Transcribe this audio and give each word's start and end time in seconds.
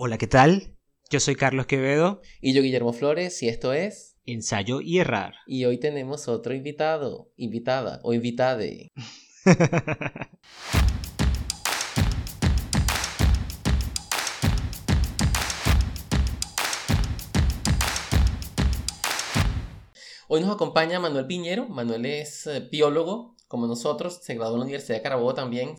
Hola, 0.00 0.16
¿qué 0.16 0.28
tal? 0.28 0.76
Yo 1.10 1.18
soy 1.18 1.34
Carlos 1.34 1.66
Quevedo. 1.66 2.22
Y 2.40 2.54
yo 2.54 2.62
Guillermo 2.62 2.92
Flores, 2.92 3.42
y 3.42 3.48
esto 3.48 3.72
es 3.72 4.16
Ensayo 4.26 4.80
y 4.80 5.00
Errar. 5.00 5.34
Y 5.44 5.64
hoy 5.64 5.80
tenemos 5.80 6.28
otro 6.28 6.54
invitado, 6.54 7.32
invitada 7.34 7.98
o 8.04 8.14
invitade. 8.14 8.92
Hoy 20.28 20.40
nos 20.40 20.54
acompaña 20.54 21.00
Manuel 21.00 21.26
Piñero. 21.26 21.68
Manuel 21.68 22.06
es 22.06 22.46
eh, 22.46 22.68
biólogo, 22.70 23.34
como 23.48 23.66
nosotros, 23.66 24.20
se 24.22 24.36
graduó 24.36 24.54
en 24.54 24.60
la 24.60 24.64
Universidad 24.66 24.98
de 24.98 25.02
Carabobo 25.02 25.34
también. 25.34 25.76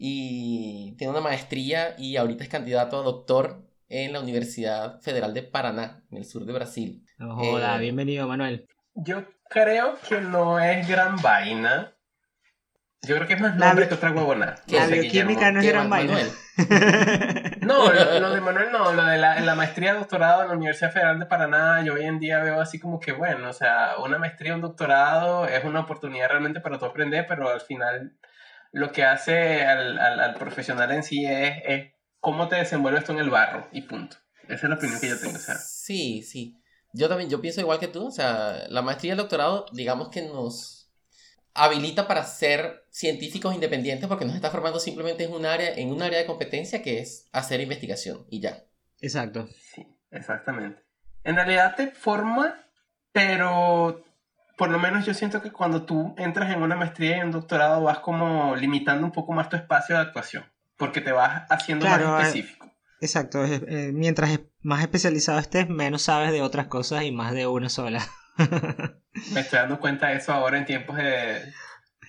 Y 0.00 0.94
tiene 0.96 1.10
una 1.10 1.20
maestría 1.20 1.94
y 1.98 2.16
ahorita 2.16 2.44
es 2.44 2.48
candidato 2.48 3.00
a 3.00 3.02
doctor 3.02 3.64
en 3.88 4.12
la 4.12 4.20
Universidad 4.20 5.00
Federal 5.00 5.34
de 5.34 5.42
Paraná, 5.42 6.02
en 6.12 6.18
el 6.18 6.24
sur 6.24 6.44
de 6.44 6.52
Brasil. 6.52 7.04
Hola, 7.18 7.76
Eh, 7.76 7.80
bienvenido, 7.80 8.28
Manuel. 8.28 8.68
Yo 8.94 9.24
creo 9.50 9.98
que 10.08 10.20
no 10.20 10.60
es 10.60 10.86
gran 10.86 11.16
vaina. 11.20 11.92
Yo 13.02 13.16
creo 13.16 13.26
que 13.26 13.34
es 13.34 13.40
más 13.40 13.56
nombre 13.56 13.88
que 13.88 13.94
otra 13.94 14.12
huevona. 14.12 14.56
La 14.66 14.86
No 14.86 14.92
bioquímica 14.92 15.50
no 15.50 15.60
es 15.60 15.66
¿Qué, 15.66 15.72
gran 15.72 15.90
vaina. 15.90 16.12
Manuel? 16.12 16.30
No, 17.68 17.92
lo, 17.92 18.20
lo 18.20 18.30
de 18.30 18.40
Manuel 18.40 18.72
no, 18.72 18.92
lo 18.94 19.04
de 19.04 19.18
la, 19.18 19.40
la 19.40 19.54
maestría 19.54 19.92
doctorado 19.92 20.40
en 20.42 20.48
la 20.48 20.54
Universidad 20.54 20.90
Federal 20.90 21.18
de 21.18 21.26
Paraná, 21.26 21.82
yo 21.84 21.92
hoy 21.94 22.04
en 22.04 22.18
día 22.18 22.38
veo 22.42 22.62
así 22.62 22.78
como 22.80 22.98
que, 22.98 23.12
bueno, 23.12 23.50
o 23.50 23.52
sea, 23.52 23.98
una 24.02 24.18
maestría, 24.18 24.54
un 24.54 24.62
doctorado 24.62 25.46
es 25.46 25.62
una 25.64 25.80
oportunidad 25.80 26.30
realmente 26.30 26.60
para 26.60 26.78
tú 26.78 26.86
aprender, 26.86 27.26
pero 27.28 27.50
al 27.50 27.60
final 27.60 28.16
lo 28.72 28.92
que 28.92 29.04
hace 29.04 29.62
al, 29.62 29.98
al, 29.98 30.20
al 30.20 30.34
profesional 30.34 30.90
en 30.92 31.02
sí 31.02 31.24
es, 31.24 31.62
es 31.64 31.92
cómo 32.20 32.48
te 32.48 32.56
desenvuelves 32.56 33.04
tú 33.04 33.12
en 33.12 33.18
el 33.18 33.30
barro 33.30 33.68
y 33.72 33.82
punto. 33.82 34.16
Esa 34.44 34.54
es 34.54 34.70
la 34.70 34.76
opinión 34.76 35.00
que 35.00 35.08
yo 35.08 35.18
tengo, 35.20 35.36
o 35.36 35.40
sea. 35.40 35.56
Sí, 35.56 36.22
sí. 36.22 36.56
Yo 36.92 37.08
también, 37.08 37.28
yo 37.28 37.40
pienso 37.40 37.60
igual 37.60 37.78
que 37.78 37.88
tú, 37.88 38.06
o 38.06 38.10
sea, 38.10 38.64
la 38.68 38.82
maestría 38.82 39.10
y 39.10 39.12
el 39.12 39.18
doctorado, 39.18 39.66
digamos 39.72 40.08
que 40.08 40.22
nos 40.22 40.90
habilita 41.54 42.06
para 42.06 42.24
ser 42.24 42.86
científicos 42.90 43.54
independientes 43.54 44.08
porque 44.08 44.24
nos 44.24 44.34
está 44.34 44.50
formando 44.50 44.80
simplemente 44.80 45.24
en 45.24 45.32
un 45.32 45.44
área, 45.44 45.74
en 45.74 45.90
un 45.90 46.02
área 46.02 46.18
de 46.18 46.26
competencia 46.26 46.82
que 46.82 47.00
es 47.00 47.28
hacer 47.32 47.60
investigación 47.60 48.24
y 48.30 48.40
ya. 48.40 48.64
Exacto. 49.00 49.48
Sí, 49.74 49.86
exactamente. 50.10 50.82
En 51.24 51.36
realidad 51.36 51.74
te 51.76 51.88
forma, 51.88 52.64
pero 53.12 54.04
por 54.58 54.70
lo 54.70 54.78
menos 54.78 55.06
yo 55.06 55.14
siento 55.14 55.40
que 55.40 55.52
cuando 55.52 55.84
tú 55.84 56.14
entras 56.18 56.50
en 56.50 56.60
una 56.60 56.74
maestría 56.74 57.16
y 57.16 57.20
un 57.20 57.30
doctorado 57.30 57.80
vas 57.84 58.00
como 58.00 58.56
limitando 58.56 59.06
un 59.06 59.12
poco 59.12 59.32
más 59.32 59.48
tu 59.48 59.56
espacio 59.56 59.94
de 59.94 60.02
actuación, 60.02 60.44
porque 60.76 61.00
te 61.00 61.12
vas 61.12 61.44
haciendo 61.48 61.86
Claro, 61.86 62.08
más 62.08 62.24
eh, 62.24 62.26
específico. 62.28 62.70
Exacto. 63.00 63.44
eh, 63.44 63.92
mientras 63.94 64.40
más 64.60 64.82
especializado 64.82 65.38
estés, 65.38 65.68
menos 65.68 66.02
sabes 66.02 66.32
de 66.32 66.42
otras 66.42 66.66
cosas 66.66 67.04
y 67.04 67.12
más 67.12 67.32
de 67.32 67.46
una 67.46 67.68
sola. 67.68 68.02
Me 69.32 69.40
estoy 69.40 69.60
dando 69.60 69.78
cuenta 69.78 70.08
de 70.08 70.16
eso 70.16 70.32
ahora 70.32 70.58
en 70.58 70.64
tiempos 70.64 70.96
de, 70.96 71.40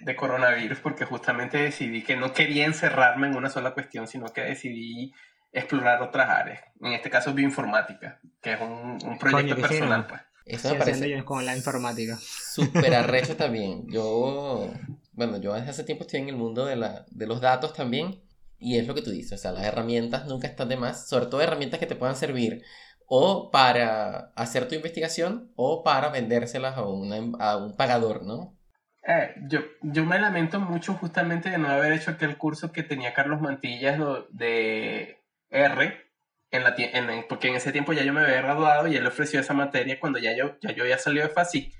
de 0.01 0.15
coronavirus, 0.15 0.79
porque 0.79 1.05
justamente 1.05 1.59
decidí 1.59 2.03
que 2.03 2.17
no 2.17 2.33
quería 2.33 2.65
encerrarme 2.65 3.27
en 3.27 3.35
una 3.35 3.49
sola 3.51 3.75
cuestión, 3.75 4.07
sino 4.07 4.33
que 4.33 4.41
decidí 4.41 5.13
explorar 5.51 6.01
otras 6.01 6.29
áreas. 6.29 6.63
En 6.81 6.93
este 6.93 7.11
caso, 7.11 7.33
bioinformática, 7.33 8.19
que 8.41 8.53
es 8.53 8.61
un, 8.61 8.97
un 9.03 9.19
proyecto 9.19 9.55
personal, 9.61 10.07
pues. 10.07 10.21
Eso 10.49 10.67
Sí, 10.67 10.73
me 10.73 10.75
haciendo 10.75 10.77
parece 10.77 11.09
yo 11.09 11.23
con 11.25 11.45
la 11.45 11.55
informática. 11.55 12.17
súper 12.17 12.93
arrecho 12.95 13.35
también. 13.37 13.87
Yo, 13.89 14.81
bueno, 15.11 15.37
yo 15.37 15.53
desde 15.53 15.69
hace 15.69 15.83
tiempo 15.83 16.03
estoy 16.03 16.21
en 16.21 16.29
el 16.29 16.35
mundo 16.37 16.65
de, 16.65 16.75
la, 16.75 17.05
de 17.09 17.27
los 17.27 17.41
datos 17.41 17.73
también 17.73 18.21
y 18.57 18.77
es 18.77 18.87
lo 18.87 18.93
que 18.95 19.01
tú 19.01 19.11
dices, 19.11 19.39
o 19.39 19.41
sea, 19.41 19.51
las 19.53 19.63
herramientas 19.65 20.25
nunca 20.27 20.47
están 20.47 20.67
de 20.69 20.75
más, 20.77 21.07
sobre 21.07 21.27
todo 21.27 21.41
herramientas 21.41 21.79
que 21.79 21.85
te 21.85 21.95
puedan 21.95 22.15
servir 22.17 22.63
o 23.05 23.51
para 23.51 24.31
hacer 24.35 24.67
tu 24.67 24.75
investigación 24.75 25.51
o 25.55 25.83
para 25.83 26.09
vendérselas 26.09 26.77
a, 26.77 26.85
una- 26.85 27.37
a 27.39 27.57
un 27.57 27.75
pagador, 27.77 28.23
¿no? 28.23 28.57
Eh, 29.03 29.33
yo, 29.47 29.59
yo 29.81 30.05
me 30.05 30.19
lamento 30.19 30.59
mucho 30.59 30.93
justamente 30.93 31.49
de 31.49 31.57
no 31.57 31.69
haber 31.69 31.93
hecho 31.93 32.11
aquel 32.11 32.37
curso 32.37 32.71
que 32.71 32.83
tenía 32.83 33.13
Carlos 33.13 33.41
Mantillas 33.41 33.99
de 34.31 35.17
R, 35.49 36.08
en 36.51 36.63
la, 36.63 36.73
en- 36.77 37.25
porque 37.27 37.47
en 37.49 37.55
ese 37.55 37.71
tiempo 37.71 37.93
ya 37.93 38.03
yo 38.03 38.13
me 38.13 38.21
había 38.21 38.41
graduado 38.41 38.87
y 38.87 38.95
él 38.95 39.05
ofreció 39.05 39.39
esa 39.39 39.53
materia 39.53 39.99
cuando 39.99 40.19
ya 40.19 40.35
yo, 40.35 40.57
ya 40.61 40.71
yo 40.71 40.83
había 40.83 40.97
salido 40.97 41.27
de 41.27 41.33
FASIC, 41.33 41.73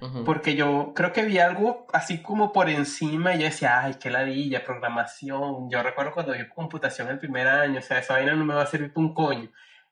Ujú. 0.00 0.24
porque 0.24 0.54
yo 0.56 0.92
creo 0.94 1.12
que 1.12 1.22
vi 1.24 1.38
algo 1.38 1.86
así 1.92 2.20
como 2.22 2.52
por 2.52 2.68
encima 2.68 3.34
y 3.34 3.38
yo 3.40 3.44
decía, 3.44 3.80
ay, 3.82 3.94
qué 4.00 4.10
ladilla, 4.10 4.64
programación. 4.64 5.70
Yo 5.70 5.82
recuerdo 5.82 6.12
cuando 6.12 6.32
vi 6.32 6.48
computación 6.48 7.08
el 7.08 7.18
primer 7.18 7.46
año, 7.48 7.78
o 7.78 7.82
sea, 7.82 7.98
esa 7.98 8.14
vaina 8.14 8.34
no 8.34 8.44
me 8.44 8.54
va 8.54 8.62
a 8.62 8.66
servir 8.66 8.92
para 8.92 9.06
un 9.06 9.14
coño. 9.14 9.50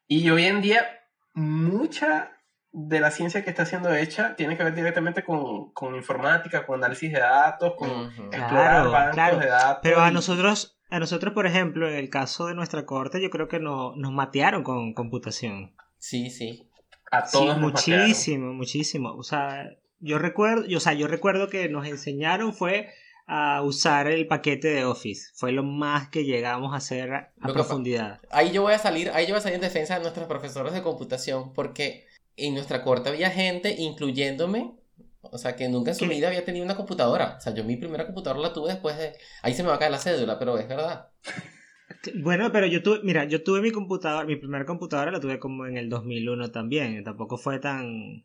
Y 0.09 0.28
hoy 0.31 0.47
en 0.47 0.60
día, 0.62 0.87
mucha 1.34 2.32
de 2.75 3.00
la 3.00 3.10
ciencia 3.10 3.44
que 3.44 3.50
está 3.50 3.66
siendo 3.66 3.94
hecha 3.94 4.34
tiene 4.34 4.56
que 4.56 4.64
ver 4.64 4.75
directamente 4.75 5.22
con, 5.22 5.72
con 5.72 5.94
informática, 5.94 6.64
con 6.64 6.81
análisis 6.81 7.12
de 7.12 7.20
datos, 7.20 7.75
con 7.76 7.91
Ujú. 7.91 8.22
explorar 8.32 8.49
Claro, 8.49 8.91
bancos 8.91 9.14
claro. 9.14 9.38
de 9.38 9.47
datos. 9.47 9.78
Pero 9.82 10.00
a 10.00 10.10
y- 10.10 10.14
nosotros, 10.14 10.72
a 10.92 10.98
nosotros, 10.98 11.32
por 11.32 11.47
ejemplo, 11.47 11.88
en 11.88 11.94
el 11.94 12.10
caso 12.10 12.48
de 12.48 12.54
nuestra 12.54 12.84
corte, 12.84 13.22
yo 13.22 13.30
creo 13.30 13.48
que 13.48 13.58
no, 13.58 13.97
nos 13.97 14.12
matearon 14.12 14.62
con 14.62 14.92
computación. 14.92 15.75
Sí, 15.97 16.28
sí. 16.28 16.69
a 17.10 17.25
Sí, 17.25 17.32
todos 17.32 17.58
matearon. 17.58 18.08
muchísimo, 18.08 18.53
muchísimo. 18.53 19.14
O 19.14 19.22
sea, 19.22 19.70
yo 20.00 20.19
recuerdo, 20.19 20.66
yo, 20.66 20.76
o 20.76 20.81
sea, 20.81 20.92
yo 20.92 21.08
recuerdo 21.08 21.48
que 21.48 21.70
nos 21.70 21.86
enseñaron 21.86 22.52
fue 22.52 22.91
a 23.26 23.62
usar 23.62 24.06
el 24.06 24.26
paquete 24.26 24.69
de 24.69 24.84
Office. 24.84 25.31
Fue 25.34 25.50
lo 25.50 25.62
más 25.62 26.10
que 26.10 26.25
llegamos 26.26 26.75
a 26.75 26.76
hacer 26.76 27.14
a, 27.14 27.32
que 27.42 27.52
profundidad. 27.54 28.20
Ahí 28.31 28.52
yo 28.52 28.60
voy 28.60 28.75
a 28.75 28.78
salir, 28.78 29.10
ahí 29.14 29.25
yo 29.25 29.32
voy 29.32 29.38
a 29.38 29.42
salir 29.42 29.54
en 29.54 29.62
defensa 29.62 29.94
de 29.94 30.00
nuestros 30.00 30.26
profesores 30.26 30.75
de 30.75 30.82
computación 30.82 31.54
porque 31.54 32.04
en 32.36 32.52
nuestra 32.52 32.82
corte 32.82 33.08
había 33.08 33.31
gente, 33.31 33.76
incluyéndome, 33.78 34.75
o 35.22 35.38
sea, 35.38 35.56
que 35.56 35.69
nunca 35.69 35.91
en 35.93 35.97
su 35.97 36.06
¿Qué? 36.06 36.15
vida 36.15 36.28
había 36.28 36.44
tenido 36.44 36.65
una 36.65 36.77
computadora. 36.77 37.37
O 37.38 37.41
sea, 37.41 37.55
yo 37.55 37.65
mi 37.65 37.77
primera 37.77 38.06
computadora 38.06 38.41
la 38.49 38.53
tuve 38.53 38.71
después 38.72 38.97
de... 38.99 39.15
Ahí 39.43 39.55
se 39.55 39.62
me 39.62 39.69
va 39.71 39.77
a 39.77 39.78
caer 39.78 39.93
la 39.93 39.99
cédula, 39.99 40.38
pero 40.38 40.59
es 40.59 40.69
verdad. 40.69 41.10
Bueno, 42.22 42.50
pero 42.53 42.66
yo 42.66 42.83
tuve, 42.83 43.00
mira, 43.03 43.25
yo 43.25 43.43
tuve 43.43 43.61
mi 43.61 43.71
computadora, 43.71 44.27
mi 44.27 44.37
primera 44.37 44.65
computadora 44.66 45.11
la 45.12 45.21
tuve 45.21 45.38
como 45.38 45.66
en 45.66 45.77
el 45.77 45.88
2001 45.88 46.50
también. 46.50 47.03
Tampoco 47.05 47.37
fue 47.38 47.59
tan, 47.61 48.25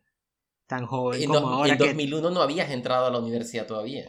tan 0.67 0.85
joven 0.87 1.23
En, 1.23 1.25
como 1.25 1.47
dos- 1.47 1.53
ahora 1.53 1.73
en 1.73 1.77
que 1.77 1.85
2001 1.89 2.31
no 2.31 2.41
habías 2.41 2.71
entrado 2.71 3.07
a 3.07 3.11
la 3.11 3.19
universidad 3.19 3.67
todavía. 3.67 4.07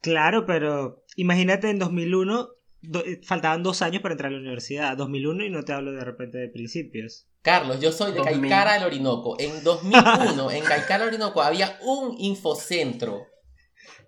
Claro, 0.00 0.46
pero 0.46 1.04
imagínate 1.16 1.68
en 1.70 1.78
2001, 1.80 2.48
do- 2.82 3.04
eh, 3.04 3.20
faltaban 3.24 3.62
dos 3.64 3.82
años 3.82 4.02
para 4.02 4.12
entrar 4.14 4.30
a 4.30 4.34
la 4.34 4.40
universidad. 4.40 4.96
2001 4.96 5.44
y 5.44 5.50
no 5.50 5.64
te 5.64 5.72
hablo 5.72 5.92
de 5.92 6.04
repente 6.04 6.38
de 6.38 6.48
principios. 6.48 7.26
Carlos, 7.44 7.78
yo 7.78 7.92
soy 7.92 8.12
de 8.12 8.18
2000. 8.20 8.40
Caicara 8.40 8.72
del 8.72 8.84
Orinoco. 8.84 9.36
En 9.38 9.62
2001, 9.62 10.50
en 10.50 10.64
Caicara 10.64 11.04
del 11.04 11.14
Orinoco 11.14 11.42
había 11.42 11.76
un 11.82 12.16
infocentro. 12.18 13.26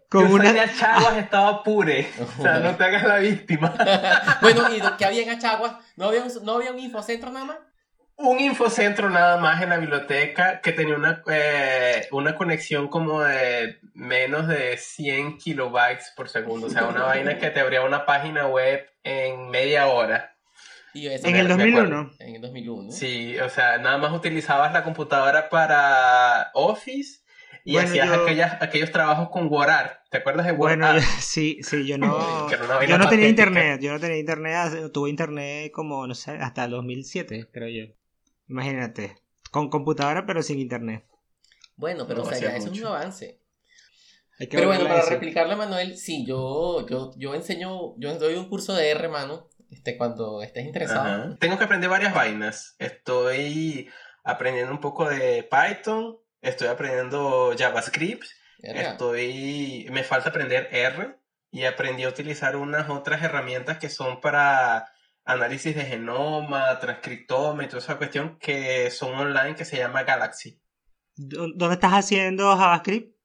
Con 0.09 0.27
Yo 0.27 0.35
una... 0.37 0.55
de 0.55 0.61
Achaguas, 0.61 1.19
estaba 1.19 1.63
pure. 1.63 2.09
O 2.39 2.43
sea, 2.43 2.61
no 2.61 2.75
te 2.77 2.85
hagas 2.85 3.05
la 3.05 3.19
víctima. 3.19 3.75
bueno, 4.41 4.75
¿y 4.75 4.81
que 4.97 5.05
había 5.05 5.23
en 5.23 5.29
Achaguas? 5.29 5.75
¿No 5.97 6.07
había, 6.07 6.23
un, 6.23 6.33
¿No 6.45 6.55
había 6.55 6.73
un 6.73 6.79
infocentro 6.79 7.31
nada 7.31 7.45
más? 7.45 7.59
un 8.19 8.41
infocentro 8.41 9.11
nada 9.11 9.37
más 9.37 9.61
en 9.61 9.69
la 9.69 9.77
biblioteca 9.77 10.63
que 10.63 10.73
tenía 10.73 10.97
una, 10.97 11.23
eh, 11.31 12.09
una 12.13 12.35
conexión 12.35 12.89
como 12.89 13.21
de 13.21 13.79
menos 13.93 14.49
de 14.49 14.79
100 14.79 15.37
kilobytes 15.37 16.15
por 16.17 16.31
segundo. 16.31 16.69
O 16.69 16.71
sea, 16.71 16.85
una 16.85 17.03
vaina 17.03 17.37
que 17.37 17.51
te 17.51 17.61
abría 17.61 17.83
una 17.83 18.07
página 18.07 18.47
web 18.47 18.89
en 19.03 19.51
media 19.51 19.89
hora. 19.89 20.36
Y 20.97 21.03
yo, 21.03 21.11
eso 21.11 21.27
En 21.29 21.37
el 21.37 21.43
me 21.49 21.49
2001. 21.55 22.11
En 22.21 22.35
el 22.37 22.41
2001. 22.41 22.91
Sí, 22.93 23.39
o 23.39 23.51
sea, 23.51 23.77
nada 23.79 23.99
más 23.99 24.13
utilizabas 24.13 24.73
la 24.73 24.83
computadora 24.83 25.49
para 25.51 26.51
Office 26.55 27.21
y 27.65 27.73
Bueno, 27.73 27.89
hacías 27.89 28.07
yo- 28.07 28.23
aquellas, 28.23 28.63
aquellos 28.63 28.91
trabajos 28.93 29.29
con 29.29 29.49
WordArt. 29.53 30.09
¿Te 30.11 30.19
acuerdas 30.19 30.47
de 30.47 30.53
Bueno, 30.53 30.87
WordArt? 30.87 31.05
sí, 31.21 31.59
sí, 31.63 31.87
yo 31.87 31.99
no... 31.99 32.49
Yo 32.51 32.57
no 32.67 32.79
tenía 32.79 32.99
patética. 33.05 33.29
internet, 33.29 33.81
yo 33.83 33.93
no 33.93 34.01
tenía 34.01 34.19
internet, 34.19 34.93
tuve 34.93 35.11
internet 35.11 35.71
como, 35.73 36.07
no 36.07 36.15
sé, 36.15 36.31
hasta 36.33 36.65
el 36.65 36.71
2007, 36.71 37.49
creo 37.53 37.69
yo. 37.69 37.93
Imagínate, 38.49 39.17
con 39.51 39.69
computadora 39.69 40.25
pero 40.25 40.43
sin 40.43 40.59
internet. 40.61 41.05
Bueno, 41.77 42.07
pero 42.07 42.23
No, 42.23 42.27
o 42.27 42.31
sea, 42.31 42.39
ya 42.39 42.57
eso 42.57 42.73
es 42.73 42.81
un 42.81 42.87
avance. 42.87 43.39
Pero 44.39 44.69
bueno, 44.69 44.85
para 44.85 45.53
a 45.53 45.57
Manuel, 45.57 45.97
sí, 45.97 46.25
yo, 46.27 46.87
yo, 46.89 47.13
yo 47.17 47.35
enseño, 47.35 47.99
yo 47.99 48.19
doy 48.19 48.35
un 48.35 48.49
curso 48.49 48.75
de 48.75 48.91
R, 48.91 49.09
mano, 49.09 49.49
este, 49.71 49.97
cuando 49.97 50.43
estés 50.43 50.65
interesado. 50.65 51.01
Ajá. 51.01 51.37
Tengo 51.39 51.59
que 51.59 51.65
aprender 51.65 51.89
varias 51.91 52.15
vainas. 52.15 52.77
Estoy 52.79 53.89
aprendiendo 54.25 54.73
un 54.73 54.81
poco 54.81 55.09
de 55.09 55.49
Python, 55.51 56.17
estoy 56.41 56.69
aprendiendo 56.69 57.55
JavaScript, 57.57 58.25
estoy 58.59 59.87
me 59.91 60.03
falta 60.03 60.31
aprender 60.31 60.69
R 60.73 61.17
y 61.51 61.65
aprendí 61.65 62.03
a 62.05 62.09
utilizar 62.09 62.57
unas 62.57 62.89
otras 62.91 63.23
herramientas 63.23 63.79
que 63.79 63.89
son 63.89 64.21
para 64.21 64.93
análisis 65.25 65.75
de 65.77 65.85
genoma, 65.85 66.79
transcriptoma 66.81 67.65
y 67.65 67.69
toda 67.69 67.79
esa 67.79 67.97
cuestión 67.99 68.39
que 68.39 68.91
son 68.91 69.15
online 69.15 69.55
que 69.57 69.65
se 69.65 69.77
llama 69.77 70.03
Galaxy. 70.05 70.61
¿Dó- 71.17 71.49
¿Dónde 71.55 71.75
estás 71.75 71.93
haciendo 71.93 72.57
JavaScript? 72.57 73.17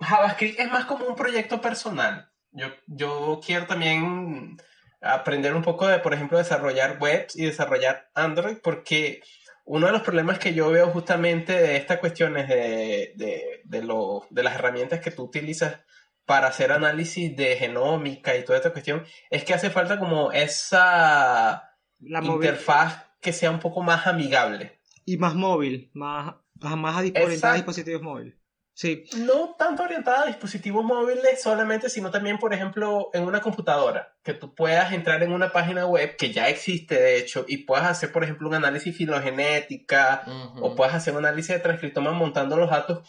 JavaScript 0.00 0.60
es 0.60 0.70
más 0.70 0.84
como 0.86 1.06
un 1.06 1.16
proyecto 1.16 1.60
personal. 1.60 2.30
Yo, 2.50 2.68
yo 2.86 3.40
quiero 3.44 3.66
también 3.66 4.56
aprender 5.00 5.54
un 5.54 5.62
poco 5.62 5.86
de, 5.86 5.98
por 6.00 6.14
ejemplo, 6.14 6.38
desarrollar 6.38 6.98
webs 7.00 7.36
y 7.36 7.44
desarrollar 7.44 8.10
Android, 8.14 8.56
porque 8.62 9.22
uno 9.64 9.86
de 9.86 9.92
los 9.92 10.02
problemas 10.02 10.38
que 10.38 10.54
yo 10.54 10.70
veo 10.70 10.88
justamente 10.88 11.52
de 11.52 11.76
estas 11.76 11.98
cuestiones 11.98 12.48
de, 12.48 13.12
de, 13.16 13.60
de, 13.64 13.82
lo, 13.82 14.26
de 14.30 14.42
las 14.42 14.54
herramientas 14.54 15.00
que 15.00 15.10
tú 15.10 15.24
utilizas 15.24 15.80
para 16.24 16.48
hacer 16.48 16.72
análisis 16.72 17.34
de 17.36 17.56
genómica 17.56 18.36
y 18.36 18.44
toda 18.44 18.58
esta 18.58 18.72
cuestión, 18.72 19.04
es 19.30 19.44
que 19.44 19.54
hace 19.54 19.70
falta 19.70 19.98
como 19.98 20.30
esa 20.32 21.70
La 22.00 22.22
interfaz 22.22 23.04
que 23.20 23.32
sea 23.32 23.50
un 23.50 23.60
poco 23.60 23.82
más 23.82 24.06
amigable. 24.06 24.78
Y 25.04 25.16
más 25.16 25.34
móvil, 25.34 25.90
más, 25.94 26.34
más 26.60 26.96
a- 26.96 27.22
orientada 27.22 27.54
a 27.54 27.56
dispositivos 27.56 28.02
móviles. 28.02 28.37
Sí, 28.78 29.02
No 29.16 29.56
tanto 29.58 29.82
orientada 29.82 30.22
a 30.22 30.26
dispositivos 30.26 30.84
móviles 30.84 31.42
solamente, 31.42 31.90
sino 31.90 32.12
también, 32.12 32.38
por 32.38 32.54
ejemplo, 32.54 33.10
en 33.12 33.24
una 33.24 33.40
computadora, 33.40 34.14
que 34.22 34.34
tú 34.34 34.54
puedas 34.54 34.92
entrar 34.92 35.20
en 35.24 35.32
una 35.32 35.50
página 35.50 35.84
web 35.84 36.14
que 36.14 36.32
ya 36.32 36.48
existe, 36.48 36.94
de 36.94 37.18
hecho, 37.18 37.44
y 37.48 37.64
puedas 37.64 37.86
hacer, 37.86 38.12
por 38.12 38.22
ejemplo, 38.22 38.46
un 38.46 38.54
análisis 38.54 38.96
filogenética, 38.96 40.22
o 40.60 40.76
puedes 40.76 40.94
hacer 40.94 41.12
un 41.12 41.26
análisis 41.26 41.56
de 41.56 41.58
transcriptoma 41.58 42.12
montando 42.12 42.56
los 42.56 42.70
datos 42.70 43.00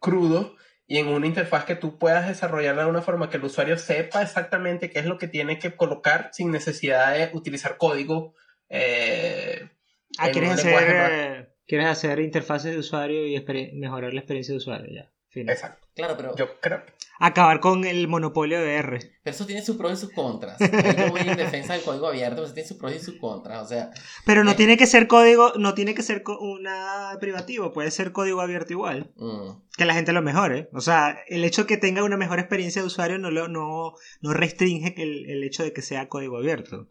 crudos 0.00 0.52
y 0.86 0.98
en 0.98 1.08
una 1.08 1.26
interfaz 1.26 1.64
que 1.64 1.76
tú 1.76 1.98
puedas 1.98 2.28
desarrollarla 2.28 2.82
de 2.84 2.90
una 2.90 3.00
forma 3.00 3.30
que 3.30 3.38
el 3.38 3.44
usuario 3.44 3.78
sepa 3.78 4.20
exactamente 4.20 4.90
qué 4.90 4.98
es 4.98 5.06
lo 5.06 5.16
que 5.16 5.28
tiene 5.28 5.58
que 5.58 5.74
colocar 5.76 6.28
sin 6.34 6.50
necesidad 6.50 7.14
de 7.14 7.30
utilizar 7.32 7.78
código. 7.78 8.34
eh, 8.68 9.70
Ah, 10.18 10.30
quieres 10.30 10.50
hacer, 10.50 10.74
eh, 11.10 11.55
quieres 11.66 11.86
hacer 11.88 12.20
interfaces 12.20 12.72
de 12.72 12.78
usuario 12.78 13.26
y 13.26 13.42
mejorar 13.74 14.12
la 14.14 14.20
experiencia 14.20 14.52
de 14.52 14.58
usuario, 14.58 14.92
ya. 14.94 15.10
Exacto. 15.38 15.86
Claro, 15.94 16.14
pero, 16.16 16.34
Yo 16.36 16.58
creo. 16.60 16.82
Acabar 17.18 17.60
con 17.60 17.84
el 17.84 18.08
monopolio 18.08 18.58
de 18.60 18.74
R. 18.76 18.98
pero 19.22 19.34
eso 19.36 19.44
tiene 19.46 19.60
sus 19.62 19.76
pros 19.76 19.92
y 19.92 19.96
sus 19.96 20.12
contras. 20.12 20.58
Ahí 20.60 20.70
yo 20.98 21.10
voy 21.10 21.20
en 21.22 21.36
defensa 21.36 21.74
del 21.74 21.82
código 21.82 22.06
abierto, 22.08 22.36
pero 22.36 22.44
eso 22.46 22.54
tiene 22.54 22.68
sus 22.68 22.76
pros 22.78 22.94
y 22.94 22.98
sus 23.00 23.16
contras. 23.16 23.62
O 23.64 23.68
sea, 23.68 23.90
Pero 24.24 24.44
no 24.44 24.52
Eh. 24.52 24.54
tiene 24.54 24.76
que 24.78 24.86
ser 24.86 25.06
código, 25.08 25.52
no 25.58 25.74
tiene 25.74 25.94
que 25.94 26.02
ser 26.02 26.22
una 26.40 27.16
privativo, 27.20 27.72
puede 27.72 27.90
ser 27.90 28.12
código 28.12 28.40
abierto 28.40 28.72
igual. 28.72 29.12
mm, 29.16 29.62
Que 29.76 29.84
la 29.84 29.92
gente 29.94 30.12
lo 30.12 30.22
mejore. 30.22 30.68
O 30.72 30.80
sea, 30.80 31.18
el 31.28 31.44
hecho 31.44 31.62
de 31.62 31.66
que 31.68 31.76
tenga 31.76 32.02
una 32.02 32.16
mejor 32.16 32.38
experiencia 32.38 32.80
de 32.82 32.86
usuario 32.86 33.18
no, 33.18 33.30
lo, 33.30 33.48
no, 33.48 33.92
no 34.22 34.32
restringe 34.32 34.94
el, 35.02 35.28
el 35.30 35.42
hecho 35.44 35.62
de 35.64 35.72
que 35.74 35.82
sea 35.82 36.08
código 36.08 36.36
abierto. 36.38 36.88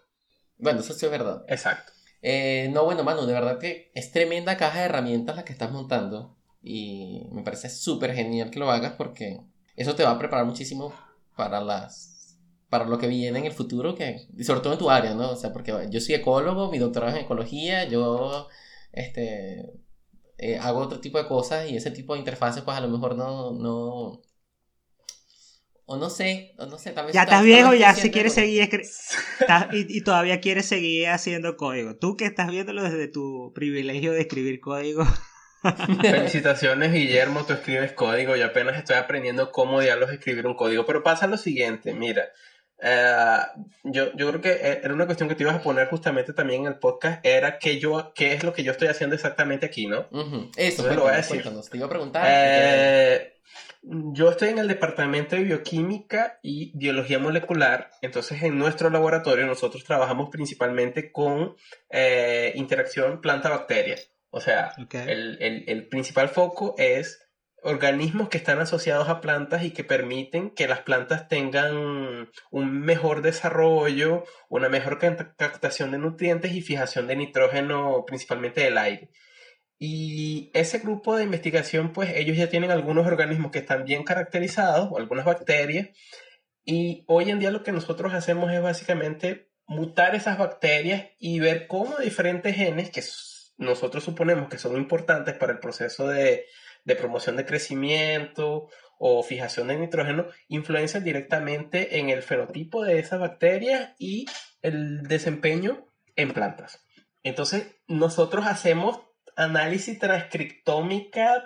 bueno, 0.57 0.79
eso 0.81 0.93
sí 0.93 1.05
es 1.05 1.11
verdad. 1.11 1.43
Exacto. 1.47 1.93
Eh, 2.27 2.69
no, 2.73 2.85
bueno, 2.85 3.03
Manu, 3.03 3.27
de 3.27 3.33
verdad 3.33 3.59
que 3.59 3.91
es 3.93 4.11
tremenda 4.11 4.57
caja 4.57 4.79
de 4.79 4.85
herramientas 4.85 5.35
la 5.35 5.45
que 5.45 5.53
estás 5.53 5.71
montando. 5.71 6.35
Y 6.63 7.21
me 7.31 7.43
parece 7.43 7.69
súper 7.69 8.15
genial 8.15 8.49
que 8.49 8.59
lo 8.59 8.71
hagas 8.71 8.93
porque 8.93 9.41
eso 9.75 9.95
te 9.95 10.03
va 10.03 10.11
a 10.11 10.17
preparar 10.19 10.45
muchísimo 10.45 10.91
para 11.37 11.61
las 11.61 12.39
para 12.69 12.85
lo 12.85 12.97
que 12.97 13.07
viene 13.07 13.39
en 13.39 13.45
el 13.45 13.51
futuro, 13.53 13.95
que, 13.95 14.27
y 14.35 14.43
sobre 14.43 14.61
todo 14.61 14.73
en 14.73 14.79
tu 14.79 14.89
área, 14.89 15.13
¿no? 15.13 15.31
O 15.31 15.35
sea, 15.35 15.53
porque 15.53 15.87
yo 15.91 16.01
soy 16.01 16.15
ecólogo, 16.15 16.71
mi 16.71 16.79
doctorado 16.79 17.11
es 17.13 17.19
en 17.19 17.25
ecología, 17.25 17.85
yo 17.85 18.47
este, 18.91 19.71
eh, 20.37 20.57
hago 20.59 20.79
otro 20.79 20.99
tipo 20.99 21.17
de 21.19 21.27
cosas 21.27 21.69
y 21.69 21.77
ese 21.77 21.91
tipo 21.91 22.13
de 22.13 22.19
interfaces, 22.19 22.63
pues 22.63 22.77
a 22.77 22.81
lo 22.81 22.89
mejor 22.89 23.15
no, 23.15 23.51
no, 23.51 24.21
o 25.87 25.97
no 25.97 26.09
sé, 26.09 26.53
o 26.57 26.65
no 26.65 26.77
sé, 26.77 26.91
tal 26.91 27.05
vez... 27.05 27.13
Ya 27.13 27.23
estás 27.23 27.43
viejo, 27.43 27.73
ya 27.73 27.93
si 27.93 28.09
quieres 28.09 28.33
seguir 28.33 28.67
y, 29.71 29.97
y 29.97 30.01
todavía 30.01 30.41
quieres 30.41 30.65
seguir 30.65 31.09
haciendo 31.09 31.57
código. 31.57 31.95
Tú 31.95 32.17
que 32.17 32.25
estás 32.25 32.49
viéndolo 32.49 32.83
desde 32.83 33.07
tu 33.07 33.51
privilegio 33.53 34.11
de 34.11 34.21
escribir 34.21 34.59
código. 34.59 35.05
Felicitaciones, 36.01 36.91
Guillermo, 36.91 37.45
tú 37.45 37.53
escribes 37.53 37.93
código. 37.93 38.35
Yo 38.35 38.45
apenas 38.45 38.77
estoy 38.77 38.97
aprendiendo 38.97 39.51
cómo 39.51 39.79
diablos 39.79 40.11
escribir 40.11 40.47
un 40.47 40.55
código. 40.55 40.85
Pero 40.85 41.03
pasa 41.03 41.27
lo 41.27 41.37
siguiente, 41.37 41.93
mira. 41.93 42.23
Eh, 42.81 43.37
yo, 43.83 44.11
yo 44.15 44.29
creo 44.29 44.41
que 44.41 44.51
eh, 44.51 44.81
era 44.83 44.93
una 44.93 45.05
cuestión 45.05 45.29
que 45.29 45.35
te 45.35 45.43
ibas 45.43 45.55
a 45.55 45.61
poner 45.63 45.87
justamente 45.87 46.33
también 46.33 46.61
en 46.61 46.67
el 46.67 46.79
podcast. 46.79 47.25
Era 47.25 47.57
que 47.59 47.79
yo, 47.79 48.11
qué 48.15 48.33
es 48.33 48.43
lo 48.43 48.53
que 48.53 48.63
yo 48.63 48.71
estoy 48.71 48.87
haciendo 48.89 49.15
exactamente 49.15 49.65
aquí, 49.65 49.87
¿no? 49.87 50.07
Ujú, 50.11 50.51
Eso, 50.55 50.83
Entonces 50.83 50.95
lo 50.95 51.01
voy 51.03 51.11
a 51.11 51.13
cuéntanos, 51.13 51.15
decir. 51.15 51.29
cuéntanos. 51.41 51.69
Te 51.69 51.77
iba 51.77 51.85
a 51.85 51.89
preguntar. 51.89 52.25
Eh, 52.27 53.31
yo 53.87 54.31
estoy 54.31 54.49
en 54.49 54.57
el 54.57 54.67
departamento 54.67 55.35
de 55.35 55.43
bioquímica 55.43 56.39
y 56.41 56.77
biología 56.77 57.19
molecular. 57.19 57.91
Entonces, 58.01 58.41
en 58.41 58.57
nuestro 58.57 58.89
laboratorio, 58.89 59.45
nosotros 59.45 59.83
trabajamos 59.83 60.29
principalmente 60.29 61.11
con 61.11 61.55
eh, 61.89 62.51
interacción 62.55 63.21
planta-bacteria. 63.21 63.95
O 64.31 64.41
sea, 64.41 64.73
el- 65.07 65.63
el 65.67 65.87
principal 65.87 66.29
foco 66.29 66.75
es 66.77 67.24
organismos 67.65 68.29
que 68.29 68.37
están 68.37 68.59
asociados 68.59 69.09
a 69.09 69.21
plantas 69.21 69.63
y 69.63 69.71
que 69.71 69.83
permiten 69.83 70.51
que 70.51 70.67
las 70.67 70.81
plantas 70.81 71.27
tengan 71.27 72.29
un 72.51 72.79
mejor 72.81 73.21
desarrollo, 73.23 74.23
una 74.49 74.69
mejor 74.69 74.99
ca- 74.99 75.35
captación 75.35 75.91
de 75.91 75.97
nutrientes 75.97 76.53
y 76.53 76.61
fijación 76.61 77.07
de 77.07 77.15
nitrógeno, 77.15 78.05
principalmente 78.05 78.61
del 78.61 78.77
aire. 78.77 79.09
Y 79.79 80.51
ese 80.53 80.79
grupo 80.79 81.17
de 81.17 81.23
investigación, 81.23 81.91
pues 81.91 82.11
ellos 82.15 82.37
ya 82.37 82.49
tienen 82.49 82.71
algunos 82.71 83.07
organismos 83.07 83.51
que 83.51 83.59
están 83.59 83.83
bien 83.83 84.03
caracterizados, 84.03 84.89
o 84.91 84.97
algunas 84.97 85.25
bacterias, 85.25 85.89
y 86.63 87.03
hoy 87.07 87.29
en 87.29 87.39
día 87.39 87.51
lo 87.51 87.63
que 87.63 87.71
nosotros 87.71 88.13
hacemos 88.13 88.51
es 88.53 88.61
básicamente 88.61 89.51
mutar 89.65 90.13
esas 90.15 90.37
bacterias 90.37 91.07
y 91.17 91.39
ver 91.39 91.67
cómo 91.67 91.97
diferentes 91.97 92.55
genes 92.55 92.91
que 92.91 93.03
nosotros 93.57 94.03
suponemos 94.03 94.49
que 94.49 94.59
son 94.59 94.77
importantes 94.77 95.33
para 95.35 95.53
el 95.53 95.59
proceso 95.59 96.07
de, 96.07 96.45
de 96.85 96.95
promoción 96.95 97.35
de 97.35 97.45
crecimiento 97.45 98.69
o 98.97 99.23
fijación 99.23 99.67
de 99.67 99.77
nitrógeno 99.77 100.27
influencian 100.47 101.03
directamente 101.03 101.99
en 101.99 102.09
el 102.09 102.21
fenotipo 102.21 102.83
de 102.83 102.99
esas 102.99 103.19
bacterias 103.19 103.91
y 103.99 104.25
el 104.61 105.03
desempeño 105.03 105.85
en 106.15 106.31
plantas. 106.31 106.85
Entonces, 107.23 107.75
nosotros 107.87 108.45
hacemos 108.45 109.01
análisis 109.35 109.99
transcriptómica 109.99 111.43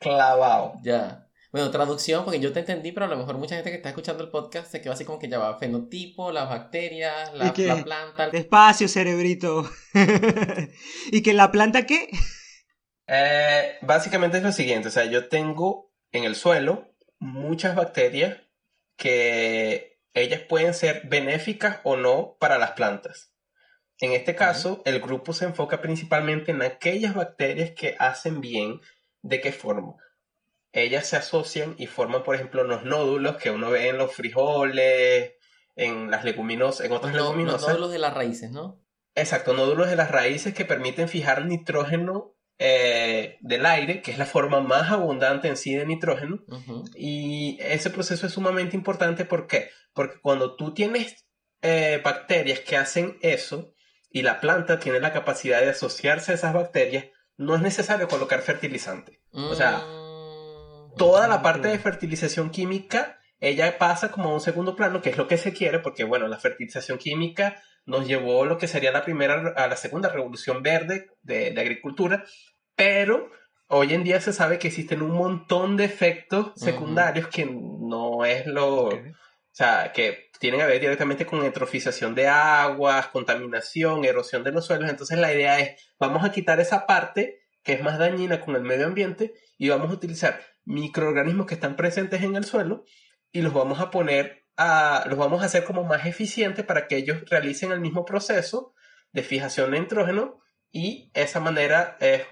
clavado. 0.00 0.74
Ya. 0.82 1.28
Bueno, 1.52 1.70
traducción, 1.70 2.24
porque 2.24 2.40
yo 2.40 2.52
te 2.52 2.60
entendí, 2.60 2.90
pero 2.90 3.06
a 3.06 3.08
lo 3.08 3.16
mejor 3.16 3.38
mucha 3.38 3.54
gente 3.54 3.70
que 3.70 3.76
está 3.76 3.90
escuchando 3.90 4.24
el 4.24 4.30
podcast 4.30 4.72
se 4.72 4.80
quedó 4.80 4.92
así 4.92 5.04
como 5.04 5.20
que 5.20 5.28
ya 5.28 5.38
va 5.38 5.56
fenotipo, 5.56 6.32
las 6.32 6.48
bacterias, 6.48 7.32
la, 7.32 7.54
la 7.56 7.84
planta. 7.84 8.30
Despacio, 8.30 8.88
cerebrito. 8.88 9.70
¿Y 11.12 11.22
que 11.22 11.32
la 11.32 11.52
planta 11.52 11.86
qué? 11.86 12.08
Eh, 13.06 13.78
básicamente 13.82 14.38
es 14.38 14.42
lo 14.42 14.52
siguiente, 14.52 14.88
o 14.88 14.90
sea, 14.90 15.04
yo 15.04 15.28
tengo 15.28 15.92
en 16.12 16.24
el 16.24 16.34
suelo 16.36 16.88
muchas 17.18 17.74
bacterias 17.74 18.38
que 18.96 19.98
ellas 20.14 20.40
pueden 20.42 20.74
ser 20.74 21.02
benéficas 21.06 21.80
o 21.84 21.96
no 21.96 22.36
para 22.38 22.58
las 22.58 22.72
plantas. 22.72 23.32
En 23.98 24.12
este 24.12 24.34
caso, 24.34 24.82
el 24.84 25.00
grupo 25.00 25.32
se 25.32 25.44
enfoca 25.44 25.80
principalmente 25.80 26.52
en 26.52 26.62
aquellas 26.62 27.14
bacterias 27.14 27.70
que 27.72 27.96
hacen 27.98 28.40
bien. 28.40 28.80
¿De 29.22 29.40
qué 29.40 29.52
forma? 29.52 29.96
Ellas 30.72 31.06
se 31.06 31.16
asocian 31.16 31.76
y 31.78 31.86
forman, 31.86 32.24
por 32.24 32.34
ejemplo, 32.34 32.64
los 32.64 32.84
nódulos 32.84 33.36
que 33.36 33.50
uno 33.50 33.70
ve 33.70 33.88
en 33.88 33.98
los 33.98 34.12
frijoles, 34.12 35.34
en 35.76 36.10
las 36.10 36.24
leguminosas, 36.24 36.86
en 36.86 36.92
otras 36.92 37.12
Los, 37.14 37.22
los 37.22 37.30
leguminosas. 37.30 37.68
nódulos 37.68 37.92
de 37.92 37.98
las 37.98 38.14
raíces, 38.14 38.50
¿no? 38.50 38.80
Exacto, 39.14 39.54
nódulos 39.54 39.88
de 39.88 39.96
las 39.96 40.10
raíces 40.10 40.54
que 40.54 40.64
permiten 40.64 41.08
fijar 41.08 41.44
nitrógeno 41.46 42.33
eh, 42.58 43.38
del 43.40 43.66
aire, 43.66 44.02
que 44.02 44.10
es 44.10 44.18
la 44.18 44.26
forma 44.26 44.60
más 44.60 44.90
abundante 44.90 45.48
en 45.48 45.56
sí 45.56 45.74
de 45.74 45.86
nitrógeno. 45.86 46.44
Y 46.94 47.58
ese 47.60 47.90
proceso 47.90 48.26
es 48.26 48.32
sumamente 48.32 48.76
importante. 48.76 49.24
¿por 49.24 49.46
qué? 49.46 49.70
Porque 49.92 50.20
cuando 50.20 50.56
tú 50.56 50.74
tienes 50.74 51.26
eh, 51.62 52.00
bacterias 52.04 52.60
que 52.60 52.76
hacen 52.76 53.18
eso 53.22 53.72
y 54.10 54.22
la 54.22 54.40
planta 54.40 54.78
tiene 54.78 55.00
la 55.00 55.12
capacidad 55.12 55.60
de 55.60 55.70
asociarse 55.70 56.32
a 56.32 56.34
esas 56.36 56.52
bacterias, 56.52 57.06
no 57.36 57.56
es 57.56 57.62
necesario 57.62 58.06
colocar 58.08 58.40
fertilizante. 58.42 59.20
O 59.32 59.54
sea, 59.54 59.84
Mm, 60.94 60.96
Toda 60.96 61.26
la 61.26 61.42
parte 61.42 61.68
de 61.68 61.78
fertilización 61.78 62.50
química, 62.50 63.18
ella 63.40 63.78
pasa 63.78 64.10
como 64.10 64.30
a 64.30 64.34
un 64.34 64.40
segundo 64.40 64.76
plano, 64.76 65.02
que 65.02 65.10
es 65.10 65.16
lo 65.16 65.26
que 65.26 65.36
se 65.36 65.52
quiere, 65.52 65.80
porque 65.80 66.04
bueno, 66.04 66.28
la 66.28 66.38
fertilización 66.38 66.98
química 66.98 67.60
nos 67.86 68.06
llevó 68.06 68.42
a 68.42 68.46
lo 68.46 68.58
que 68.58 68.68
sería 68.68 68.92
la 68.92 69.04
primera, 69.04 69.54
a 69.56 69.68
la 69.68 69.76
segunda 69.76 70.08
revolución 70.08 70.62
verde 70.62 71.10
de, 71.22 71.50
de 71.50 71.60
agricultura, 71.60 72.24
pero 72.76 73.30
hoy 73.68 73.94
en 73.94 74.04
día 74.04 74.20
se 74.20 74.32
sabe 74.32 74.58
que 74.58 74.68
existen 74.68 75.02
un 75.02 75.12
montón 75.12 75.76
de 75.76 75.84
efectos 75.84 76.52
secundarios 76.56 77.28
que 77.28 77.46
no 77.46 78.24
es 78.24 78.46
lo, 78.46 78.88
o 79.54 79.56
sea, 79.56 79.92
que 79.92 80.30
tienen 80.40 80.60
que 80.60 80.66
ver 80.66 80.80
directamente 80.80 81.26
con 81.26 81.44
eutrofización 81.44 82.14
de 82.14 82.28
aguas, 82.28 83.08
contaminación, 83.08 84.04
erosión 84.04 84.44
de 84.44 84.52
los 84.52 84.66
suelos. 84.66 84.90
Entonces 84.90 85.18
la 85.18 85.32
idea 85.32 85.60
es, 85.60 85.80
vamos 85.98 86.24
a 86.24 86.32
quitar 86.32 86.60
esa 86.60 86.86
parte 86.86 87.42
que 87.62 87.74
es 87.74 87.82
más 87.82 87.98
dañina 87.98 88.40
con 88.40 88.56
el 88.56 88.62
medio 88.62 88.86
ambiente 88.86 89.32
y 89.56 89.68
vamos 89.68 89.90
a 89.90 89.94
utilizar 89.94 90.40
microorganismos 90.64 91.46
que 91.46 91.54
están 91.54 91.76
presentes 91.76 92.22
en 92.22 92.36
el 92.36 92.44
suelo 92.44 92.84
y 93.32 93.42
los 93.42 93.54
vamos 93.54 93.80
a 93.80 93.90
poner 93.90 94.43
a, 94.56 95.04
los 95.08 95.18
vamos 95.18 95.42
a 95.42 95.46
hacer 95.46 95.64
como 95.64 95.84
más 95.84 96.06
eficientes 96.06 96.64
para 96.64 96.86
que 96.86 96.96
ellos 96.96 97.28
realicen 97.28 97.72
el 97.72 97.80
mismo 97.80 98.04
proceso 98.04 98.74
de 99.12 99.22
fijación 99.22 99.70
de 99.70 99.80
nitrógeno 99.80 100.40
y 100.72 101.10
esa 101.14 101.40
manera 101.40 101.96
es 102.00 102.22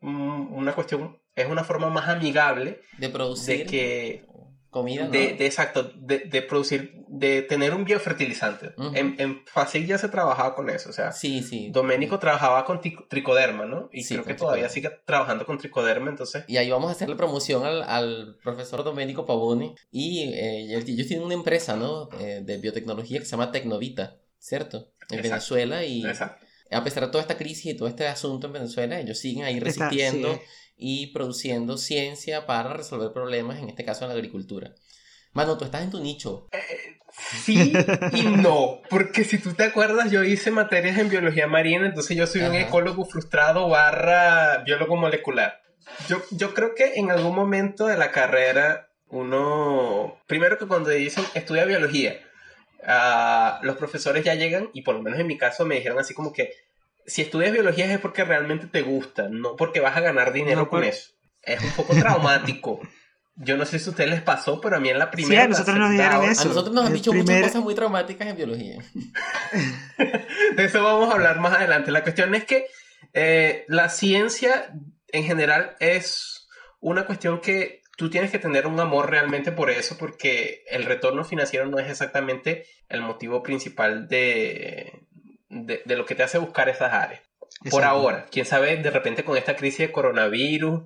una 0.00 0.74
cuestión, 0.74 1.20
es 1.34 1.46
una 1.46 1.64
forma 1.64 1.90
más 1.90 2.08
amigable 2.08 2.80
de 2.98 3.08
producir. 3.10 3.58
de 3.58 3.66
que 3.66 4.26
comida. 4.70 5.04
¿no? 5.04 5.10
De, 5.10 5.34
de- 5.34 5.46
exacto, 5.46 5.92
de, 5.96 6.20
de 6.20 6.42
producir, 6.42 6.94
de 7.08 7.42
tener 7.42 7.74
un 7.74 7.84
biofertilizante. 7.84 8.72
Ujú. 8.76 8.92
En, 8.94 9.16
en 9.18 9.42
Facil 9.46 9.86
ya 9.86 9.98
se 9.98 10.08
trabajaba 10.08 10.54
con 10.54 10.70
eso, 10.70 10.90
o 10.90 10.92
sea, 10.92 11.12
Sí, 11.12 11.42
sí. 11.42 11.70
Doménico 11.70 12.18
trabajaba 12.18 12.64
con 12.64 12.80
tricoderma, 12.80 13.66
¿no? 13.66 13.88
Y 13.92 14.04
Sí, 14.04 14.14
creo 14.14 14.24
que 14.24 14.34
todavía 14.34 14.68
sigue 14.68 14.90
trabajando 15.04 15.44
con 15.44 15.58
tricoderma, 15.58 16.10
entonces... 16.10 16.44
Y 16.48 16.56
ahí 16.56 16.70
vamos 16.70 16.88
a 16.88 16.92
hacerle 16.92 17.16
promoción 17.16 17.64
al, 17.66 17.82
al 17.82 18.36
profesor 18.42 18.84
Domenico 18.84 19.26
Pavone. 19.26 19.74
Y 19.90 20.22
eh, 20.32 20.74
el- 20.74 20.88
ellos 20.88 21.06
tienen 21.06 21.24
una 21.26 21.34
empresa, 21.34 21.76
¿no? 21.76 22.08
Eh, 22.20 22.40
de 22.44 22.58
biotecnología 22.58 23.18
que 23.18 23.24
se 23.24 23.32
llama 23.32 23.50
Tecnovita, 23.52 24.16
¿cierto? 24.38 24.92
En 25.10 25.18
Exacto. 25.18 25.22
Venezuela. 25.54 25.84
Y 25.84 26.06
Exacto. 26.06 26.46
a 26.70 26.84
pesar 26.84 27.04
de 27.06 27.10
toda 27.10 27.22
esta 27.22 27.36
crisis 27.36 27.66
y 27.66 27.76
todo 27.76 27.88
este 27.88 28.06
asunto 28.06 28.46
en 28.46 28.52
Venezuela, 28.52 29.00
ellos 29.00 29.18
siguen 29.18 29.44
ahí 29.44 29.58
Está- 29.58 29.64
resistiendo 29.88 30.34
sí. 30.34 30.40
Y 30.80 31.08
produciendo 31.08 31.76
ciencia 31.76 32.46
para 32.46 32.72
resolver 32.72 33.12
problemas, 33.12 33.58
en 33.58 33.68
este 33.68 33.84
caso 33.84 34.04
en 34.04 34.08
la 34.08 34.14
agricultura. 34.14 34.74
Mano, 35.32 35.56
tú 35.58 35.64
estás 35.64 35.82
en 35.82 35.90
tu 35.90 36.00
nicho. 36.00 36.48
Sí 37.12 37.72
y 38.12 38.22
no, 38.22 38.80
porque 38.88 39.24
si 39.24 39.38
tú 39.38 39.52
te 39.52 39.64
acuerdas, 39.64 40.10
yo 40.10 40.24
hice 40.24 40.50
materias 40.50 40.98
en 40.98 41.08
biología 41.08 41.46
marina, 41.46 41.86
entonces 41.86 42.16
yo 42.16 42.26
soy 42.26 42.42
un 42.42 42.48
Ajá. 42.48 42.60
ecólogo 42.60 43.04
frustrado 43.04 43.68
barra 43.68 44.62
biólogo 44.64 44.96
molecular. 44.96 45.60
Yo, 46.08 46.22
yo 46.30 46.54
creo 46.54 46.74
que 46.74 46.94
en 46.94 47.10
algún 47.10 47.34
momento 47.34 47.86
de 47.86 47.96
la 47.96 48.10
carrera, 48.10 48.90
uno, 49.08 50.18
primero 50.26 50.56
que 50.56 50.66
cuando 50.66 50.90
dicen 50.90 51.24
estudia 51.34 51.64
biología, 51.64 52.20
ah, 52.86 53.60
los 53.62 53.76
profesores 53.76 54.24
ya 54.24 54.34
llegan, 54.34 54.70
y 54.72 54.82
por 54.82 54.94
lo 54.94 55.02
menos 55.02 55.20
en 55.20 55.26
mi 55.26 55.36
caso 55.36 55.66
me 55.66 55.76
dijeron 55.76 55.98
así 55.98 56.14
como 56.14 56.32
que, 56.32 56.52
si 57.06 57.22
estudias 57.22 57.52
biología 57.52 57.92
es 57.92 57.98
porque 58.00 58.24
realmente 58.24 58.66
te 58.66 58.82
gusta, 58.82 59.28
no 59.30 59.56
porque 59.56 59.80
vas 59.80 59.96
a 59.96 60.00
ganar 60.00 60.32
dinero 60.32 60.62
No, 60.62 60.68
con 60.68 60.84
eso. 60.84 61.10
Es 61.42 61.62
un 61.62 61.70
poco 61.72 61.94
traumático. 61.94 62.80
Yo 63.42 63.56
no 63.56 63.64
sé 63.64 63.78
si 63.78 63.88
a 63.88 63.90
ustedes 63.92 64.10
les 64.10 64.20
pasó, 64.20 64.60
pero 64.60 64.76
a 64.76 64.80
mí 64.80 64.90
en 64.90 64.98
la 64.98 65.06
Sí, 65.06 65.10
primera... 65.12 65.44
a 65.44 65.48
nosotros 65.48 65.78
nos 65.78 65.90
hora- 65.94 66.30
eso. 66.30 66.42
A 66.42 66.44
nosotros 66.46 66.74
nos 66.74 66.86
han 66.86 66.92
dicho 66.92 67.12
muchas 67.12 67.40
cosas 67.42 67.62
muy 67.62 67.74
traumáticas 67.74 68.28
en 68.28 68.36
biología. 68.36 68.82
De 70.56 70.64
eso 70.64 70.82
vamos 70.82 71.08
a 71.10 71.14
hablar 71.14 71.40
más 71.40 71.54
adelante. 71.54 71.90
La 71.90 72.02
cuestión 72.02 72.34
es 72.34 72.44
que 72.44 72.66
eh, 73.14 73.64
la 73.68 73.88
ciencia 73.88 74.72
en 75.08 75.24
general 75.24 75.76
es 75.80 76.48
una 76.80 77.06
cuestión 77.06 77.40
que 77.40 77.80
tú 77.96 78.10
tienes 78.10 78.30
que 78.30 78.38
tener 78.38 78.66
un 78.66 78.78
amor 78.80 79.10
realmente 79.10 79.52
por 79.52 79.70
eso, 79.70 79.96
porque 79.98 80.62
el 80.70 80.84
retorno 80.84 81.24
financiero 81.24 81.66
no 81.66 81.78
es 81.78 81.90
exactamente 81.90 82.66
el 82.88 83.02
motivo 83.02 83.42
principal 83.42 84.08
de, 84.08 85.00
de, 85.50 85.82
de 85.84 85.96
lo 85.96 86.06
que 86.06 86.14
te 86.14 86.22
hace 86.22 86.38
buscar 86.38 86.68
esas 86.68 86.92
áreas. 86.92 87.20
Por 87.70 87.84
ahora, 87.84 88.26
quién 88.30 88.46
sabe, 88.46 88.76
de 88.78 88.90
repente 88.90 89.22
con 89.24 89.36
esta 89.36 89.54
crisis 89.56 89.80
de 89.80 89.92
coronavirus, 89.92 90.82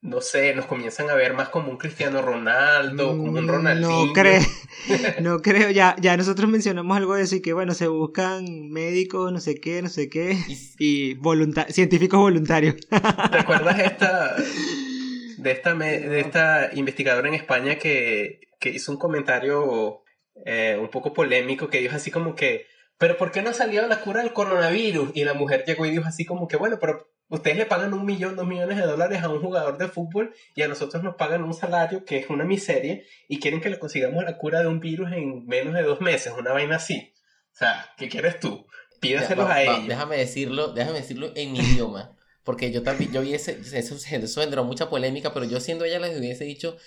no 0.00 0.20
sé, 0.20 0.54
nos 0.54 0.66
comienzan 0.66 1.08
a 1.10 1.14
ver 1.14 1.32
más 1.34 1.48
como 1.48 1.70
un 1.70 1.78
Cristiano 1.78 2.20
Ronaldo, 2.22 3.16
como 3.16 3.38
un 3.38 3.44
Mm, 3.46 3.48
Ronaldinho. 3.48 4.06
No 4.06 4.12
creo, 4.12 4.40
no 5.20 5.38
creo, 5.40 5.70
ya, 5.70 5.96
ya 6.00 6.16
nosotros 6.16 6.48
mencionamos 6.50 6.96
algo 6.96 7.14
de 7.14 7.22
eso 7.22 7.36
y 7.36 7.40
que 7.42 7.52
bueno, 7.52 7.72
se 7.74 7.88
buscan 7.88 8.44
médicos, 8.70 9.32
no 9.32 9.40
sé 9.40 9.54
qué, 9.60 9.80
no 9.82 9.88
sé 9.88 10.08
qué, 10.10 10.36
Y- 10.78 11.14
volunta- 11.14 11.66
científicos 11.70 12.20
voluntarios. 12.20 12.76
¿Te 13.30 13.38
acuerdas 13.38 13.78
esta, 13.80 14.36
de, 15.38 15.50
esta, 15.50 15.74
de 15.74 16.20
esta 16.20 16.70
investigadora 16.74 17.28
en 17.28 17.34
España 17.34 17.76
que, 17.76 18.40
que 18.60 18.70
hizo 18.70 18.92
un 18.92 18.98
comentario 18.98 20.02
eh, 20.44 20.76
un 20.80 20.88
poco 20.88 21.12
polémico 21.12 21.68
que 21.68 21.80
dijo 21.80 21.96
así 21.96 22.10
como 22.10 22.34
que, 22.34 22.66
pero 22.98 23.16
¿por 23.16 23.30
qué 23.32 23.42
no 23.42 23.52
salió 23.52 23.86
la 23.86 24.00
cura 24.00 24.22
del 24.22 24.32
coronavirus? 24.32 25.10
Y 25.14 25.24
la 25.24 25.34
mujer 25.34 25.64
llegó 25.66 25.86
y 25.86 25.90
dijo 25.90 26.04
así 26.06 26.24
como 26.24 26.48
que, 26.48 26.56
bueno, 26.56 26.78
pero 26.80 27.08
ustedes 27.28 27.56
le 27.56 27.66
pagan 27.66 27.92
un 27.94 28.04
millón, 28.04 28.36
dos 28.36 28.46
millones 28.46 28.76
de 28.76 28.84
dólares 28.84 29.22
a 29.22 29.28
un 29.28 29.40
jugador 29.40 29.78
de 29.78 29.88
fútbol 29.88 30.34
y 30.54 30.62
a 30.62 30.68
nosotros 30.68 31.02
nos 31.02 31.14
pagan 31.16 31.42
un 31.44 31.54
salario 31.54 32.04
que 32.04 32.18
es 32.18 32.28
una 32.30 32.44
miseria 32.44 33.00
y 33.28 33.38
quieren 33.38 33.60
que 33.60 33.70
le 33.70 33.78
consigamos 33.78 34.24
la 34.24 34.36
cura 34.38 34.60
de 34.60 34.66
un 34.66 34.80
virus 34.80 35.12
en 35.12 35.46
menos 35.46 35.74
de 35.74 35.82
dos 35.82 36.00
meses, 36.00 36.32
una 36.38 36.52
vaina 36.52 36.76
así. 36.76 37.12
O 37.54 37.56
sea, 37.58 37.86
¿qué 37.96 38.08
quieres 38.08 38.40
tú? 38.40 38.66
Pídaselos 39.00 39.46
Va- 39.46 39.50
a 39.54 39.54
va- 39.54 39.62
ellos. 39.62 39.88
Déjame 39.88 40.16
decirlo, 40.16 40.68
déjame 40.72 40.98
decirlo 40.98 41.30
en 41.36 41.52
mi 41.52 41.58
idioma. 41.60 42.16
Porque 42.44 42.72
yo 42.72 42.82
también, 42.82 43.12
yo 43.12 43.20
vi 43.20 43.34
ese, 43.34 43.60
eso, 43.74 43.94
eso 43.94 44.40
generó 44.40 44.64
mucha 44.64 44.88
polémica, 44.88 45.34
pero 45.34 45.44
yo 45.44 45.60
siendo 45.60 45.84
ella 45.84 45.98
les 46.00 46.18
hubiese 46.18 46.44
dicho, 46.44 46.78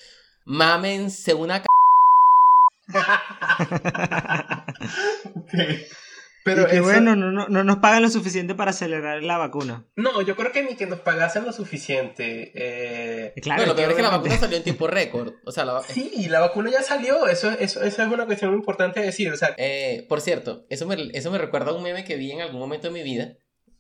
mámense 0.46 1.34
una 1.36 1.63
c 5.51 5.86
Pero 6.43 6.63
y 6.63 6.65
que 6.65 6.74
eso- 6.77 6.83
bueno, 6.83 7.15
no, 7.15 7.31
no, 7.31 7.48
no 7.50 7.63
nos 7.63 7.77
pagan 7.77 8.01
lo 8.01 8.10
suficiente 8.10 8.55
para 8.55 8.71
acelerar 8.71 9.21
la 9.21 9.38
vacuna. 9.38 9.86
No, 9.95 10.24
yo 10.24 10.36
creo 10.36 10.51
que 10.51 10.63
ni 10.63 10.75
que 10.75 10.88
nos 10.88 11.00
pagasen 11.01 11.45
lo 11.45 11.53
suficiente. 11.53 12.51
eh, 12.55 13.33
Claro, 13.43 13.60
bueno, 13.62 13.74
lo 13.74 13.77
peor 13.77 13.91
es 13.91 13.95
que 13.95 14.01
la 14.01 14.10
vacuna 14.10 14.38
salió 14.39 14.57
en 14.57 14.63
tiempo 14.63 14.88
récord. 14.88 15.33
O 15.45 15.51
sea, 15.51 15.65
la, 15.65 15.83
Sí, 15.83 16.25
la 16.29 16.39
vacuna 16.39 16.71
ya 16.71 16.81
salió. 16.81 17.27
Eso, 17.27 17.51
eso, 17.51 17.83
eso 17.83 18.01
es 18.01 18.07
una 18.12 18.25
cuestión 18.25 18.50
muy 18.51 18.60
importante 18.60 19.01
de 19.01 19.05
decir. 19.07 19.31
O 19.31 19.38
sea, 19.38 19.53
Eh, 19.60 20.03
por 20.10 20.19
cierto, 20.19 20.65
eso 20.71 20.88
me, 20.88 21.12
eso 21.13 21.29
me 21.29 21.38
recuerda 21.38 21.71
a 21.71 21.74
un 21.75 21.83
meme 21.83 22.03
que 22.05 22.15
vi 22.15 22.31
en 22.31 22.41
algún 22.41 22.60
momento 22.60 22.88
de 22.88 22.93
mi 22.93 23.03
vida. 23.03 23.33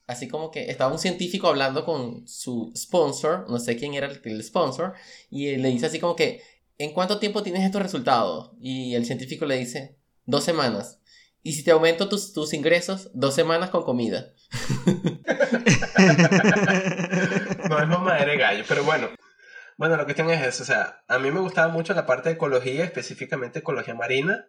Así 0.05 0.27
como 0.27 0.51
que 0.51 0.69
estaba 0.69 0.91
un 0.91 0.99
científico 0.99 1.47
hablando 1.47 1.83
con 1.85 2.27
su 2.27 2.71
sponsor, 2.75 3.49
no 3.49 3.57
sé 3.59 3.75
quién 3.77 3.93
era 3.95 4.07
el, 4.07 4.19
el 4.23 4.43
sponsor, 4.43 4.93
y 5.29 5.55
le 5.55 5.69
dice 5.69 5.85
así 5.85 5.99
como 5.99 6.15
que, 6.17 6.41
¿en 6.83 6.93
cuánto 6.93 7.19
tiempo 7.19 7.43
tienes 7.43 7.63
estos 7.63 7.81
resultados? 7.81 8.51
Y 8.59 8.95
el 8.95 9.05
científico 9.05 9.45
le 9.45 9.57
dice, 9.57 9.97
dos 10.25 10.43
semanas. 10.43 10.99
Y 11.43 11.53
si 11.53 11.63
te 11.63 11.71
aumento 11.71 12.07
tus, 12.09 12.33
tus 12.33 12.53
ingresos, 12.53 13.09
dos 13.13 13.33
semanas 13.33 13.69
con 13.69 13.83
comida. 13.83 14.33
no 17.69 17.79
es 17.79 17.87
mamadera 17.87 18.31
de 18.31 18.37
gallo, 18.37 18.63
pero 18.67 18.83
bueno. 18.83 19.09
Bueno, 19.77 19.97
la 19.97 20.03
cuestión 20.03 20.29
es 20.29 20.45
eso. 20.45 20.63
O 20.63 20.65
sea, 20.65 21.03
a 21.07 21.17
mí 21.17 21.31
me 21.31 21.39
gustaba 21.39 21.71
mucho 21.71 21.93
la 21.93 22.05
parte 22.05 22.29
de 22.29 22.35
ecología, 22.35 22.83
específicamente 22.83 23.59
ecología 23.59 23.95
marina. 23.95 24.47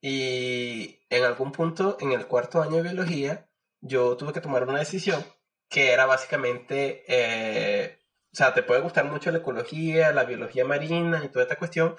Y 0.00 1.00
en 1.10 1.24
algún 1.24 1.50
punto, 1.50 1.96
en 2.00 2.12
el 2.12 2.26
cuarto 2.26 2.62
año 2.62 2.76
de 2.76 2.82
biología, 2.82 3.48
yo 3.80 4.16
tuve 4.16 4.32
que 4.32 4.40
tomar 4.40 4.62
una 4.62 4.78
decisión 4.78 5.24
que 5.68 5.92
era 5.92 6.06
básicamente, 6.06 7.04
eh, 7.08 8.03
o 8.34 8.36
sea, 8.36 8.52
te 8.52 8.64
puede 8.64 8.80
gustar 8.80 9.04
mucho 9.04 9.30
la 9.30 9.38
ecología, 9.38 10.10
la 10.12 10.24
biología 10.24 10.64
marina 10.64 11.22
y 11.24 11.28
toda 11.28 11.44
esta 11.44 11.54
cuestión, 11.56 11.94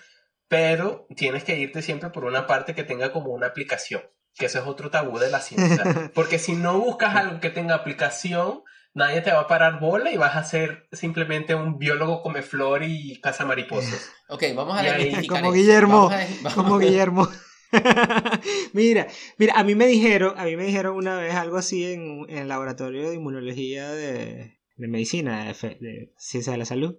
pero 0.49 1.07
tienes 1.15 1.45
que 1.45 1.57
irte 1.57 1.81
siempre 1.81 2.09
por 2.09 2.25
una 2.25 2.45
parte 2.45 2.75
que 2.75 2.83
tenga 2.83 3.13
como 3.13 3.31
una 3.31 3.47
aplicación, 3.47 4.01
que 4.37 4.47
eso 4.47 4.59
es 4.59 4.67
otro 4.67 4.91
tabú 4.91 5.17
de 5.17 5.29
la 5.31 5.39
ciencia. 5.39 6.11
Porque 6.13 6.37
si 6.37 6.53
no 6.53 6.77
buscas 6.77 7.15
algo 7.15 7.39
que 7.39 7.49
tenga 7.49 7.73
aplicación, 7.75 8.63
nadie 8.93 9.21
te 9.21 9.31
va 9.31 9.39
a 9.41 9.47
parar 9.47 9.79
bola 9.79 10.11
y 10.11 10.17
vas 10.17 10.35
a 10.35 10.43
ser 10.43 10.89
simplemente 10.91 11.55
un 11.55 11.79
biólogo 11.79 12.21
come 12.21 12.41
flor 12.41 12.83
y 12.83 13.19
caza 13.21 13.45
mariposas. 13.45 14.11
Ok, 14.27 14.43
vamos 14.55 14.77
a 14.77 14.81
desmitificar 14.81 15.39
Como. 15.41 15.53
Guillermo, 15.53 16.09
Vamos 16.09 16.13
a 16.13 16.27
vamos 16.41 16.53
Como 16.55 16.75
a- 16.75 16.79
Guillermo. 16.79 17.27
mira, 18.73 19.07
mira, 19.37 19.53
a 19.55 19.63
mí 19.63 19.75
me 19.75 19.87
dijeron, 19.87 20.33
a 20.37 20.45
mí 20.45 20.55
me 20.55 20.65
dijeron 20.65 20.95
una 20.95 21.17
vez 21.17 21.33
algo 21.35 21.57
así 21.57 21.93
en, 21.93 22.25
en 22.29 22.37
el 22.39 22.47
laboratorio 22.47 23.09
de 23.09 23.15
inmunología 23.15 23.91
de, 23.91 24.57
de 24.75 24.88
medicina, 24.88 25.46
de, 25.46 25.70
de 25.79 26.13
ciencia 26.17 26.51
de 26.51 26.58
la 26.58 26.65
salud. 26.65 26.98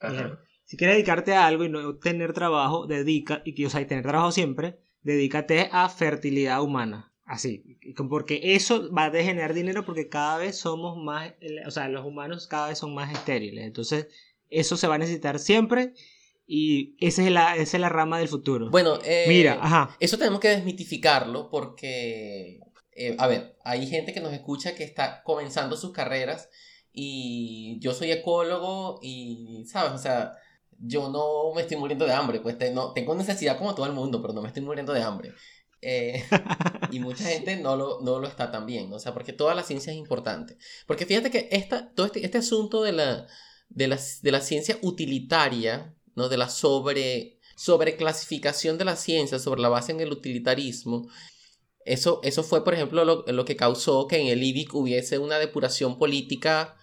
Ajá. 0.00 0.40
Si 0.64 0.76
quieres 0.76 0.96
dedicarte 0.96 1.32
a 1.32 1.46
algo 1.46 1.64
y 1.64 1.70
no 1.70 1.96
tener 1.96 2.34
trabajo, 2.34 2.86
dedica, 2.86 3.40
y 3.44 3.54
que, 3.54 3.66
o 3.66 3.70
sea, 3.70 3.80
y 3.80 3.86
tener 3.86 4.04
trabajo 4.04 4.32
siempre, 4.32 4.78
dedícate 5.00 5.70
a 5.72 5.88
fertilidad 5.88 6.62
humana. 6.62 7.14
Así, 7.24 7.78
porque 8.08 8.40
eso 8.54 8.90
va 8.92 9.06
a 9.06 9.10
generar 9.10 9.52
dinero 9.52 9.84
porque 9.84 10.08
cada 10.08 10.38
vez 10.38 10.56
somos 10.56 10.96
más, 10.96 11.34
o 11.66 11.70
sea, 11.70 11.88
los 11.88 12.04
humanos 12.04 12.48
cada 12.48 12.68
vez 12.68 12.78
son 12.78 12.94
más 12.94 13.12
estériles. 13.12 13.66
Entonces, 13.66 14.08
eso 14.48 14.76
se 14.76 14.86
va 14.86 14.94
a 14.94 14.98
necesitar 14.98 15.38
siempre 15.38 15.92
y 16.46 16.96
esa 16.98 17.22
es 17.22 17.30
la, 17.30 17.56
esa 17.56 17.76
es 17.76 17.80
la 17.80 17.90
rama 17.90 18.18
del 18.18 18.28
futuro. 18.28 18.70
Bueno, 18.70 18.98
eh, 19.04 19.26
Mira, 19.28 19.58
ajá. 19.60 19.96
Eso 20.00 20.16
tenemos 20.16 20.40
que 20.40 20.48
desmitificarlo 20.48 21.50
porque, 21.50 22.60
eh, 22.92 23.14
a 23.18 23.26
ver, 23.26 23.56
hay 23.62 23.86
gente 23.86 24.14
que 24.14 24.20
nos 24.20 24.32
escucha 24.32 24.74
que 24.74 24.84
está 24.84 25.22
comenzando 25.22 25.76
sus 25.76 25.92
carreras 25.92 26.48
y 27.00 27.78
yo 27.78 27.94
soy 27.94 28.10
ecólogo 28.10 28.98
y, 29.02 29.64
¿sabes? 29.66 29.92
O 29.92 29.98
sea, 29.98 30.32
yo 30.80 31.10
no 31.10 31.54
me 31.54 31.62
estoy 31.62 31.76
muriendo 31.76 32.04
de 32.06 32.12
hambre, 32.12 32.40
pues 32.40 32.58
te- 32.58 32.72
no, 32.72 32.92
tengo 32.92 33.14
necesidad 33.14 33.56
como 33.56 33.74
todo 33.76 33.86
el 33.86 33.92
mundo, 33.92 34.20
pero 34.20 34.34
no 34.34 34.42
me 34.42 34.48
estoy 34.48 34.62
muriendo 34.64 34.92
de 34.92 35.02
hambre. 35.02 35.32
Eh, 35.80 36.24
y 36.90 36.98
mucha 36.98 37.22
gente 37.24 37.56
no 37.56 37.76
lo, 37.76 38.00
no 38.00 38.18
lo 38.18 38.26
está 38.26 38.50
también, 38.50 38.92
o 38.92 38.98
sea, 38.98 39.14
porque 39.14 39.32
toda 39.32 39.54
la 39.54 39.62
ciencia 39.62 39.92
es 39.92 39.98
importante. 39.98 40.58
Porque 40.88 41.06
fíjate 41.06 41.30
que 41.30 41.48
esta, 41.52 41.88
todo 41.94 42.06
este, 42.06 42.24
este 42.24 42.38
asunto 42.38 42.82
de 42.82 42.90
la, 42.92 43.26
de, 43.68 43.86
la, 43.86 43.98
de 44.22 44.32
la 44.32 44.40
ciencia 44.40 44.76
utilitaria, 44.82 45.94
¿no? 46.16 46.28
De 46.28 46.36
la 46.36 46.48
sobre, 46.48 47.38
sobreclasificación 47.56 48.76
de 48.76 48.84
la 48.86 48.96
ciencia 48.96 49.38
sobre 49.38 49.60
la 49.60 49.68
base 49.68 49.92
en 49.92 50.00
el 50.00 50.10
utilitarismo, 50.10 51.06
eso, 51.84 52.20
eso 52.22 52.42
fue, 52.42 52.64
por 52.64 52.74
ejemplo, 52.74 53.04
lo, 53.04 53.24
lo 53.26 53.44
que 53.44 53.56
causó 53.56 54.06
que 54.08 54.20
en 54.20 54.26
el 54.26 54.42
IBIC 54.42 54.74
hubiese 54.74 55.18
una 55.18 55.38
depuración 55.38 55.96
política 55.98 56.76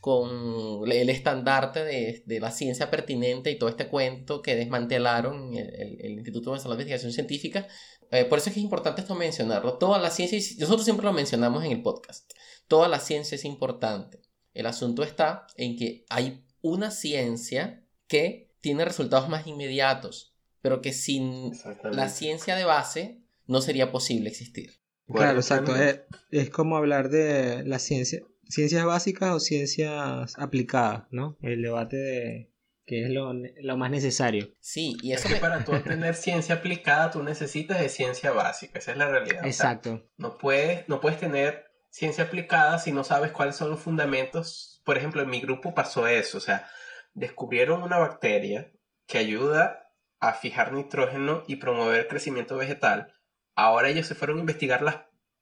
con 0.00 0.90
el 0.90 1.10
estandarte 1.10 1.84
de, 1.84 2.22
de 2.26 2.40
la 2.40 2.50
ciencia 2.50 2.90
pertinente 2.90 3.50
y 3.50 3.58
todo 3.58 3.68
este 3.68 3.88
cuento 3.88 4.40
que 4.42 4.54
desmantelaron 4.56 5.54
el, 5.54 5.68
el- 5.74 6.00
el 6.00 6.12
Instituto 6.12 6.52
Nacional 6.52 6.76
de 6.78 6.84
Investigación 6.84 7.12
Científica. 7.12 7.66
Eh, 8.10 8.24
por 8.24 8.38
eso 8.38 8.48
es 8.50 8.54
que 8.54 8.60
es 8.60 8.64
importante 8.64 9.00
esto 9.00 9.14
mencionarlo. 9.14 9.78
Toda 9.78 9.98
la 9.98 10.10
ciencia, 10.10 10.38
y 10.38 10.58
nosotros 10.60 10.84
siempre 10.84 11.04
lo 11.04 11.12
mencionamos 11.12 11.64
en 11.64 11.72
el 11.72 11.82
podcast, 11.82 12.30
toda 12.68 12.88
la 12.88 13.00
ciencia 13.00 13.34
es 13.34 13.44
importante. 13.44 14.20
El 14.52 14.66
asunto 14.66 15.02
está 15.02 15.46
en 15.56 15.76
que 15.76 16.04
hay 16.08 16.44
una 16.60 16.90
ciencia 16.90 17.84
que 18.06 18.52
tiene 18.60 18.84
resultados 18.84 19.28
más 19.28 19.46
inmediatos 19.46 20.30
pero 20.62 20.80
que 20.80 20.94
sin 20.94 21.52
la 21.92 22.08
ciencia 22.08 22.56
de 22.56 22.64
base 22.64 23.20
no 23.46 23.60
sería 23.60 23.92
posible 23.92 24.30
existir. 24.30 24.80
Claro, 25.12 25.38
exacto. 25.40 25.76
Es, 25.76 26.00
es 26.30 26.48
como 26.48 26.78
hablar 26.78 27.10
de 27.10 27.62
la 27.66 27.78
ciencia, 27.78 28.22
ciencias 28.48 28.84
básicas 28.84 29.30
o 29.32 29.40
ciencias 29.40 30.34
aplicadas, 30.38 31.04
¿no? 31.10 31.36
El 31.42 31.62
debate 31.62 31.96
de 31.96 32.50
qué 32.86 33.04
es 33.04 33.10
lo, 33.10 33.32
lo 33.32 33.76
más 33.76 33.90
necesario. 33.90 34.54
Sí, 34.60 34.96
y 35.02 35.12
Es 35.12 35.20
eso 35.20 35.28
que 35.28 35.34
me- 35.36 35.40
para 35.40 35.64
tú 35.64 35.72
tener 35.82 36.14
ciencia 36.14 36.56
aplicada, 36.56 37.10
tú 37.10 37.22
necesitas 37.22 37.80
de 37.80 37.88
ciencia 37.88 38.30
básica. 38.32 38.78
Esa 38.78 38.92
es 38.92 38.98
la 38.98 39.08
realidad. 39.08 39.38
O 39.38 39.40
sea, 39.42 39.48
Exacto. 39.48 40.08
no 40.16 40.36
puedes, 40.38 40.88
no 40.88 41.00
puedes 41.00 41.18
tener 41.18 41.64
ciencia 41.90 42.24
aplicada 42.24 42.78
si 42.78 42.92
no 42.92 43.04
sabes 43.04 43.30
cuáles 43.32 43.56
son 43.56 43.70
los 43.70 43.80
fundamentos. 43.80 44.82
Por 44.84 44.98
ejemplo, 44.98 45.22
en 45.22 45.30
mi 45.30 45.40
grupo 45.40 45.74
pasó 45.74 46.06
eso. 46.08 46.38
O 46.38 46.40
sea, 46.40 46.68
descubrieron 47.14 47.82
una 47.82 47.98
bacteria 47.98 48.72
que 49.06 49.18
ayuda 49.18 49.90
a 50.20 50.32
fijar 50.34 50.72
nitrógeno 50.72 51.42
y 51.46 51.56
promover 51.56 52.08
crecimiento 52.08 52.56
vegetal. 52.56 53.12
Ahora 53.54 53.88
ellos 53.88 54.06
se 54.06 54.14
fueron 54.14 54.38
a 54.38 54.40
investigar 54.40 54.82
las, 54.82 54.96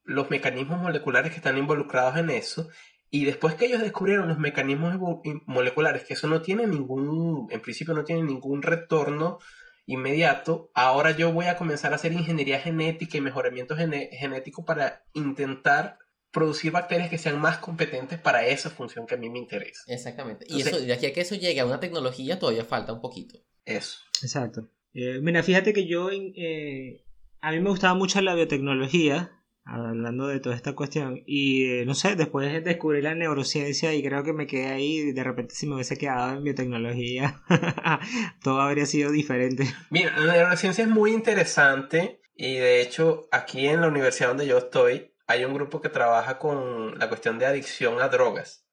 los 0.04 0.28
mecanismos 0.30 0.80
moleculares 0.80 1.30
que 1.30 1.36
están 1.38 1.56
involucrados 1.58 2.16
en 2.16 2.30
eso. 2.30 2.68
Y 3.14 3.26
después 3.26 3.54
que 3.56 3.66
ellos 3.66 3.82
descubrieron 3.82 4.26
los 4.26 4.38
mecanismos 4.38 4.96
moleculares, 5.44 6.04
que 6.04 6.14
eso 6.14 6.28
no 6.28 6.40
tiene 6.40 6.66
ningún, 6.66 7.46
en 7.50 7.60
principio 7.60 7.92
no 7.92 8.04
tiene 8.04 8.22
ningún 8.22 8.62
retorno 8.62 9.38
inmediato, 9.86 10.70
ahora 10.74 11.10
yo 11.10 11.30
voy 11.32 11.46
a 11.46 11.56
comenzar 11.58 11.92
a 11.92 11.96
hacer 11.96 12.12
ingeniería 12.12 12.58
genética 12.60 13.18
y 13.18 13.20
mejoramiento 13.20 13.76
gene- 13.76 14.08
genético 14.12 14.64
para 14.64 15.04
intentar 15.12 15.98
producir 16.30 16.72
bacterias 16.72 17.10
que 17.10 17.18
sean 17.18 17.38
más 17.38 17.58
competentes 17.58 18.18
para 18.18 18.46
esa 18.46 18.70
función 18.70 19.06
que 19.06 19.16
a 19.16 19.18
mí 19.18 19.28
me 19.28 19.38
interesa. 19.40 19.82
Exactamente. 19.88 20.46
Y 20.48 20.52
Entonces- 20.60 20.72
eso, 20.78 20.86
de 20.86 20.92
aquí 20.94 21.06
a 21.06 21.12
que 21.12 21.20
eso 21.20 21.34
llegue 21.34 21.60
a 21.60 21.66
una 21.66 21.80
tecnología 21.80 22.38
todavía 22.38 22.64
falta 22.64 22.94
un 22.94 23.02
poquito. 23.02 23.38
Eso. 23.66 23.98
Exacto. 24.22 24.70
Eh, 24.94 25.18
mira, 25.20 25.42
fíjate 25.42 25.74
que 25.74 25.86
yo, 25.86 26.10
en- 26.10 26.32
eh, 26.36 27.04
a 27.42 27.50
mí 27.52 27.60
me 27.60 27.68
gustaba 27.68 27.92
mucho 27.94 28.22
la 28.22 28.34
biotecnología, 28.34 29.32
hablando 29.64 30.26
de 30.26 30.40
toda 30.40 30.56
esta 30.56 30.74
cuestión, 30.74 31.22
y 31.26 31.66
eh, 31.66 31.84
no 31.86 31.94
sé, 31.94 32.16
después 32.16 32.64
descubrí 32.64 33.00
la 33.00 33.14
neurociencia 33.14 33.94
y 33.94 34.02
creo 34.02 34.24
que 34.24 34.32
me 34.32 34.46
quedé 34.46 34.66
ahí, 34.68 35.12
de 35.12 35.24
repente 35.24 35.54
si 35.54 35.66
me 35.66 35.74
hubiese 35.74 35.96
quedado 35.96 36.36
en 36.36 36.44
biotecnología, 36.44 37.42
todo 38.42 38.60
habría 38.60 38.86
sido 38.86 39.10
diferente. 39.10 39.66
Mira, 39.90 40.18
la 40.18 40.34
neurociencia 40.34 40.84
es 40.84 40.90
muy 40.90 41.12
interesante 41.12 42.20
y 42.34 42.56
de 42.56 42.80
hecho 42.80 43.28
aquí 43.30 43.66
en 43.68 43.80
la 43.80 43.88
universidad 43.88 44.28
donde 44.28 44.46
yo 44.46 44.58
estoy 44.58 45.12
hay 45.26 45.44
un 45.44 45.54
grupo 45.54 45.80
que 45.80 45.88
trabaja 45.88 46.38
con 46.38 46.98
la 46.98 47.08
cuestión 47.08 47.38
de 47.38 47.46
adicción 47.46 48.00
a 48.00 48.08
drogas. 48.08 48.66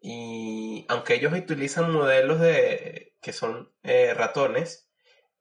Y 0.00 0.84
aunque 0.88 1.14
ellos 1.14 1.32
utilizan 1.32 1.92
modelos 1.92 2.40
de 2.40 3.14
que 3.20 3.32
son 3.32 3.72
eh, 3.82 4.14
ratones, 4.14 4.90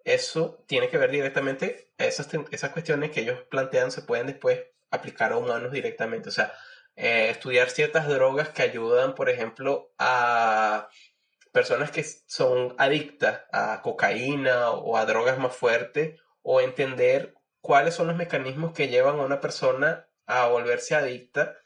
eso 0.03 0.63
tiene 0.67 0.89
que 0.89 0.97
ver 0.97 1.11
directamente, 1.11 1.93
esas, 1.97 2.29
esas 2.51 2.71
cuestiones 2.71 3.11
que 3.11 3.21
ellos 3.21 3.39
plantean 3.49 3.91
se 3.91 4.01
pueden 4.01 4.27
después 4.27 4.59
aplicar 4.91 5.31
a 5.31 5.37
humanos 5.37 5.71
directamente. 5.71 6.29
O 6.29 6.31
sea, 6.31 6.53
eh, 6.95 7.29
estudiar 7.29 7.69
ciertas 7.69 8.07
drogas 8.07 8.49
que 8.49 8.61
ayudan, 8.61 9.15
por 9.15 9.29
ejemplo, 9.29 9.91
a 9.97 10.89
personas 11.51 11.91
que 11.91 12.03
son 12.03 12.75
adictas 12.77 13.41
a 13.51 13.81
cocaína 13.81 14.69
o 14.71 14.97
a 14.97 15.05
drogas 15.05 15.37
más 15.37 15.55
fuertes, 15.55 16.19
o 16.43 16.61
entender 16.61 17.33
cuáles 17.61 17.93
son 17.95 18.07
los 18.07 18.15
mecanismos 18.15 18.73
que 18.73 18.87
llevan 18.87 19.19
a 19.19 19.23
una 19.23 19.39
persona 19.41 20.07
a 20.25 20.47
volverse 20.47 20.95
adicta 20.95 21.57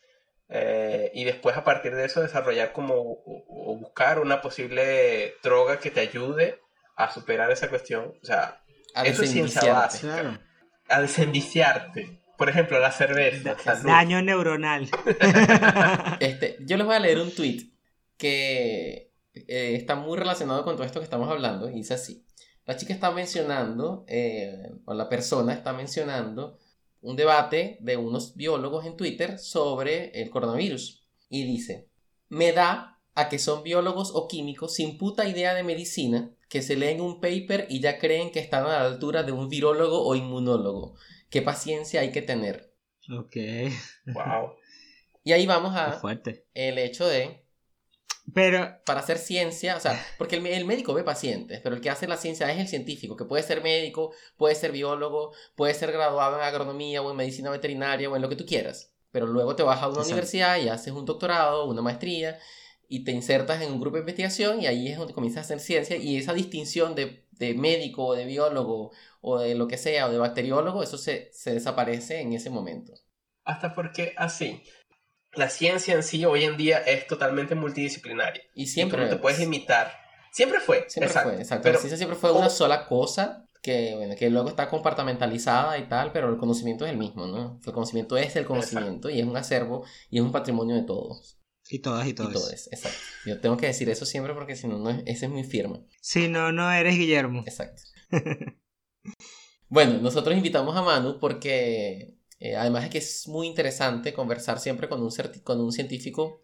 eh, 0.50 1.12
y 1.14 1.24
después 1.24 1.56
a 1.58 1.64
partir 1.64 1.96
de 1.96 2.06
eso 2.06 2.22
desarrollar 2.22 2.72
como 2.72 2.96
o, 2.96 3.24
o 3.26 3.78
buscar 3.78 4.20
una 4.20 4.42
posible 4.42 5.36
droga 5.44 5.80
que 5.80 5.92
te 5.92 6.02
ayude 6.02 6.62
a 6.96 7.12
superar 7.12 7.52
esa 7.52 7.70
cuestión. 7.70 8.14
O 8.22 8.26
sea, 8.26 8.62
A 8.94 9.06
Eso 9.06 9.24
es 9.24 9.32
ciencia 9.32 9.74
básica. 9.74 10.14
Claro. 10.14 10.40
a 10.90 11.02
desenviciarte. 11.02 12.22
Por 12.38 12.50
ejemplo, 12.50 12.80
la 12.80 12.92
cerveza. 12.92 13.58
salud. 13.60 13.86
Daño 13.86 14.22
neuronal. 14.22 14.90
Este, 16.20 16.58
yo 16.62 16.78
les 16.78 16.86
voy 16.86 16.96
a 16.96 17.00
leer 17.00 17.20
un 17.20 17.34
tweet 17.34 17.70
que 18.18 19.12
eh, 19.34 19.76
está 19.76 19.96
muy 19.96 20.18
relacionado 20.18 20.64
con 20.64 20.76
todo 20.76 20.86
esto 20.86 21.00
que 21.00 21.06
estamos 21.06 21.30
hablando. 21.30 21.70
Y 21.70 21.74
dice 21.74 21.94
así: 21.94 22.26
La 22.66 22.78
chica 22.78 22.94
está 22.94 23.12
mencionando, 23.12 24.06
eh, 24.08 24.72
o 24.86 24.94
la 24.94 25.10
persona 25.10 25.54
está 25.54 25.74
mencionando, 25.74 26.58
un 27.02 27.16
debate 27.16 27.78
de 27.82 27.98
unos 27.98 28.36
biólogos 28.36 28.86
en 28.86 28.98
Twitter 28.98 29.40
sobre 29.40 30.10
el 30.22 30.30
coronavirus. 30.30 31.06
Y 31.30 31.44
dice: 31.44 31.90
Me 32.30 32.52
da 32.52 33.00
a 33.16 33.30
que 33.30 33.40
son 33.40 33.64
biólogos 33.64 34.12
o 34.14 34.28
químicos 34.28 34.76
sin 34.76 34.98
puta 34.98 35.28
idea 35.28 35.54
de 35.54 35.64
medicina 35.64 36.32
que 36.50 36.62
se 36.62 36.76
leen 36.76 37.02
un 37.02 37.20
paper 37.20 37.66
y 37.70 37.80
ya 37.80 37.98
creen 37.98 38.32
que 38.32 38.40
están 38.40 38.66
a 38.66 38.70
la 38.70 38.82
altura 38.86 39.24
de 39.24 39.32
un 39.32 39.50
virólogo 39.50 40.06
o 40.06 40.16
inmunólogo. 40.16 40.96
¿Qué 41.30 41.42
paciencia 41.42 42.02
hay 42.02 42.12
que 42.12 42.22
tener? 42.24 42.74
ok, 43.10 43.36
Wow. 44.06 44.56
Y 45.24 45.34
ahí 45.34 45.46
vamos 45.46 45.76
qué 45.84 45.92
a 45.92 45.94
fuerte. 45.94 46.46
el 46.54 46.78
hecho 46.78 47.08
de 47.08 47.46
Pero, 48.34 48.82
para 48.86 49.00
hacer 49.02 49.18
ciencia, 49.20 49.78
o 49.78 49.80
sea, 49.80 50.00
porque 50.18 50.36
el, 50.38 50.46
el 50.48 50.66
médico 50.66 50.94
ve 50.94 51.04
pacientes, 51.04 51.60
pero 51.62 51.76
el 51.76 51.82
que 51.82 51.90
hace 51.90 52.08
la 52.08 52.18
ciencia 52.18 52.52
es 52.52 52.60
el 52.60 52.68
científico, 52.68 53.16
que 53.16 53.26
puede 53.26 53.44
ser 53.44 53.62
médico, 53.62 54.14
puede 54.38 54.56
ser 54.56 54.72
biólogo, 54.72 55.32
puede 55.56 55.74
ser 55.74 55.92
graduado 55.92 56.38
en 56.38 56.44
agronomía 56.44 57.02
o 57.02 57.12
en 57.12 57.18
medicina 57.18 57.50
veterinaria 57.52 58.10
o 58.10 58.16
en 58.16 58.22
lo 58.22 58.30
que 58.30 58.36
tú 58.36 58.46
quieras. 58.46 58.94
Pero 59.12 59.28
luego 59.28 59.56
te 59.56 59.64
vas 59.64 59.82
a 59.82 59.90
una 59.90 60.02
Exacto. 60.02 60.04
universidad 60.04 60.58
y 60.58 60.70
haces 60.70 60.94
un 60.94 61.06
doctorado, 61.06 61.66
una 61.68 61.82
maestría, 61.82 62.40
y 62.88 63.04
te 63.04 63.12
insertas 63.12 63.62
en 63.62 63.72
un 63.72 63.80
grupo 63.80 63.96
de 63.98 64.02
investigación 64.02 64.62
y 64.62 64.68
ahí 64.68 64.88
es 64.90 64.98
donde 64.98 65.14
comienzas 65.14 65.44
a 65.44 65.46
hacer 65.46 65.60
ciencia 65.60 65.98
y 65.98 66.18
esa 66.18 66.34
distinción 66.34 66.96
de, 66.96 67.25
de 67.38 67.54
médico 67.54 68.06
o 68.06 68.16
de 68.16 68.26
biólogo 68.26 68.92
o 69.22 69.40
de 69.40 69.56
lo 69.56 69.68
que 69.68 69.78
sea 69.78 70.08
o 70.08 70.12
de 70.12 70.18
bacteriólogo, 70.18 70.84
eso 70.84 70.98
se, 70.98 71.30
se 71.34 71.54
desaparece 71.54 72.22
en 72.22 72.34
ese 72.34 72.50
momento. 72.50 72.94
Hasta 73.44 73.74
porque 73.74 74.14
así, 74.18 74.64
la 75.34 75.50
ciencia 75.50 75.94
en 75.94 76.04
sí 76.04 76.26
hoy 76.26 76.44
en 76.44 76.58
día 76.58 76.80
es 76.80 77.08
totalmente 77.08 77.56
multidisciplinaria. 77.56 78.42
Y 78.54 78.64
Y 78.64 78.66
tú 78.66 78.72
siempre... 78.72 79.04
no 79.04 79.10
te 79.10 79.18
puedes 79.18 79.40
imitar. 79.40 79.92
Siempre 80.32 80.60
fue. 80.60 80.86
Siempre 80.90 81.08
exacto. 81.08 81.30
fue, 81.30 81.42
exacto. 81.42 81.64
Pero 81.64 81.74
la 81.74 81.80
ciencia 81.80 81.98
siempre 81.98 82.18
fue 82.18 82.32
una 82.32 82.50
sola 82.50 82.88
cosa 82.88 83.46
que, 83.62 83.96
bueno, 83.96 84.16
que 84.16 84.30
luego 84.30 84.50
está 84.50 84.70
compartimentalizada 84.70 85.78
y 85.78 85.88
tal, 85.88 86.12
pero 86.12 86.30
el 86.30 86.38
conocimiento 86.38 86.86
es 86.86 86.92
el 86.92 86.98
mismo, 86.98 87.26
¿no? 87.26 87.60
El 87.66 87.74
conocimiento 87.74 88.18
es 88.18 88.36
el 88.36 88.46
conocimiento 88.46 89.10
y 89.10 89.20
es 89.20 89.26
un 89.26 89.38
acervo 89.38 89.86
y 90.10 90.18
es 90.18 90.24
un 90.24 90.32
patrimonio 90.32 90.76
de 90.76 90.84
todos. 90.84 91.40
Y 91.70 91.80
todas 91.80 92.08
y 92.08 92.14
Y 92.14 92.14
todos. 92.14 92.34
todo 92.34 92.50
es, 92.52 92.68
exacto. 92.72 93.00
Yo 93.26 93.40
tengo 93.40 93.58
que 93.58 93.68
decir 93.68 93.90
eso 93.90 94.06
siempre 94.06 94.34
porque 94.34 94.56
si 94.56 94.68
no, 94.68 94.78
no 94.78 94.90
es, 94.90 95.04
esa 95.06 95.26
es 95.26 95.32
mi 95.32 95.44
firma. 95.44 95.82
Si 96.02 96.28
no, 96.28 96.52
no 96.52 96.72
eres 96.72 96.96
Guillermo. 96.98 97.44
Exacto. 97.46 97.84
bueno, 99.70 100.00
nosotros 100.00 100.36
invitamos 100.36 100.76
a 100.76 100.82
Manu 100.82 101.20
porque 101.20 102.18
eh, 102.40 102.56
además 102.56 102.84
de 102.84 102.90
que 102.90 102.98
es 103.00 103.28
muy 103.28 103.48
interesante 103.48 104.14
conversar 104.14 104.60
siempre 104.60 104.90
con 104.90 105.02
un, 105.02 105.12
con 105.44 105.60
un 105.62 105.72
científico 105.72 106.44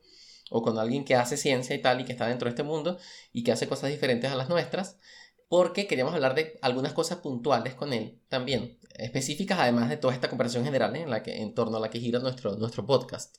o 0.49 0.61
con 0.61 0.77
alguien 0.77 1.05
que 1.05 1.15
hace 1.15 1.37
ciencia 1.37 1.75
y 1.75 1.81
tal 1.81 2.01
y 2.01 2.05
que 2.05 2.11
está 2.11 2.27
dentro 2.27 2.45
de 2.45 2.51
este 2.51 2.63
mundo 2.63 2.97
y 3.31 3.43
que 3.43 3.51
hace 3.51 3.67
cosas 3.67 3.89
diferentes 3.89 4.31
a 4.31 4.35
las 4.35 4.49
nuestras, 4.49 4.97
porque 5.51 5.85
queríamos 5.85 6.13
hablar 6.13 6.33
de 6.33 6.57
algunas 6.61 6.93
cosas 6.93 7.17
puntuales 7.17 7.73
con 7.73 7.91
él 7.91 8.21
también, 8.29 8.79
específicas 8.95 9.59
además 9.59 9.89
de 9.89 9.97
toda 9.97 10.13
esta 10.13 10.29
conversación 10.29 10.63
general 10.63 10.95
en, 10.95 11.09
la 11.09 11.23
que, 11.23 11.41
en 11.41 11.53
torno 11.53 11.75
a 11.75 11.81
la 11.81 11.89
que 11.89 11.99
gira 11.99 12.19
nuestro, 12.19 12.55
nuestro 12.55 12.85
podcast. 12.85 13.35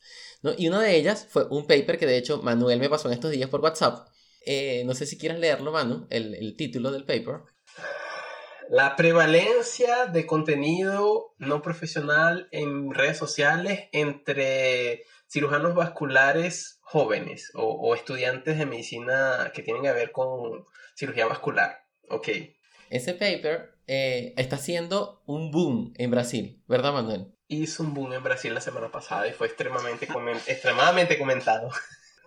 Y 0.59 0.69
una 0.69 0.83
de 0.83 0.95
ellas 0.95 1.27
fue 1.31 1.47
un 1.49 1.67
paper 1.67 1.97
que 1.97 2.05
de 2.05 2.19
hecho 2.19 2.43
Manuel 2.43 2.81
me 2.81 2.91
pasó 2.91 3.09
en 3.09 3.15
estos 3.15 3.31
días 3.31 3.49
por 3.49 3.63
WhatsApp. 3.63 4.09
Eh, 4.45 4.83
no 4.85 4.95
sé 4.95 5.07
si 5.07 5.17
quieres 5.17 5.39
leerlo, 5.39 5.73
Manu, 5.73 6.07
el, 6.11 6.35
el 6.35 6.55
título 6.55 6.91
del 6.91 7.07
paper. 7.07 7.45
La 8.69 8.95
prevalencia 8.95 10.05
de 10.05 10.27
contenido 10.27 11.33
no 11.39 11.63
profesional 11.63 12.47
en 12.51 12.93
redes 12.93 13.17
sociales 13.17 13.89
entre 13.93 15.05
cirujanos 15.29 15.75
vasculares 15.75 16.79
jóvenes 16.83 17.53
o, 17.55 17.65
o 17.65 17.95
estudiantes 17.95 18.59
de 18.59 18.67
medicina 18.67 19.51
que 19.55 19.63
tienen 19.63 19.83
que 19.83 19.93
ver 19.93 20.13
con 20.13 20.67
cirugía 20.95 21.25
vascular. 21.27 21.82
Ok. 22.13 22.29
Ese 22.91 23.15
paper 23.15 23.75
eh, 23.87 24.35
está 24.37 24.57
haciendo 24.57 25.23
un 25.27 25.51
boom 25.51 25.93
en 25.97 26.11
Brasil, 26.11 26.63
¿verdad, 26.69 26.93
Manuel? 26.93 27.35
Hizo 27.49 27.83
un 27.83 27.95
boom 27.95 28.13
en 28.13 28.23
Brasil 28.23 28.53
la 28.55 28.61
semana 28.61 28.91
pasada 28.91 29.27
y 29.29 29.33
fue 29.33 29.47
extremadamente, 29.47 30.07
comen- 30.07 30.41
extremadamente 30.47 31.19
comentado. 31.19 31.71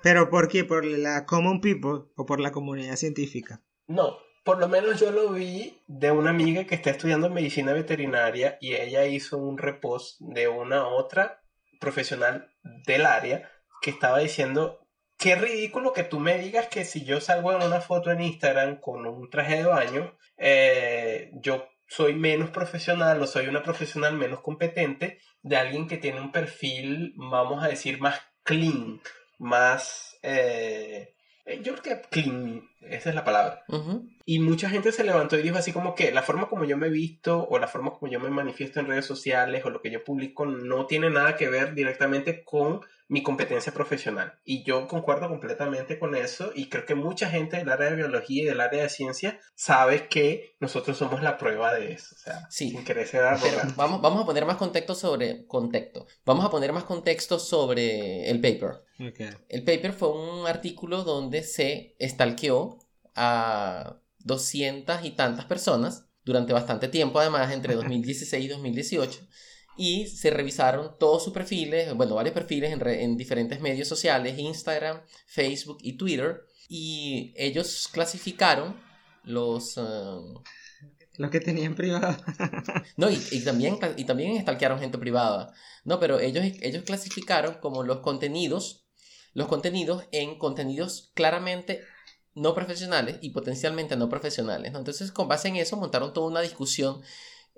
¿Pero 0.02 0.30
por 0.30 0.48
qué? 0.48 0.64
¿Por 0.64 0.86
la 0.86 1.26
common 1.26 1.62
people 1.62 2.10
o 2.16 2.26
por 2.26 2.40
la 2.40 2.52
comunidad 2.52 2.96
científica? 2.96 3.62
No, 3.88 4.18
por 4.44 4.60
lo 4.60 4.68
menos 4.68 5.00
yo 5.00 5.12
lo 5.12 5.32
vi 5.32 5.82
de 5.88 6.12
una 6.12 6.32
amiga 6.32 6.66
que 6.66 6.76
está 6.76 6.90
estudiando 6.92 7.30
medicina 7.30 7.74
veterinaria 7.74 8.58
y 8.62 8.74
ella 8.74 9.06
hizo 9.06 9.38
un 9.38 9.58
repost 9.58 10.20
de 10.22 10.48
una 10.48 10.88
otra 10.88 11.42
profesional 11.80 12.52
del 12.86 13.06
área 13.06 13.52
que 13.82 13.92
estaba 13.92 14.20
diciendo, 14.20 14.85
qué 15.18 15.36
ridículo 15.36 15.94
que 15.94 16.04
tú 16.04 16.20
me 16.20 16.38
digas 16.38 16.68
que 16.68 16.86
si 16.86 17.04
yo 17.04 17.22
salgo 17.22 17.54
en 17.54 17.64
una 17.64 17.82
foto 17.82 18.12
en 18.12 18.22
Instagram 18.22 18.80
con 18.80 19.06
un 19.06 19.30
traje 19.30 19.58
de 19.58 19.66
baño, 19.66 20.18
eh, 20.38 21.32
yo 21.34 21.68
soy 21.88 22.14
menos 22.14 22.50
profesional 22.50 23.22
o 23.22 23.28
soy 23.28 23.48
una 23.48 23.64
profesional 23.64 24.14
menos 24.14 24.42
competente 24.42 25.20
de 25.42 25.58
alguien 25.58 25.88
que 25.88 25.98
tiene 25.98 26.20
un 26.20 26.32
perfil, 26.32 27.14
vamos 27.16 27.64
a 27.64 27.68
decir, 27.68 28.00
más 28.00 28.20
clean, 28.44 29.02
más... 29.38 30.18
eh, 30.24 31.16
eh, 31.46 31.62
yo 31.62 31.76
creo 31.76 32.02
que 32.02 32.10
clean, 32.10 32.68
esa 32.82 33.10
es 33.10 33.16
la 33.16 33.24
palabra. 33.24 33.64
Ujú. 33.68 34.10
Y 34.26 34.40
mucha 34.40 34.68
gente 34.68 34.92
se 34.92 35.04
levantó 35.04 35.38
y 35.38 35.44
dijo 35.44 35.58
así 35.58 35.72
como 35.72 35.94
que 35.94 36.12
la 36.12 36.24
forma 36.24 36.50
como 36.50 36.66
yo 36.66 36.76
me 36.76 36.88
he 36.88 36.90
visto 36.90 37.48
o 37.48 37.60
la 37.60 37.68
forma 37.68 37.92
como 37.92 38.12
yo 38.12 38.20
me 38.20 38.32
manifiesto 38.32 38.80
en 38.80 38.88
redes 38.88 39.06
sociales 39.06 39.64
o 39.64 39.70
lo 39.70 39.82
que 39.82 39.92
yo 39.92 40.04
publico 40.04 40.48
no 40.48 40.88
tiene 40.88 41.12
nada 41.12 41.36
que 41.36 41.48
ver 41.48 41.76
directamente 41.76 42.44
con 42.44 42.82
mi 43.08 43.22
competencia 43.22 43.72
profesional. 43.72 44.40
Y 44.44 44.64
yo 44.64 44.88
concuerdo 44.88 45.30
completamente 45.30 46.00
con 46.00 46.16
eso 46.16 46.52
y 46.56 46.70
creo 46.70 46.86
que 46.86 46.96
mucha 46.96 47.30
gente 47.30 47.58
del 47.58 47.70
área 47.70 47.92
de 47.92 47.98
biología 47.98 48.42
y 48.44 48.46
del 48.46 48.60
área 48.62 48.82
de 48.84 48.90
ciencia 48.90 49.40
sabe 49.54 50.08
que 50.08 50.56
nosotros 50.60 50.98
somos 50.98 51.22
la 51.22 51.38
prueba 51.38 51.74
de 51.76 51.92
eso. 51.94 52.16
O 52.16 52.18
sea, 52.18 52.48
Sí. 52.50 52.72
sin 52.72 52.84
querer 52.84 53.08
ser 53.08 53.24
Pero 53.42 53.58
vamos, 53.76 54.02
vamos 54.02 54.24
a 54.24 54.26
poner 54.26 54.46
más 54.46 54.58
contexto 54.58 54.96
sobre 54.96 55.46
contexto. 55.46 56.08
Vamos 56.26 56.44
a 56.46 56.50
poner 56.50 56.74
más 56.74 56.84
contexto 56.86 57.38
sobre 57.38 58.30
el 58.30 58.42
paper. 58.42 58.72
Ok. 59.00 59.20
El 59.50 59.64
paper 59.64 59.94
fue 59.94 60.12
un 60.12 60.48
artículo 60.48 61.04
donde 61.04 61.44
se 61.44 61.96
stalkeó 62.02 62.80
a 63.14 63.98
200 64.20 65.06
y 65.06 65.12
tantas 65.12 65.46
personas 65.46 66.08
durante 66.24 66.54
bastante 66.54 66.88
tiempo, 66.88 67.20
además, 67.20 67.52
entre 67.54 67.76
2016 67.76 68.46
y 68.46 68.48
2018. 68.48 69.20
Y 69.78 70.08
se 70.08 70.30
revisaron 70.30 70.98
todos 71.00 71.24
sus 71.24 71.34
perfiles, 71.34 71.94
bueno, 71.96 72.16
varios 72.16 72.34
perfiles 72.34 72.72
en, 72.72 72.80
re- 72.80 73.04
en 73.04 73.18
diferentes 73.18 73.60
medios 73.60 73.88
sociales, 73.88 74.38
Instagram, 74.40 75.02
Facebook 75.28 75.78
y 75.82 75.94
Twitter. 75.98 76.46
Y 76.70 77.34
ellos 77.36 77.90
clasificaron 77.92 78.80
los... 79.24 79.78
ah, 79.78 80.20
Los 81.18 81.32
que 81.32 81.40
tenían 81.40 81.76
privado. 81.76 82.18
no, 82.98 83.10
y, 83.10 83.22
y 83.32 83.42
también, 83.44 83.78
y 83.98 84.04
también 84.06 84.42
stalkearon 84.42 84.80
gente 84.80 84.98
privada. 84.98 85.54
No, 85.84 86.00
pero 86.00 86.20
ellos, 86.20 86.44
ellos 86.62 86.84
clasificaron 86.84 87.56
como 87.62 87.84
los 87.84 88.00
contenidos, 88.00 88.86
los 89.34 89.48
contenidos 89.48 90.04
en 90.12 90.38
contenidos 90.38 91.12
claramente 91.14 91.82
no 92.34 92.54
profesionales 92.54 93.18
y 93.22 93.30
potencialmente 93.30 93.96
no 93.96 94.10
profesionales. 94.10 94.72
¿no? 94.74 94.80
Entonces, 94.80 95.12
con 95.12 95.28
base 95.28 95.48
en 95.48 95.56
eso, 95.58 95.78
montaron 95.78 96.14
toda 96.14 96.28
una 96.28 96.42
discusión 96.42 97.02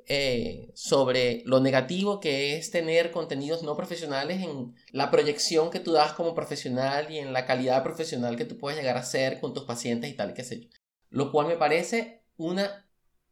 eh, 0.09 0.69
sobre 0.73 1.43
lo 1.45 1.59
negativo 1.59 2.19
que 2.19 2.55
es 2.55 2.71
tener 2.71 3.11
contenidos 3.11 3.63
no 3.63 3.75
profesionales 3.75 4.41
en 4.41 4.73
la 4.91 5.11
proyección 5.11 5.69
que 5.69 5.79
tú 5.81 5.91
das 5.91 6.13
como 6.13 6.33
profesional 6.33 7.11
y 7.11 7.17
en 7.17 7.33
la 7.33 7.45
calidad 7.45 7.83
profesional 7.83 8.37
que 8.37 8.45
tú 8.45 8.57
puedes 8.57 8.79
llegar 8.79 8.95
a 8.97 9.03
ser 9.03 9.39
con 9.41 9.53
tus 9.53 9.63
pacientes 9.65 10.09
y 10.09 10.13
tal, 10.13 10.33
qué 10.33 10.43
sé 10.43 10.61
yo. 10.61 10.67
Lo 11.09 11.31
cual 11.31 11.47
me 11.47 11.55
parece 11.57 12.23
una 12.37 12.85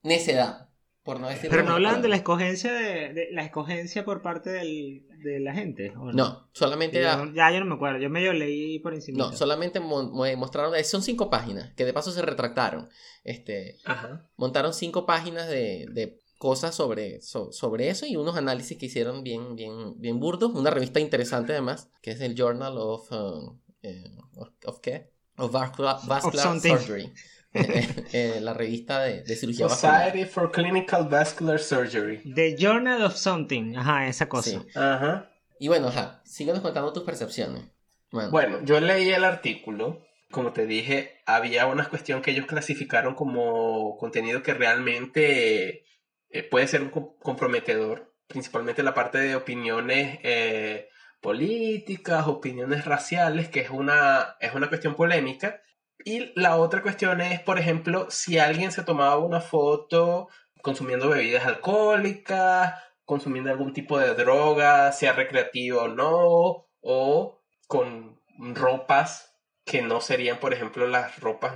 necedad, 0.03 0.69
por 1.03 1.19
no 1.19 1.27
decir 1.29 1.49
Pero 1.49 1.63
no 1.63 1.73
hablan 1.73 2.01
de 2.01 2.07
la 2.09 2.15
escogencia 2.17 2.73
de, 2.73 3.13
de 3.13 3.27
la 3.31 3.43
escogencia 3.43 4.03
por 4.05 4.21
parte 4.21 4.49
del- 4.49 5.07
de 5.23 5.39
la 5.39 5.53
gente. 5.53 5.91
¿o 5.97 6.11
No, 6.11 6.49
solamente 6.53 7.01
Yo 7.01 7.31
ya 7.33 7.51
yo 7.51 7.59
no 7.59 7.65
me 7.65 7.75
acuerdo. 7.75 7.99
Yo 7.99 8.09
medio 8.09 8.31
leí 8.33 8.79
por 8.79 8.93
encima. 8.93 9.17
No, 9.17 9.31
solamente 9.33 9.79
mo- 9.79 10.03
mostraron, 10.37 10.73
son 10.83 11.01
cinco 11.01 11.29
páginas, 11.29 11.73
que 11.73 11.85
de 11.85 11.93
paso 11.93 12.11
se 12.11 12.21
retractaron. 12.21 12.89
Este, 13.23 13.77
Ajá. 13.85 14.29
montaron 14.35 14.73
cinco 14.73 15.05
páginas 15.07 15.47
de, 15.47 15.87
de 15.91 16.21
cosas 16.45 16.75
sobre, 16.75 17.21
so- 17.21 17.51
sobre 17.51 17.89
eso 17.89 18.05
y 18.05 18.15
unos 18.17 18.37
análisis 18.37 18.77
que 18.77 18.85
hicieron 18.85 19.23
bien, 19.23 19.55
bien, 19.55 19.99
bien 19.99 20.19
burdos. 20.19 20.51
Una 20.53 20.69
revista 20.69 20.99
interesante 20.99 21.53
además, 21.53 21.89
que 22.03 22.11
es 22.11 22.21
el 22.21 22.35
Journal 22.35 22.75
of... 22.77 23.11
um, 23.11 23.59
eh, 23.81 24.03
of, 24.35 24.49
of 24.65 24.79
qué? 24.79 25.11
Of 25.37 25.51
Vascular, 25.51 25.97
Vascular 26.07 26.45
something. 26.45 26.77
Surgery. 26.77 27.11
Eh, 27.53 27.87
eh, 28.13 28.39
la 28.41 28.53
revista 28.53 29.01
de, 29.01 29.23
de 29.23 29.35
cirugía 29.35 29.65
vascular. 29.65 30.05
Society 30.11 30.29
for 30.29 30.51
Clinical 30.51 31.09
Vascular 31.09 31.59
Surgery. 31.59 32.17
The 32.35 32.55
Journal 32.59 33.01
of 33.01 33.15
Something. 33.15 33.75
Ajá, 33.75 34.07
esa 34.07 34.29
cosa. 34.29 34.51
Sí. 34.51 34.59
Ajá. 34.75 35.31
Y 35.59 35.67
bueno, 35.67 35.87
ajá, 35.87 36.21
síguenos 36.25 36.61
contando 36.61 36.93
tus 36.93 37.03
percepciones. 37.03 37.63
Bueno, 38.11 38.29
Bueno, 38.29 38.59
yo 38.63 38.79
leí 38.79 39.09
el 39.09 39.23
artículo. 39.23 40.05
Como 40.29 40.53
te 40.53 40.67
dije, 40.67 41.21
había 41.25 41.65
una 41.65 41.89
cuestión 41.89 42.21
que 42.21 42.31
ellos 42.31 42.45
clasificaron 42.45 43.15
como 43.15 43.97
contenido 43.97 44.43
que 44.43 44.53
realmente 44.53 45.85
eh, 46.29 46.43
puede 46.43 46.67
ser 46.67 46.81
un 46.81 46.89
com- 46.89 47.15
comprometedor, 47.19 48.13
principalmente 48.27 48.83
la 48.83 48.93
parte 48.93 49.17
de 49.19 49.35
opiniones 49.35 50.19
eh, 50.23 50.89
políticas, 51.21 52.27
opiniones 52.27 52.85
raciales, 52.85 53.49
que 53.49 53.59
es 53.61 53.69
una, 53.69 54.35
es 54.39 54.53
una 54.53 54.67
cuestión 54.69 54.95
polémica. 54.95 55.61
Y 56.03 56.31
la 56.39 56.57
otra 56.57 56.81
cuestión 56.81 57.21
es, 57.21 57.39
por 57.39 57.57
ejemplo, 57.57 58.07
si 58.09 58.37
alguien 58.37 58.71
se 58.71 58.83
tomaba 58.83 59.17
una 59.17 59.41
foto 59.41 60.27
consumiendo 60.61 61.09
bebidas 61.09 61.45
alcohólicas, 61.45 62.75
consumiendo 63.05 63.49
algún 63.51 63.73
tipo 63.73 63.97
de 63.99 64.13
droga, 64.13 64.91
sea 64.91 65.13
recreativo 65.13 65.81
o 65.83 65.87
no, 65.87 66.67
o 66.81 67.41
con 67.67 68.19
ropas 68.37 69.31
que 69.65 69.81
no 69.81 70.01
serían, 70.01 70.37
por 70.37 70.53
ejemplo, 70.53 70.87
las 70.87 71.19
ropas... 71.19 71.55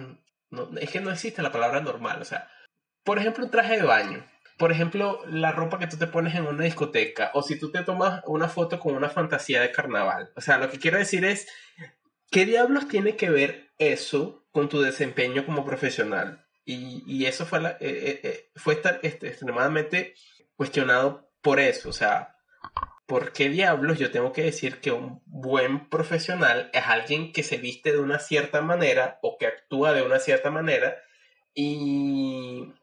no- 0.49 0.69
es 0.79 0.89
que 0.89 0.99
no 1.01 1.11
existe 1.11 1.41
la 1.41 1.51
palabra 1.51 1.79
normal, 1.81 2.21
o 2.21 2.25
sea, 2.25 2.49
por 3.03 3.19
ejemplo, 3.19 3.45
un 3.45 3.51
traje 3.51 3.77
de 3.77 3.83
baño. 3.83 4.25
Por 4.59 4.71
ejemplo, 4.73 5.21
la 5.25 5.53
ropa 5.53 5.79
que 5.79 5.87
tú 5.87 5.97
te 5.97 6.05
pones 6.07 6.35
en 6.35 6.45
una 6.45 6.65
discoteca, 6.65 7.31
o 7.33 7.41
si 7.41 7.57
tú 7.57 7.71
te 7.71 7.81
tomas 7.83 8.21
una 8.27 8.49
foto 8.49 8.77
con 8.79 8.93
una 8.93 9.09
fantasía 9.09 9.61
de 9.61 9.71
carnaval. 9.71 10.31
O 10.35 10.41
sea, 10.41 10.57
lo 10.57 10.69
que 10.69 10.77
quiero 10.79 10.97
decir 10.97 11.23
es, 11.25 11.47
¿qué 12.29 12.45
diablos 12.45 12.87
tiene 12.89 13.15
que 13.15 13.29
ver 13.29 13.71
eso 13.77 14.45
con 14.51 14.67
tu 14.67 14.81
desempeño 14.81 15.45
como 15.45 15.63
profesional? 15.65 16.45
Y, 16.65 17.03
y 17.07 17.25
eso 17.25 17.45
fue, 17.45 17.61
la- 17.61 17.71
eh, 17.71 17.77
eh, 17.79 18.19
eh, 18.23 18.51
fue 18.55 18.73
estar 18.75 18.99
este, 19.01 19.29
extremadamente 19.29 20.13
cuestionado 20.57 21.31
por 21.41 21.61
eso. 21.61 21.87
O 21.89 21.93
sea, 21.93 22.35
¿por 23.07 23.31
qué 23.31 23.47
diablos 23.49 23.97
yo 23.97 24.11
tengo 24.11 24.33
que 24.33 24.43
decir 24.43 24.81
que 24.81 24.91
un 24.91 25.23
buen 25.25 25.89
profesional 25.89 26.69
es 26.73 26.83
alguien 26.85 27.31
que 27.31 27.43
se 27.43 27.57
viste 27.57 27.93
de 27.93 27.99
una 27.99 28.19
cierta 28.19 28.61
manera 28.61 29.19
o 29.21 29.37
que 29.39 29.47
actúa 29.47 29.93
de 29.93 30.01
una 30.01 30.19
cierta 30.19 30.51
manera? 30.51 30.97
Y 31.53 32.73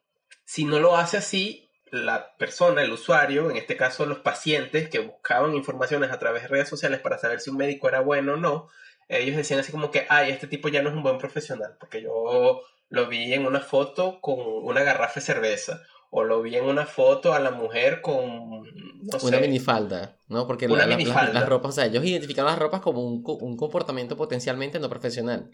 si 0.47 0.65
no 0.65 0.81
lo 0.81 0.97
hace 0.97 1.19
así, 1.19 1.65
la 1.90 2.37
persona, 2.37 2.83
el 2.83 2.92
usuario, 2.92 3.51
en 3.51 3.57
este 3.57 3.77
caso 3.77 4.07
los 4.07 4.18
pacientes 4.18 4.88
que 4.88 4.99
buscaban 4.99 5.55
informaciones 5.55 6.11
a 6.11 6.18
través 6.18 6.42
de 6.42 6.49
redes 6.49 6.68
sociales 6.68 7.01
para 7.01 7.18
saber 7.18 7.40
si 7.40 7.51
un 7.51 7.57
médico 7.57 7.88
era 7.88 8.01
bueno 8.01 8.35
o 8.35 8.37
no, 8.37 8.68
ellos 9.09 9.37
decían 9.37 9.61
así 9.61 9.70
como 9.72 9.90
que, 9.90 10.05
ay, 10.09 10.31
este 10.31 10.49
tipo 10.49 10.68
ya 10.68 10.83
no 10.83 10.88
es 10.90 10.96
un 10.96 11.03
buen 11.05 11.18
profesional, 11.18 11.77
porque 11.79 12.03
yo 12.03 12.62
lo 12.88 13.07
vi 13.07 13.33
en 13.35 13.46
una 13.46 13.61
foto 13.61 14.20
con 14.20 14.37
una 14.40 14.83
garrafa 14.83 15.20
de 15.20 15.27
cerveza, 15.27 15.83
o 16.11 16.25
lo 16.25 16.42
vi 16.42 16.57
en 16.57 16.64
una 16.64 16.87
foto 16.87 17.35
a 17.35 17.40
la 17.40 17.51
mujer 17.53 18.01
con, 18.01 18.62
no 18.62 19.18
una 19.22 19.38
sé, 19.38 19.40
minifalda, 19.40 20.16
¿no? 20.29 20.46
Porque 20.46 20.66
Una 20.66 20.79
la- 20.79 20.87
las- 20.87 20.96
minifalda. 20.99 21.33
las 21.33 21.49
ropas, 21.49 21.70
o 21.70 21.72
sea, 21.72 21.87
ellos 21.87 22.05
identificaron 22.05 22.51
las 22.51 22.59
ropas 22.59 22.81
como 22.81 23.01
un, 23.03 23.22
un 23.25 23.57
comportamiento 23.57 24.16
potencialmente 24.16 24.79
no 24.81 24.88
profesional. 24.88 25.51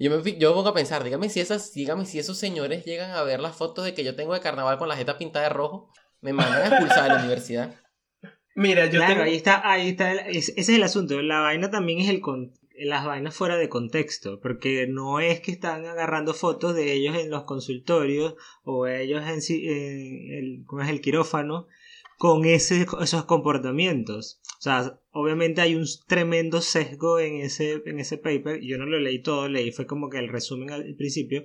Yo 0.00 0.10
me, 0.10 0.38
yo 0.38 0.48
me 0.50 0.54
pongo 0.54 0.70
a 0.70 0.74
pensar, 0.74 1.04
dígame 1.04 1.28
si, 1.28 1.40
esas, 1.40 1.72
dígame 1.74 2.06
si 2.06 2.18
esos 2.18 2.38
señores 2.38 2.84
llegan 2.86 3.10
a 3.10 3.22
ver 3.22 3.38
las 3.40 3.54
fotos 3.54 3.84
de 3.84 3.92
que 3.94 4.02
yo 4.02 4.16
tengo 4.16 4.32
de 4.34 4.40
carnaval 4.40 4.78
con 4.78 4.88
la 4.88 4.96
jeta 4.96 5.18
pintada 5.18 5.44
de 5.44 5.52
rojo, 5.54 5.92
me 6.22 6.32
mandan 6.32 6.62
a 6.62 6.66
expulsar 6.68 7.04
de 7.04 7.08
la 7.10 7.18
universidad. 7.20 7.74
Mira, 8.54 8.86
yo 8.86 8.92
claro, 8.98 9.12
tengo... 9.14 9.24
ahí 9.26 9.36
está, 9.36 9.70
ahí 9.70 9.88
está, 9.90 10.12
el- 10.12 10.36
ese 10.36 10.54
es 10.58 10.68
el 10.70 10.82
asunto. 10.82 11.20
La 11.22 11.40
vaina 11.40 11.70
también 11.70 12.00
es 12.00 12.08
el 12.08 12.20
con, 12.20 12.52
las 12.74 13.04
vainas 13.04 13.34
fuera 13.36 13.56
de 13.58 13.68
contexto, 13.68 14.40
porque 14.40 14.86
no 14.88 15.20
es 15.20 15.40
que 15.40 15.52
están 15.52 15.84
agarrando 15.86 16.32
fotos 16.32 16.74
de 16.74 16.94
ellos 16.94 17.14
en 17.16 17.28
los 17.30 17.44
consultorios 17.44 18.36
o 18.64 18.86
ellos 18.86 19.22
en, 19.28 19.42
si- 19.42 19.68
en 19.68 20.32
el, 20.32 20.62
¿cómo 20.66 20.80
es 20.82 20.88
el 20.88 21.02
quirófano 21.02 21.66
con 22.20 22.44
ese, 22.44 22.86
esos 23.00 23.24
comportamientos. 23.24 24.42
O 24.58 24.60
sea, 24.60 25.00
obviamente 25.10 25.62
hay 25.62 25.74
un 25.74 25.86
tremendo 26.06 26.60
sesgo 26.60 27.18
en 27.18 27.36
ese, 27.40 27.80
en 27.86 27.98
ese 27.98 28.18
paper. 28.18 28.60
Yo 28.60 28.76
no 28.76 28.84
lo 28.84 29.00
leí 29.00 29.22
todo, 29.22 29.48
leí 29.48 29.72
fue 29.72 29.86
como 29.86 30.10
que 30.10 30.18
el 30.18 30.28
resumen 30.28 30.70
al 30.70 30.94
principio, 30.96 31.44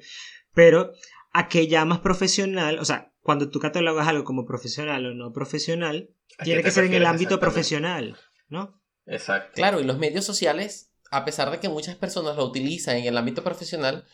pero 0.54 0.92
a 1.32 1.48
qué 1.48 1.70
llamas 1.70 2.00
profesional, 2.00 2.78
o 2.80 2.84
sea, 2.84 3.14
cuando 3.22 3.50
tú 3.50 3.60
catalogas 3.60 4.06
algo 4.10 4.26
como 4.26 4.46
profesional 4.46 5.06
o 5.06 5.14
no 5.14 5.32
profesional, 5.32 6.10
¿A 6.38 6.44
qué 6.44 6.50
tiene 6.50 6.64
que 6.64 6.72
ser 6.72 6.84
en 6.84 6.94
el 6.96 7.06
ámbito 7.06 7.40
profesional, 7.40 8.18
¿no? 8.50 8.78
Exacto. 9.06 9.54
Claro, 9.56 9.80
y 9.80 9.86
los 9.86 9.98
medios 9.98 10.26
sociales, 10.26 10.92
a 11.10 11.24
pesar 11.24 11.52
de 11.52 11.60
que 11.60 11.70
muchas 11.70 11.96
personas 11.96 12.36
lo 12.36 12.44
utilizan 12.44 12.98
en 12.98 13.06
el 13.06 13.18
ámbito 13.18 13.46
profesional, 13.46 14.06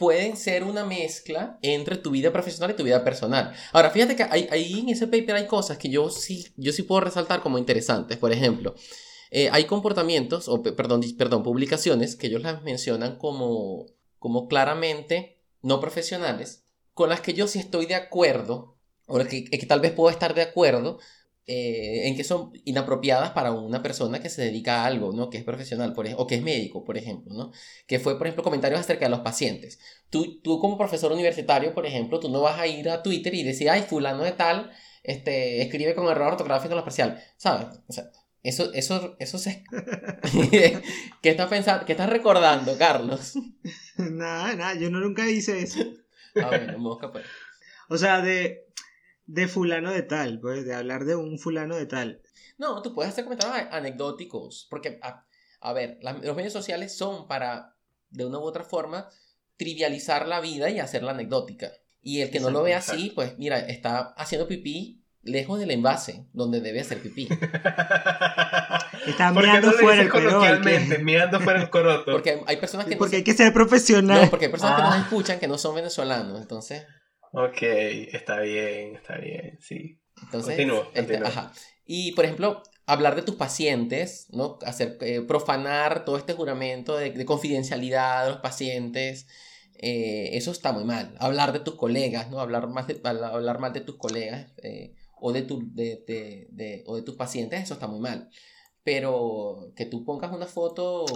pueden 0.00 0.36
ser 0.36 0.64
una 0.64 0.84
mezcla 0.84 1.58
entre 1.62 1.96
tu 1.96 2.10
vida 2.10 2.32
profesional 2.32 2.70
y 2.70 2.74
tu 2.76 2.82
vida 2.84 3.04
personal. 3.04 3.52
Ahora, 3.72 3.90
fíjate 3.90 4.16
que 4.16 4.22
hay- 4.24 4.48
ahí 4.50 4.80
en 4.80 4.88
ese 4.88 5.06
paper 5.06 5.36
hay 5.36 5.46
cosas 5.46 5.76
que 5.78 5.90
yo 5.90 6.08
sí, 6.10 6.46
yo 6.56 6.72
sí 6.72 6.82
puedo 6.82 7.02
resaltar 7.02 7.42
como 7.42 7.58
interesantes. 7.58 8.16
Por 8.16 8.32
ejemplo, 8.32 8.74
eh, 9.30 9.50
hay 9.52 9.64
comportamientos, 9.66 10.48
o 10.48 10.62
pe- 10.62 10.72
perdón, 10.72 11.02
perdón, 11.18 11.42
publicaciones 11.42 12.16
que 12.16 12.28
ellos 12.28 12.42
las 12.42 12.62
mencionan 12.62 13.16
como, 13.16 13.86
como 14.18 14.48
claramente 14.48 15.38
no 15.62 15.78
profesionales, 15.80 16.64
con 16.94 17.10
las 17.10 17.20
que 17.20 17.34
yo 17.34 17.46
sí 17.46 17.58
estoy 17.58 17.84
de 17.86 17.94
acuerdo, 17.94 18.78
o 19.06 19.18
que, 19.18 19.44
que 19.44 19.66
tal 19.66 19.80
vez 19.80 19.92
puedo 19.92 20.08
estar 20.10 20.34
de 20.34 20.42
acuerdo, 20.42 20.98
eh, 21.52 22.06
en 22.06 22.16
que 22.16 22.22
son 22.22 22.52
inapropiadas 22.64 23.30
para 23.30 23.50
una 23.50 23.82
persona 23.82 24.22
que 24.22 24.28
se 24.28 24.40
dedica 24.40 24.82
a 24.82 24.86
algo, 24.86 25.12
¿no? 25.12 25.30
Que 25.30 25.38
es 25.38 25.42
profesional, 25.42 25.92
por 25.94 26.06
o 26.16 26.24
que 26.28 26.36
es 26.36 26.42
médico, 26.42 26.84
por 26.84 26.96
ejemplo, 26.96 27.34
¿no? 27.34 27.50
Que 27.88 27.98
fue, 27.98 28.16
por 28.16 28.28
ejemplo, 28.28 28.44
comentarios 28.44 28.78
acerca 28.78 29.06
de 29.06 29.10
los 29.10 29.20
pacientes. 29.20 29.80
Tú, 30.10 30.40
tú 30.42 30.60
como 30.60 30.78
profesor 30.78 31.10
universitario, 31.10 31.74
por 31.74 31.86
ejemplo, 31.86 32.20
tú 32.20 32.28
no 32.30 32.40
vas 32.40 32.60
a 32.60 32.68
ir 32.68 32.88
a 32.88 33.02
Twitter 33.02 33.34
y 33.34 33.42
decir, 33.42 33.68
ay, 33.68 33.82
fulano 33.82 34.22
de 34.22 34.30
tal, 34.30 34.70
este, 35.02 35.60
escribe 35.60 35.96
con 35.96 36.06
error 36.06 36.34
ortográfico 36.34 36.72
en 36.72 36.76
la 36.76 36.84
parcial, 36.84 37.20
¿sabes? 37.36 37.66
O 37.88 37.92
sea, 37.92 38.12
Eso, 38.44 38.72
eso, 38.72 39.16
eso 39.18 39.36
se... 39.36 39.64
¿Qué 41.20 41.30
estás 41.30 41.48
pensando? 41.48 41.84
¿Qué 41.84 41.92
estás 41.94 42.10
recordando, 42.10 42.78
Carlos? 42.78 43.34
nada, 43.96 44.54
nada, 44.54 44.74
yo 44.74 44.88
no 44.88 45.00
nunca 45.00 45.28
hice 45.28 45.62
eso. 45.62 45.80
A 46.40 46.48
ver, 46.48 46.78
mosca 46.78 47.10
pues. 47.10 47.24
O 47.88 47.98
sea, 47.98 48.20
de, 48.20 48.70
de 49.32 49.46
fulano 49.48 49.92
de 49.92 50.02
tal, 50.02 50.40
pues, 50.40 50.64
de 50.64 50.74
hablar 50.74 51.04
de 51.04 51.14
un 51.16 51.38
fulano 51.38 51.76
de 51.76 51.86
tal. 51.86 52.20
No, 52.58 52.82
tú 52.82 52.94
puedes 52.94 53.12
hacer 53.12 53.24
comentarios 53.24 53.68
anecdóticos, 53.72 54.66
porque, 54.70 54.98
a, 55.02 55.24
a 55.60 55.72
ver, 55.72 55.98
las- 56.02 56.20
los 56.22 56.36
medios 56.36 56.52
sociales 56.52 56.96
son 56.96 57.26
para, 57.28 57.76
de 58.10 58.24
una 58.24 58.38
u 58.38 58.42
otra 58.42 58.64
forma, 58.64 59.08
trivializar 59.56 60.26
la 60.26 60.40
vida 60.40 60.68
y 60.70 60.80
hacerla 60.80 61.12
anecdótica. 61.12 61.70
Y 62.02 62.22
el 62.22 62.30
que 62.30 62.40
no 62.40 62.50
lo 62.50 62.62
ve 62.62 62.74
así, 62.74 63.12
pues 63.14 63.38
mira, 63.38 63.58
está 63.60 64.14
haciendo 64.16 64.48
pipí 64.48 65.02
lejos 65.22 65.58
del 65.60 65.70
envase, 65.70 66.26
donde 66.32 66.60
debe 66.62 66.80
hacer 66.80 67.00
pipí. 67.02 67.28
Está 69.06 69.32
¿Por 69.32 69.42
qué 69.42 69.48
mirando 69.48 69.66
no 69.70 69.72
fuera 69.78 70.02
el 70.02 70.10
que- 70.62 70.98
Mirando 70.98 71.40
fuera 71.40 71.60
el 71.62 71.70
coroto. 71.70 72.12
Porque 72.12 72.42
hay- 72.46 72.56
personas 72.56 72.86
que 72.86 72.94
no, 72.94 72.98
Porque 72.98 73.10
se- 73.12 73.16
hay 73.18 73.24
que 73.24 73.34
ser 73.34 73.52
profesional. 73.52 74.22
no, 74.24 74.30
porque 74.30 74.46
hay 74.46 74.50
personas 74.50 74.76
que 74.76 74.82
Ah. 74.82 74.90
nos 74.90 74.98
escuchan 75.04 75.38
que 75.38 75.48
no 75.48 75.58
son 75.58 75.74
venezolanos, 75.74 76.40
entonces, 76.40 76.84
Ok, 77.32 77.58
está 77.62 78.40
bien, 78.40 78.96
está 78.96 79.16
bien, 79.18 79.58
sí. 79.60 80.00
entonces, 80.22 80.56
Continúa, 80.56 80.84
este, 80.94 81.12
continúa. 81.12 81.28
ajá. 81.28 81.52
Y 81.84 82.12
por 82.12 82.24
ejemplo, 82.24 82.62
hablar 82.86 83.14
de 83.16 83.22
tus 83.22 83.36
pacientes, 83.36 84.26
¿no? 84.30 84.58
Hacer, 84.64 84.98
eh, 85.00 85.20
profanar 85.22 86.04
todo 86.04 86.16
este 86.16 86.34
juramento 86.34 86.96
de, 86.96 87.10
de 87.12 87.24
confidencialidad 87.24 88.24
de 88.24 88.30
los 88.32 88.40
pacientes, 88.40 89.26
eh, 89.74 90.30
eso 90.36 90.50
está 90.50 90.72
muy 90.72 90.84
mal. 90.84 91.14
Hablar 91.18 91.52
de 91.52 91.60
tus 91.60 91.76
colegas, 91.76 92.30
¿no? 92.30 92.40
Hablar, 92.40 92.68
más 92.68 92.86
de, 92.86 93.00
hablar 93.04 93.58
mal 93.60 93.72
de 93.72 93.80
tus 93.80 93.96
colegas 93.96 94.52
eh, 94.62 94.94
o, 95.20 95.32
de 95.32 95.42
tu, 95.42 95.60
de, 95.74 96.02
de- 96.06 96.48
de- 96.50 96.84
o 96.86 96.96
de 96.96 97.02
tus 97.02 97.16
pacientes, 97.16 97.62
eso 97.62 97.74
está 97.74 97.86
muy 97.86 98.00
mal. 98.00 98.28
Pero 98.82 99.72
que 99.76 99.86
tú 99.86 100.04
pongas 100.04 100.32
una 100.32 100.46
foto... 100.46 101.06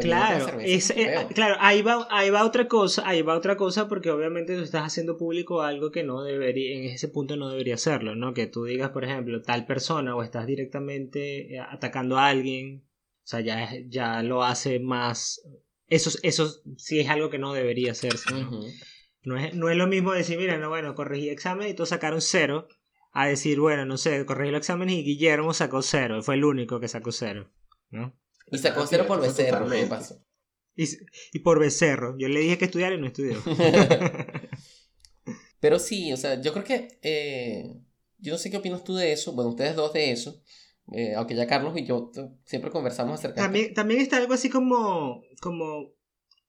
Claro, 0.00 0.46
cerveza, 0.46 0.94
es, 0.94 0.96
muy 0.96 1.04
eh, 1.04 1.26
claro, 1.34 1.56
ahí 1.60 1.82
va, 1.82 2.08
ahí 2.10 2.30
va 2.30 2.46
otra 2.46 2.66
cosa, 2.66 3.06
ahí 3.06 3.20
va 3.20 3.36
otra 3.36 3.58
cosa 3.58 3.88
porque 3.88 4.10
obviamente 4.10 4.56
tú 4.56 4.62
estás 4.62 4.84
haciendo 4.84 5.18
público 5.18 5.60
algo 5.60 5.90
que 5.90 6.02
no 6.02 6.22
debería, 6.22 6.78
en 6.78 6.84
ese 6.84 7.08
punto 7.08 7.36
no 7.36 7.50
debería 7.50 7.74
hacerlo, 7.74 8.16
¿no? 8.16 8.32
Que 8.32 8.46
tú 8.46 8.64
digas, 8.64 8.88
por 8.88 9.04
ejemplo, 9.04 9.42
tal 9.42 9.66
persona 9.66 10.16
o 10.16 10.22
estás 10.22 10.46
directamente 10.46 11.56
eh, 11.56 11.60
atacando 11.60 12.16
a 12.16 12.28
alguien, 12.28 12.86
o 12.86 13.26
sea, 13.26 13.40
ya, 13.40 13.68
ya 13.86 14.22
lo 14.22 14.44
hace 14.44 14.80
más, 14.80 15.42
eso, 15.88 16.18
eso 16.22 16.62
sí 16.78 17.00
es 17.00 17.10
algo 17.10 17.28
que 17.28 17.38
no 17.38 17.52
debería 17.52 17.92
hacerse, 17.92 18.32
¿no? 19.24 19.36
Es, 19.36 19.54
no 19.54 19.68
es 19.68 19.76
lo 19.76 19.86
mismo 19.88 20.12
decir, 20.12 20.38
mira, 20.38 20.56
no, 20.56 20.70
bueno, 20.70 20.94
corregí 20.94 21.28
examen 21.28 21.68
y 21.68 21.74
todos 21.74 21.90
sacaron 21.90 22.22
cero, 22.22 22.66
a 23.12 23.26
decir, 23.26 23.60
bueno, 23.60 23.84
no 23.84 23.98
sé, 23.98 24.24
corregí 24.24 24.52
los 24.52 24.60
exámenes 24.60 24.94
y 24.94 25.04
Guillermo 25.04 25.52
sacó 25.52 25.82
cero, 25.82 26.22
fue 26.22 26.36
el 26.36 26.44
único 26.46 26.80
que 26.80 26.88
sacó 26.88 27.12
cero, 27.12 27.52
¿no? 27.90 28.16
Y 28.50 28.58
cero 28.58 28.84
es, 28.90 28.98
por 29.06 29.20
becerro, 29.20 29.68
¿qué 29.68 29.86
pasó? 29.86 30.22
Y, 30.74 30.84
y 31.32 31.38
por 31.40 31.60
becerro, 31.60 32.16
yo 32.18 32.28
le 32.28 32.40
dije 32.40 32.58
que 32.58 32.64
estudiara 32.66 32.94
y 32.94 33.00
no 33.00 33.06
estudió. 33.06 33.36
Pero 35.60 35.78
sí, 35.78 36.12
o 36.12 36.16
sea, 36.16 36.40
yo 36.40 36.52
creo 36.52 36.64
que. 36.64 36.98
eh, 37.02 37.74
yo 38.18 38.32
no 38.32 38.38
sé 38.38 38.50
qué 38.50 38.56
opinas 38.56 38.84
tú 38.84 38.94
de 38.94 39.12
eso. 39.12 39.32
Bueno, 39.32 39.50
ustedes 39.50 39.76
dos 39.76 39.92
de 39.92 40.12
eso. 40.12 40.42
eh, 40.92 41.14
aunque 41.14 41.34
ya 41.34 41.46
Carlos 41.46 41.76
y 41.76 41.84
yo 41.84 42.10
siempre 42.44 42.70
conversamos 42.70 43.18
acerca 43.18 43.40
de. 43.40 43.46
También, 43.46 43.74
también 43.74 44.00
está 44.00 44.16
algo 44.16 44.34
así 44.34 44.48
como, 44.48 45.22
como, 45.40 45.92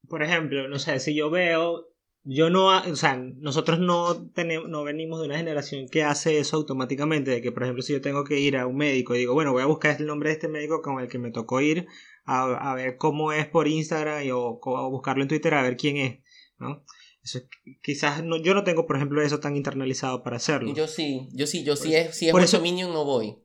por 0.08 0.24
ejemplo, 0.24 0.68
no 0.68 0.80
sé, 0.80 1.00
si 1.00 1.16
yo 1.16 1.30
veo, 1.30 1.93
yo 2.26 2.50
no, 2.50 2.68
o 2.68 2.96
sea, 2.96 3.16
nosotros 3.18 3.80
no 3.80 4.30
tenemos, 4.32 4.70
no 4.70 4.84
venimos 4.84 5.20
de 5.20 5.26
una 5.28 5.38
generación 5.38 5.88
que 5.90 6.04
hace 6.04 6.38
eso 6.40 6.58
automáticamente, 6.58 7.32
de 7.32 7.42
que, 7.42 7.52
por 7.52 7.64
ejemplo, 7.64 7.82
si 7.84 7.94
yo 7.94 8.02
tengo 8.02 8.24
que 8.24 8.40
ir 8.40 8.58
a 8.58 8.66
un 8.68 8.78
médico 8.78 9.14
y 9.16 9.20
digo, 9.20 9.34
bueno, 9.34 9.52
voy 9.52 9.62
a 9.64 9.68
buscar 9.68 10.00
el 10.00 10.08
nombre 10.08 10.30
de 10.30 10.36
este 10.36 10.48
médico 10.48 10.82
con 10.82 11.00
el 11.00 11.08
que 11.10 11.20
me 11.20 11.32
tocó 11.32 11.60
ir 11.62 11.88
a, 12.26 12.72
a 12.72 12.76
ver 12.76 12.98
cómo 12.98 13.34
es 13.34 13.46
por 13.48 13.68
Instagram 13.68 14.24
y, 14.26 14.32
o, 14.32 14.60
o 14.62 14.90
buscarlo 14.90 15.24
en 15.24 15.28
Twitter 15.30 15.54
a 15.54 15.62
ver 15.62 15.76
quién 15.78 15.98
es, 15.98 16.20
¿no? 16.60 16.84
Eso 17.24 17.40
es- 17.40 17.46
quizás 17.82 18.24
no, 18.24 18.38
yo 18.42 18.54
no 18.54 18.64
tengo, 18.64 18.86
por 18.86 18.96
ejemplo, 18.98 19.22
eso 19.22 19.40
tan 19.40 19.56
internalizado 19.56 20.24
para 20.24 20.36
hacerlo. 20.38 20.74
Yo 20.74 20.88
sí, 20.88 21.30
yo 21.34 21.48
sí, 21.48 21.64
yo 21.64 21.76
sí 21.76 21.94
es, 21.96 22.16
si 22.16 22.28
es 22.28 22.32
Por 22.32 22.42
eso- 22.42 22.62
Minion 22.62 22.92
no 22.94 23.06
voy. 23.06 23.38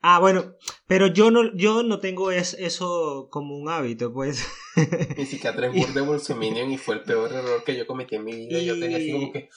Ah, 0.00 0.20
bueno, 0.20 0.54
pero 0.86 1.08
yo 1.08 1.30
no, 1.30 1.54
yo 1.56 1.82
no 1.82 1.98
tengo 1.98 2.30
es- 2.30 2.54
eso 2.54 3.28
como 3.30 3.56
un 3.56 3.68
hábito, 3.68 4.12
pues. 4.12 4.46
Mi 5.16 5.26
cicatriz 5.26 5.92
de 5.92 6.00
Bolsominion 6.00 6.70
y 6.70 6.78
fue 6.78 6.94
el 6.96 7.02
peor 7.02 7.32
error 7.32 7.64
que 7.64 7.76
yo 7.76 7.86
cometí 7.86 8.14
en 8.16 8.24
mi 8.24 8.32
vida. 8.46 8.60
Yo 8.60 8.78
tenía 8.78 8.96
así 8.98 9.10
como 9.12 9.32
que. 9.32 9.48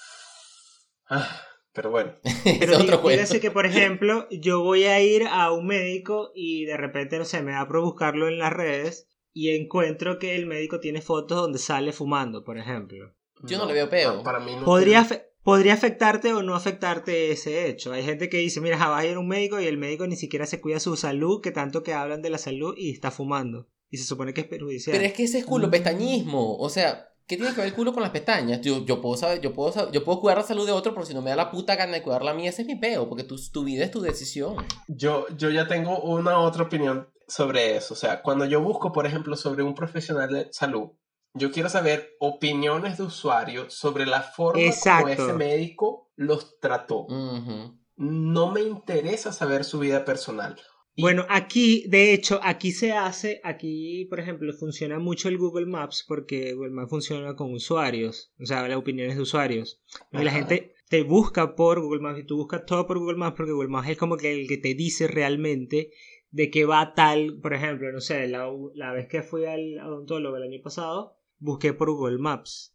Ah, 1.10 1.42
pero 1.74 1.92
bueno. 1.92 2.16
Pero 2.60 2.74
es 2.74 2.80
otro 2.80 2.98
dígase 3.10 3.40
que, 3.40 3.52
por 3.52 3.66
ejemplo, 3.66 4.28
yo 4.32 4.62
voy 4.64 4.86
a 4.86 5.00
ir 5.02 5.28
a 5.28 5.52
un 5.52 5.68
médico 5.68 6.32
y 6.36 6.66
de 6.66 6.76
repente, 6.78 7.18
no 7.18 7.26
sé, 7.26 7.42
me 7.44 7.52
da 7.52 7.68
por 7.68 7.82
buscarlo 7.82 8.28
en 8.28 8.40
las 8.40 8.52
redes 8.52 9.08
y 9.34 9.56
encuentro 9.56 10.20
que 10.20 10.36
el 10.36 10.46
médico 10.48 10.80
tiene 10.80 11.02
fotos 11.02 11.38
donde 11.38 11.60
sale 11.60 11.94
fumando, 11.94 12.44
por 12.44 12.58
ejemplo. 12.58 13.14
Yo 13.44 13.58
no 13.58 13.66
le 13.66 13.74
veo 13.74 13.90
peo. 13.90 14.24
Para 14.24 14.40
mí 14.40 14.56
no 14.56 14.66
Podría, 14.66 15.04
tiene- 15.08 15.24
podría 15.44 15.74
afectarte 15.74 16.34
o 16.34 16.44
no 16.44 16.56
afectarte 16.56 17.32
ese 17.32 17.68
hecho. 17.68 17.94
Hay 17.94 18.04
gente 18.04 18.30
que 18.30 18.38
dice, 18.38 18.62
mira, 18.62 18.78
vas 18.78 19.02
a 19.02 19.06
ir 19.06 19.16
a 19.16 19.20
un 19.20 19.28
médico 19.28 19.60
y 19.60 19.66
el 19.66 19.78
médico 19.78 20.06
ni 20.08 20.16
siquiera 20.16 20.46
se 20.46 20.62
cuida 20.62 20.80
su 20.80 20.96
salud, 20.96 21.42
que 21.42 21.52
tanto 21.52 21.84
que 21.84 21.94
hablan 21.94 22.22
de 22.22 22.30
la 22.30 22.38
salud 22.38 22.74
y 22.78 22.92
está 22.92 23.12
fumando. 23.12 23.68
Y 23.90 23.98
se 23.98 24.06
supone 24.06 24.34
que 24.34 24.42
es 24.42 24.48
perjudicial. 24.48 24.96
Pero 24.96 25.08
es 25.08 25.14
que 25.14 25.24
ese 25.24 25.40
es 25.40 25.46
culo 25.46 25.68
Mm. 25.68 25.72
pestañismo. 25.72 26.58
O 26.58 26.70
sea, 26.70 27.10
¿qué 27.28 27.36
tiene 27.38 27.52
que 27.54 27.58
ver 27.58 27.68
el 27.70 27.74
culo 27.76 27.92
con 27.94 28.04
las 28.04 28.12
pestañas? 28.12 28.62
Yo, 28.62 28.86
yo 28.86 29.02
puedo 29.02 29.18
saber, 29.18 29.42
yo 29.42 29.54
puedo 29.54 29.72
saber- 29.72 29.92
yo 29.92 30.04
puedo 30.04 30.22
cuidar 30.22 30.38
la 30.38 30.44
salud 30.44 30.66
de 30.66 30.72
otro, 30.72 30.94
pero 30.94 31.06
si 31.06 31.14
no 31.14 31.22
me 31.22 31.30
da 31.32 31.36
la 31.36 31.52
puta 31.52 31.76
gana 31.76 31.94
de 31.94 32.02
cuidar 32.04 32.24
la 32.24 32.34
mía, 32.34 32.50
ese 32.50 32.62
es 32.62 32.68
mi 32.68 32.76
peo, 32.76 33.10
porque 33.10 33.24
tu, 33.24 33.36
tu 33.52 33.64
vida 33.66 33.84
es 33.84 33.92
tu 33.92 34.00
decisión. 34.02 34.56
Yo, 34.88 35.26
yo 35.38 35.50
ya 35.50 35.68
tengo 35.68 36.00
una 36.02 36.40
otra 36.40 36.64
opinión 36.64 37.10
sobre 37.28 37.76
eso. 37.78 37.94
O 37.94 37.98
sea, 37.98 38.22
cuando 38.22 38.46
yo 38.46 38.62
busco, 38.62 38.92
por 38.94 39.06
ejemplo, 39.06 39.36
sobre 39.36 39.64
un 39.64 39.74
profesional 39.76 40.30
de 40.32 40.48
salud, 40.52 40.90
yo 41.34 41.52
quiero 41.52 41.70
saber 41.70 42.16
opiniones 42.20 42.98
de 42.98 43.04
usuarios 43.04 43.74
sobre 43.74 44.06
la 44.06 44.22
forma 44.22 44.54
como 44.60 44.66
Exacto. 44.74 45.10
ese 45.10 45.34
médico 45.34 46.12
los 46.16 46.60
trató. 46.60 47.06
Ujú. 47.06 47.78
No 47.98 48.52
me 48.52 48.62
interesa 48.62 49.32
saber 49.32 49.64
su 49.64 49.80
vida 49.80 50.04
personal. 50.06 50.56
Y- 50.96 51.04
Bueno, 51.04 51.26
aquí, 51.30 51.86
de 51.88 52.14
hecho, 52.14 52.40
aquí 52.44 52.72
se 52.72 52.92
hace, 52.92 53.40
aquí, 53.46 54.06
por 54.10 54.20
ejemplo, 54.20 54.52
funciona 54.54 55.00
mucho 55.00 55.30
el 55.30 55.38
Google 55.38 55.66
Maps 55.68 56.04
porque 56.08 56.54
Google 56.54 56.72
Maps 56.72 56.90
funciona 56.90 57.36
con 57.36 57.54
usuarios, 57.54 58.34
o 58.42 58.46
sea, 58.46 58.68
las 58.68 58.78
opiniones 58.78 59.16
de 59.16 59.22
usuarios. 59.22 59.82
Y 60.12 60.18
la 60.24 60.32
gente 60.32 60.74
te 60.90 61.04
busca 61.04 61.56
por 61.56 61.80
Google 61.82 62.02
Maps 62.02 62.20
y 62.20 62.24
tú 62.26 62.36
buscas 62.38 62.66
todo 62.66 62.86
por 62.88 63.00
Google 63.00 63.18
Maps 63.18 63.38
porque 63.38 63.54
Google 63.54 63.70
Maps 63.70 63.88
es 63.90 63.98
como 63.98 64.18
que 64.18 64.34
el 64.34 64.48
que 64.50 64.58
te 64.58 64.74
dice 64.74 65.08
realmente 65.08 65.92
de 66.32 66.50
qué 66.50 66.66
va 66.66 66.94
tal, 66.94 67.40
por 67.42 67.54
ejemplo, 67.54 67.90
no 67.92 68.02
sé, 68.02 68.28
la, 68.28 68.50
la 68.74 68.92
vez 68.92 69.08
que 69.08 69.22
fui 69.22 69.46
al 69.46 69.80
odontólogo 69.80 70.36
el 70.38 70.44
año 70.44 70.60
pasado, 70.62 71.18
busqué 71.42 71.74
por 71.74 71.90
Google 71.92 72.18
Maps, 72.20 72.74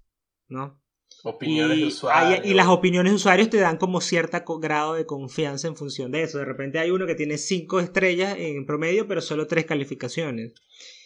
¿no? 0.49 0.83
Opiniones 1.23 1.79
y, 1.79 1.81
de 1.83 1.87
usuarios. 1.87 2.41
hay- 2.45 2.51
y 2.51 2.55
las 2.55 2.67
opiniones 2.69 3.13
de 3.13 3.17
usuarios 3.17 3.49
te 3.49 3.59
dan 3.59 3.79
como 3.79 4.01
cierto 4.01 4.59
grado 4.59 4.95
de 4.95 5.07
confianza 5.07 5.69
en 5.69 5.77
función 5.77 6.11
de 6.13 6.23
eso. 6.23 6.39
De 6.39 6.45
repente 6.45 6.79
hay 6.79 6.91
uno 6.91 7.07
que 7.07 7.15
tiene 7.15 7.39
5 7.39 7.81
estrellas 7.81 8.37
en 8.39 8.67
promedio, 8.67 9.07
pero 9.09 9.21
solo 9.21 9.47
3 9.47 9.65
calificaciones. 9.65 10.53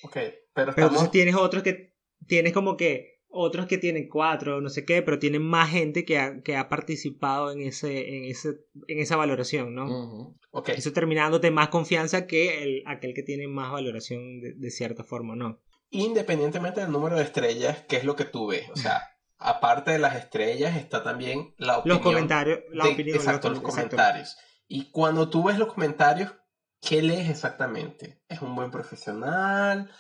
Ok, 0.03 0.12
pero 0.14 0.35
Pero 0.55 0.68
estamos... 0.70 0.90
entonces 0.90 1.11
tienes 1.11 1.35
otros 1.37 1.62
que 1.62 1.94
tienes 2.27 2.53
como 2.53 2.77
que 2.77 3.20
otros 3.33 3.66
que 3.66 3.79
tienen 3.79 4.09
4, 4.09 4.61
no 4.61 4.68
sé 4.70 4.85
qué, 4.85 5.03
pero 5.03 5.18
tienen 5.20 5.42
más 5.42 5.70
gente 5.70 6.05
que 6.05 6.18
ha, 6.18 6.42
que 6.42 6.57
ha 6.57 6.68
participado 6.68 7.53
en 7.53 7.61
ese, 7.61 8.16
en 8.16 8.25
ese, 8.25 8.49
en 8.88 8.99
esa 8.99 9.16
valoración, 9.16 9.75
¿no? 9.75 9.85
Ujú. 9.85 10.37
Ok, 10.51 10.70
Eso 10.70 10.92
termina 10.92 11.23
dándote 11.23 11.51
más 11.53 11.68
confianza 11.68 12.27
que 12.27 12.62
el, 12.64 12.83
aquel 12.87 13.14
que 13.14 13.23
tiene 13.23 13.46
más 13.46 13.70
valoración 13.70 14.40
de, 14.40 14.55
de 14.55 14.70
cierta 14.70 15.05
forma, 15.05 15.37
¿no? 15.37 15.61
Independientemente 15.90 16.81
del 16.81 16.92
número 16.92 17.16
de 17.16 17.22
estrellas, 17.24 17.85
¿qué 17.88 17.96
es 17.96 18.05
lo 18.05 18.16
que 18.16 18.24
tú 18.24 18.48
ves? 18.48 18.68
O 18.70 18.76
sea, 18.76 19.03
aparte 19.38 19.92
de 19.92 19.98
las 19.98 20.14
estrellas 20.16 20.76
está 20.76 21.03
también 21.03 21.55
la 21.59 21.79
opinión. 21.79 21.98
Los 21.98 22.07
comentarios, 22.07 22.61
la 22.72 22.85
de- 22.85 22.92
opinión. 22.92 23.16
exacto, 23.16 23.48
los 23.48 23.59
exacto. 23.59 23.76
comentarios. 23.76 24.37
Y 24.68 24.90
cuando 24.90 25.29
tú 25.29 25.44
ves 25.44 25.59
los 25.59 25.72
comentarios, 25.72 26.33
¿qué 26.81 27.03
lees 27.03 27.29
exactamente? 27.29 28.22
¿Es 28.29 28.40
un 28.40 28.55
buen 28.55 28.70
profesional? 28.70 29.90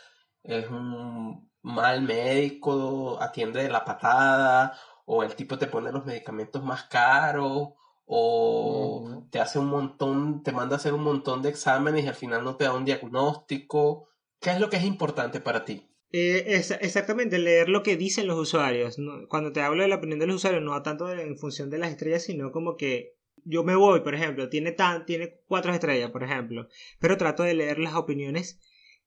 ¿Es 0.42 0.68
un 0.70 1.50
mal 1.62 2.02
médico? 2.02 3.18
¿Atiende 3.20 3.62
de 3.62 3.68
la 3.68 3.84
patada? 3.84 4.78
¿O 5.04 5.24
el 5.24 5.34
tipo 5.34 5.58
te 5.58 5.66
pone 5.66 5.90
los 5.90 6.04
medicamentos 6.06 6.62
más 6.62 6.84
caros? 6.84 7.70
¿O 8.06 9.24
te 9.30 9.40
hace 9.40 9.58
un 9.58 9.66
montón, 9.66 10.42
te 10.42 10.52
manda 10.52 10.76
a 10.76 10.78
hacer 10.78 10.94
un 10.94 11.02
montón 11.02 11.42
de 11.42 11.48
exámenes 11.48 12.04
y 12.04 12.08
al 12.08 12.14
final 12.14 12.44
no 12.44 12.56
te 12.56 12.64
da 12.64 12.72
un 12.72 12.84
diagnóstico? 12.84 14.08
¿Qué 14.40 14.50
es 14.50 14.60
lo 14.60 14.70
que 14.70 14.76
es 14.78 14.84
importante 14.84 15.40
para 15.40 15.64
ti? 15.64 15.86
Eh, 16.12 16.44
es- 16.46 16.70
exactamente, 16.72 17.38
leer 17.38 17.68
lo 17.68 17.82
que 17.82 17.96
dicen 17.96 18.26
los 18.26 18.38
usuarios. 18.38 18.98
¿no? 18.98 19.28
Cuando 19.28 19.52
te 19.52 19.60
hablo 19.60 19.82
de 19.82 19.88
la 19.88 19.96
opinión 19.96 20.18
de 20.18 20.26
los 20.26 20.36
usuarios, 20.36 20.62
no 20.62 20.80
tanto 20.82 21.10
en 21.12 21.38
función 21.38 21.70
de 21.70 21.78
las 21.78 21.90
estrellas, 21.90 22.24
sino 22.24 22.50
como 22.50 22.76
que 22.76 23.14
yo 23.44 23.64
me 23.64 23.74
voy, 23.76 24.00
por 24.00 24.14
ejemplo, 24.14 24.48
tiene, 24.48 24.72
tan, 24.72 25.06
tiene 25.06 25.40
cuatro 25.46 25.72
estrellas, 25.72 26.10
por 26.10 26.22
ejemplo, 26.24 26.68
pero 26.98 27.16
trato 27.16 27.42
de 27.42 27.54
leer 27.54 27.78
las 27.78 27.94
opiniones 27.94 28.60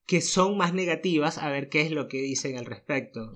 que 0.06 0.22
son 0.22 0.58
más 0.58 0.74
negativas 0.74 1.38
a 1.38 1.50
ver 1.50 1.69
qué 1.69 1.82
es 1.82 1.91
lo 1.91 2.08
que 2.08 2.17
dicen 2.22 2.58
al 2.58 2.65
respecto. 2.65 3.32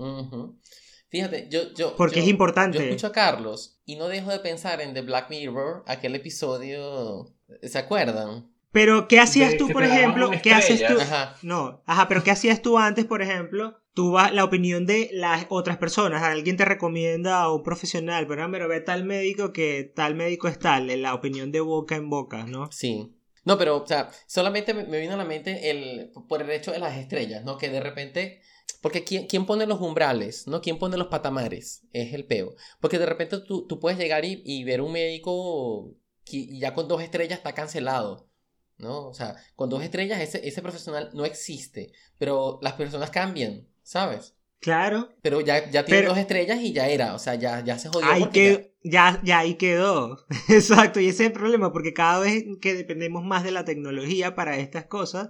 Fíjate, 1.10 1.47
yo, 1.49 1.73
yo. 1.73 1.95
Porque 1.95 2.17
yo- 2.17 2.23
es 2.23 2.27
importante. 2.27 2.77
Yo 2.77 2.83
escucho 2.83 3.07
a 3.07 3.12
Carlos 3.13 3.79
y 3.86 3.95
no 3.95 4.07
dejo 4.10 4.31
de 4.31 4.39
pensar 4.39 4.81
en 4.81 4.93
The 4.93 5.01
Black 5.01 5.29
Mirror, 5.29 5.83
aquel 5.88 6.15
episodio. 6.15 7.33
¿Se 7.63 7.77
acuerdan? 7.77 8.51
Pero, 8.77 9.07
¿qué 9.07 9.19
hacías 9.19 9.53
De 9.53 9.57
tú, 9.57 9.69
por 9.69 9.83
ejemplo? 9.83 10.29
¿Qué 10.43 10.51
haces 10.51 10.85
tú? 10.85 11.01
Ajá. 11.01 11.35
No, 11.41 11.81
ajá, 11.87 12.07
pero 12.07 12.23
¿qué 12.23 12.29
hacías 12.29 12.61
tú 12.61 12.77
antes, 12.77 13.05
por 13.05 13.23
ejemplo? 13.23 13.79
Tú 13.95 14.11
vas 14.11 14.31
la 14.31 14.43
opinión 14.43 14.85
de 14.85 15.09
las 15.13 15.47
otras 15.49 15.77
personas. 15.77 16.21
Alguien 16.21 16.57
te 16.57 16.63
recomienda 16.63 17.41
a 17.41 17.51
un 17.51 17.63
profesional, 17.63 18.27
pero, 18.27 18.47
pero 18.51 18.67
ve 18.67 18.79
tal 18.81 19.03
médico 19.03 19.51
que 19.51 19.91
tal 19.95 20.13
médico 20.13 20.47
es 20.47 20.59
tal, 20.59 21.01
la 21.01 21.15
opinión 21.15 21.51
de 21.51 21.59
boca 21.59 21.95
en 21.95 22.07
boca, 22.11 22.45
¿no? 22.45 22.71
Sí. 22.71 23.15
No, 23.45 23.57
pero, 23.57 23.81
o 23.81 23.87
sea, 23.87 24.11
solamente 24.27 24.75
me, 24.75 24.99
vino 24.99 25.15
a 25.15 25.17
la 25.17 25.25
mente 25.25 25.71
el, 25.71 26.11
por 26.29 26.43
el 26.43 26.51
hecho 26.51 26.71
de 26.71 26.77
las 26.77 26.97
estrellas, 26.97 27.43
¿no? 27.43 27.57
Que 27.57 27.69
de 27.69 27.79
repente, 27.79 28.41
porque 28.83 29.03
¿quién, 29.03 29.25
quién 29.25 29.47
pone 29.47 29.65
los 29.65 29.81
umbrales, 29.81 30.45
¿no? 30.45 30.61
¿Quién 30.61 30.77
pone 30.77 30.97
los 30.97 31.07
patamares? 31.07 31.81
Es 31.93 32.13
el 32.13 32.27
peo. 32.27 32.53
Porque 32.79 32.99
de 32.99 33.07
repente 33.07 33.39
tú, 33.39 33.65
tú 33.65 33.79
puedes 33.79 33.97
llegar 33.97 34.23
y, 34.23 34.43
y 34.45 34.63
ver 34.65 34.81
un 34.81 34.91
médico 34.91 35.95
que 36.25 36.37
y 36.37 36.59
ya 36.59 36.75
con 36.75 36.87
dos 36.87 37.01
estrellas 37.01 37.39
está 37.39 37.53
cancelado, 37.53 38.27
¿no? 38.77 39.07
O 39.07 39.13
sea, 39.13 39.35
con 39.55 39.69
dos 39.69 39.83
estrellas 39.83 40.19
ese, 40.21 40.47
ese 40.47 40.61
profesional 40.61 41.09
no 41.13 41.25
existe, 41.25 41.91
pero 42.17 42.59
las 42.61 42.73
personas 42.73 43.09
cambian, 43.09 43.67
¿sabes? 43.83 44.33
Claro. 44.59 45.09
Pero 45.21 45.39
ya, 45.41 45.69
ya 45.69 45.85
tiene 45.85 46.01
Pero- 46.01 46.09
dos 46.09 46.17
estrellas 46.17 46.59
y 46.61 46.73
ya 46.73 46.87
era, 46.89 47.13
o 47.13 47.19
sea, 47.19 47.35
ya, 47.35 47.63
ya 47.63 47.77
se 47.77 47.89
jodió. 47.89 48.07
Ahí 48.09 48.21
porque 48.21 48.73
que, 48.81 48.89
ya, 48.89 49.19
ya 49.23 49.39
ahí 49.39 49.53
quedó. 49.55 50.25
Exacto, 50.49 50.99
y 50.99 51.07
ese 51.09 51.23
es 51.25 51.27
el 51.27 51.33
problema, 51.33 51.71
porque 51.71 51.93
cada 51.93 52.19
vez 52.19 52.43
que 52.59 52.73
dependemos 52.73 53.23
más 53.23 53.43
de 53.43 53.51
la 53.51 53.65
tecnología 53.65 54.33
para 54.33 54.57
estas 54.57 54.85
cosas, 54.85 55.29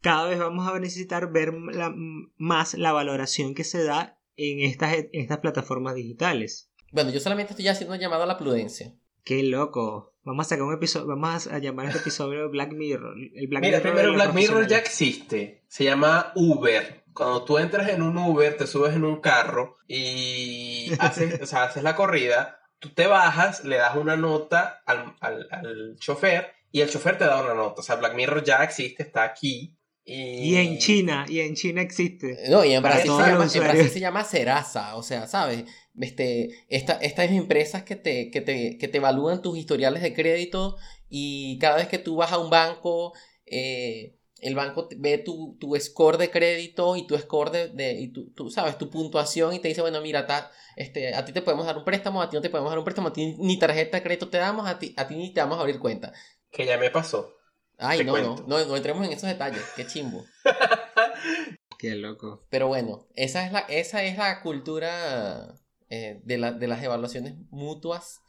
cada 0.00 0.26
vez 0.28 0.38
vamos 0.40 0.68
a 0.68 0.78
necesitar 0.80 1.30
ver 1.30 1.54
la- 1.54 1.94
más 2.36 2.74
la 2.74 2.92
valoración 2.92 3.54
que 3.54 3.62
se 3.64 3.84
da 3.84 4.18
en 4.36 4.60
estas, 4.60 4.92
en 4.94 5.08
estas 5.12 5.38
plataformas 5.38 5.94
digitales. 5.94 6.68
Bueno, 6.90 7.10
yo 7.10 7.20
solamente 7.20 7.52
estoy 7.52 7.68
haciendo 7.68 7.94
un 7.94 8.00
llamado 8.00 8.24
a 8.24 8.26
la 8.26 8.38
prudencia. 8.38 8.92
Qué 9.22 9.42
loco. 9.44 10.13
Vamos 10.24 10.46
a 10.46 10.48
sacar 10.48 10.64
un 10.64 10.72
episodio, 10.72 11.06
vamos 11.06 11.46
a 11.48 11.58
llamar 11.58 11.84
a 11.84 11.88
este 11.90 12.00
episodio 12.00 12.48
Black 12.48 12.72
Mirror. 12.72 13.14
El 13.34 13.46
Black 13.46 13.62
Mira, 13.62 13.78
Mirror 13.78 13.82
primero 13.82 14.12
Black 14.14 14.32
Mirror 14.32 14.66
ya 14.66 14.78
existe. 14.78 15.62
Se 15.68 15.84
llama 15.84 16.32
Uber. 16.34 17.04
Cuando 17.12 17.44
tú 17.44 17.58
entras 17.58 17.90
en 17.90 18.00
un 18.00 18.16
Uber, 18.16 18.56
te 18.56 18.66
subes 18.66 18.94
en 18.94 19.04
un 19.04 19.20
carro 19.20 19.76
y 19.86 20.90
haces, 20.98 21.42
o 21.42 21.46
sea, 21.46 21.64
haces 21.64 21.82
la 21.82 21.94
corrida, 21.94 22.58
tú 22.78 22.88
te 22.88 23.06
bajas, 23.06 23.64
le 23.64 23.76
das 23.76 23.96
una 23.96 24.16
nota 24.16 24.82
al, 24.86 25.14
al, 25.20 25.46
al 25.50 25.96
chofer 25.98 26.52
y 26.72 26.80
el 26.80 26.88
chofer 26.88 27.18
te 27.18 27.26
da 27.26 27.42
una 27.42 27.52
nota. 27.52 27.82
O 27.82 27.84
sea, 27.84 27.96
Black 27.96 28.14
Mirror 28.14 28.42
ya 28.42 28.64
existe, 28.64 29.02
está 29.02 29.24
aquí. 29.24 29.76
Y, 30.06 30.52
Y 30.52 30.56
en 30.56 30.78
China, 30.78 31.26
y 31.28 31.40
en 31.40 31.54
China 31.54 31.82
existe. 31.82 32.48
No, 32.48 32.64
y 32.64 32.72
en 32.72 32.82
Brasil, 32.82 33.10
se 33.10 33.30
llama, 33.30 33.46
en. 33.52 33.60
Brasil 33.60 33.90
se 33.90 34.00
llama 34.00 34.24
Serasa, 34.24 34.96
o 34.96 35.02
sea, 35.02 35.26
¿sabes? 35.26 35.64
Este, 36.00 36.64
esta, 36.68 36.94
estas 36.94 37.30
empresas 37.30 37.84
que 37.84 37.96
te, 37.96 38.30
que, 38.30 38.40
te, 38.40 38.78
que 38.78 38.88
te 38.88 38.98
evalúan 38.98 39.42
tus 39.42 39.56
historiales 39.56 40.02
de 40.02 40.12
crédito 40.14 40.76
y 41.08 41.58
cada 41.60 41.76
vez 41.76 41.86
que 41.88 41.98
tú 41.98 42.16
vas 42.16 42.32
a 42.32 42.38
un 42.38 42.50
banco, 42.50 43.12
eh, 43.46 44.16
el 44.40 44.54
banco 44.56 44.88
ve 44.98 45.18
tu, 45.18 45.56
tu 45.60 45.74
score 45.76 46.18
de 46.18 46.30
crédito 46.30 46.96
y 46.96 47.06
tu 47.06 47.16
score 47.16 47.50
de, 47.50 47.68
de- 47.68 48.00
y 48.00 48.08
tu, 48.08 48.30
tú, 48.32 48.50
¿sabes? 48.50 48.76
Tu 48.76 48.90
puntuación 48.90 49.54
y 49.54 49.60
te 49.60 49.68
dice, 49.68 49.80
bueno, 49.82 50.00
mira, 50.00 50.26
ta- 50.26 50.50
este, 50.76 51.14
a 51.14 51.24
ti 51.24 51.32
te 51.32 51.42
podemos 51.42 51.64
dar 51.64 51.78
un 51.78 51.84
préstamo, 51.84 52.20
a 52.20 52.28
ti 52.28 52.36
no 52.36 52.42
te 52.42 52.50
podemos 52.50 52.70
dar 52.70 52.78
un 52.78 52.84
préstamo, 52.84 53.08
a 53.08 53.12
ti 53.12 53.36
ni 53.38 53.58
tarjeta 53.58 53.96
de 53.98 54.02
crédito 54.02 54.28
te 54.28 54.38
damos, 54.38 54.66
a 54.66 54.78
ti, 54.78 54.92
a 54.96 55.06
ti 55.06 55.14
ni 55.14 55.32
te 55.32 55.40
vamos 55.40 55.58
a 55.58 55.60
abrir 55.60 55.78
cuenta. 55.78 56.12
Que 56.50 56.66
ya 56.66 56.76
me 56.76 56.90
pasó. 56.90 57.36
Ay, 57.78 58.04
no, 58.04 58.18
no, 58.20 58.36
no, 58.46 58.64
no 58.64 58.76
entremos 58.76 59.06
en 59.06 59.12
esos 59.12 59.28
detalles, 59.28 59.62
qué 59.76 59.86
chimbo. 59.86 60.24
Qué 61.78 61.94
loco. 61.96 62.46
Pero 62.50 62.68
bueno, 62.68 63.06
esa 63.14 63.44
es 63.46 63.52
la, 63.52 63.60
esa 63.60 64.04
es 64.04 64.16
la 64.16 64.40
cultura 64.42 65.54
eh, 65.94 66.20
de, 66.24 66.38
la- 66.38 66.52
de 66.52 66.66
las 66.66 66.82
evaluaciones 66.82 67.34
mutuas. 67.50 68.20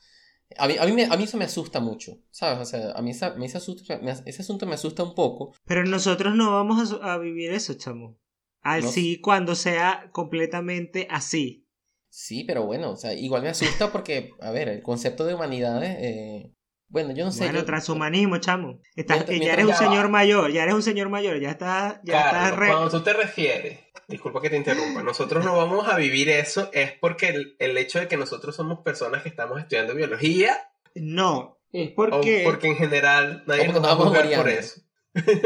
A 0.58 0.68
mí, 0.68 0.76
a, 0.80 0.86
mí 0.86 0.92
me- 0.92 1.06
a 1.06 1.18
mí 1.18 1.24
eso 1.24 1.38
me 1.38 1.46
asusta 1.46 1.80
mucho, 1.80 2.20
¿sabes? 2.32 2.60
O 2.60 2.66
sea, 2.66 2.92
a 2.92 3.02
mí, 3.02 3.12
esa- 3.12 3.28
a 3.34 3.36
mí 3.36 3.46
ese, 3.46 3.58
asusto- 3.58 4.00
me- 4.02 4.12
ese 4.12 4.42
asunto 4.42 4.66
me 4.66 4.76
asusta 4.76 5.04
un 5.04 5.16
poco. 5.16 5.54
Pero 5.66 5.84
nosotros 5.86 6.36
no 6.36 6.52
vamos 6.52 6.96
a, 7.02 7.18
vivir 7.18 7.52
eso, 7.52 7.74
chamo. 7.74 8.18
Así 8.62 9.20
cuando 9.22 9.56
sea 9.56 10.10
completamente 10.12 11.08
así. 11.10 11.68
Sí, 12.10 12.44
pero 12.46 12.66
bueno, 12.66 12.92
o 12.92 12.96
sea, 12.96 13.14
igual 13.14 13.42
me 13.44 13.50
asusta 13.50 13.92
porque, 13.92 14.30
a 14.40 14.52
ver, 14.52 14.70
el 14.70 14.82
concepto 14.82 15.26
de 15.26 15.36
humanidades, 15.36 15.98
eh, 16.00 16.52
bueno, 16.88 17.14
yo 17.14 17.26
no 17.26 17.32
sé. 17.32 17.46
bueno, 17.46 17.60
yo- 17.60 17.66
transhumanismo, 17.66 18.38
chamo. 18.38 18.80
Estás, 18.96 19.28
Mientras- 19.28 19.40
ya 19.48 19.54
eres 19.54 19.66
un 19.66 19.74
señor 19.74 20.06
va. 20.06 20.10
mayor, 20.10 20.52
ya 20.52 20.64
eres 20.64 20.76
un 20.76 20.84
señor 20.84 21.10
mayor, 21.10 21.40
ya 21.40 21.52
estás, 21.52 22.00
ya 22.04 22.18
estás 22.20 22.34
Carlos, 22.34 22.60
re... 22.60 22.68
cuando 22.68 22.90
tú 22.90 23.02
te 23.04 23.14
refieres, 23.14 23.80
disculpa 24.08 24.42
que 24.42 24.50
te 24.50 24.58
interrumpa, 24.58 25.04
nosotros 25.04 25.44
no 25.44 25.58
vamos 25.58 25.88
a 25.88 25.98
vivir 25.98 26.30
eso, 26.30 26.70
es 26.74 26.92
porque 27.02 27.28
el, 27.30 27.56
el 27.60 27.78
hecho 27.78 28.00
de 28.00 28.08
que 28.08 28.18
nosotros 28.18 28.56
somos 28.56 28.80
personas 28.84 29.24
que 29.24 29.30
estamos 29.30 29.60
estudiando 29.60 29.96
biología, 29.96 30.56
No, 30.94 31.58
es 31.72 31.90
o 31.92 31.96
porque, 31.96 32.42
porque 32.46 32.68
en 32.68 32.76
general 32.78 33.44
nadie 33.48 33.68
nos 33.68 33.76
va 33.76 33.80
a 33.80 33.82
nos 33.82 33.98
vamos 34.00 34.06
a 34.18 34.22
juzgar 34.22 34.42
por 34.42 34.50
eso. 34.50 34.82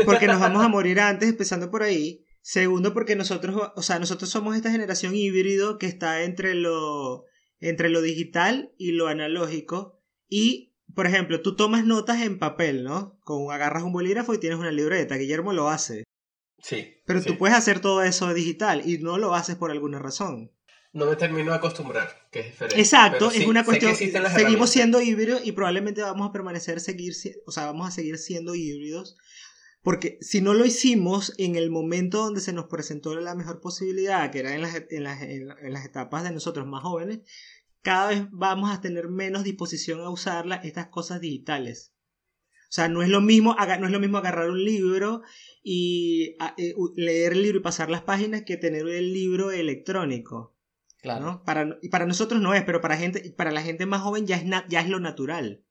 porque 0.06 0.28
nos 0.28 0.39
vamos 0.39 0.63
a 0.63 0.67
morir 0.67 0.99
antes, 0.99 1.30
empezando 1.30 1.69
por 1.71 1.84
ahí. 1.84 2.25
Segundo, 2.41 2.93
porque 2.93 3.15
nosotros, 3.15 3.71
o 3.75 3.82
sea, 3.82 3.99
nosotros 3.99 4.30
somos 4.30 4.56
esta 4.56 4.71
generación 4.71 5.13
híbrido 5.15 5.78
que 5.78 5.86
está 5.88 6.23
entre 6.23 6.56
lo, 6.56 7.25
entre 7.60 7.89
lo 7.89 8.02
digital 8.02 8.71
y 8.78 8.93
lo 8.93 9.08
analógico. 9.08 9.99
Y, 10.28 10.68
por 10.95 11.08
ejemplo, 11.08 11.41
tú 11.41 11.56
tomas 11.56 11.86
notas 11.86 12.21
en 12.21 12.39
papel, 12.39 12.84
¿no? 12.84 13.19
Con 13.23 13.52
agarras 13.52 13.84
un 13.84 13.93
bolígrafo 13.93 14.34
y 14.34 14.39
tienes 14.39 14.60
una 14.60 14.71
libreta. 14.71 15.15
Guillermo 15.15 15.54
lo 15.54 15.69
hace. 15.69 16.04
Sí. 16.62 16.95
Pero 17.06 17.21
sí. 17.21 17.28
tú 17.28 17.38
puedes 17.38 17.56
hacer 17.56 17.80
todo 17.80 18.04
eso 18.04 18.34
digital 18.34 18.82
y 18.86 18.97
no 18.97 19.17
lo 19.17 19.34
haces 19.36 19.56
por 19.56 19.71
alguna 19.71 19.99
razón. 19.99 20.52
No 20.91 21.06
me 21.06 21.15
termino 21.15 21.52
de 21.52 21.58
acostumbrar, 21.58 22.10
que 22.32 22.39
es 22.39 22.45
diferente. 22.47 22.82
Exacto, 22.82 23.30
sí, 23.30 23.43
es 23.43 23.47
una 23.47 23.63
cuestión. 23.63 23.95
Seguimos 23.95 24.71
siendo 24.71 24.99
híbridos 25.02 25.41
y 25.45 25.52
probablemente 25.52 26.02
vamos 26.02 26.28
a 26.28 26.32
permanecer, 26.32 26.80
seguir, 26.80 27.13
o 27.45 27.52
sea, 27.52 27.65
vamos 27.67 27.88
a 27.88 27.91
seguir 27.91 28.17
siendo 28.17 28.56
híbridos. 28.56 29.15
Porque 29.82 30.17
si 30.19 30.41
no 30.41 30.54
lo 30.54 30.65
hicimos 30.65 31.34
en 31.38 31.56
el 31.56 31.69
momento 31.69 32.17
donde 32.17 32.41
se 32.41 32.52
nos 32.52 32.65
presentó 32.65 33.15
la 33.15 33.34
mejor 33.36 33.62
posibilidad, 33.62 34.30
que 34.30 34.39
era 34.39 34.54
en 34.54 34.62
las, 34.63 34.75
en 34.89 35.04
las, 35.04 35.21
en 35.21 35.47
la- 35.47 35.56
en 35.62 35.71
las 35.71 35.86
etapas 35.86 36.23
de 36.23 36.32
nosotros 36.32 36.67
más 36.67 36.82
jóvenes, 36.84 37.19
cada 37.82 38.10
vez 38.10 38.24
vamos 38.32 38.72
a 38.72 38.82
tener 38.82 39.08
menos 39.08 39.44
disposición 39.44 40.02
a 40.02 40.10
usar 40.10 40.46
la- 40.46 40.56
estas 40.58 40.88
cosas 40.88 41.22
digitales. 41.22 41.94
O 42.63 42.72
sea, 42.72 42.88
no 42.88 43.02
es 43.02 43.10
lo 43.10 43.20
mismo, 43.22 43.56
no 43.80 43.86
es 43.88 43.92
lo 43.92 44.00
mismo 44.00 44.18
agarrar 44.20 44.50
un 44.50 44.63
libro 44.63 45.22
y 45.63 46.36
a- 46.39 46.54
eh, 46.58 46.76
leer 46.96 47.34
el 47.34 47.42
libro 47.42 47.60
y 47.60 47.63
pasar 47.63 47.89
las 47.89 48.02
páginas 48.04 48.44
que 48.46 48.58
tener 48.58 48.88
el 48.88 49.13
libro 49.13 49.52
electrónico. 49.52 50.56
claro. 51.02 51.26
¿no? 51.26 51.44
Para, 51.46 51.78
y 51.82 51.88
para 51.89 52.06
nosotros 52.06 52.42
no 52.42 52.54
es, 52.54 52.63
pero 52.63 52.82
para, 52.82 52.98
gente, 52.98 53.32
para 53.38 53.52
la 53.52 53.62
gente 53.62 53.86
más 53.86 54.02
joven 54.02 54.28
ya 54.28 54.36
es, 54.36 54.46
na- 54.46 54.65
ya 54.68 54.82
es 54.82 54.89
lo 54.89 55.00
natural. 55.00 55.63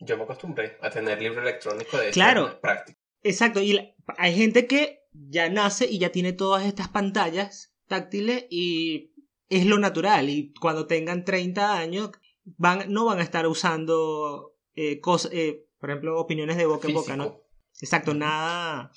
Yo 0.00 0.16
me 0.16 0.24
acostumbré 0.24 0.76
a 0.82 0.90
tener 0.90 1.22
libro 1.22 1.40
electrónico, 1.40 1.96
de 1.98 2.06
hecho, 2.08 2.14
Claro. 2.14 2.40
es 2.46 2.52
más 2.54 2.60
práctico. 2.60 2.98
Exacto, 3.22 3.62
y 3.62 3.74
la- 3.74 3.94
hay 4.18 4.34
gente 4.34 4.66
que 4.66 4.98
ya 5.12 5.48
nace 5.48 5.86
y 5.88 5.98
ya 6.00 6.10
tiene 6.10 6.32
todas 6.32 6.66
estas 6.66 6.88
pantallas 6.88 7.72
táctiles 7.86 8.46
y 8.50 9.11
es 9.56 9.66
lo 9.66 9.78
natural. 9.78 10.28
Y 10.28 10.52
cuando 10.60 10.86
tengan 10.86 11.24
30 11.24 11.76
años, 11.78 12.10
van, 12.44 12.92
no 12.92 13.04
van 13.04 13.18
a 13.18 13.22
estar 13.22 13.46
usando 13.46 14.54
eh, 14.74 15.00
cosas, 15.00 15.32
eh, 15.34 15.66
por 15.78 15.90
ejemplo, 15.90 16.18
opiniones 16.18 16.56
de 16.56 16.66
boca 16.66 16.88
en 16.88 16.94
boca, 16.94 17.16
¿no? 17.16 17.40
Exacto, 17.80 18.14
nada, 18.14 18.92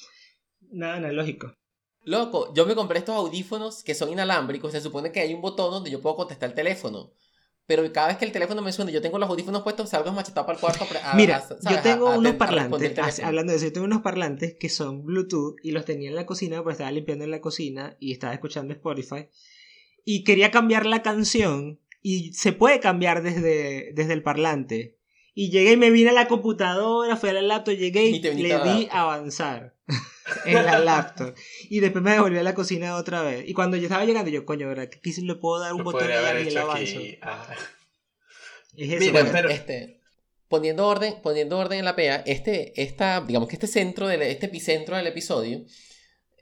nada 0.72 0.96
analógico. 0.96 1.54
Loco, 2.04 2.54
yo 2.54 2.66
me 2.68 2.76
compré 2.76 3.00
estos 3.00 3.16
audífonos 3.16 3.84
que 3.84 3.96
son 3.96 4.12
inalámbricos. 4.12 4.72
Se 4.72 4.82
supone 4.82 5.12
que 5.12 5.20
hay 5.22 5.34
un 5.34 5.42
botón 5.42 5.72
donde 5.72 5.90
yo 5.90 6.02
puedo 6.02 6.16
contestar 6.16 6.50
el 6.50 6.56
teléfono. 6.56 7.12
Pero 7.68 7.92
cada 7.92 8.10
vez 8.10 8.18
que 8.18 8.26
el 8.26 8.32
teléfono 8.32 8.62
me 8.62 8.72
suena 8.72 8.92
yo 8.92 9.02
tengo 9.02 9.18
los 9.18 9.28
audífonos 9.28 9.64
puestos, 9.64 9.90
salgo 9.90 10.12
machetado 10.12 10.46
para 10.46 10.56
el 10.56 10.62
cuarto. 10.62 10.86
a- 11.04 11.16
Mira, 11.16 11.44
yo 11.64 11.82
tengo 11.82 12.10
A- 12.10 12.18
unos 12.20 12.34
parlantes, 12.36 12.70
hablando 13.28 13.52
de 13.54 13.58
eso, 13.58 13.66
yo 13.66 13.74
tengo 13.74 13.88
unos 13.88 14.02
parlantes 14.04 14.56
que 14.60 14.70
son 14.70 15.04
Bluetooth 15.04 15.56
y 15.64 15.72
los 15.72 15.84
tenía 15.84 16.10
en 16.10 16.16
la 16.16 16.28
cocina, 16.28 16.62
pues 16.62 16.76
estaba 16.76 16.92
limpiando 16.92 17.24
en 17.26 17.32
la 17.32 17.42
cocina 17.42 17.98
y 18.00 18.12
estaba 18.12 18.34
escuchando 18.36 18.72
Spotify. 18.72 19.30
Y 20.06 20.24
quería 20.24 20.52
cambiar 20.52 20.86
la 20.86 21.02
canción 21.02 21.80
y 22.02 22.32
se 22.34 22.54
puede 22.54 22.80
cambiar 22.80 23.24
desde, 23.24 23.92
desde 23.94 24.14
el 24.14 24.24
parlante. 24.24 24.96
Y 25.34 25.50
llegué 25.50 25.74
y 25.74 25.78
me 25.78 25.90
vine 25.90 26.12
a 26.12 26.14
la 26.14 26.28
computadora, 26.28 27.18
fui 27.18 27.30
a 27.30 27.34
la 27.34 27.42
laptop, 27.42 27.74
llegué 27.74 28.06
y, 28.06 28.20
le 28.20 28.34
di 28.36 28.44
laptop. 28.48 28.88
avanzar 28.92 29.76
en 30.46 30.66
la 30.66 30.80
laptop. 30.80 31.36
Y 31.70 31.80
después 31.82 32.04
me 32.04 32.12
devolví 32.12 32.38
a 32.38 32.44
la 32.44 32.54
cocina 32.54 32.96
otra 32.96 33.22
vez. 33.24 33.44
Y 33.46 33.54
cuando 33.54 33.76
yo 33.76 33.84
estaba 33.84 34.06
llegando, 34.06 34.32
yo, 34.32 34.46
coño, 34.46 34.68
¿verdad? 34.68 34.90
Sí 35.04 35.22
le 35.24 35.36
puedo 35.36 35.60
dar 35.60 35.74
un 35.74 35.80
Lo 35.80 35.86
botón 35.86 36.08
y 36.08 36.48
el 36.48 36.58
avanzo. 36.58 37.00
Ah. 37.22 37.48
Es 38.78 38.92
eso, 38.92 39.00
Mira, 39.12 39.32
pero- 39.32 39.50
este, 39.50 40.02
poniendo 40.48 40.86
orden, 40.88 41.16
poniendo 41.24 41.58
orden 41.58 41.80
en 41.80 41.86
la 41.86 41.96
PEA, 41.96 42.24
este, 42.26 42.80
esta, 42.82 43.22
digamos 43.22 43.48
que 43.50 43.56
este 43.56 43.68
centro, 43.68 44.08
del, 44.08 44.22
este 44.22 44.48
epicentro 44.48 44.98
del 44.98 45.08
episodio 45.08 45.66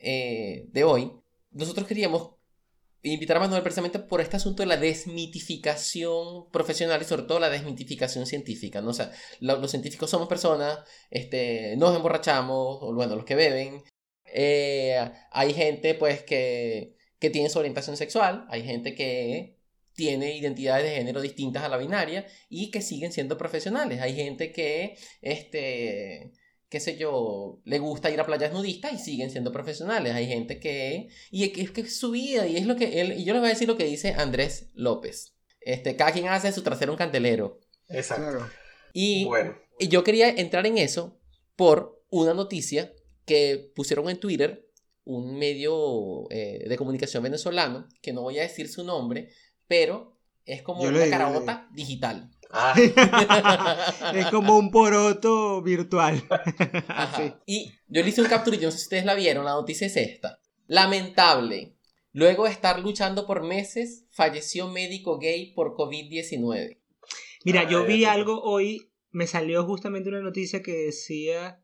eh, 0.02 0.66
de 0.72 0.84
hoy, 0.84 1.12
nosotros 1.52 1.88
queríamos 1.88 2.33
invitar 3.04 3.38
a 3.38 3.40
Manuel 3.42 3.62
precisamente 3.62 4.00
por 4.00 4.22
este 4.22 4.38
asunto 4.38 4.64
de 4.64 4.68
la 4.68 4.78
desmitificación 4.78 6.50
profesional 6.52 7.02
y 7.02 7.06
sobre 7.06 7.24
todo 7.24 7.40
la 7.40 7.50
desmitificación 7.50 8.26
científica, 8.26 8.82
¿no? 8.82 8.90
O 8.90 8.94
sea, 8.94 9.12
lo- 9.40 9.58
los 9.60 9.72
científicos 9.72 10.10
somos 10.10 10.28
personas, 10.28 10.80
este, 11.12 11.76
nos 11.78 11.96
emborrachamos, 11.96 12.78
o 12.82 12.94
bueno, 12.94 13.16
los 13.16 13.26
que 13.26 13.36
beben, 13.36 13.84
eh, 14.34 15.12
hay 15.32 15.54
gente 15.54 15.94
pues 15.96 16.24
que, 16.24 16.96
que 17.20 17.30
tiene 17.30 17.50
su 17.50 17.60
orientación 17.60 17.98
sexual, 17.98 18.46
hay 18.50 18.64
gente 18.64 18.96
que 18.96 19.58
tiene 19.94 20.36
identidades 20.38 20.86
de 20.90 20.96
género 20.96 21.22
distintas 21.22 21.64
a 21.64 21.70
la 21.70 21.78
binaria 21.78 22.26
y 22.50 22.72
que 22.72 22.82
siguen 22.82 23.12
siendo 23.12 23.38
profesionales. 23.38 24.02
Hay 24.02 24.16
gente 24.16 24.52
que, 24.52 24.98
este, 25.22 26.32
qué 26.74 26.80
sé 26.80 26.98
yo, 26.98 27.62
le 27.66 27.78
gusta 27.78 28.10
ir 28.10 28.20
a 28.20 28.26
playas 28.26 28.52
nudistas 28.52 28.94
y 28.94 28.98
siguen 28.98 29.30
siendo 29.30 29.52
profesionales. 29.52 30.12
Hay 30.16 30.26
gente 30.26 30.60
que... 30.60 31.08
Y 31.30 31.44
es 31.44 31.70
que 31.70 31.82
es 31.82 31.96
su 31.96 32.10
vida 32.10 32.48
y 32.48 32.58
es 32.58 32.66
lo 32.66 32.76
que 32.76 33.00
él... 33.00 33.14
Y 33.14 33.26
yo 33.26 33.34
les 33.34 33.44
voy 33.44 33.52
a 33.52 33.54
decir 33.54 33.68
lo 33.68 33.78
que 33.78 33.84
dice 33.86 34.16
Andrés 34.18 34.72
López. 34.74 35.36
Este, 35.62 35.96
cada 35.96 36.12
quien 36.12 36.30
hace 36.30 36.52
su 36.52 36.64
trasero 36.64 36.92
un 36.92 36.98
candelero. 36.98 37.60
Exacto. 37.90 38.50
Y, 38.92 39.26
Bueno, 39.26 39.56
y 39.78 39.88
yo 39.90 40.04
quería 40.04 40.30
entrar 40.30 40.66
en 40.66 40.80
eso 40.80 41.20
por 41.56 42.04
una 42.10 42.34
noticia 42.34 42.92
que 43.28 43.72
pusieron 43.76 44.10
en 44.10 44.20
Twitter 44.20 44.68
un 45.04 45.38
medio 45.38 46.24
eh, 46.32 46.66
de 46.68 46.76
comunicación 46.76 47.22
venezolano, 47.22 47.88
que 48.02 48.14
no 48.14 48.24
voy 48.24 48.40
a 48.40 48.42
decir 48.42 48.68
su 48.68 48.84
nombre, 48.84 49.30
pero 49.68 50.18
es 50.44 50.64
como 50.64 50.82
Yo 50.82 50.90
una 50.90 51.04
digo, 51.04 51.12
carabota 51.12 51.70
digital. 51.76 52.32
Ah, 52.54 52.74
es 54.16 54.28
como 54.28 54.58
un 54.58 54.72
poroto 54.72 55.62
virtual. 55.62 56.24
Y 57.46 57.72
yo 57.88 58.02
le 58.02 58.10
hice 58.10 58.22
un 58.22 58.28
capture, 58.28 58.58
yo 58.58 58.68
no 58.68 58.72
sé 58.72 58.78
si 58.78 58.84
ustedes 58.84 59.06
la 59.06 59.16
vieron, 59.16 59.46
la 59.46 59.52
noticia 59.52 59.88
es 59.88 59.98
esta. 59.98 60.40
Lamentable. 60.68 61.76
Luego 62.12 62.46
de 62.46 62.52
estar 62.52 62.80
luchando 62.80 63.26
por 63.26 63.44
meses, 63.44 64.06
falleció 64.12 64.68
médico 64.68 65.18
gay 65.18 65.54
por 65.54 65.76
COVID-19. 65.76 66.80
Mira, 67.44 67.68
yo 67.68 67.82
Ay, 67.82 67.88
vi 67.88 68.06
algo 68.06 68.42
hoy, 68.42 68.92
me 69.12 69.28
salió 69.28 69.66
justamente 69.66 70.10
una 70.10 70.22
noticia 70.22 70.62
que 70.62 70.74
decía 70.74 71.62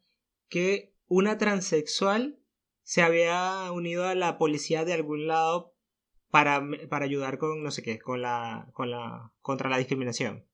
que 0.49 0.95
una 1.07 1.37
transexual 1.37 2.39
se 2.83 3.03
había 3.03 3.71
unido 3.71 4.07
a 4.07 4.15
la 4.15 4.37
policía 4.37 4.83
de 4.83 4.93
algún 4.93 5.27
lado 5.27 5.75
para, 6.31 6.67
para 6.89 7.05
ayudar 7.05 7.37
con 7.37 7.63
no 7.63 7.71
sé 7.71 7.83
qué, 7.83 7.99
con 7.99 8.21
la, 8.21 8.69
con 8.73 8.91
la, 8.91 9.31
contra 9.41 9.69
la 9.69 9.77
discriminación. 9.77 10.48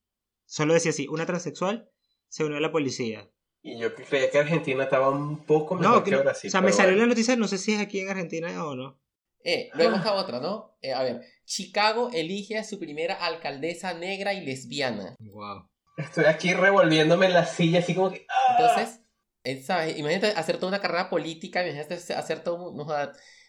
Solo 0.46 0.74
decía 0.74 0.92
así, 0.92 1.08
una 1.08 1.26
transexual 1.26 1.90
se 2.28 2.44
unió 2.44 2.58
a 2.58 2.62
la 2.62 2.72
policía. 2.72 3.30
y 3.62 3.80
yo 3.80 3.96
creía 3.96 4.30
que 4.30 4.38
Argentina 4.40 4.84
estaba 4.84 5.10
un 5.10 5.44
poco 5.46 5.74
mejor 5.76 5.96
No, 5.98 6.04
que, 6.04 6.12
que 6.12 6.16
no- 6.18 6.24
Brasil. 6.24 6.50
o 6.50 6.52
sea, 6.52 6.62
me 6.62 6.72
salió 6.72 6.92
bueno. 6.92 7.02
la 7.02 7.08
noticia, 7.08 7.36
no 7.36 7.48
sé 7.48 7.58
si 7.58 7.74
es 7.74 7.80
aquí 7.80 8.00
en 8.00 8.10
Argentina 8.10 8.64
o 8.66 8.76
no. 8.76 9.00
Eh, 9.44 9.70
luego 9.74 9.96
está 9.96 10.14
otra, 10.14 10.40
¿no? 10.40 10.76
Eh, 10.82 10.94
a 10.94 11.02
ver, 11.04 11.22
Chicago 11.46 12.10
elige 12.14 12.58
a 12.60 12.64
su 12.64 12.78
primera 12.80 13.16
alcaldesa 13.16 13.94
negra 13.96 14.34
y 14.34 14.46
lesbiana. 14.46 15.16
Wow. 15.20 15.68
Estoy 15.98 16.26
aquí 16.26 16.54
revolviéndome 16.54 17.26
en 17.28 17.34
la 17.34 17.46
silla, 17.46 17.80
así 17.80 17.96
como 17.96 18.12
que. 18.12 18.26
¡ah! 18.30 18.56
Entonces, 18.60 19.00
eh, 19.44 19.62
¿sabes? 19.64 19.98
Imagínate 19.98 20.28
hacer 20.38 20.58
toda 20.58 20.68
una 20.70 20.82
carrera 20.82 21.10
política, 21.10 21.64
imagínate 21.66 21.96
hacer 22.14 22.44
todo, 22.44 22.70
un- 22.72 22.78
no 22.78 22.86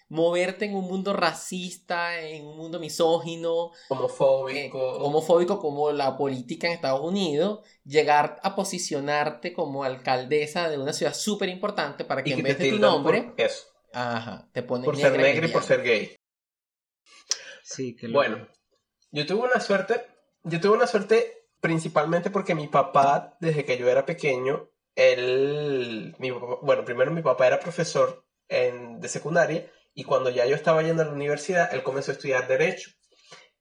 moverte 0.09 0.67
en 0.67 0.75
un 0.75 0.85
mundo 0.87 1.13
racista, 1.13 2.21
en 2.21 2.47
un 2.47 2.57
mundo 2.57 2.79
misógino, 2.81 3.71
eh, 3.73 3.89
homofóbico. 3.95 4.79
homofóbico 4.99 5.59
como 5.59 5.93
la 5.93 6.17
política 6.17 6.67
en 6.69 6.75
Estados 6.75 7.01
Unidos, 7.03 7.61
llegar 7.85 8.39
a 8.43 8.55
posicionarte 8.55 9.53
como 9.53 9.85
alcaldesa 9.85 10.69
de 10.69 10.79
una 10.79 10.93
ciudad 10.93 11.15
súper 11.15 11.49
importante 11.49 12.05
para 12.05 12.23
que 12.23 12.31
y 12.31 12.33
en 12.33 12.39
que 12.39 12.43
vez 12.43 12.59
de 12.59 12.67
tu 12.67 12.79
nombre, 12.79 13.33
eso. 13.37 13.65
ajá, 13.93 14.49
te 14.53 14.63
ponen 14.63 14.85
Por 14.85 14.97
ser 14.97 15.19
negra 15.19 15.47
y 15.47 15.51
por 15.53 15.63
ser 15.63 15.83
gay. 15.83 16.17
Sí, 17.63 17.97
que 17.97 18.09
Bueno, 18.09 18.47
yo 19.13 19.27
tuve 19.27 19.49
una 19.49 19.61
suerte, 19.61 20.07
yo 20.45 20.61
tuve 20.61 20.77
una 20.77 20.87
suerte 20.87 21.49
principalmente 21.61 22.31
porque 22.31 22.55
mi 22.55 22.69
papá, 22.69 23.37
desde 23.41 23.65
que 23.65 23.79
yo 23.79 23.89
era 23.89 24.07
pequeño, 24.07 24.71
él, 24.95 26.15
mi 26.19 26.33
papá- 26.33 26.59
bueno, 26.63 26.85
primero 26.85 27.11
mi 27.11 27.23
papá 27.23 27.47
era 27.47 27.61
profesor 27.61 28.25
en- 28.49 29.01
de 29.01 29.09
secundaria 29.09 29.71
y 29.97 30.05
cuando 30.05 30.29
ya 30.29 30.45
yo 30.45 30.55
estaba 30.55 30.83
yendo 30.83 31.03
a 31.03 31.07
la 31.07 31.13
universidad, 31.13 31.73
él 31.73 31.83
comenzó 31.83 32.11
a 32.11 32.15
estudiar 32.15 32.47
derecho. 32.47 32.91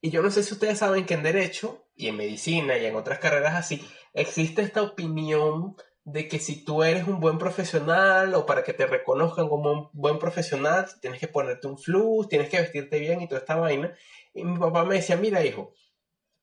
Y 0.02 0.12
yo 0.12 0.22
no 0.22 0.30
sé 0.30 0.44
si 0.44 0.54
ustedes 0.54 0.78
saben 0.78 1.06
que 1.06 1.14
en 1.14 1.24
derecho 1.24 1.88
y 1.96 2.10
en 2.10 2.18
medicina 2.18 2.78
y 2.78 2.86
en 2.86 2.96
otras 2.98 3.20
carreras 3.20 3.56
así, 3.56 3.82
existe 4.14 4.62
esta 4.62 4.82
opinión 4.82 5.78
de 6.04 6.28
que 6.28 6.40
si 6.40 6.66
tú 6.66 6.84
eres 6.84 7.08
un 7.08 7.22
buen 7.22 7.38
profesional 7.38 8.36
o 8.36 8.46
para 8.46 8.66
que 8.66 8.74
te 8.74 8.86
reconozcan 8.86 9.48
como 9.48 9.72
un 9.72 9.90
buen 9.94 10.20
profesional, 10.20 10.86
tienes 11.02 11.22
que 11.22 11.30
ponerte 11.30 11.68
un 11.68 11.78
flux, 11.78 12.28
tienes 12.28 12.50
que 12.50 12.60
vestirte 12.60 13.00
bien 13.00 13.22
y 13.22 13.30
toda 13.30 13.40
esta 13.40 13.56
vaina. 13.56 13.96
Y 14.34 14.44
mi 14.44 14.60
papá 14.60 14.84
me 14.84 14.96
decía, 14.96 15.16
mira 15.16 15.44
hijo, 15.46 15.74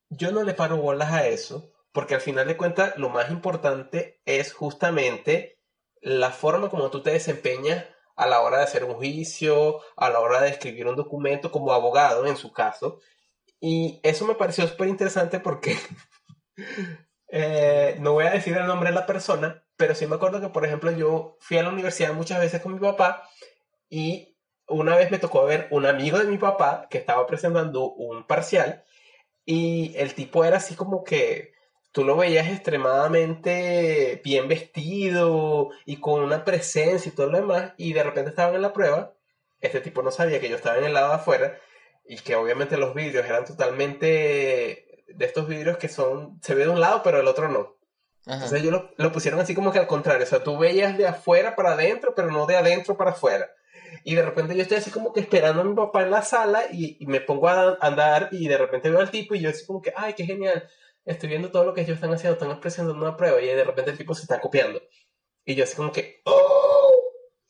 yo 0.09 0.31
no 0.31 0.41
le 0.41 0.55
paro 0.55 0.77
bolas 0.77 1.13
a 1.13 1.27
eso, 1.27 1.71
porque 1.91 2.15
al 2.15 2.21
final 2.21 2.47
de 2.47 2.57
cuentas 2.57 2.97
lo 2.97 3.09
más 3.09 3.29
importante 3.29 4.19
es 4.25 4.53
justamente 4.53 5.59
la 6.01 6.31
forma 6.31 6.71
como 6.71 6.89
tú 6.89 7.03
te 7.03 7.11
desempeñas 7.11 7.85
a 8.23 8.27
la 8.27 8.41
hora 8.41 8.57
de 8.57 8.63
hacer 8.63 8.83
un 8.83 8.95
juicio, 8.95 9.79
a 9.97 10.09
la 10.09 10.19
hora 10.19 10.41
de 10.41 10.49
escribir 10.49 10.87
un 10.87 10.95
documento 10.95 11.51
como 11.51 11.71
abogado 11.71 12.25
en 12.25 12.37
su 12.37 12.51
caso. 12.51 12.99
Y 13.59 13.99
eso 14.03 14.25
me 14.25 14.35
pareció 14.35 14.67
súper 14.67 14.89
interesante 14.89 15.39
porque 15.39 15.77
eh, 17.29 17.95
no 17.99 18.13
voy 18.13 18.25
a 18.25 18.31
decir 18.31 18.57
el 18.57 18.67
nombre 18.67 18.89
de 18.89 18.95
la 18.95 19.05
persona, 19.05 19.63
pero 19.77 19.95
sí 19.95 20.07
me 20.07 20.15
acuerdo 20.15 20.41
que, 20.41 20.49
por 20.49 20.65
ejemplo, 20.65 20.91
yo 20.91 21.37
fui 21.39 21.57
a 21.57 21.63
la 21.63 21.69
universidad 21.69 22.13
muchas 22.13 22.39
veces 22.39 22.61
con 22.61 22.73
mi 22.73 22.79
papá 22.79 23.29
y 23.89 24.37
una 24.67 24.95
vez 24.95 25.11
me 25.11 25.19
tocó 25.19 25.45
ver 25.45 25.67
un 25.71 25.85
amigo 25.85 26.17
de 26.17 26.25
mi 26.25 26.37
papá 26.37 26.87
que 26.89 26.97
estaba 26.97 27.25
presentando 27.27 27.91
un 27.93 28.25
parcial 28.25 28.83
y 29.45 29.93
el 29.97 30.13
tipo 30.13 30.45
era 30.45 30.57
así 30.57 30.75
como 30.75 31.03
que 31.03 31.52
tú 31.93 32.03
lo 32.03 32.17
veías 32.17 32.47
extremadamente 32.47 34.19
bien 34.25 34.47
vestido 34.47 35.69
y 35.85 35.97
con 35.97 36.21
una 36.23 36.43
presencia 36.43 37.09
y 37.09 37.15
todo 37.15 37.27
lo 37.27 37.37
demás 37.37 37.73
y 37.77 37.93
de 37.93 38.03
repente 38.03 38.31
estaban 38.31 38.55
en 38.55 38.63
la 38.63 38.73
prueba, 38.73 39.13
este 39.61 39.79
tipo 39.79 40.01
no 40.01 40.11
sabía 40.11 40.41
que 40.41 40.49
yo 40.49 40.55
estaba 40.55 40.79
en 40.79 40.85
el 40.85 40.93
lado 40.93 41.09
de 41.09 41.15
afuera 41.15 41.57
y 42.03 42.17
que 42.17 42.35
obviamente 42.35 42.77
los 42.77 42.95
vidrios 42.95 43.25
eran 43.25 43.45
totalmente 43.45 45.05
de 45.07 45.25
estos 45.25 45.47
vidrios 45.47 45.77
que 45.77 45.87
son, 45.87 46.39
se 46.41 46.55
ve 46.55 46.63
de 46.63 46.71
un 46.71 46.81
lado 46.81 47.01
pero 47.03 47.19
el 47.19 47.27
otro 47.27 47.47
no. 47.47 47.77
Ajá. 48.25 48.35
Entonces 48.35 48.61
ellos 48.61 48.71
lo, 48.71 48.89
lo 48.97 49.11
pusieron 49.11 49.39
así 49.39 49.53
como 49.53 49.71
que 49.71 49.79
al 49.79 49.87
contrario, 49.87 50.23
o 50.23 50.27
sea, 50.27 50.43
tú 50.43 50.57
veías 50.57 50.97
de 50.97 51.07
afuera 51.07 51.55
para 51.55 51.73
adentro, 51.73 52.15
pero 52.15 52.31
no 52.31 52.47
de 52.47 52.55
adentro 52.55 52.97
para 52.97 53.11
afuera. 53.11 53.51
Y 54.03 54.15
de 54.15 54.23
repente 54.23 54.55
yo 54.55 54.63
estoy 54.63 54.77
así 54.77 54.89
como 54.89 55.13
que 55.13 55.19
esperando 55.19 55.61
a 55.61 55.65
mi 55.65 55.75
papá 55.75 56.01
en 56.01 56.09
la 56.09 56.23
sala 56.23 56.63
y, 56.71 56.97
y 56.99 57.05
me 57.05 57.21
pongo 57.21 57.49
a 57.49 57.77
andar 57.81 58.29
y 58.31 58.47
de 58.47 58.57
repente 58.57 58.89
veo 58.89 58.99
al 58.99 59.11
tipo 59.11 59.35
y 59.35 59.41
yo 59.41 59.51
así 59.51 59.63
como 59.65 59.81
que, 59.81 59.93
ay, 59.95 60.13
qué 60.13 60.25
genial, 60.25 60.67
estoy 61.05 61.29
viendo 61.29 61.51
todo 61.51 61.65
lo 61.65 61.73
que 61.73 61.81
ellos 61.81 61.95
están 61.95 62.13
haciendo, 62.13 62.33
están 62.39 62.59
presentando 62.59 63.01
una 63.05 63.17
prueba 63.17 63.41
y 63.41 63.47
de 63.47 63.63
repente 63.63 63.91
el 63.91 63.97
tipo 63.97 64.13
se 64.15 64.23
está 64.23 64.39
copiando. 64.41 64.81
Y 65.45 65.55
yo 65.55 65.63
así 65.65 65.75
como 65.75 65.91
que, 65.91 66.21
oh, 66.25 66.91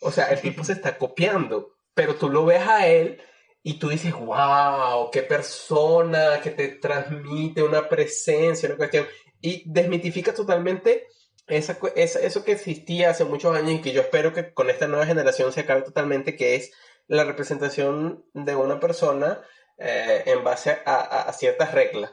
o 0.01 0.11
sea, 0.11 0.25
el 0.27 0.41
tipo 0.41 0.63
se 0.63 0.73
está 0.73 0.97
copiando, 0.97 1.75
pero 1.93 2.15
tú 2.15 2.29
lo 2.29 2.45
ves 2.45 2.67
a 2.67 2.87
él 2.87 3.21
y 3.61 3.75
tú 3.79 3.89
dices, 3.89 4.13
wow, 4.13 5.09
qué 5.11 5.21
persona 5.23 6.41
que 6.41 6.49
te 6.51 6.67
transmite 6.69 7.63
una 7.63 7.87
presencia, 7.89 8.67
una 8.69 8.77
cuestión 8.77 9.07
y 9.41 9.63
desmitifica 9.71 10.33
totalmente 10.33 11.07
esa, 11.47 11.77
esa- 11.95 12.19
eso 12.21 12.43
que 12.43 12.53
existía 12.53 13.09
hace 13.11 13.25
muchos 13.25 13.55
años 13.55 13.71
y 13.73 13.81
que 13.81 13.91
yo 13.91 14.01
espero 14.01 14.33
que 14.33 14.53
con 14.53 14.69
esta 14.69 14.87
nueva 14.87 15.05
generación 15.05 15.51
se 15.51 15.61
acabe 15.61 15.81
totalmente, 15.83 16.35
que 16.35 16.55
es 16.55 16.71
la 17.07 17.23
representación 17.25 18.25
de 18.33 18.55
una 18.55 18.79
persona 18.79 19.41
eh, 19.77 20.23
en 20.27 20.43
base 20.43 20.77
a- 20.85 21.23
a 21.27 21.33
ciertas 21.33 21.73
reglas. 21.73 22.11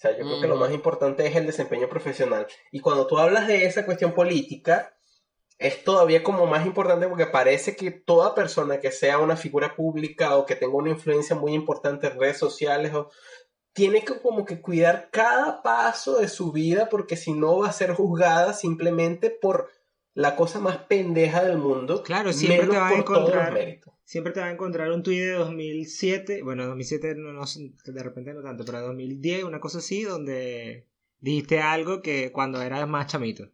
O 0.00 0.02
sea, 0.02 0.16
yo 0.16 0.24
creo 0.24 0.40
que 0.40 0.46
lo 0.46 0.54
Ujú. 0.54 0.64
más 0.64 0.72
importante 0.72 1.26
es 1.26 1.36
el 1.36 1.44
desempeño 1.44 1.86
profesional. 1.86 2.46
Y 2.72 2.80
cuando 2.80 3.06
tú 3.06 3.18
hablas 3.18 3.46
de 3.46 3.66
esa 3.66 3.84
cuestión 3.84 4.14
política, 4.14 4.96
es 5.58 5.84
todavía 5.84 6.22
como 6.22 6.46
más 6.46 6.64
importante 6.64 7.06
porque 7.06 7.26
parece 7.26 7.76
que 7.76 7.90
toda 7.90 8.34
persona 8.34 8.80
que 8.80 8.92
sea 8.92 9.18
una 9.18 9.36
figura 9.36 9.76
pública 9.76 10.38
o 10.38 10.46
que 10.46 10.56
tenga 10.56 10.74
una 10.74 10.88
influencia 10.88 11.36
muy 11.36 11.52
importante 11.52 12.06
en 12.06 12.18
redes 12.18 12.38
sociales 12.38 12.94
o 12.94 13.10
tiene 13.74 14.02
que 14.02 14.18
como 14.22 14.46
que 14.46 14.62
cuidar 14.62 15.10
cada 15.12 15.62
paso 15.62 16.18
de 16.18 16.28
su 16.28 16.50
vida 16.50 16.88
porque 16.88 17.18
si 17.18 17.34
no 17.34 17.58
va 17.58 17.68
a 17.68 17.72
ser 17.72 17.92
juzgada 17.92 18.54
simplemente 18.54 19.28
por 19.28 19.70
la 20.14 20.36
cosa 20.36 20.60
más 20.60 20.78
pendeja 20.78 21.44
del 21.44 21.58
mundo. 21.58 22.02
Claro, 22.02 22.32
siempre 22.32 22.66
menos 22.66 22.74
te 22.74 22.80
van 22.80 22.92
a 22.92 22.96
encontrar-. 22.96 23.80
Siempre 24.04 24.32
te 24.32 24.40
va 24.40 24.46
a 24.46 24.50
encontrar 24.50 24.90
un 24.90 25.04
tuit 25.04 25.20
de 25.20 25.32
2007, 25.32 26.42
bueno, 26.42 26.66
2007 26.66 27.14
no, 27.14 27.32
no 27.32 27.44
de 27.44 28.02
repente 28.02 28.34
no 28.34 28.42
tanto, 28.42 28.64
pero 28.64 28.80
2010, 28.80 29.44
una 29.44 29.60
cosa 29.60 29.78
así, 29.78 30.02
donde 30.02 30.88
dijiste 31.20 31.60
algo 31.60 32.02
que 32.02 32.32
cuando 32.32 32.60
eras 32.60 32.88
más 32.88 33.06
chamito. 33.06 33.48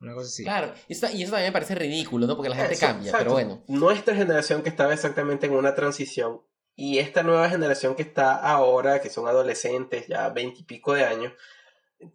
Una 0.00 0.14
cosa 0.14 0.26
así. 0.26 0.42
Claro, 0.42 0.74
y 0.88 0.92
eso, 0.92 1.06
y 1.12 1.22
eso 1.22 1.30
también 1.30 1.50
me 1.50 1.52
parece 1.52 1.74
ridículo, 1.76 2.26
¿no? 2.26 2.36
Porque 2.36 2.50
la 2.50 2.56
gente 2.56 2.74
Eso, 2.74 2.86
cambia, 2.86 3.10
exacto. 3.10 3.24
pero 3.24 3.32
bueno. 3.32 3.64
Nuestra 3.68 4.14
generación 4.14 4.62
que 4.62 4.68
estaba 4.68 4.92
exactamente 4.92 5.46
en 5.46 5.52
una 5.52 5.74
transición 5.74 6.42
y 6.74 6.98
esta 6.98 7.22
nueva 7.22 7.48
generación 7.48 7.94
que 7.94 8.02
está 8.02 8.34
ahora, 8.34 9.00
que 9.00 9.08
son 9.08 9.26
adolescentes, 9.26 10.06
ya 10.08 10.28
veintipico 10.30 10.94
de 10.94 11.04
años, 11.04 11.32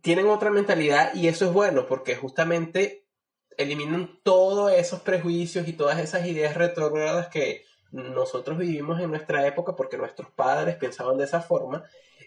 tienen 0.02 0.28
otra 0.28 0.52
mentalidad 0.52 1.14
y 1.16 1.28
eso 1.28 1.46
es 1.46 1.54
bueno 1.54 1.88
porque 1.88 2.16
justamente 2.16 3.01
eliminan 3.62 4.20
todos 4.24 4.72
esos 4.72 5.02
prejuicios 5.02 5.68
y 5.68 5.74
todas 5.74 6.00
esas 6.00 6.26
ideas 6.26 6.56
retrógradas 6.56 7.28
que 7.28 7.66
nosotros 7.92 8.58
vivimos 8.58 9.00
en 9.02 9.10
nuestra 9.10 9.46
época 9.46 9.76
porque 9.76 9.98
nuestros 9.98 10.30
padres 10.32 10.76
pensaban 10.78 11.18
de 11.18 11.26
esa 11.26 11.42
forma 11.42 11.84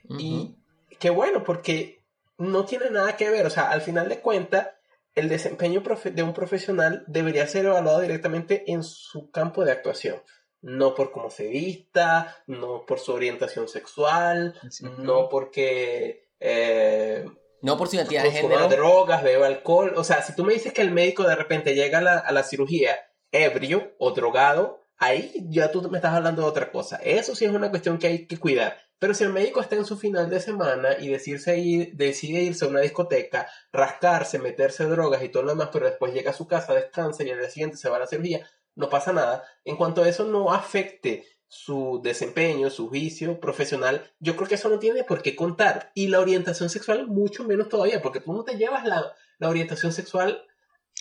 y 0.08 0.54
qué 0.98 1.10
bueno, 1.10 1.44
porque 1.44 2.02
no 2.38 2.64
tiene 2.64 2.90
nada 2.90 3.16
que 3.16 3.30
ver. 3.30 3.46
O 3.46 3.50
sea, 3.50 3.70
al 3.70 3.80
final 3.80 4.08
de 4.08 4.20
cuentas, 4.20 4.68
el 5.14 5.28
desempeño 5.28 5.82
de 6.04 6.22
un 6.22 6.34
profesional 6.34 7.04
debería 7.06 7.46
ser 7.46 7.66
evaluado 7.66 8.00
directamente 8.00 8.70
en 8.72 8.82
su 8.82 9.30
campo 9.30 9.64
de 9.64 9.72
actuación. 9.72 10.22
No 10.60 10.94
por 10.94 11.12
cómo 11.12 11.30
se 11.30 11.48
vista, 11.48 12.42
no 12.46 12.84
por 12.86 12.98
su 12.98 13.12
orientación 13.12 13.68
sexual, 13.68 14.58
no 14.98 15.28
porque 15.28 16.26
eh, 16.40 17.26
No 17.64 17.78
por 17.78 17.88
su 17.88 17.96
identidad 17.96 18.24
de 18.24 18.30
género. 18.30 18.68
drogas, 18.68 19.22
beba 19.22 19.46
alcohol. 19.46 19.94
O 19.96 20.04
sea, 20.04 20.22
si 20.22 20.36
tú 20.36 20.44
me 20.44 20.52
dices 20.52 20.74
que 20.74 20.82
el 20.82 20.90
médico 20.90 21.22
de 21.22 21.34
repente 21.34 21.74
llega 21.74 21.98
a 21.98 22.02
la, 22.02 22.18
a 22.18 22.30
la 22.30 22.42
cirugía 22.42 22.94
ebrio 23.32 23.94
o 23.98 24.10
drogado, 24.10 24.82
ahí 24.98 25.32
ya 25.48 25.72
tú 25.72 25.80
me 25.90 25.96
estás 25.96 26.12
hablando 26.12 26.42
de 26.42 26.48
otra 26.48 26.70
cosa. 26.70 26.96
Eso 27.02 27.34
sí 27.34 27.46
es 27.46 27.50
una 27.50 27.70
cuestión 27.70 27.96
que 27.96 28.06
hay 28.06 28.26
que 28.26 28.36
cuidar. 28.36 28.76
Pero 28.98 29.14
si 29.14 29.24
el 29.24 29.32
médico 29.32 29.62
está 29.62 29.76
en 29.76 29.86
su 29.86 29.96
final 29.96 30.28
de 30.28 30.40
semana 30.40 30.98
y 31.00 31.08
decirse 31.08 31.56
ir, 31.56 31.94
decide 31.94 32.42
irse 32.42 32.66
a 32.66 32.68
una 32.68 32.80
discoteca, 32.80 33.48
rascarse, 33.72 34.38
meterse 34.38 34.84
drogas 34.84 35.22
y 35.22 35.30
todo 35.30 35.44
lo 35.44 35.50
demás, 35.50 35.70
pero 35.72 35.86
después 35.86 36.12
llega 36.12 36.32
a 36.32 36.34
su 36.34 36.46
casa, 36.46 36.74
descansa 36.74 37.24
y 37.24 37.30
al 37.30 37.38
día 37.38 37.48
siguiente 37.48 37.78
se 37.78 37.88
va 37.88 37.96
a 37.96 38.00
la 38.00 38.06
cirugía, 38.06 38.46
no 38.74 38.90
pasa 38.90 39.14
nada. 39.14 39.42
En 39.64 39.76
cuanto 39.76 40.02
a 40.02 40.08
eso 40.08 40.26
no 40.26 40.52
afecte 40.52 41.24
su 41.54 42.00
desempeño, 42.02 42.68
su 42.68 42.88
juicio 42.88 43.38
profesional, 43.38 44.10
yo 44.18 44.34
creo 44.36 44.48
que 44.48 44.56
eso 44.56 44.68
no 44.68 44.78
tiene 44.80 45.04
por 45.04 45.22
qué 45.22 45.36
contar. 45.36 45.92
Y 45.94 46.08
la 46.08 46.18
orientación 46.20 46.68
sexual 46.68 47.06
mucho 47.06 47.44
menos 47.44 47.68
todavía, 47.68 48.02
porque 48.02 48.20
tú 48.20 48.32
no 48.32 48.42
te 48.42 48.56
llevas 48.56 48.84
la, 48.84 49.12
la 49.38 49.48
orientación 49.48 49.92
sexual 49.92 50.44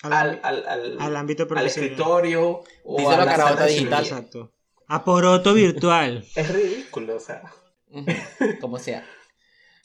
Al, 0.03 0.13
al, 0.13 0.39
al, 0.43 0.67
al, 0.67 0.97
al 1.01 1.15
ámbito 1.15 1.43
al 1.43 1.49
profesional. 1.49 1.89
escritorio 1.91 2.63
o 2.83 2.97
Díselo 2.97 3.21
a 3.23 3.25
la 3.25 3.55
de 3.65 3.71
Digital. 3.73 4.03
Exacto. 4.03 4.53
A 4.87 5.03
poroto 5.03 5.53
virtual. 5.53 6.23
Es 6.35 6.49
ridículo, 6.53 7.15
o 7.15 7.19
sea. 7.19 7.41
Como 8.61 8.77
sea. 8.79 9.05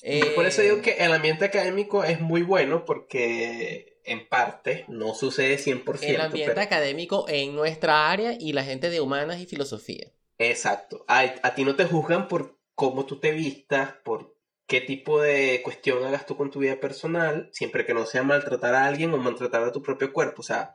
Por 0.35 0.47
eso 0.47 0.61
Eh, 0.63 0.65
digo 0.65 0.81
que 0.83 0.93
el 0.99 1.13
ambiente 1.13 1.45
académico 1.47 2.05
es 2.05 2.21
muy 2.21 2.43
bueno 2.43 2.85
porque 2.85 4.01
en 4.05 4.29
parte 4.29 4.85
no 4.89 5.15
sucede 5.15 5.57
100%. 5.59 5.99
El 6.03 6.21
ambiente 6.21 6.53
pero- 6.55 6.61
académico 6.63 7.25
en 7.29 7.55
nuestra 7.55 8.11
área 8.11 8.37
y 8.39 8.53
la 8.53 8.65
gente 8.65 8.91
de 8.91 9.01
humanas 9.01 9.41
y 9.41 9.47
filosofía. 9.47 10.13
Exacto. 10.39 11.05
A, 11.09 11.21
a 11.43 11.55
ti 11.55 11.65
no 11.65 11.77
te 11.77 11.85
juzgan 11.85 12.29
por 12.29 12.59
cómo 12.75 13.07
tú 13.07 13.19
te 13.21 13.33
vistas, 13.33 13.95
por 14.05 14.37
qué 14.67 14.81
tipo 14.81 15.21
de 15.21 15.63
cuestión 15.65 16.05
hagas 16.05 16.27
tú 16.27 16.37
con 16.37 16.51
tu 16.51 16.61
vida 16.61 16.79
personal, 16.79 17.49
siempre 17.53 17.85
que 17.85 17.95
no 17.95 18.07
sea 18.07 18.23
maltratar 18.23 18.75
a 18.75 18.87
alguien 18.87 19.13
o 19.15 19.17
maltratar 19.19 19.63
a 19.65 19.73
tu 19.73 19.83
propio 19.83 20.13
cuerpo, 20.13 20.43
o 20.43 20.45
sea, 20.45 20.75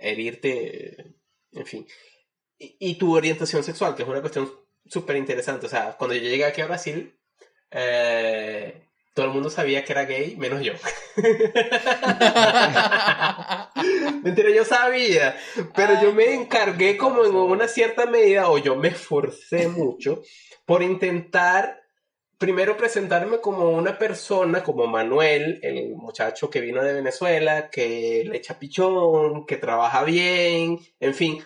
herirte, 0.00 1.14
en 1.52 1.66
fin. 1.66 1.86
Y, 2.58 2.76
y 2.80 2.94
tu 2.98 3.14
orientación 3.14 3.62
sexual, 3.62 3.94
que 3.94 4.02
es 4.02 4.08
una 4.08 4.20
cuestión 4.20 4.50
súper 4.86 5.16
interesante. 5.16 5.66
O 5.66 5.68
sea, 5.68 5.96
cuando 5.96 6.14
yo 6.14 6.22
llegué 6.22 6.44
aquí 6.44 6.60
a 6.60 6.66
Brasil, 6.66 7.18
eh, 7.70 8.88
todo 9.14 9.26
el 9.26 9.32
mundo 9.32 9.48
sabía 9.48 9.84
que 9.84 9.92
era 9.92 10.04
gay, 10.04 10.36
menos 10.36 10.62
yo. 10.62 10.72
Mentira, 14.24 14.50
yo 14.50 14.64
sabía, 14.64 15.36
pero 15.74 16.02
yo 16.02 16.12
me 16.12 16.34
encargué 16.34 16.96
como 16.96 17.24
en 17.24 17.34
una 17.34 17.68
cierta 17.68 18.06
medida, 18.06 18.50
o 18.50 18.58
yo 18.58 18.74
me 18.74 18.88
esforcé 18.88 19.68
mucho 19.68 20.22
por 20.66 20.82
intentar 20.82 21.80
primero 22.38 22.76
presentarme 22.76 23.40
como 23.40 23.70
una 23.70 23.96
persona, 23.96 24.64
como 24.64 24.88
Manuel, 24.88 25.60
el 25.62 25.94
muchacho 25.94 26.50
que 26.50 26.60
vino 26.60 26.82
de 26.82 26.94
Venezuela, 26.94 27.70
que 27.70 28.24
le 28.26 28.36
echa 28.36 28.58
pichón, 28.58 29.46
que 29.46 29.56
trabaja 29.56 30.02
bien, 30.02 30.80
en 30.98 31.14
fin, 31.14 31.40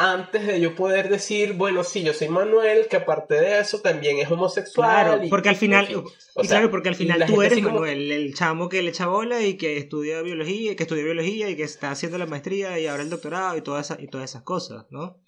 antes 0.00 0.46
de 0.46 0.60
yo 0.60 0.76
poder 0.76 1.08
decir, 1.08 1.54
bueno, 1.54 1.82
sí, 1.82 2.04
yo 2.04 2.14
soy 2.14 2.28
Manuel, 2.28 2.86
que 2.88 2.96
aparte 2.96 3.34
de 3.34 3.58
eso 3.58 3.80
también 3.80 4.18
es 4.18 4.30
homosexual. 4.30 5.04
Claro, 5.06 5.24
y- 5.24 5.28
porque 5.28 5.48
al 5.48 5.56
final, 5.56 5.88
y 5.90 5.94
O 5.96 6.42
claro, 6.42 6.70
porque 6.70 6.88
al 6.88 6.94
final 6.94 7.26
tú 7.26 7.42
eres 7.42 7.58
como- 7.58 7.80
Manuel, 7.80 8.12
el 8.12 8.32
chamo 8.32 8.68
que 8.68 8.80
le 8.80 8.90
echa 8.90 9.08
bola 9.08 9.42
y 9.42 9.56
que 9.56 9.76
estudia 9.76 10.22
biología, 10.22 10.76
que 10.76 10.84
estudia 10.84 11.02
biología 11.02 11.50
y 11.50 11.56
que 11.56 11.64
está 11.64 11.90
haciendo 11.90 12.16
la 12.16 12.26
maestría 12.26 12.78
y 12.78 12.86
ahora 12.86 13.02
el 13.02 13.10
doctorado 13.10 13.56
y 13.56 13.60
todas 13.62 13.86
esas, 13.90 14.00
y 14.00 14.06
todas 14.06 14.30
esas 14.30 14.42
cosas, 14.42 14.86
¿no? 14.90 15.18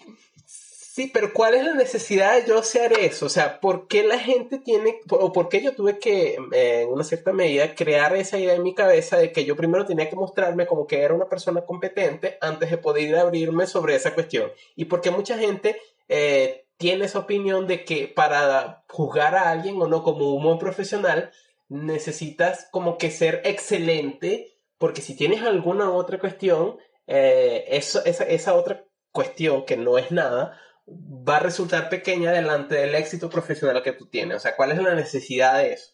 Sí, 0.93 1.09
pero 1.15 1.33
¿cuál 1.33 1.55
es 1.55 1.65
la 1.65 1.75
necesidad 1.75 2.35
de 2.35 2.49
yo 2.49 2.59
hacer 2.59 2.93
eso? 2.99 3.27
O 3.27 3.29
sea, 3.29 3.61
¿por 3.61 3.87
qué 3.87 4.03
la 4.03 4.19
gente 4.19 4.59
tiene, 4.59 4.99
o 5.09 5.33
por 5.33 5.49
qué 5.49 5.63
yo 5.63 5.73
tuve 5.73 6.01
que, 6.01 6.37
eh, 6.53 6.83
en 6.83 6.89
una 6.89 7.05
cierta 7.05 7.33
medida, 7.33 7.77
crear 7.77 8.17
esa 8.17 8.41
idea 8.41 8.55
en 8.55 8.65
mi 8.65 8.75
cabeza 8.75 9.17
de 9.17 9.31
que 9.31 9.45
yo 9.45 9.55
primero 9.55 9.87
tenía 9.87 10.11
que 10.11 10.17
mostrarme 10.17 10.67
como 10.67 10.89
que 10.89 11.03
era 11.03 11.15
una 11.15 11.29
persona 11.29 11.65
competente 11.65 12.39
antes 12.41 12.73
de 12.73 12.79
poder 12.79 13.17
abrirme 13.19 13.69
sobre 13.69 13.95
esa 13.95 14.15
cuestión? 14.15 14.51
Y 14.75 14.87
porque 14.87 15.13
mucha 15.13 15.39
gente 15.39 15.81
eh, 16.09 16.67
tiene 16.77 17.05
esa 17.05 17.21
opinión 17.21 17.69
de 17.69 17.85
que 17.85 18.09
para 18.09 18.83
juzgar 18.89 19.37
a 19.37 19.49
alguien 19.49 19.81
o 19.81 19.87
no 19.87 20.03
como 20.03 20.35
un 20.35 20.59
profesional, 20.59 21.31
necesitas 21.69 22.67
como 22.73 22.99
que 22.99 23.13
ser 23.13 23.43
excelente, 23.45 24.57
porque 24.77 25.03
si 25.03 25.15
tienes 25.15 25.43
alguna 25.43 25.93
otra 25.93 26.19
cuestión, 26.19 26.79
eh, 27.07 27.65
esa, 27.69 28.01
esa 28.03 28.55
otra 28.55 28.85
cuestión 29.13 29.65
que 29.65 29.77
no 29.77 29.97
es 29.97 30.11
nada, 30.11 30.61
va 30.91 31.37
a 31.37 31.41
resultar 31.41 31.89
pequeña 31.89 32.33
delante 32.33 32.75
del 32.75 32.95
éxito 32.95 33.31
profesional 33.31 33.83
que 33.83 33.93
tú 33.93 34.07
tienes. 34.07 34.37
O 34.37 34.41
sea, 34.41 34.57
¿cuál 34.57 34.73
es 34.73 34.79
la 34.79 34.95
necesidad 34.95 35.59
de 35.59 35.73
eso? 35.75 35.93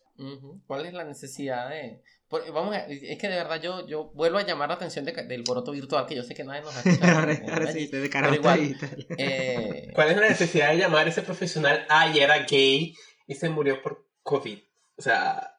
¿Cuál 0.66 0.86
es 0.86 0.92
la 0.94 1.04
necesidad 1.04 1.68
de...? 1.68 2.02
por- 2.28 2.50
vamos 2.52 2.74
a- 2.74 2.86
es 2.86 3.18
que 3.18 3.28
de 3.28 3.36
verdad 3.36 3.60
yo, 3.62 3.86
yo 3.86 4.10
vuelvo 4.14 4.38
a 4.38 4.44
llamar 4.44 4.68
la 4.68 4.74
atención 4.74 5.04
de 5.04 5.12
del 5.12 5.44
poroto 5.44 5.70
virtual, 5.70 6.06
que 6.06 6.16
yo 6.16 6.24
sé 6.24 6.34
que 6.34 6.42
nadie 6.42 6.62
nos 6.62 6.74
ha 6.76 6.80
escuchado. 6.90 7.18
ahora, 7.52 7.72
sí, 7.72 7.86
de 7.86 8.10
cara 8.10 8.34
igual, 8.34 8.76
eh, 9.16 9.92
¿Cuál 9.94 10.10
es 10.10 10.16
la 10.16 10.28
necesidad 10.28 10.70
de 10.70 10.78
llamar 10.78 11.06
a 11.06 11.10
ese 11.10 11.22
profesional, 11.22 11.86
ay, 11.88 12.18
era 12.18 12.38
gay 12.44 12.94
y 13.28 13.34
se 13.34 13.48
murió 13.48 13.80
por 13.82 14.08
COVID? 14.22 14.58
O 14.98 15.02
sea, 15.02 15.52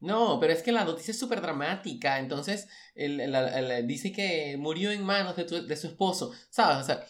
No, 0.00 0.38
pero 0.40 0.52
es 0.52 0.62
que 0.62 0.72
la 0.72 0.84
noticia 0.84 1.12
es 1.12 1.18
súper 1.18 1.42
dramática. 1.42 2.18
Entonces, 2.18 2.66
el- 2.94 3.20
el- 3.20 3.34
el- 3.34 3.86
dice 3.86 4.10
que 4.12 4.56
murió 4.58 4.90
en 4.90 5.04
manos 5.04 5.36
de, 5.36 5.44
tu- 5.44 5.66
de 5.66 5.76
su 5.76 5.86
esposo. 5.88 6.32
¿Sabes? 6.48 6.78
O 6.78 6.84
sea, 6.84 7.06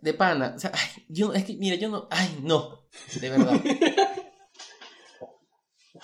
de 0.00 0.14
pana. 0.14 0.54
O 0.56 0.58
sea, 0.58 0.72
ay, 0.74 1.04
yo, 1.08 1.32
es 1.32 1.44
que, 1.44 1.54
mira, 1.54 1.76
yo 1.76 1.88
no. 1.88 2.08
Ay, 2.10 2.38
no. 2.42 2.86
De 3.20 3.30
verdad. 3.30 3.60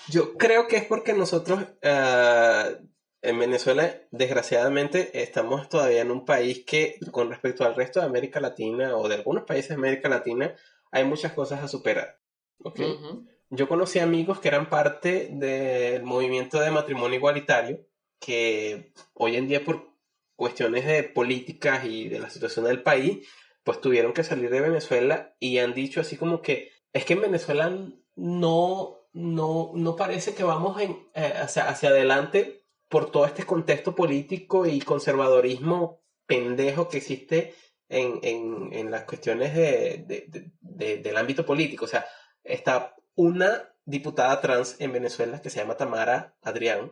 yo 0.09 0.37
creo 0.37 0.68
que 0.68 0.76
es 0.76 0.85
porque 0.85 1.12
nosotros 1.12 1.64
eh, 1.83 2.76
en 3.22 3.39
Venezuela, 3.39 3.95
desgraciadamente, 4.11 5.22
estamos 5.22 5.68
todavía 5.68 6.03
en 6.03 6.11
un 6.11 6.24
país 6.24 6.64
que, 6.66 6.99
con 7.12 7.30
respecto 7.30 7.64
al 7.64 7.76
resto 7.76 8.01
de 8.01 8.07
América 8.07 8.41
Latina 8.41 8.97
o 8.97 9.09
de 9.09 9.14
algunos 9.14 9.45
países 9.45 9.70
de 9.70 9.74
América 9.76 10.09
Latina, 10.09 10.55
hay 10.91 11.05
muchas 11.05 11.33
cosas 11.33 11.62
a 11.62 11.68
superar. 11.68 12.18
¿ok? 12.59 12.80
Ujú. 12.80 13.26
Yo 13.51 13.68
conocí 13.68 13.99
amigos 13.99 14.41
que 14.41 14.49
eran 14.49 14.68
parte 14.68 15.28
del 15.30 16.03
movimiento 16.03 16.59
de 16.59 16.70
matrimonio 16.70 17.16
igualitario, 17.16 17.87
que 18.18 18.93
hoy 19.14 19.37
en 19.37 19.47
día 19.47 19.64
por 19.64 19.93
cuestiones 20.35 20.87
de 20.87 21.05
políticas 21.05 21.85
y 21.85 22.09
de 22.09 22.18
la 22.18 22.30
situación 22.30 22.64
del 22.64 22.83
país, 22.83 23.28
pues 23.65 23.81
tuvieron 23.81 24.13
que 24.13 24.25
salir 24.25 24.51
de 24.51 24.61
Venezuela 24.61 25.35
y 25.39 25.59
han 25.59 25.75
dicho 25.75 26.01
así 26.01 26.17
como 26.17 26.43
que 26.43 26.71
es 26.93 27.05
que 27.05 27.15
en 27.15 27.23
Venezuela 27.23 27.71
no, 28.17 28.99
no, 29.13 29.71
no 29.75 29.97
parece 29.97 30.35
que 30.35 30.45
vamos 30.45 30.81
en, 30.81 30.93
eh, 31.15 31.33
hacia, 31.41 31.69
hacia 31.69 31.91
adelante 31.91 32.65
por 32.89 33.11
todo 33.11 33.25
este 33.25 33.45
contexto 33.45 33.95
político 33.95 34.67
y 34.67 34.81
conservadorismo 34.81 36.03
pendejo 36.27 36.89
que 36.89 36.99
existe 36.99 37.55
en, 37.89 38.19
en, 38.23 38.69
en 38.73 38.91
las 38.91 39.05
cuestiones 39.05 39.55
de, 39.55 40.05
de- 40.07 40.25
de- 40.29 40.53
de- 40.61 40.97
del 40.99 41.17
ámbito 41.17 41.45
político. 41.47 41.85
O 41.85 41.89
sea, 41.89 42.07
está 42.45 42.95
una 43.15 43.75
diputada 43.85 44.41
trans 44.41 44.77
en 44.81 44.93
Venezuela 44.93 45.41
que 45.41 45.51
se 45.51 45.61
llama 45.61 45.77
Tamara 45.77 46.37
Adrián, 46.43 46.91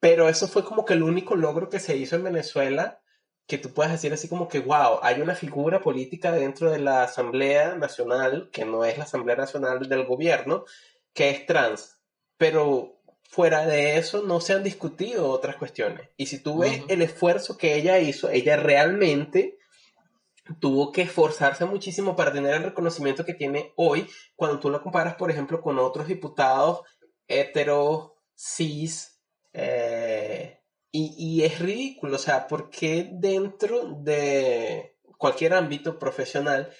pero 0.00 0.28
eso 0.28 0.48
fue 0.48 0.64
como 0.64 0.84
que 0.84 0.94
el 0.94 1.02
único 1.02 1.36
logro 1.36 1.68
que 1.68 1.80
se 1.80 1.96
hizo 1.96 2.16
en 2.16 2.24
Venezuela 2.24 3.00
que 3.50 3.58
tú 3.58 3.74
puedas 3.74 3.90
decir 3.90 4.12
así 4.12 4.28
como 4.28 4.46
que, 4.46 4.60
wow, 4.60 5.00
hay 5.02 5.20
una 5.20 5.34
figura 5.34 5.80
política 5.80 6.30
dentro 6.30 6.70
de 6.70 6.78
la 6.78 7.02
Asamblea 7.02 7.74
Nacional, 7.74 8.48
que 8.52 8.64
no 8.64 8.84
es 8.84 8.96
la 8.96 9.04
Asamblea 9.04 9.34
Nacional 9.34 9.88
del 9.88 10.04
gobierno, 10.06 10.64
que 11.12 11.30
es 11.30 11.46
trans. 11.46 11.98
Pero 12.36 13.02
fuera 13.24 13.66
de 13.66 13.98
eso 13.98 14.22
no 14.22 14.40
se 14.40 14.52
han 14.52 14.62
discutido 14.62 15.28
otras 15.28 15.56
cuestiones. 15.56 16.08
Y 16.16 16.26
si 16.26 16.38
tú 16.38 16.58
ves 16.58 16.78
Ujú. 16.78 16.86
el 16.90 17.02
esfuerzo 17.02 17.58
que 17.58 17.74
ella 17.74 17.98
hizo, 17.98 18.30
ella 18.30 18.56
realmente 18.56 19.58
tuvo 20.60 20.92
que 20.92 21.02
esforzarse 21.02 21.64
muchísimo 21.64 22.14
para 22.14 22.32
tener 22.32 22.54
el 22.54 22.62
reconocimiento 22.62 23.24
que 23.24 23.34
tiene 23.34 23.72
hoy 23.74 24.06
cuando 24.36 24.60
tú 24.60 24.70
la 24.70 24.80
comparas, 24.80 25.16
por 25.16 25.28
ejemplo, 25.32 25.60
con 25.60 25.76
otros 25.80 26.06
diputados 26.06 26.82
heteros, 27.26 28.12
cis, 28.36 29.20
eh, 29.52 30.09
y, 30.92 31.14
y 31.16 31.44
es 31.44 31.58
ridículo, 31.58 32.16
o 32.16 32.18
sea, 32.18 32.46
porque 32.46 33.10
dentro 33.12 33.94
de 34.02 34.96
cualquier 35.18 35.54
ámbito 35.54 35.98
profesional, 35.98 36.70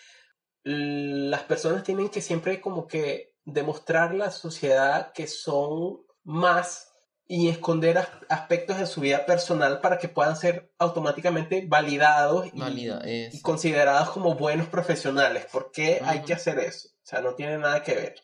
las 0.62 1.42
personas 1.44 1.82
tienen 1.82 2.08
que 2.08 2.20
siempre 2.20 2.60
como 2.60 2.86
que 2.86 3.34
demostrar 3.44 4.10
a 4.10 4.14
la 4.14 4.30
sociedad 4.30 5.12
que 5.12 5.26
son 5.26 6.00
más 6.24 6.92
y 7.26 7.48
esconder 7.48 7.98
as- 7.98 8.08
aspectos 8.28 8.78
de 8.78 8.86
su 8.86 9.00
vida 9.00 9.24
personal 9.24 9.80
para 9.80 9.98
que 9.98 10.08
puedan 10.08 10.36
ser 10.36 10.72
automáticamente 10.78 11.64
validados 11.66 12.46
y, 12.52 12.60
Válida, 12.60 13.00
y 13.06 13.40
considerados 13.40 14.10
como 14.10 14.34
buenos 14.34 14.68
profesionales. 14.68 15.46
¿Por 15.50 15.70
qué 15.70 16.00
hay 16.04 16.18
Ujú. 16.18 16.26
que 16.26 16.32
hacer 16.34 16.58
eso? 16.58 16.88
O 16.88 17.06
sea, 17.06 17.20
no 17.20 17.34
tiene 17.34 17.56
nada 17.58 17.82
que 17.82 17.94
ver. 17.94 18.14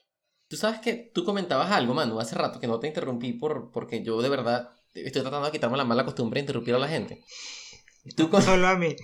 Tú 0.48 0.56
sabes 0.56 0.80
que 0.80 1.10
tú 1.14 1.24
comentabas 1.24 1.70
algo, 1.72 1.94
Manu, 1.94 2.20
hace 2.20 2.34
rato 2.34 2.60
que 2.60 2.66
no 2.66 2.78
te 2.78 2.88
interrumpí 2.88 3.32
por, 3.32 3.70
porque 3.70 4.02
yo 4.02 4.20
de 4.22 4.28
verdad 4.28 4.70
estoy 5.04 5.22
tratando 5.22 5.46
de 5.46 5.52
quitarme 5.52 5.76
la 5.76 5.84
mala 5.84 6.04
costumbre 6.04 6.38
de 6.38 6.42
interrumpir 6.42 6.74
a 6.74 6.78
la 6.78 6.88
gente. 6.88 7.22
Tú 8.16 8.30
con- 8.30 8.42
Solo 8.42 8.66
a 8.68 8.76
mí. 8.76 8.94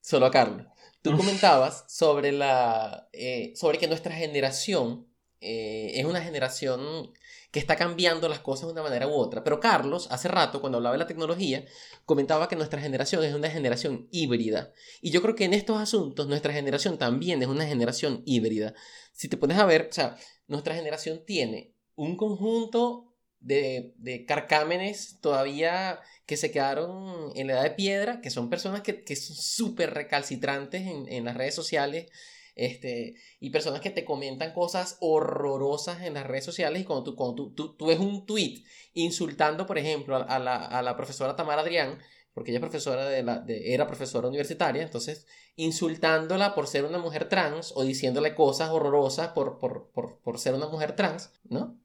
Solo 0.00 0.26
a 0.26 0.30
Carlos. 0.30 0.66
Tú 1.02 1.16
comentabas 1.16 1.84
sobre 1.88 2.30
la 2.32 3.08
eh, 3.12 3.52
sobre 3.56 3.78
que 3.78 3.88
nuestra 3.88 4.14
generación 4.14 5.08
eh, 5.40 5.92
es 5.94 6.04
una 6.04 6.20
generación 6.22 7.12
que 7.50 7.58
está 7.58 7.76
cambiando 7.76 8.28
las 8.28 8.38
cosas 8.38 8.66
de 8.66 8.72
una 8.72 8.82
manera 8.84 9.08
u 9.08 9.12
otra. 9.12 9.44
Pero 9.44 9.60
Carlos, 9.60 10.06
hace 10.10 10.28
rato, 10.28 10.60
cuando 10.60 10.78
hablaba 10.78 10.94
de 10.94 11.00
la 11.00 11.06
tecnología, 11.06 11.64
comentaba 12.06 12.48
que 12.48 12.56
nuestra 12.56 12.80
generación 12.80 13.22
es 13.24 13.34
una 13.34 13.50
generación 13.50 14.08
híbrida. 14.10 14.72
Y 15.02 15.10
yo 15.10 15.20
creo 15.20 15.34
que 15.34 15.44
en 15.44 15.52
estos 15.52 15.78
asuntos 15.78 16.28
nuestra 16.28 16.52
generación 16.52 16.96
también 16.98 17.42
es 17.42 17.48
una 17.48 17.66
generación 17.66 18.22
híbrida. 18.24 18.72
Si 19.12 19.28
te 19.28 19.36
pones 19.36 19.58
a 19.58 19.66
ver, 19.66 19.88
o 19.90 19.92
sea, 19.92 20.16
nuestra 20.46 20.74
generación 20.74 21.24
tiene 21.26 21.74
un 21.94 22.16
conjunto 22.16 23.11
de, 23.42 23.94
de 23.98 24.24
carcámenes 24.24 25.18
todavía 25.20 26.00
que 26.26 26.36
se 26.36 26.50
quedaron 26.50 27.32
en 27.34 27.48
la 27.48 27.54
edad 27.54 27.62
de 27.64 27.70
piedra, 27.72 28.20
que 28.20 28.30
son 28.30 28.48
personas 28.48 28.82
que, 28.82 29.04
que 29.04 29.16
son 29.16 29.36
súper 29.36 29.92
recalcitrantes 29.94 30.82
en, 30.82 31.06
en 31.08 31.24
las 31.24 31.36
redes 31.36 31.54
sociales 31.54 32.06
este, 32.54 33.14
y 33.40 33.50
personas 33.50 33.80
que 33.80 33.90
te 33.90 34.04
comentan 34.04 34.52
cosas 34.52 34.98
horrorosas 35.00 36.02
en 36.02 36.14
las 36.14 36.26
redes 36.26 36.44
sociales 36.44 36.82
y 36.82 36.84
cuando 36.84 37.04
tú, 37.04 37.16
cuando 37.16 37.50
tú, 37.52 37.74
tú, 37.76 37.86
ves 37.86 37.98
un 37.98 38.26
tweet 38.26 38.62
insultando, 38.92 39.66
por 39.66 39.78
ejemplo, 39.78 40.16
a, 40.16 40.38
la, 40.38 40.56
a, 40.56 40.82
la, 40.82 40.96
profesora 40.96 41.34
Tamara 41.34 41.62
Adrián, 41.62 41.98
porque 42.34 42.50
ella 42.50 42.60
profesora 42.60 43.06
de 43.06 43.22
la, 43.22 43.38
de, 43.38 43.72
era 43.72 43.86
profesora 43.86 44.28
universitaria, 44.28 44.82
entonces 44.82 45.26
insultándola 45.56 46.54
por 46.54 46.66
ser 46.66 46.84
una 46.84 46.98
mujer 46.98 47.28
trans 47.28 47.72
o 47.74 47.84
diciéndole 47.84 48.34
cosas 48.34 48.70
horrorosas 48.70 49.28
por, 49.28 49.58
por, 49.58 49.90
por, 49.90 50.18
por 50.20 50.38
ser 50.38 50.54
una 50.54 50.68
mujer 50.68 50.94
trans, 50.94 51.32
¿no? 51.44 51.78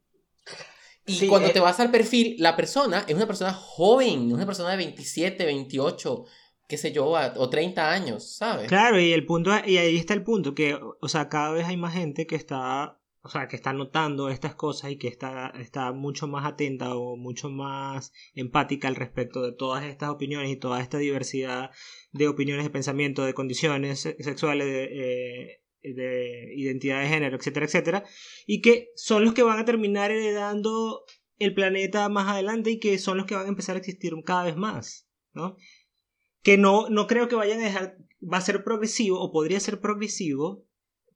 Y 1.08 1.28
cuando 1.28 1.48
eh 1.48 1.54
te 1.54 1.60
vas 1.62 1.80
al 1.80 1.90
perfil, 1.90 2.36
la 2.38 2.56
persona 2.56 3.06
es 3.08 3.16
una 3.16 3.26
persona 3.26 3.54
joven, 3.54 4.32
una 4.32 4.46
persona 4.46 4.72
de 4.72 4.78
27, 4.78 5.46
28, 5.46 6.26
qué 6.68 6.78
sé 6.78 6.92
yo, 6.92 7.08
o 7.08 7.50
30 7.50 7.92
años, 7.92 8.36
¿sabes? 8.36 8.68
Claro, 8.68 9.00
y 9.00 9.14
el 9.14 9.26
punto, 9.26 9.52
y 9.66 9.78
ahí 9.78 9.96
está 9.96 10.14
el 10.14 10.24
punto, 10.24 10.54
que, 10.54 10.76
o 10.76 11.08
sea, 11.08 11.30
cada 11.30 11.52
vez 11.52 11.66
hay 11.66 11.78
más 11.78 11.94
gente 11.94 12.28
que 12.28 12.36
está, 12.36 13.00
o 13.22 13.30
sea, 13.30 13.48
que 13.48 13.56
está 13.56 13.72
notando 13.72 14.30
estas 14.30 14.54
cosas 14.54 14.92
y 14.92 14.98
que 14.98 15.08
está, 15.08 15.54
está 15.58 15.94
mucho 15.94 16.28
más 16.28 16.46
atenta 16.46 16.94
o 16.96 17.16
mucho 17.16 17.50
más 17.50 18.12
empática 18.36 18.90
al 18.90 18.96
respecto 18.96 19.42
de 19.42 19.54
todas 19.54 19.86
estas 19.86 20.10
opiniones 20.10 20.52
y 20.52 20.58
toda 20.58 20.82
esta 20.82 20.98
diversidad 20.98 21.72
de 22.12 22.28
opiniones, 22.28 22.66
de 22.66 22.70
pensamiento, 22.70 23.24
de 23.24 23.34
condiciones 23.34 24.02
sexuales, 24.02 24.68
de, 24.68 24.84
eh, 24.92 25.62
de 25.82 26.54
identidad 26.56 27.02
de 27.02 27.08
género, 27.08 27.38
etcétera, 27.38 27.66
etcétera, 27.66 28.04
y 28.46 28.62
que 28.62 28.90
son 28.96 29.24
los 29.24 29.34
que 29.34 29.44
van 29.44 29.60
a 29.60 29.66
terminar 29.66 30.12
heredando 30.12 31.04
el 31.40 31.54
planeta 31.54 32.10
más 32.10 32.28
adelante 32.28 32.72
y 32.72 32.80
que 32.80 32.98
son 32.98 33.18
los 33.18 33.26
que 33.26 33.36
van 33.36 33.46
a 33.46 33.50
empezar 33.50 33.76
a 33.76 33.80
existir 33.80 34.14
cada 34.26 34.44
vez 34.44 34.56
más, 34.56 35.08
¿no? 35.34 35.56
que 36.48 36.58
no, 36.58 36.88
no 36.90 37.08
creo 37.08 37.28
que 37.28 37.36
vayan 37.36 37.60
a 37.60 37.66
dejar, 37.66 37.98
va 38.22 38.38
a 38.38 38.42
ser 38.42 38.64
progresivo 38.64 39.20
o 39.20 39.34
podría 39.34 39.60
ser 39.60 39.82
progresivo, 39.82 40.66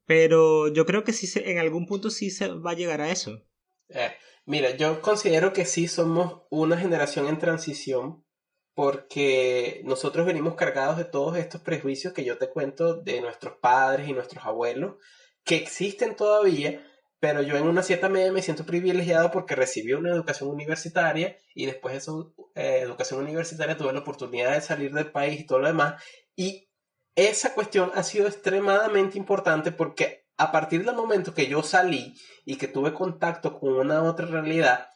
pero 0.04 0.68
yo 0.68 0.84
creo 0.84 1.04
que 1.04 1.14
sí 1.14 1.26
se, 1.26 1.50
en 1.50 1.56
algún 1.56 1.86
punto 1.86 2.10
sí 2.10 2.30
se 2.30 2.48
va 2.48 2.72
a 2.72 2.76
llegar 2.76 3.00
a 3.00 3.10
eso. 3.10 3.42
Eh, 3.88 4.12
mira, 4.44 4.76
yo 4.76 5.00
considero 5.00 5.54
que 5.54 5.64
sí 5.64 5.88
somos 5.88 6.42
una 6.50 6.76
generación 6.76 7.28
en 7.28 7.38
transición 7.38 8.26
porque 8.74 9.82
nosotros 9.84 10.26
venimos 10.26 10.54
cargados 10.54 10.96
de 10.96 11.04
todos 11.04 11.36
estos 11.36 11.60
prejuicios 11.60 12.12
que 12.12 12.24
yo 12.24 12.38
te 12.38 12.48
cuento 12.48 12.94
de 12.94 13.20
nuestros 13.20 13.58
padres 13.58 14.08
y 14.08 14.12
nuestros 14.12 14.44
abuelos, 14.44 14.96
que 15.44 15.56
existen 15.56 16.16
todavía, 16.16 16.86
pero 17.20 17.42
yo 17.42 17.56
en 17.56 17.64
una 17.64 17.82
cierta 17.82 18.08
medida 18.08 18.32
me 18.32 18.42
siento 18.42 18.64
privilegiado 18.64 19.30
porque 19.30 19.54
recibí 19.54 19.92
una 19.92 20.10
educación 20.10 20.50
universitaria 20.50 21.36
y 21.54 21.66
después 21.66 21.92
de 21.92 21.98
esa 21.98 22.12
eh, 22.54 22.80
educación 22.82 23.20
universitaria 23.20 23.76
tuve 23.76 23.92
la 23.92 24.00
oportunidad 24.00 24.52
de 24.52 24.60
salir 24.60 24.92
del 24.92 25.12
país 25.12 25.40
y 25.40 25.46
todo 25.46 25.60
lo 25.60 25.68
demás. 25.68 26.02
Y 26.34 26.70
esa 27.14 27.54
cuestión 27.54 27.92
ha 27.94 28.02
sido 28.02 28.26
extremadamente 28.26 29.18
importante 29.18 29.70
porque 29.70 30.26
a 30.36 30.50
partir 30.50 30.84
del 30.84 30.96
momento 30.96 31.34
que 31.34 31.46
yo 31.46 31.62
salí 31.62 32.14
y 32.44 32.56
que 32.56 32.68
tuve 32.68 32.94
contacto 32.94 33.60
con 33.60 33.74
una 33.74 34.02
otra 34.02 34.26
realidad, 34.26 34.88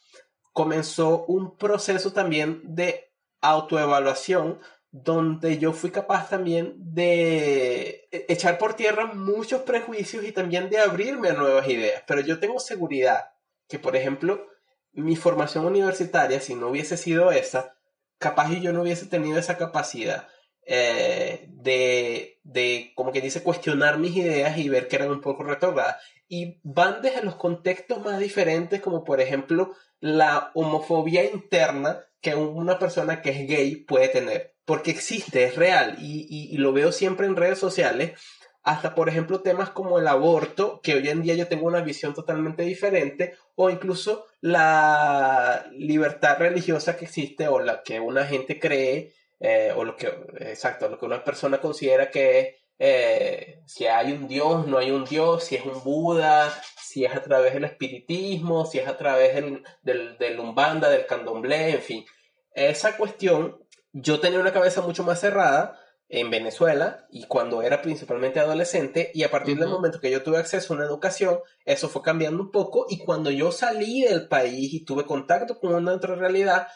comenzó 0.52 1.26
un 1.26 1.56
proceso 1.56 2.12
también 2.12 2.62
de 2.64 3.12
autoevaluación 3.40 4.60
donde 4.90 5.58
yo 5.58 5.72
fui 5.72 5.90
capaz 5.90 6.28
también 6.30 6.74
de 6.78 8.08
e-, 8.10 8.26
echar 8.28 8.58
por 8.58 8.74
tierra 8.74 9.06
muchos 9.06 9.62
prejuicios 9.62 10.24
y 10.24 10.32
también 10.32 10.70
de 10.70 10.78
abrirme 10.78 11.28
a 11.28 11.34
nuevas 11.34 11.68
ideas. 11.68 12.02
Pero 12.06 12.20
yo 12.20 12.38
tengo 12.38 12.58
seguridad 12.60 13.30
que, 13.68 13.78
por 13.78 13.96
ejemplo, 13.96 14.46
mi 14.92 15.16
formación 15.16 15.66
universitaria, 15.66 16.40
si 16.40 16.54
no 16.54 16.68
hubiese 16.68 16.96
sido 16.96 17.30
esa, 17.30 17.76
capaz 18.18 18.50
yo 18.52 18.72
no 18.72 18.82
hubiese 18.82 19.06
tenido 19.06 19.38
esa 19.38 19.58
capacidad 19.58 20.28
eh, 20.62 21.46
de, 21.50 22.40
de, 22.42 22.92
como 22.96 23.12
que 23.12 23.20
dice, 23.20 23.42
cuestionar 23.42 23.98
mis 23.98 24.16
ideas 24.16 24.56
y 24.58 24.68
ver 24.68 24.88
que 24.88 24.96
eran 24.96 25.10
un 25.10 25.20
poco 25.20 25.44
retornadas. 25.44 25.96
Y 26.28 26.58
van 26.62 27.02
desde 27.02 27.22
los 27.22 27.36
contextos 27.36 28.02
más 28.02 28.18
diferentes, 28.18 28.80
como 28.80 29.04
por 29.04 29.20
ejemplo 29.20 29.74
la 30.00 30.50
homofobia 30.54 31.24
interna 31.24 32.04
que 32.20 32.34
una 32.34 32.78
persona 32.78 33.22
que 33.22 33.30
es 33.30 33.48
gay 33.48 33.76
puede 33.76 34.08
tener 34.08 34.56
porque 34.66 34.90
existe, 34.90 35.44
es 35.44 35.56
real 35.56 35.96
y, 36.00 36.58
lo 36.58 36.72
veo 36.72 36.92
siempre 36.92 37.26
en 37.26 37.36
redes 37.36 37.58
sociales, 37.58 38.20
hasta 38.62 38.96
por 38.96 39.08
ejemplo 39.08 39.40
temas 39.40 39.70
como 39.70 39.98
el 39.98 40.08
aborto, 40.08 40.80
que 40.82 40.94
hoy 40.94 41.08
en 41.08 41.22
día 41.22 41.34
yo 41.34 41.46
tengo 41.46 41.66
una 41.66 41.80
visión 41.80 42.14
totalmente 42.14 42.64
diferente, 42.64 43.36
o 43.54 43.70
incluso 43.70 44.26
la 44.40 45.66
libertad 45.72 46.38
religiosa 46.38 46.96
que 46.96 47.04
existe 47.04 47.46
o 47.46 47.60
la 47.60 47.82
que 47.84 48.00
una 48.00 48.26
gente 48.26 48.58
cree, 48.58 49.12
eh, 49.38 49.72
o 49.76 49.84
lo 49.84 49.96
que, 49.96 50.08
exacto, 50.40 50.88
lo 50.88 50.98
que 50.98 51.06
una 51.06 51.22
persona 51.22 51.58
considera 51.58 52.10
que 52.10 52.40
es 52.40 52.54
eh, 52.78 53.62
si 53.66 53.86
hay 53.86 54.12
un 54.12 54.28
Dios, 54.28 54.66
no 54.66 54.78
hay 54.78 54.90
un 54.90 55.04
Dios, 55.04 55.44
si 55.44 55.56
es 55.56 55.64
un 55.64 55.82
Buda, 55.82 56.52
si 56.80 57.04
es 57.04 57.14
a 57.14 57.22
través 57.22 57.54
del 57.54 57.64
espiritismo, 57.64 58.66
si 58.66 58.78
es 58.78 58.88
a 58.88 58.96
través 58.96 59.34
del, 59.34 59.62
del, 59.82 60.18
del 60.18 60.40
Umbanda, 60.40 60.88
del 60.88 61.06
candomblé, 61.06 61.70
en 61.70 61.82
fin. 61.82 62.04
Esa 62.52 62.96
cuestión 62.96 63.58
yo 63.92 64.20
tenía 64.20 64.40
una 64.40 64.52
cabeza 64.52 64.82
mucho 64.82 65.04
más 65.04 65.20
cerrada 65.20 65.78
en 66.08 66.30
Venezuela 66.30 67.06
y 67.10 67.26
cuando 67.26 67.62
era 67.62 67.82
principalmente 67.82 68.38
adolescente 68.38 69.10
y 69.12 69.24
a 69.24 69.30
partir 69.30 69.58
del 69.58 69.68
momento 69.68 70.00
que 70.00 70.10
yo 70.10 70.22
tuve 70.22 70.38
acceso 70.38 70.72
a 70.72 70.76
una 70.76 70.86
educación, 70.86 71.40
eso 71.64 71.88
fue 71.88 72.02
cambiando 72.02 72.42
un 72.42 72.50
poco 72.50 72.86
y 72.88 72.98
cuando 72.98 73.30
yo 73.30 73.50
salí 73.50 74.02
del 74.02 74.28
país 74.28 74.72
y 74.72 74.84
tuve 74.84 75.04
contacto 75.04 75.58
con 75.58 75.74
una 75.74 75.94
otra 75.94 76.14
realidad, 76.14 76.68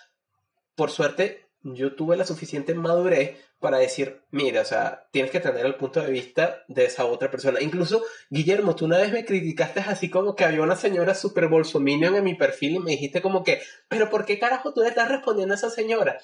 por 0.74 0.90
suerte 0.90 1.49
yo 1.62 1.94
tuve 1.94 2.16
la 2.16 2.24
suficiente 2.24 2.74
madurez 2.74 3.36
para 3.58 3.78
decir, 3.78 4.22
mira, 4.30 4.62
o 4.62 4.64
sea, 4.64 5.06
tienes 5.10 5.30
que 5.30 5.40
tener 5.40 5.66
el 5.66 5.74
punto 5.74 6.00
de 6.00 6.10
vista 6.10 6.64
de 6.68 6.86
esa 6.86 7.04
otra 7.04 7.30
persona. 7.30 7.60
Incluso, 7.60 8.02
Guillermo, 8.30 8.74
tú 8.74 8.86
una 8.86 8.96
vez 8.96 9.12
me 9.12 9.26
criticaste 9.26 9.80
así 9.80 10.08
como 10.08 10.34
que 10.34 10.44
había 10.44 10.62
una 10.62 10.76
señora 10.76 11.14
super 11.14 11.48
bolsominion 11.48 12.16
en 12.16 12.24
mi 12.24 12.34
perfil 12.34 12.76
y 12.76 12.78
me 12.78 12.92
dijiste 12.92 13.20
como 13.20 13.44
que, 13.44 13.60
pero 13.88 14.08
¿por 14.08 14.24
qué 14.24 14.38
carajo 14.38 14.72
tú 14.72 14.80
le 14.80 14.88
estás 14.88 15.08
respondiendo 15.08 15.52
a 15.52 15.58
esa 15.58 15.68
señora? 15.68 16.18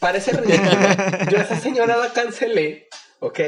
Parece 0.00 0.32
ridículo. 0.36 0.70
Yo 1.30 1.38
a 1.38 1.42
esa 1.42 1.60
señora 1.60 1.98
la 1.98 2.12
cancelé, 2.12 2.88
¿ok? 3.20 3.40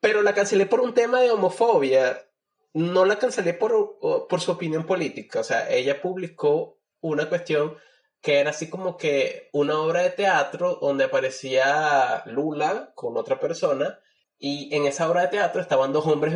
Pero 0.00 0.22
la 0.22 0.34
cancelé 0.34 0.66
por 0.66 0.80
un 0.80 0.94
tema 0.94 1.20
de 1.20 1.30
homofobia. 1.30 2.26
No 2.72 3.04
la 3.04 3.20
cancelé 3.20 3.54
por, 3.54 3.98
por 4.28 4.40
su 4.40 4.50
opinión 4.50 4.84
política. 4.84 5.38
O 5.38 5.44
sea, 5.44 5.70
ella 5.70 6.02
publicó 6.02 6.80
una 7.00 7.28
cuestión 7.28 7.76
que 8.24 8.40
era 8.40 8.50
así 8.50 8.70
como 8.70 8.96
que 8.96 9.50
una 9.52 9.78
obra 9.78 10.00
de 10.00 10.08
teatro 10.08 10.78
donde 10.80 11.04
aparecía 11.04 12.22
Lula 12.24 12.92
con 12.94 13.18
otra 13.18 13.38
persona 13.38 14.00
y 14.38 14.74
en 14.74 14.86
esa 14.86 15.10
obra 15.10 15.22
de 15.22 15.28
teatro 15.28 15.60
estaban 15.60 15.92
dos 15.92 16.06
hombres 16.06 16.32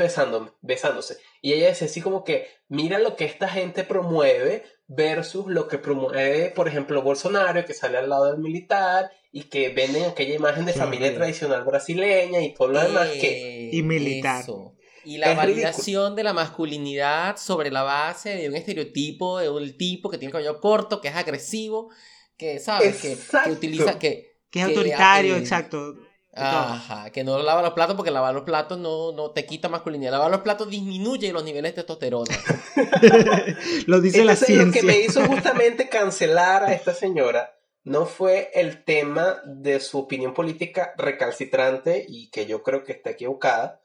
besándose. 0.60 1.16
Y 1.40 1.54
ella 1.54 1.68
decía 1.68 1.88
así 1.88 2.02
como 2.02 2.24
que, 2.24 2.46
mira 2.68 2.98
lo 2.98 3.16
que 3.16 3.24
esta 3.24 3.48
gente 3.48 3.84
promueve 3.84 4.64
versus 4.86 5.46
lo 5.46 5.66
que 5.66 5.78
promueve, 5.78 6.50
por 6.50 6.68
ejemplo, 6.68 7.00
Bolsonaro, 7.00 7.64
que 7.64 7.72
sale 7.72 7.96
al 7.96 8.10
lado 8.10 8.26
del 8.26 8.38
militar 8.38 9.10
y 9.32 9.44
que 9.44 9.70
venden 9.70 10.04
aquella 10.04 10.34
imagen 10.34 10.66
de 10.66 10.74
familia 10.74 11.14
tradicional 11.14 11.64
brasileña 11.64 12.42
y 12.42 12.52
todo 12.52 12.68
lo 12.68 12.82
demás 12.82 13.08
que... 13.08 13.70
Y 13.72 13.82
militar. 13.82 14.44
Y 15.08 15.16
la 15.16 15.32
validación 15.32 16.16
de 16.16 16.22
la 16.22 16.34
masculinidad 16.34 17.38
sobre 17.38 17.70
la 17.70 17.82
base 17.82 18.36
de 18.36 18.46
un 18.46 18.54
estereotipo 18.54 19.38
de 19.38 19.48
un 19.48 19.74
tipo 19.78 20.10
que 20.10 20.18
tiene 20.18 20.30
cabello 20.30 20.60
corto, 20.60 21.00
que 21.00 21.08
es 21.08 21.16
agresivo, 21.16 21.88
que, 22.36 22.58
¿sabes? 22.58 23.00
Que, 23.00 23.16
que, 23.16 23.50
utiliza, 23.50 23.98
que... 23.98 24.36
Que 24.50 24.58
es 24.60 24.66
autoritario, 24.66 25.36
exacto. 25.38 25.94
Ajá, 26.34 27.08
que 27.08 27.24
no 27.24 27.38
lava 27.38 27.62
los 27.62 27.72
platos 27.72 27.96
porque 27.96 28.10
lavar 28.10 28.34
los 28.34 28.42
platos 28.42 28.76
no, 28.78 29.12
no 29.12 29.30
te 29.30 29.46
quita 29.46 29.70
masculinidad. 29.70 30.12
Lavar 30.12 30.30
los 30.30 30.42
platos 30.42 30.68
disminuye 30.68 31.32
los 31.32 31.42
niveles 31.42 31.72
de 31.72 31.76
testosterona. 31.76 32.36
lo 33.86 34.02
dice 34.02 34.26
la 34.26 34.36
ciencia. 34.36 34.66
Lo 34.66 34.72
que 34.72 34.82
me 34.82 35.00
hizo 35.00 35.24
justamente 35.24 35.88
cancelar 35.88 36.64
a 36.64 36.74
esta 36.74 36.92
señora 36.92 37.54
no 37.82 38.04
fue 38.04 38.50
el 38.52 38.84
tema 38.84 39.40
de 39.46 39.80
su 39.80 40.00
opinión 40.00 40.34
política 40.34 40.92
recalcitrante 40.98 42.04
y 42.06 42.28
que 42.28 42.44
yo 42.44 42.62
creo 42.62 42.84
que 42.84 42.92
está 42.92 43.08
equivocada, 43.08 43.80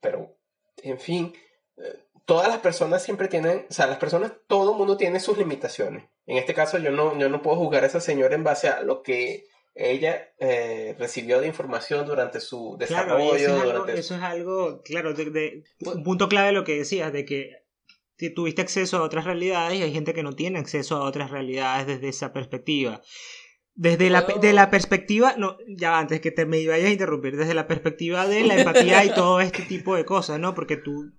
pero 0.00 0.37
en 0.82 0.98
fin, 0.98 1.34
eh, 1.76 2.04
todas 2.24 2.48
las 2.48 2.58
personas 2.58 3.02
siempre 3.02 3.28
tienen, 3.28 3.66
o 3.68 3.72
sea, 3.72 3.86
las 3.86 3.98
personas, 3.98 4.32
todo 4.46 4.72
el 4.72 4.78
mundo 4.78 4.96
tiene 4.96 5.20
sus 5.20 5.38
limitaciones. 5.38 6.04
En 6.26 6.36
este 6.36 6.54
caso 6.54 6.78
yo 6.78 6.90
no, 6.90 7.18
yo 7.18 7.28
no 7.28 7.42
puedo 7.42 7.56
juzgar 7.56 7.84
a 7.84 7.86
esa 7.86 8.00
señora 8.00 8.34
en 8.34 8.44
base 8.44 8.68
a 8.68 8.82
lo 8.82 9.02
que 9.02 9.46
ella 9.74 10.28
eh, 10.38 10.94
recibió 10.98 11.40
de 11.40 11.46
información 11.46 12.04
durante 12.04 12.40
su 12.40 12.76
desarrollo. 12.78 13.86
eso, 13.86 14.16
es 14.16 14.22
algo, 14.22 14.82
claro, 14.82 15.14
de, 15.14 15.62
un 15.80 16.02
punto 16.02 16.28
clave 16.28 16.48
de 16.48 16.52
lo 16.52 16.64
que 16.64 16.78
decías, 16.78 17.12
de 17.12 17.24
que 17.24 17.64
tuviste 18.34 18.60
acceso 18.60 18.98
a 18.98 19.02
otras 19.02 19.24
realidades 19.24 19.78
y 19.78 19.82
hay 19.82 19.92
gente 19.92 20.12
que 20.12 20.24
no 20.24 20.34
tiene 20.34 20.58
acceso 20.58 20.96
a 20.96 21.04
otras 21.04 21.30
realidades 21.30 21.86
desde 21.86 22.08
esa 22.08 22.32
perspectiva. 22.32 23.00
Desde 23.80 24.10
la, 24.10 24.22
de 24.22 24.52
la 24.52 24.70
perspectiva, 24.70 25.36
no, 25.38 25.56
ya 25.68 26.00
antes 26.00 26.20
que 26.20 26.32
te 26.32 26.46
me 26.46 26.66
vayas 26.66 26.88
a 26.88 26.92
interrumpir, 26.92 27.36
desde 27.36 27.54
la 27.54 27.68
perspectiva 27.68 28.26
de 28.26 28.42
la 28.42 28.58
empatía 28.58 29.04
y 29.04 29.14
todo 29.14 29.40
este 29.40 29.62
tipo 29.62 29.94
de 29.94 30.04
cosas, 30.04 30.40
¿no? 30.40 30.52
Porque 30.52 30.76
tú 30.76 31.12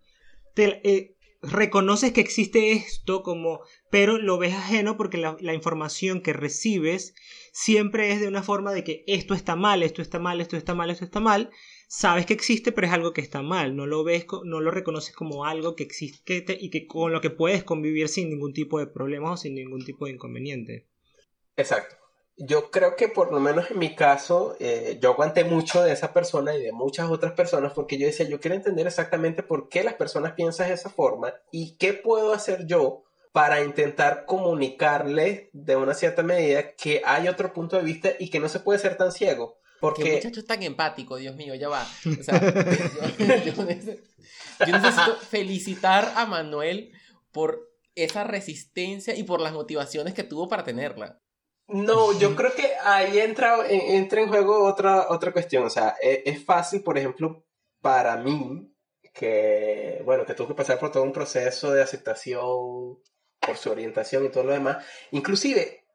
te, 0.55 0.81
eh, 0.83 1.15
reconoces 1.41 2.11
que 2.11 2.19
existe 2.19 2.73
esto 2.73 3.23
como, 3.23 3.61
pero 3.89 4.17
lo 4.17 4.37
ves 4.37 4.53
ajeno 4.53 4.97
porque 4.97 5.17
la, 5.17 5.37
la, 5.39 5.53
información 5.53 6.21
que 6.21 6.33
recibes 6.33 7.15
siempre 7.53 8.11
es 8.11 8.19
de 8.19 8.27
una 8.27 8.43
forma 8.43 8.73
de 8.73 8.83
que 8.83 9.05
esto 9.07 9.35
está 9.35 9.55
mal, 9.55 9.81
esto 9.81 10.01
está 10.01 10.19
mal, 10.19 10.41
esto 10.41 10.57
está 10.57 10.75
mal, 10.75 10.89
esto 10.89 11.05
está 11.05 11.21
mal. 11.21 11.51
Sabes 11.87 12.25
que 12.25 12.33
existe, 12.33 12.73
pero 12.73 12.87
es 12.87 12.93
algo 12.93 13.13
que 13.13 13.21
está 13.21 13.41
mal. 13.41 13.73
No 13.73 13.87
lo 13.87 14.03
ves, 14.03 14.25
no 14.43 14.59
lo 14.59 14.69
reconoces 14.69 15.15
como 15.15 15.45
algo 15.45 15.77
que 15.77 15.83
existe 15.83 16.45
y 16.59 16.69
que 16.71 16.87
con 16.87 17.13
lo 17.13 17.21
que 17.21 17.29
puedes 17.29 17.63
convivir 17.63 18.09
sin 18.09 18.29
ningún 18.29 18.51
tipo 18.51 18.79
de 18.79 18.87
problemas 18.87 19.31
o 19.31 19.37
sin 19.37 19.55
ningún 19.55 19.85
tipo 19.85 20.07
de 20.07 20.11
inconveniente. 20.11 20.89
Exacto 21.55 21.95
yo 22.39 22.71
creo 22.71 22.95
que 22.95 23.09
por 23.09 23.33
lo 23.33 23.39
menos 23.41 23.69
en 23.69 23.79
mi 23.79 23.95
caso, 23.95 24.55
eh, 24.59 24.97
yo 25.01 25.11
aguanté 25.11 25.43
mucho 25.43 25.83
de 25.83 25.91
esa 25.91 26.13
persona 26.13 26.55
y 26.55 26.63
de 26.63 26.71
muchas 26.71 27.09
otras 27.09 27.33
personas 27.33 27.73
porque 27.73 27.97
yo 27.97 28.07
decía, 28.07 28.27
yo 28.27 28.39
quiero 28.39 28.55
entender 28.55 28.87
exactamente 28.87 29.43
por 29.43 29.67
qué 29.67 29.83
las 29.83 29.95
personas 29.95 30.33
piensan 30.33 30.69
de 30.69 30.75
esa 30.75 30.89
forma 30.89 31.33
y 31.51 31.75
qué 31.77 31.93
puedo 31.93 32.31
hacer 32.33 32.65
yo 32.65 33.03
para 33.33 33.61
intentar 33.61 34.25
comunicarles 34.25 35.49
de 35.51 35.75
una 35.75 35.93
cierta 35.93 36.23
medida 36.23 36.75
que 36.75 37.01
hay 37.05 37.27
otro 37.27 37.51
punto 37.51 37.75
de 37.75 37.83
vista 37.83 38.09
y 38.17 38.29
que 38.29 38.39
no 38.39 38.47
se 38.47 38.61
puede 38.61 38.79
ser 38.79 38.95
tan 38.95 39.11
ciego. 39.11 39.59
Porque... 39.81 40.03
Qué 40.03 40.15
muchacho 40.15 40.45
tan 40.45 40.63
empático, 40.63 41.17
Dios 41.17 41.35
mío, 41.35 41.55
ya 41.55 41.67
va. 41.67 41.85
O 42.19 42.23
sea, 42.23 42.39
yo 43.45 43.63
necesito 43.63 45.15
felicitar 45.29 46.13
a 46.15 46.25
Manuel 46.25 46.91
por 47.31 47.69
esa 47.95 48.23
resistencia 48.23 49.15
y 49.15 49.23
por 49.23 49.41
las 49.41 49.53
motivaciones 49.53 50.13
que 50.13 50.23
tuvo 50.23 50.47
para 50.47 50.63
tenerla. 50.63 51.19
No, 51.69 52.17
yo 52.17 52.35
creo 52.35 52.53
que 52.53 52.71
ahí 52.83 53.19
entra, 53.19 53.57
entra 53.69 54.21
en 54.21 54.27
juego 54.27 54.65
otra, 54.65 55.07
otra 55.09 55.31
cuestión. 55.31 55.63
O 55.63 55.69
sea, 55.69 55.95
es, 56.01 56.21
es, 56.25 56.43
fácil, 56.43 56.81
por 56.83 56.97
ejemplo, 56.97 57.45
para 57.81 58.17
mí, 58.17 58.73
que, 59.13 60.01
bueno, 60.03 60.25
que 60.25 60.33
tuve 60.33 60.49
que 60.49 60.55
pasar 60.55 60.79
por 60.79 60.91
todo 60.91 61.03
un 61.03 61.13
proceso 61.13 61.71
de 61.71 61.81
aceptación 61.81 62.99
por 63.39 63.57
su 63.57 63.71
orientación 63.71 64.25
y 64.25 64.29
todo 64.29 64.45
lo 64.45 64.53
demás. 64.53 64.83
Inclusive, 65.11 65.85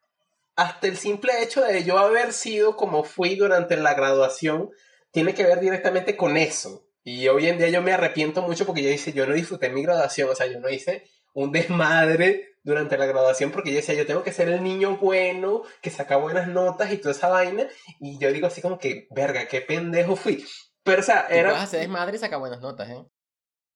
hasta 0.57 0.87
el 0.87 0.97
simple 0.97 1.43
hecho 1.43 1.62
de 1.62 1.85
yo 1.85 1.99
haber 1.99 2.33
sido 2.33 2.77
como 2.77 3.05
fui 3.05 3.35
durante 3.35 3.77
la 3.77 3.95
graduación, 3.95 4.70
tiene 5.11 5.35
que 5.35 5.45
ver 5.45 5.61
directamente 5.61 6.16
con 6.16 6.37
eso. 6.37 6.87
Y 7.03 7.29
hoy 7.29 7.49
en 7.49 7.59
día 7.59 7.68
yo 7.68 7.83
me 7.83 7.93
arrepiento 7.93 8.43
mucho 8.43 8.64
porque 8.64 8.83
yo 8.83 8.91
hice, 8.91 9.12
yo 9.12 9.27
no 9.27 9.35
disfruté 9.35 9.68
mi 9.70 9.83
graduación, 9.83 10.31
o 10.31 10.35
sea, 10.35 10.47
yo 10.47 10.61
no 10.61 10.70
hice 10.70 11.05
un 11.35 11.53
desmadre 11.53 12.53
durante 12.64 12.98
la 12.98 13.06
graduación 13.06 13.52
porque 13.52 13.70
yo 13.70 13.76
decía, 13.76 13.94
yo 13.94 14.06
tengo 14.06 14.24
que 14.24 14.32
ser 14.32 14.48
el 14.48 14.64
niño 14.64 14.96
bueno, 14.96 15.62
que 15.80 15.90
saca 15.90 16.16
buenas 16.16 16.48
notas 16.48 16.92
y 16.92 16.96
toda 16.96 17.14
esa 17.14 17.28
vaina. 17.28 17.68
Y 18.00 18.18
yo 18.18 18.32
digo 18.32 18.48
así 18.48 18.60
como 18.60 18.78
que, 18.78 19.06
verga, 19.10 19.46
qué 19.46 19.60
pendejo 19.60 20.16
fui. 20.16 20.44
Pero, 20.82 21.00
o 21.00 21.04
sea, 21.04 21.26
era... 21.30 21.50
Puedes 21.50 21.64
hacer 21.64 21.80
desmadre 21.80 22.16
y 22.16 22.18
sacar 22.18 22.40
buenas 22.40 22.60
notas, 22.60 22.90
¿eh? 22.90 23.04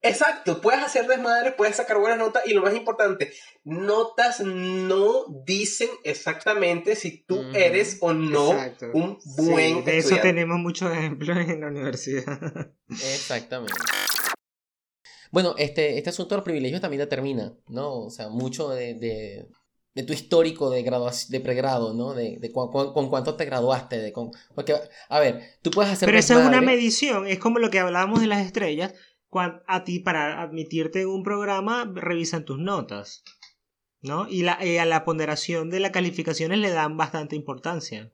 Exacto, 0.01 0.61
puedes 0.61 0.81
hacer 0.81 1.09
desmadre, 1.09 1.53
puedes 1.53 1.75
sacar 1.75 1.99
buenas 1.99 2.19
notas 2.19 2.45
y 2.47 2.55
lo 2.55 2.63
más 2.63 2.73
importante, 2.73 3.33
notas 3.65 4.39
no 4.41 5.25
dicen 5.45 5.89
exactamente 6.05 6.95
si 6.95 7.25
tú 7.25 7.45
eres 7.53 7.99
o 8.01 8.13
no 8.13 8.51
un 8.95 9.19
buen 9.37 9.79
sí, 9.79 9.83
De 9.83 9.99
eso 9.99 10.17
tenemos 10.23 10.59
muchos 10.59 10.93
ejemplos 10.93 11.37
en 11.37 11.61
la 11.61 11.67
universidad. 11.67 12.71
Exactamente. 12.89 13.75
Bueno, 15.31 15.55
este, 15.59 15.99
este 15.99 16.11
asunto 16.11 16.35
de 16.35 16.39
los 16.39 16.45
privilegios 16.45 16.81
también 16.81 17.01
determina, 17.01 17.55
¿no? 17.69 18.05
O 18.05 18.11
sea, 18.11 18.29
mucho 18.29 18.69
de, 18.71 18.95
de, 18.95 20.03
tu 20.05 20.13
histórico 20.13 20.71
de, 20.71 20.83
de 20.83 21.41
pregrado, 21.41 21.95
¿no? 21.95 22.15
De, 22.15 22.39
de 22.39 22.53
con, 22.53 22.71
cuánto 23.09 23.35
te 23.35 23.45
graduaste. 23.45 23.99
De 23.99 24.13
con, 24.13 24.31
porque, 24.55 24.75
a 25.09 25.21
ver, 25.21 25.43
tú 25.63 25.71
puedes 25.71 25.93
hacer... 25.93 26.07
Pero 26.07 26.19
esa 26.19 26.41
es 26.41 26.47
una 26.47 26.61
medición, 26.61 27.27
es 27.27 27.39
como 27.39 27.59
lo 27.59 27.71
que 27.71 27.81
hablábamos 27.81 28.21
de 28.21 28.27
las 28.27 28.45
estrellas. 28.45 28.95
Cuando, 29.29 29.61
a 29.67 29.85
ti, 29.85 29.99
para 29.99 30.41
admitirte 30.41 31.03
en 31.03 31.09
un 31.09 31.23
programa, 31.23 31.91
revisan 31.95 32.45
tus 32.45 32.59
notas, 32.59 33.25
¿no? 34.01 34.27
Y, 34.29 34.43
la, 34.43 34.65
y 34.65 34.79
a 34.79 34.87
la 34.87 35.05
ponderación 35.05 35.69
de 35.69 35.81
las 35.81 35.91
calificaciones 35.91 36.59
le 36.59 36.71
dan 36.71 36.97
bastante 36.97 37.37
importancia. 37.37 38.11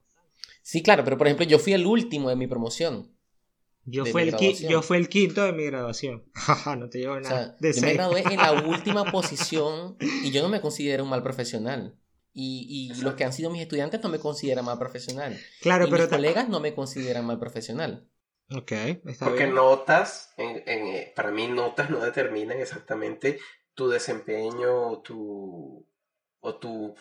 Sí, 0.63 0.83
claro, 0.83 1.05
pero 1.05 1.19
por 1.19 1.27
ejemplo, 1.27 1.47
yo 1.47 1.59
fui 1.59 1.75
el 1.75 1.87
último 1.87 2.31
de 2.31 2.37
mi 2.37 2.47
promoción. 2.47 3.14
Yo 3.87 4.07
fui, 4.07 4.23
el 4.23 4.37
yo 4.69 4.83
fui 4.83 4.97
el 4.97 5.09
quinto 5.09 5.43
de 5.43 5.53
mi 5.53 5.65
graduación. 5.65 6.25
no 6.79 6.89
te 6.89 6.99
llevo 6.99 7.21
nada. 7.21 7.57
yo 7.61 7.83
me 7.83 7.93
gradué 7.95 8.23
en 8.23 8.37
la 8.39 8.53
última 8.67 9.11
posición 9.11 9.97
y 10.01 10.31
yo 10.31 10.43
no 10.43 10.49
me 10.49 10.61
considero 10.61 11.05
un 11.05 11.11
mal 11.11 11.23
profesional. 11.23 11.99
Y, 12.33 12.91
y 12.93 13.01
los 13.03 13.15
que 13.15 13.25
han 13.25 13.33
sido 13.33 13.51
mis 13.51 13.63
estudiantes 13.63 14.03
no 14.03 14.09
me 14.09 14.19
consideran 14.19 14.65
mal 14.65 14.79
profesional. 14.79 15.39
Claro, 15.61 15.87
y 15.87 15.91
pero 15.91 16.05
mis 16.05 16.11
colegas 16.11 16.49
no 16.49 16.59
me 16.61 16.75
consideran 16.75 17.25
mal 17.25 17.39
profesional. 17.39 18.09
Ok, 18.51 18.73
está 18.73 19.27
Porque 19.27 19.45
bien. 19.45 19.55
notas, 19.55 20.35
en, 20.37 20.63
en, 20.67 20.87
eh, 20.89 21.13
para 21.15 21.31
mí 21.31 21.47
notas 21.47 21.91
no 21.91 22.01
determinan 22.01 22.59
exactamente 22.61 23.39
tu 23.75 23.89
desempeño 23.89 24.89
o 24.91 25.01
tu, 25.01 25.89
o 26.41 26.57
tu, 26.57 26.95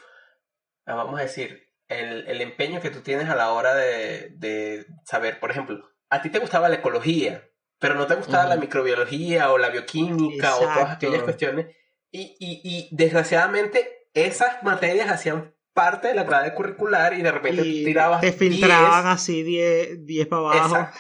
ah, 0.86 0.96
vamos 0.96 1.20
a 1.20 1.24
decir, 1.24 1.68
el, 1.88 2.28
el 2.28 2.42
empeño 2.42 2.80
que 2.80 2.92
tú 2.92 3.02
tienes 3.02 3.28
a 3.30 3.36
la 3.36 3.52
hora 3.52 3.76
de, 3.76 4.30
de 4.38 4.86
saber, 5.06 5.40
por 5.40 5.52
ejemplo, 5.52 5.93
a 6.14 6.22
ti 6.22 6.30
te 6.30 6.40
gustaba 6.40 6.70
la 6.70 6.76
ecología, 6.76 7.50
pero 7.80 7.96
no 7.96 8.06
te 8.06 8.14
gustaba 8.16 8.44
uh 8.44 8.48
-huh. 8.48 8.50
la 8.50 8.56
microbiología 8.58 9.52
o 9.52 9.58
la 9.58 9.70
bioquímica 9.70 10.50
Exacto. 10.50 10.70
o 10.70 10.74
todas 10.74 10.92
aquellas 10.92 11.24
cuestiones. 11.24 11.76
Y, 12.12 12.36
y, 12.40 12.62
y, 12.64 12.90
desgraciadamente 12.92 14.08
esas 14.14 14.62
materias 14.62 15.10
hacían 15.10 15.56
parte 15.74 16.10
de 16.10 16.14
la 16.14 16.24
grada 16.24 16.54
curricular 16.54 17.16
y 17.16 17.24
de 17.24 17.32
repente 17.32 17.66
y 17.66 17.84
tirabas 17.84 18.22
te 18.22 18.32
filtraban 18.32 19.06
10. 19.06 19.16
así 19.16 19.42
10, 19.42 20.06
10 20.06 20.28
para 20.28 20.42
abajo. 20.42 20.76
Exacto. 20.76 21.00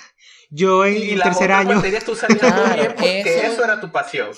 Yo 0.49 0.83
en 0.85 0.97
y 0.97 1.19
tercer 1.19 1.51
año... 1.51 1.75
materias 1.75 2.03
tú 2.03 2.15
salías 2.15 2.41
muy 2.41 2.75
bien 2.75 2.93
porque 2.95 3.21
eso, 3.21 3.53
eso, 3.53 3.63
era 3.63 3.79
tu 3.79 3.91
pasión. 3.91 4.31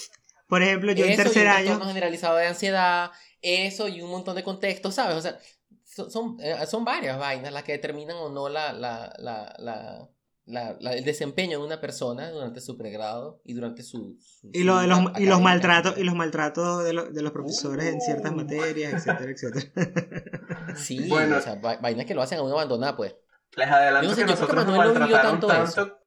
Por 0.48 0.62
ejemplo, 0.62 0.92
yo 0.92 1.06
en 1.06 1.16
tercer 1.16 1.44
y 1.44 1.48
un 1.48 1.52
año... 1.52 1.86
generalizado 1.86 2.36
de 2.36 2.48
ansiedad, 2.48 3.12
eso 3.42 3.88
y 3.88 4.02
un 4.02 4.12
montón 4.12 4.36
de 4.36 4.44
contextos, 4.44 4.96
¿sabes? 4.96 5.16
O 5.16 5.22
sea, 5.22 5.40
son, 5.86 6.12
son, 6.12 6.38
eh, 6.42 6.66
son 6.68 6.84
varias 6.84 7.18
vainas 7.18 7.54
las 7.54 7.64
que 7.64 7.72
determinan 7.72 8.18
o 8.18 8.30
no 8.30 8.50
la, 8.50 8.74
la, 8.74 9.14
la, 9.18 9.56
la 9.58 10.10
la, 10.46 10.78
la, 10.80 10.94
el 10.94 11.04
desempeño 11.04 11.60
de 11.60 11.66
una 11.66 11.82
persona 11.82 12.30
durante 12.30 12.62
su 12.62 12.78
pregrado 12.78 13.42
y 13.44 13.54
durante 13.54 13.82
su, 13.82 14.18
su 14.20 14.52
y, 14.54 14.64
lo, 14.64 14.82
los, 14.84 15.00
y 15.18 15.26
los 15.26 15.42
maltratos 15.42 15.98
y 15.98 16.04
los 16.04 16.14
maltratos 16.14 16.84
de, 16.84 16.94
lo, 16.94 17.06
de 17.06 17.22
los 17.24 17.32
profesores 17.32 17.86
uh, 17.86 17.94
en 17.94 18.02
ciertas 18.02 18.32
materias 18.34 18.94
etcétera 18.94 19.32
etcétera. 19.32 20.76
Sí 20.76 21.08
bueno, 21.10 21.38
o 21.38 21.42
sea 21.42 21.56
vainas 21.56 22.06
que 22.06 22.14
lo 22.14 22.22
hacen 22.22 22.40
a 22.40 22.44
uno 22.44 22.54
abandonar 22.54 22.96
pues. 22.96 23.16
Les 23.56 23.68
adelanto 23.68 24.10
no 24.10 24.16
sé, 24.16 24.22
que 24.22 24.32
nosotros 24.32 24.66
que 24.66 24.72
nos 24.72 24.78
maltrataron 24.78 25.40
tanto, 25.40 25.48
tanto 25.48 26.00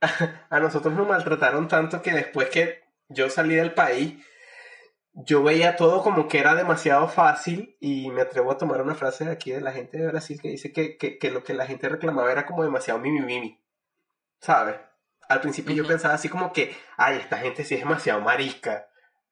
a 0.50 0.60
nosotros 0.60 0.94
nos 0.94 1.08
maltrataron 1.08 1.68
tanto 1.68 2.02
que 2.02 2.12
después 2.12 2.50
que 2.50 2.82
yo 3.08 3.30
salí 3.30 3.54
del 3.54 3.72
país 3.72 4.14
yo 5.14 5.42
veía 5.42 5.76
todo 5.76 6.02
como 6.02 6.28
que 6.28 6.38
era 6.38 6.54
demasiado 6.54 7.08
fácil 7.08 7.78
y 7.80 8.10
me 8.10 8.20
atrevo 8.20 8.52
a 8.52 8.58
tomar 8.58 8.82
una 8.82 8.94
frase 8.94 9.24
de 9.24 9.30
aquí 9.30 9.52
de 9.52 9.62
la 9.62 9.72
gente 9.72 9.96
de 9.96 10.08
Brasil 10.08 10.38
que 10.42 10.48
dice 10.48 10.72
que, 10.72 10.98
que, 10.98 11.16
que 11.16 11.30
lo 11.30 11.42
que 11.42 11.54
la 11.54 11.66
gente 11.66 11.88
reclamaba 11.88 12.30
era 12.30 12.44
como 12.44 12.62
demasiado 12.62 13.00
mimi 13.00 13.20
mimi 13.20 13.58
¿sabes? 14.40 14.76
Al 15.28 15.40
principio 15.40 15.72
uh 15.72 15.78
-huh. 15.78 15.82
yo 15.82 15.86
pensaba 15.88 16.14
así 16.14 16.28
como 16.28 16.52
que, 16.52 16.76
ay, 16.96 17.18
esta 17.18 17.38
gente 17.38 17.64
sí 17.64 17.74
es 17.74 17.80
demasiado 17.80 18.20
marica. 18.20 18.88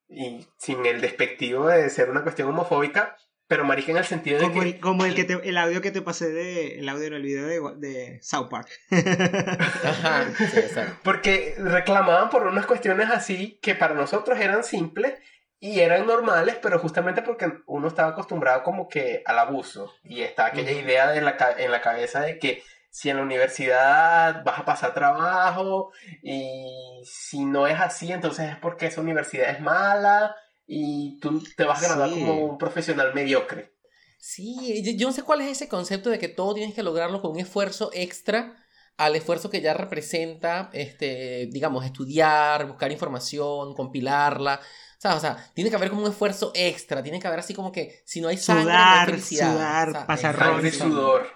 Y 0.09 0.46
sin 0.59 0.84
el 0.86 1.00
despectivo 1.00 1.66
de 1.66 1.88
ser 1.88 2.11
una 2.11 2.22
cuestión 2.22 2.48
homofóbica, 2.48 3.16
pero 3.46 3.64
marica 3.64 3.92
en 3.92 3.98
el 3.98 4.05
sentido 4.05 4.40
como 4.40 4.55
de 4.55 4.61
que... 4.61 4.76
El, 4.76 4.80
como 4.80 5.05
el, 5.05 5.14
que 5.14 5.24
te, 5.24 5.48
el 5.48 5.57
audio 5.59 5.80
que 5.80 5.90
te 5.90 6.02
pasé 6.02 6.30
de... 6.30 6.78
El 6.78 6.88
audio 6.88 7.07
en 7.07 7.14
el 7.14 7.22
video 7.22 7.46
de, 7.46 7.61
de 7.86 8.22
South 8.22 8.48
Park. 8.48 8.68
Ajá, 8.90 10.26
sí, 10.36 10.80
Porque 11.02 11.55
reclamaban 11.59 12.30
por 12.30 12.46
unas 12.46 12.66
cuestiones 12.66 13.11
así 13.11 13.59
que 13.62 13.74
para 13.74 13.94
nosotros 13.94 14.38
eran 14.40 14.64
simples 14.64 15.14
y 15.61 15.80
eran 15.80 16.07
normales, 16.07 16.57
pero 16.61 16.78
justamente 16.78 17.22
porque 17.22 17.50
uno 17.66 17.88
estaba 17.88 18.11
acostumbrado 18.11 18.62
como 18.62 18.88
que 18.88 19.22
al 19.24 19.38
abuso. 19.38 19.94
Y 20.02 20.22
está 20.22 20.46
aquella 20.46 20.72
uh 20.72 20.74
-huh. 20.74 20.84
idea 20.84 21.11
de 21.11 21.20
la, 21.22 21.36
en 21.57 21.70
la 21.70 21.80
cabeza 21.80 22.20
de 22.20 22.38
que 22.38 22.62
si 22.95 23.11
en 23.11 23.16
la 23.16 23.24
universidad 23.24 24.45
vas 24.45 24.61
a 24.61 24.64
pasar 24.64 24.95
trabajo 24.95 25.90
y 26.22 27.03
si 27.05 27.45
no 27.45 27.66
es 27.66 27.80
así, 27.80 28.12
entonces 28.12 28.53
es 28.53 28.57
porque 28.59 28.86
esa 28.86 29.01
universidad 29.01 29.51
es 29.51 29.61
mala 29.61 30.36
y 30.64 31.18
tú 31.18 31.42
te 31.57 31.64
vas 31.64 31.82
a 31.82 31.88
graduar 31.88 32.11
sí. 32.11 32.20
como 32.20 32.47
un 32.47 32.57
profesional 32.57 33.12
mediocre. 33.12 33.74
Sí, 34.20 34.80
yo 34.97 35.09
no 35.09 35.12
sé 35.12 35.24
cuál 35.24 35.40
es 35.40 35.49
ese 35.49 35.68
concepto 35.68 36.09
de 36.09 36.20
que 36.20 36.28
todo 36.28 36.55
tienes 36.55 36.72
que 36.72 36.84
lograrlo 36.84 37.20
con 37.20 37.32
un 37.32 37.40
esfuerzo 37.40 37.90
extra 37.95 38.64
al 38.97 39.16
esfuerzo 39.16 39.51
que 39.51 39.61
ya 39.61 39.74
representa, 39.74 40.70
este, 40.72 41.49
digamos, 41.51 41.84
estudiar, 41.84 42.64
buscar 42.68 42.92
información, 42.92 43.74
compilarla. 43.74 44.61
O 45.03 45.20
sea, 45.20 45.36
tiene 45.53 45.68
que 45.68 45.76
haber 45.76 45.90
como 45.90 46.03
un 46.03 46.11
esfuerzo 46.11 46.53
extra, 46.55 47.03
tiene 47.03 47.18
que 47.18 47.26
haber 47.26 47.40
así 47.40 47.55
como 47.55 47.72
que 47.72 48.03
si 48.07 48.20
no 48.20 48.28
hay 48.28 48.36
sangre, 48.36 48.64
sudar, 48.64 48.78
no 48.78 49.01
hay 49.01 49.07
felicidad. 49.07 49.53
Sudar, 49.53 49.88
o 49.88 49.92
sea, 49.92 50.07
pasar 50.07 50.38
sangre 50.38 50.70
sudor. 50.70 51.26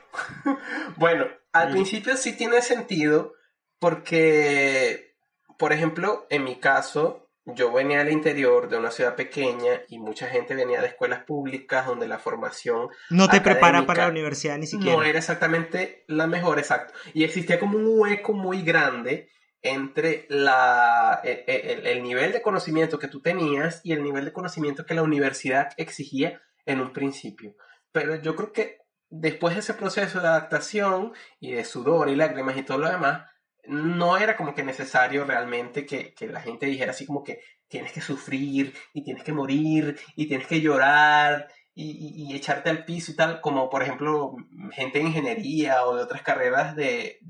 bueno, 0.96 1.26
al 1.60 1.70
principio 1.70 2.16
sí 2.16 2.36
tiene 2.36 2.62
sentido 2.62 3.34
porque, 3.78 5.14
por 5.58 5.72
ejemplo, 5.72 6.26
en 6.30 6.44
mi 6.44 6.56
caso, 6.56 7.28
yo 7.44 7.72
venía 7.72 7.98
del 7.98 8.12
interior 8.12 8.68
de 8.68 8.78
una 8.78 8.90
ciudad 8.90 9.14
pequeña 9.14 9.82
y 9.88 9.98
mucha 9.98 10.28
gente 10.28 10.54
venía 10.54 10.80
de 10.80 10.88
escuelas 10.88 11.24
públicas 11.24 11.86
donde 11.86 12.08
la 12.08 12.18
formación 12.18 12.88
no 13.10 13.28
te 13.28 13.40
prepara 13.40 13.86
para 13.86 14.04
la 14.04 14.10
universidad 14.10 14.58
ni 14.58 14.66
siquiera. 14.66 14.96
No 14.96 15.02
era 15.02 15.18
exactamente 15.18 16.04
la 16.08 16.26
mejor, 16.26 16.58
exacto. 16.58 16.92
Y 17.14 17.24
existía 17.24 17.58
como 17.58 17.78
un 17.78 17.86
hueco 17.88 18.34
muy 18.34 18.62
grande 18.62 19.30
entre 19.62 20.26
la, 20.28 21.20
e, 21.24 21.44
e, 21.46 21.90
el, 21.90 22.02
nivel 22.02 22.32
de 22.32 22.42
conocimiento 22.42 22.98
que 22.98 23.08
tú 23.08 23.20
tenías 23.20 23.80
y 23.82 23.92
el 23.92 24.02
nivel 24.02 24.24
de 24.24 24.32
conocimiento 24.32 24.86
que 24.86 24.94
la 24.94 25.02
universidad 25.02 25.70
exigía 25.76 26.40
en 26.64 26.80
un 26.80 26.92
principio. 26.92 27.54
Pero 27.90 28.16
yo 28.16 28.36
creo 28.36 28.52
que 28.52 28.78
después 29.10 29.54
de 29.54 29.60
ese 29.60 29.74
proceso 29.74 30.20
de 30.20 30.28
adaptación 30.28 31.12
y 31.40 31.52
de 31.52 31.64
sudor 31.64 32.08
y 32.08 32.16
lágrimas 32.16 32.56
y 32.56 32.62
todo 32.62 32.78
lo 32.78 32.90
demás, 32.90 33.28
no 33.66 34.16
era 34.16 34.36
como 34.36 34.54
que 34.54 34.62
necesario 34.62 35.24
realmente 35.24 35.86
que, 35.86 36.14
la 36.28 36.40
gente 36.40 36.66
dijera 36.66 36.92
así 36.92 37.06
como 37.06 37.22
que 37.22 37.40
tienes 37.68 37.92
que 37.92 38.00
sufrir 38.00 38.74
y 38.94 39.04
tienes 39.04 39.22
que 39.22 39.32
morir 39.32 39.98
y 40.16 40.26
tienes 40.26 40.46
que 40.46 40.60
llorar 40.60 41.48
y, 41.74 42.34
echarte 42.34 42.70
al 42.70 42.84
piso 42.84 43.12
y 43.12 43.16
tal, 43.16 43.40
como 43.40 43.70
por 43.70 43.82
ejemplo 43.82 44.34
gente 44.72 44.98
de 44.98 45.04
ingeniería 45.04 45.84
o 45.86 45.94
de 45.94 46.02
otras 46.02 46.22
carreras 46.22 46.74
de, 46.74 47.20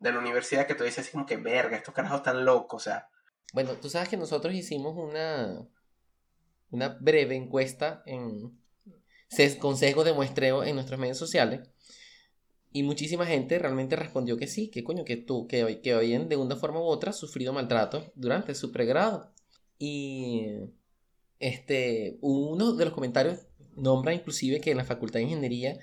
la 0.00 0.18
universidad 0.18 0.66
que 0.66 0.74
tú 0.74 0.84
dices 0.84 1.00
así 1.00 1.12
como 1.12 1.26
que 1.26 1.36
verga, 1.36 1.76
estos 1.76 1.94
carajos 1.94 2.18
están 2.18 2.44
locos, 2.44 2.82
o 2.82 2.84
sea. 2.84 3.08
Bueno, 3.52 3.74
tú 3.74 3.90
sabes 3.90 4.08
que 4.08 4.16
nosotros 4.16 4.54
hicimos 4.54 4.96
una, 4.96 5.68
una 6.70 6.88
breve 7.00 7.36
encuesta 7.36 8.02
en, 8.06 8.61
consejos 9.58 10.04
de 10.04 10.12
muestreo 10.12 10.64
en 10.64 10.74
nuestros 10.74 10.98
medios 10.98 11.18
sociales 11.18 11.68
y 12.72 12.82
muchísima 12.82 13.26
gente 13.26 13.58
realmente 13.58 13.96
respondió 13.96 14.36
que 14.36 14.46
sí, 14.46 14.68
que 14.68 14.82
coño, 14.82 15.04
que 15.04 15.16
tú, 15.16 15.46
que, 15.46 15.80
que 15.82 15.92
habían 15.92 16.28
de 16.28 16.36
una 16.36 16.56
forma 16.56 16.80
u 16.80 16.84
otra 16.84 17.12
sufrido 17.12 17.52
maltrato 17.52 18.10
durante 18.14 18.54
su 18.54 18.72
pregrado. 18.72 19.30
Y 19.78 20.46
este, 21.38 22.18
uno 22.22 22.72
de 22.72 22.84
los 22.86 22.94
comentarios 22.94 23.40
nombra 23.76 24.14
inclusive 24.14 24.60
que 24.60 24.70
en 24.70 24.78
la 24.78 24.84
facultad 24.84 25.20
de 25.20 25.24
ingeniería 25.24 25.78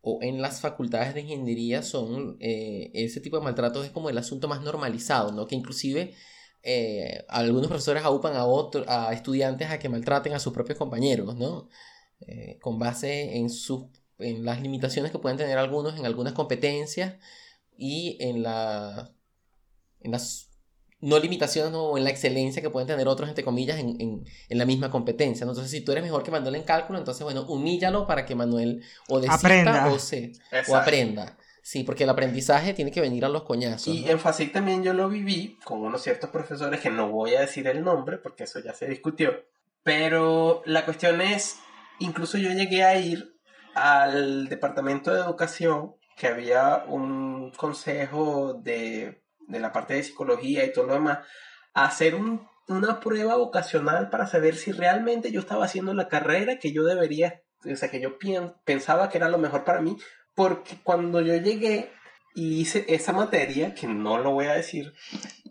o 0.00 0.18
en 0.22 0.40
las 0.40 0.60
facultades 0.60 1.14
de 1.14 1.20
ingeniería 1.20 1.82
son 1.82 2.36
eh, 2.40 2.90
ese 2.94 3.20
tipo 3.20 3.38
de 3.38 3.44
maltratos 3.44 3.84
es 3.84 3.92
como 3.92 4.08
el 4.08 4.18
asunto 4.18 4.48
más 4.48 4.62
normalizado, 4.62 5.32
¿no? 5.32 5.46
Que 5.46 5.54
inclusive 5.54 6.14
eh, 6.62 7.24
algunos 7.28 7.68
profesores 7.68 8.02
aupan 8.04 8.34
a, 8.36 8.46
otros 8.46 8.86
a 8.88 9.12
estudiantes 9.12 9.70
a 9.70 9.78
que 9.78 9.88
maltraten 9.88 10.32
a 10.32 10.38
sus 10.38 10.52
propios 10.52 10.78
compañeros, 10.78 11.36
¿no? 11.36 11.68
Eh, 12.26 12.58
con 12.60 12.78
base 12.78 13.36
en 13.36 13.50
sus 13.50 13.86
en 14.18 14.44
las 14.44 14.60
limitaciones 14.60 15.10
que 15.10 15.18
pueden 15.18 15.38
tener 15.38 15.58
algunos 15.58 15.98
en 15.98 16.06
algunas 16.06 16.32
competencias 16.32 17.14
y 17.76 18.16
en, 18.20 18.42
la, 18.42 19.10
en 20.00 20.12
las 20.12 20.50
no 21.00 21.18
limitaciones 21.18 21.74
o 21.74 21.98
en 21.98 22.04
la 22.04 22.10
excelencia 22.10 22.62
que 22.62 22.70
pueden 22.70 22.86
tener 22.86 23.08
otros, 23.08 23.28
entre 23.28 23.42
comillas, 23.42 23.80
en, 23.80 24.00
en, 24.00 24.24
en, 24.48 24.58
la 24.58 24.64
misma 24.64 24.88
competencia. 24.88 25.42
Entonces, 25.42 25.68
si 25.68 25.80
tú 25.80 25.90
eres 25.90 26.04
mejor 26.04 26.22
que 26.22 26.30
Manuel 26.30 26.54
en 26.54 26.62
cálculo, 26.62 26.98
entonces, 27.00 27.24
bueno, 27.24 27.42
humíllalo 27.48 28.06
para 28.06 28.24
que 28.24 28.36
Manuel 28.36 28.84
o 29.08 29.18
desista 29.18 29.88
o, 29.90 29.98
se, 29.98 30.32
o 30.68 30.76
aprenda. 30.76 31.36
Sí, 31.60 31.82
porque 31.82 32.04
el 32.04 32.10
aprendizaje 32.10 32.72
tiene 32.74 32.92
que 32.92 33.00
venir 33.00 33.24
a 33.24 33.28
los 33.28 33.42
coñazos. 33.42 33.94
Y 33.94 34.08
en 34.08 34.18
FASIC 34.18 34.52
también 34.52 34.82
yo 34.84 34.94
lo 34.94 35.08
viví 35.08 35.58
con 35.64 35.80
unos 35.80 36.02
ciertos 36.02 36.30
profesores 36.30 36.80
que 36.80 36.90
no 36.90 37.08
voy 37.08 37.34
a 37.34 37.40
decir 37.40 37.66
el 37.66 37.82
nombre 37.82 38.18
porque 38.18 38.44
eso 38.44 38.60
ya 38.60 38.72
se 38.72 38.86
discutió. 38.86 39.44
Pero 39.82 40.62
la 40.66 40.84
cuestión 40.84 41.20
es, 41.20 41.56
incluso 42.02 42.38
yo 42.38 42.50
llegué 42.50 42.84
a 42.84 42.98
ir 42.98 43.32
al 43.74 44.48
departamento 44.48 45.12
de 45.12 45.20
educación, 45.20 45.94
que 46.16 46.26
había 46.26 46.84
un 46.86 47.50
consejo 47.52 48.54
de, 48.62 49.22
la 49.48 49.72
parte 49.72 49.94
de 49.94 50.02
psicología 50.02 50.64
y 50.64 50.72
todo 50.72 50.86
lo 50.86 50.94
demás, 50.94 51.20
a 51.74 51.86
hacer 51.86 52.14
una 52.68 53.00
prueba 53.00 53.36
vocacional 53.36 54.10
para 54.10 54.26
saber 54.26 54.56
si 54.56 54.72
realmente 54.72 55.32
yo 55.32 55.40
estaba 55.40 55.64
haciendo 55.64 55.94
la 55.94 56.08
carrera 56.08 56.58
que 56.58 56.72
yo 56.72 56.84
debería, 56.84 57.42
o 57.64 57.76
sea, 57.76 57.90
que 57.90 58.00
yo 58.00 58.18
pensaba 58.64 59.08
que 59.08 59.18
era 59.18 59.28
lo 59.28 59.38
mejor 59.38 59.64
para 59.64 59.80
mí, 59.80 59.96
porque 60.34 60.76
cuando 60.82 61.20
yo 61.20 61.36
llegué 61.36 61.90
y 62.34 62.60
hice 62.60 62.84
esa 62.88 63.12
materia, 63.12 63.74
que 63.74 63.86
no 63.86 64.18
lo 64.18 64.32
voy 64.32 64.46
a 64.46 64.54
decir. 64.54 64.92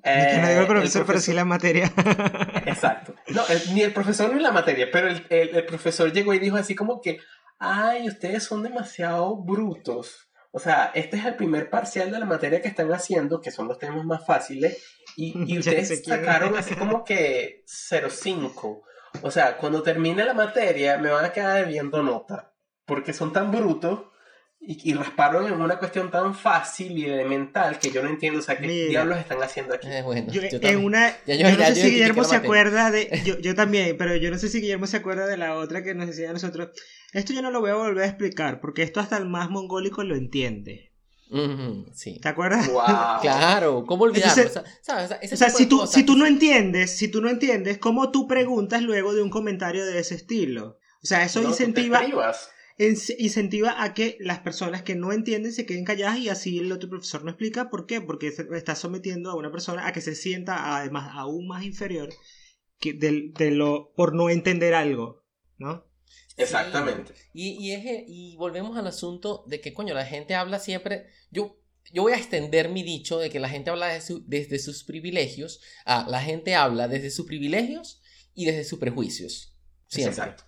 Que 0.04 0.40
no 0.42 0.50
digo 0.50 0.62
el 0.62 0.68
profesor, 0.68 1.06
pero 1.06 1.20
sí 1.20 1.34
la 1.34 1.46
materia. 1.46 1.92
Exacto. 2.66 3.14
No, 3.28 3.44
ni 3.74 3.82
el 3.82 3.94
profesor 3.94 4.34
ni 4.34 4.42
la 4.42 4.52
materia, 4.52 4.90
pero 4.92 5.10
el, 5.10 5.26
el, 5.30 5.66
profesor 5.66 6.12
llegó 6.12 6.34
y 6.34 6.40
dijo 6.40 6.58
así 6.58 6.76
como 6.76 7.02
que, 7.02 7.20
ay, 7.60 8.08
ustedes 8.08 8.44
son 8.44 8.64
demasiado 8.64 9.36
brutos. 9.38 10.30
O 10.52 10.60
sea, 10.60 10.92
este 10.96 11.18
es 11.18 11.26
el 11.26 11.36
primer 11.36 11.70
parcial 11.70 12.12
de 12.12 12.20
la 12.20 12.26
materia 12.26 12.62
que 12.62 12.68
están 12.68 12.92
haciendo, 12.92 13.40
que 13.40 13.52
son 13.52 13.68
los 13.68 13.78
temas 13.78 14.04
más 14.04 14.26
fáciles, 14.26 14.84
y, 15.16 15.34
y 15.54 15.60
ustedes 15.60 16.04
sacaron 16.04 16.58
así 16.58 16.76
como 16.76 17.04
que 17.04 17.64
0,5. 17.68 18.82
O 19.22 19.32
sea, 19.32 19.58
cuando 19.58 19.84
termine 19.84 20.26
la 20.26 20.34
materia 20.34 20.98
me 20.98 21.10
van 21.10 21.26
a 21.26 21.32
quedar 21.32 21.66
debiendo 21.66 22.02
nota, 22.02 22.54
porque 22.86 23.14
son 23.14 23.34
tan 23.34 23.52
brutos 23.52 24.11
y, 24.64 24.92
y, 24.92 24.94
rasparon 24.94 25.48
en 25.48 25.60
una 25.60 25.80
cuestión 25.80 26.12
tan 26.12 26.36
fácil 26.36 26.96
y 26.96 27.06
elemental 27.06 27.80
que 27.80 27.90
yo 27.90 28.04
no 28.04 28.10
entiendo, 28.10 28.40
o 28.40 28.44
sea, 28.44 28.60
¿qué 28.60 28.68
diablos 28.68 29.18
están 29.18 29.42
haciendo 29.42 29.74
aquí? 29.74 29.88
Eh, 29.90 30.04
yo, 30.30 30.42
en 30.62 30.86
una, 30.86 31.16
yo, 31.26 31.58
no 31.58 31.66
sé 31.66 31.76
si 31.76 31.90
Guillermo 31.90 32.24
se 32.24 32.36
acuerda 32.36 32.92
de, 32.92 33.22
yo, 33.26 33.40
yo 33.40 33.56
también, 33.56 33.98
pero 33.98 34.16
yo 34.16 34.30
no 34.30 34.38
sé 34.38 34.50
si 34.50 34.62
Guillermo 34.62 34.86
se 34.86 34.98
acuerda 34.98 35.26
de 35.26 35.38
la 35.38 35.56
otra 35.56 35.84
que 35.84 35.96
nos 35.96 36.06
decía 36.06 36.30
a 36.30 36.34
nosotros, 36.34 36.70
esto 37.12 37.34
yo 37.34 37.42
no 37.42 37.50
lo 37.50 37.60
voy 37.60 37.72
a 37.72 37.76
volver 37.76 38.04
a 38.04 38.08
explicar, 38.08 38.62
porque 38.62 38.84
esto 38.84 39.00
hasta 39.00 39.18
el 39.18 39.26
más 39.26 39.50
mongólico 39.50 40.04
lo 40.04 40.16
entiende. 40.16 40.92
sí. 41.96 42.20
¿Te 42.20 42.30
acuerdas? 42.30 42.70
claro, 43.22 43.84
¿cómo 43.88 44.04
olvidarlo? 44.04 44.44
o 44.44 45.38
sea, 45.38 45.50
si, 45.50 45.66
tú, 45.66 45.88
si 45.88 46.04
tú 46.04 46.16
no 46.16 46.28
entiendes, 46.28 46.96
si 46.96 47.08
tú 47.08 47.20
no 47.20 47.30
entiendes, 47.30 47.80
¿cómo 47.80 48.12
tú 48.12 48.28
preguntas 48.28 48.84
luego 48.84 49.16
de 49.16 49.24
un 49.24 49.32
comentario 49.32 49.88
de 49.88 49.98
ese 49.98 50.14
estilo? 50.14 50.78
O 51.04 51.08
sea, 51.08 51.24
eso 51.24 51.42
incentiva 51.42 52.04
incentiva 52.78 53.84
a 53.84 53.94
que 53.94 54.18
las 54.20 54.40
personas 54.40 54.82
que 54.82 54.96
no 54.96 55.12
entienden 55.12 55.54
se 55.54 55.66
queden 55.66 55.86
calladas 55.86 56.18
y 56.20 56.30
así 56.30 56.60
el 56.60 56.72
otro 56.72 56.90
profesor 56.90 57.24
no 57.24 57.32
explica 57.32 57.70
por 57.70 57.86
qué, 57.86 58.02
porque 58.02 58.28
está 58.28 58.76
sometiendo 58.76 59.30
a 59.30 59.36
una 59.36 59.52
persona 59.52 59.88
a 59.88 59.94
que 59.94 60.02
se 60.02 60.16
sienta 60.16 60.78
además 60.78 61.12
aún 61.14 61.48
más 61.48 61.64
inferior 61.64 62.10
que 62.80 62.94
de, 62.94 63.52
lo 63.52 63.94
por 63.96 64.14
no 64.16 64.30
entender 64.30 64.74
algo, 64.74 65.24
¿no? 65.58 65.86
Exactamente. 66.36 67.14
Y, 67.34 67.72
y, 67.72 67.76
y 68.08 68.36
volvemos 68.36 68.78
al 68.78 68.88
asunto 68.88 69.44
de 69.48 69.62
que, 69.62 69.74
coño, 69.74 69.94
la 69.94 70.06
gente 70.06 70.34
habla 70.34 70.60
siempre. 70.60 71.06
Yo, 71.30 71.62
yo 71.94 72.02
voy 72.02 72.14
a 72.14 72.18
extender 72.18 72.70
mi 72.70 72.84
dicho 72.84 73.20
de 73.20 73.30
que 73.30 73.40
la 73.40 73.50
gente 73.50 73.70
habla 73.70 73.88
desde 74.26 74.60
sus 74.60 74.84
privilegios. 74.84 75.62
a 75.86 76.10
la 76.10 76.22
gente 76.22 76.56
habla 76.56 76.88
desde 76.88 77.12
sus 77.12 77.28
privilegios 77.28 78.02
y 78.34 78.46
desde 78.46 78.64
sus 78.64 78.80
prejuicios. 78.80 79.56
Siempre. 79.88 80.12
Exacto. 80.12 80.46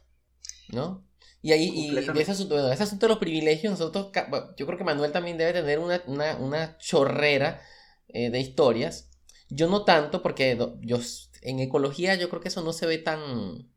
¿No? 0.69 1.07
Y 1.43 1.51
ahí, 1.51 1.69
y 1.69 1.97
ese 1.97 2.31
asunto, 2.31 2.71
ese 2.71 2.83
asunto 2.83 3.05
de 3.05 3.09
los 3.09 3.19
privilegios, 3.19 3.77
nosotros, 3.77 4.11
yo 4.55 4.65
creo 4.65 4.77
que 4.77 4.85
Manuel 4.85 5.11
también 5.11 5.37
debe 5.37 5.51
tener 5.51 5.77
una, 5.77 6.01
una, 6.07 6.37
una 6.37 6.77
chorrera 6.77 7.61
eh, 8.07 8.29
de 8.29 8.39
historias. 8.39 9.09
Yo 9.49 9.67
no 9.67 9.83
tanto, 9.83 10.21
porque 10.23 10.57
yo, 10.79 10.99
en 11.41 11.59
ecología 11.59 12.15
yo 12.15 12.29
creo 12.29 12.41
que 12.41 12.47
eso 12.47 12.61
no 12.61 12.71
se 12.71 12.85
ve 12.85 12.97
tan, 12.97 13.69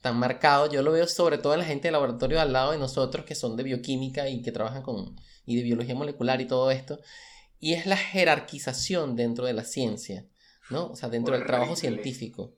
tan 0.00 0.16
marcado. 0.16 0.72
Yo 0.72 0.82
lo 0.82 0.90
veo 0.90 1.06
sobre 1.06 1.36
todo 1.36 1.52
en 1.52 1.58
la 1.58 1.66
gente 1.66 1.88
del 1.88 1.92
laboratorio 1.92 2.40
al 2.40 2.54
lado 2.54 2.72
de 2.72 2.78
nosotros, 2.78 3.26
que 3.26 3.34
son 3.34 3.56
de 3.56 3.64
bioquímica 3.64 4.30
y 4.30 4.40
que 4.40 4.50
trabajan 4.50 4.82
con, 4.82 5.14
y 5.44 5.56
de 5.56 5.64
biología 5.64 5.94
molecular 5.94 6.40
y 6.40 6.46
todo 6.46 6.70
esto. 6.70 6.98
Y 7.60 7.74
es 7.74 7.84
la 7.84 7.98
jerarquización 7.98 9.16
dentro 9.16 9.44
de 9.44 9.52
la 9.52 9.64
ciencia, 9.64 10.26
¿no? 10.70 10.86
O 10.86 10.96
sea, 10.96 11.10
dentro 11.10 11.36
del 11.36 11.46
trabajo 11.46 11.76
científico. 11.76 12.54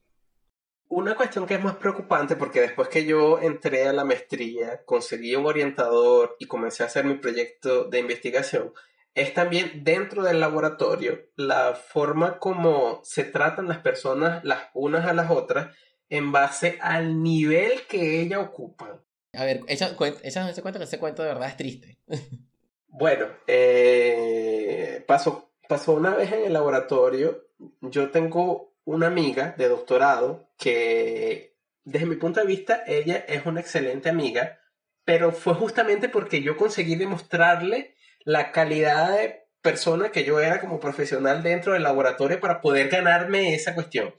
Una 0.88 1.14
cuestión 1.14 1.46
que 1.46 1.54
es 1.54 1.62
más 1.62 1.76
preocupante 1.76 2.36
porque 2.36 2.60
después 2.60 2.88
que 2.88 3.04
yo 3.04 3.40
entré 3.40 3.88
a 3.88 3.92
la 3.92 4.04
maestría, 4.04 4.84
conseguí 4.84 5.34
un 5.34 5.46
orientador 5.46 6.36
y 6.38 6.46
comencé 6.46 6.82
a 6.82 6.86
hacer 6.86 7.04
mi 7.04 7.14
proyecto 7.14 7.84
de 7.84 7.98
investigación, 7.98 8.72
es 9.14 9.32
también 9.32 9.84
dentro 9.84 10.22
del 10.22 10.40
laboratorio 10.40 11.20
la 11.36 11.74
forma 11.74 12.38
como 12.38 13.00
se 13.04 13.24
tratan 13.24 13.68
las 13.68 13.78
personas 13.78 14.44
las 14.44 14.64
unas 14.74 15.06
a 15.06 15.14
las 15.14 15.30
otras 15.30 15.74
en 16.10 16.32
base 16.32 16.78
al 16.80 17.22
nivel 17.22 17.86
que 17.88 18.20
ellas 18.20 18.40
ocupan. 18.40 19.00
A 19.32 19.44
ver, 19.44 19.60
ella, 19.66 19.96
ella 20.22 20.52
se 20.52 20.62
cuenta 20.62 20.78
que 20.78 20.84
ese 20.84 20.98
cuento 20.98 21.22
de 21.22 21.28
verdad 21.28 21.48
es 21.48 21.56
triste. 21.56 21.98
bueno, 22.88 23.26
eh, 23.46 25.02
pasó, 25.06 25.52
pasó 25.68 25.94
una 25.94 26.14
vez 26.14 26.32
en 26.32 26.44
el 26.44 26.52
laboratorio, 26.52 27.48
yo 27.80 28.10
tengo 28.10 28.73
una 28.84 29.06
amiga 29.06 29.54
de 29.56 29.68
doctorado 29.68 30.50
que, 30.58 31.56
desde 31.84 32.06
mi 32.06 32.16
punto 32.16 32.40
de 32.40 32.46
vista, 32.46 32.82
ella 32.86 33.24
es 33.28 33.46
una 33.46 33.60
excelente 33.60 34.08
amiga, 34.08 34.60
pero 35.04 35.32
fue 35.32 35.54
justamente 35.54 36.08
porque 36.08 36.42
yo 36.42 36.56
conseguí 36.56 36.96
demostrarle 36.96 37.96
la 38.24 38.52
calidad 38.52 39.16
de 39.16 39.44
persona 39.60 40.10
que 40.10 40.24
yo 40.24 40.40
era 40.40 40.60
como 40.60 40.80
profesional 40.80 41.42
dentro 41.42 41.72
del 41.72 41.82
laboratorio 41.82 42.40
para 42.40 42.60
poder 42.60 42.88
ganarme 42.88 43.54
esa 43.54 43.74
cuestión. 43.74 44.14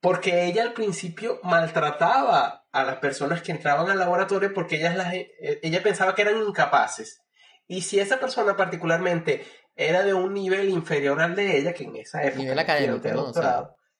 Porque 0.00 0.44
ella 0.44 0.62
al 0.62 0.72
principio 0.72 1.40
maltrataba 1.42 2.66
a 2.70 2.84
las 2.84 2.96
personas 2.98 3.42
que 3.42 3.52
entraban 3.52 3.88
al 3.88 3.98
laboratorio 3.98 4.52
porque 4.52 4.76
ellas 4.76 4.96
las, 4.96 5.14
eh, 5.14 5.30
ella 5.62 5.82
pensaba 5.82 6.14
que 6.14 6.22
eran 6.22 6.42
incapaces. 6.42 7.22
Y 7.66 7.82
si 7.82 7.98
esa 7.98 8.20
persona 8.20 8.56
particularmente 8.56 9.44
era 9.74 10.02
de 10.02 10.14
un 10.14 10.32
nivel 10.34 10.68
inferior 10.68 11.20
al 11.20 11.34
de 11.34 11.58
ella, 11.58 11.72
que 11.72 11.84
en 11.84 11.96
esa 11.96 12.22
época... 12.22 12.42
Nivel 12.42 12.58
académico, 12.58 13.32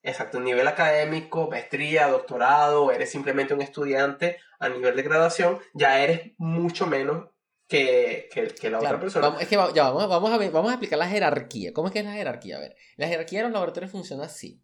exacto, 0.07 0.41
nivel 0.41 0.67
académico, 0.67 1.49
maestría, 1.51 2.09
doctorado, 2.09 2.91
eres 2.91 3.11
simplemente 3.11 3.55
un 3.55 3.63
estudiante 3.63 4.39
a 4.59 4.69
nivel 4.69 4.97
de 4.97 5.03
graduación, 5.03 5.59
ya 5.75 6.01
eres 6.01 6.33
mucho 6.39 6.87
menos 6.87 7.29
que, 7.69 8.29
que, 8.33 8.71
la 8.71 8.79
otra 8.79 9.01
persona. 9.01 9.27
Vamos, 9.27 9.43
es 9.43 9.49
que 9.49 9.57
ya, 9.75 9.91
vamos, 9.91 10.09
vamos, 10.09 10.31
a 10.31 10.39
ver, 10.39 10.51
vamos 10.51 10.71
a 10.71 10.75
explicar 10.75 10.99
la 10.99 11.09
jerarquía. 11.09 11.73
¿Cómo 11.73 11.89
es 11.89 11.93
que 11.93 11.99
es 12.01 12.05
la 12.05 12.13
jerarquía? 12.13 12.57
A 12.57 12.61
ver, 12.61 12.77
la 12.97 13.09
jerarquía 13.09 13.41
de 13.41 13.45
los 13.45 13.53
laboratorios 13.53 13.91
funciona 13.91 14.25
así. 14.25 14.63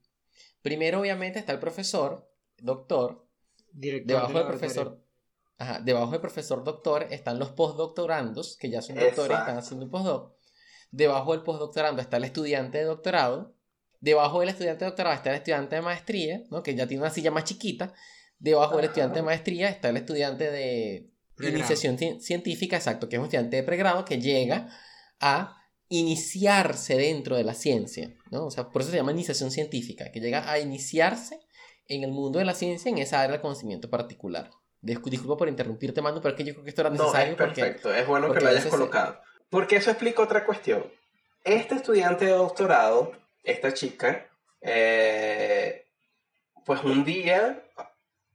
Primero, 0.63 1.01
obviamente, 1.01 1.39
está 1.39 1.53
el 1.53 1.59
profesor, 1.59 2.31
doctor. 2.59 3.27
Director 3.73 4.07
debajo 4.07 4.39
del 4.39 4.47
profesor. 4.47 5.03
Ajá, 5.59 5.81
debajo 5.81 6.11
del 6.11 6.21
profesor 6.21 6.65
doctor 6.65 7.07
están 7.11 7.39
los 7.39 7.53
postdoctorandos, 7.53 8.57
que 8.57 8.71
ya 8.71 8.83
son 8.83 8.97
doctores 8.97 9.37
y 9.37 9.41
están 9.41 9.59
haciendo 9.59 9.87
un 9.87 9.91
postdoc. 9.91 10.35
Debajo 10.91 11.33
del 11.33 11.43
postdoctorando 11.43 12.03
está 12.03 12.19
el 12.19 12.25
estudiante 12.25 12.79
de 12.79 12.85
doctorado. 12.85 13.55
Debajo 14.03 14.41
del 14.41 14.49
estudiante 14.49 14.85
de 14.85 14.91
doctorado 14.91 15.15
está 15.15 15.31
el 15.31 15.37
estudiante 15.37 15.77
de 15.77 15.83
maestría, 15.83 16.43
¿no? 16.51 16.61
que 16.61 16.75
ya 16.75 16.89
tiene 16.89 17.05
una 17.05 17.13
silla 17.13 17.31
más 17.31 17.45
chiquita. 17.45 17.95
Debajo 18.41 18.77
del 18.77 18.87
estudiante 18.87 19.21
de 19.21 19.23
maestría 19.23 19.69
está 19.69 19.91
el 19.91 19.97
estudiante 19.97 20.51
de 20.51 21.09
iniciación 21.39 21.97
científica, 22.21 22.77
exacto, 22.77 23.09
que 23.09 23.15
es 23.15 23.21
un 23.21 23.27
estudiante 23.27 23.57
de 23.57 23.63
pregrado 23.63 24.05
que 24.05 24.21
llega 24.21 24.69
a 25.21 25.57
iniciarse 25.89 26.97
dentro 26.97 27.37
de 27.37 27.45
la 27.45 27.55
ciencia, 27.55 28.13
¿no? 28.33 28.47
O 28.47 28.51
sea, 28.51 28.71
por 28.71 28.83
eso 28.83 28.91
se 28.91 28.97
llama 28.97 29.13
iniciación 29.13 29.53
científica, 29.53 30.11
que 30.11 30.19
llega 30.19 30.51
a 30.51 30.59
iniciarse 30.59 31.39
en 31.87 32.03
el 32.03 32.11
mundo 32.11 32.41
de 32.41 32.45
la 32.45 32.55
ciencia 32.55 32.91
en 32.91 32.99
esa 32.99 33.21
área 33.21 33.37
de 33.37 33.43
conocimiento 33.43 33.89
particular. 33.89 34.51
Disculpa 34.81 35.37
por 35.37 35.49
interrumpirte, 35.49 36.03
Manu, 36.03 36.21
pero 36.21 36.35
es 36.35 36.39
que 36.39 36.45
yo 36.45 36.55
creo 36.55 36.65
que 36.65 36.71
esto 36.71 36.81
era 36.81 36.91
necesario. 36.91 37.37
No, 37.37 37.45
es 37.45 37.55
perfecto, 37.55 37.95
es 37.95 38.05
bueno 38.05 38.33
que 38.33 38.41
lo 38.41 38.49
hayas 38.49 38.67
colocado. 38.67 39.21
Porque 39.49 39.77
eso 39.77 39.91
explica 39.91 40.23
otra 40.23 40.45
cuestión. 40.45 40.91
Este 41.45 41.77
estudiante 41.77 42.25
de 42.25 42.33
doctorado, 42.33 43.13
esta 43.43 43.73
chica, 43.73 44.29
eh, 44.61 45.87
pues 46.65 46.83
un 46.85 47.05
día 47.05 47.65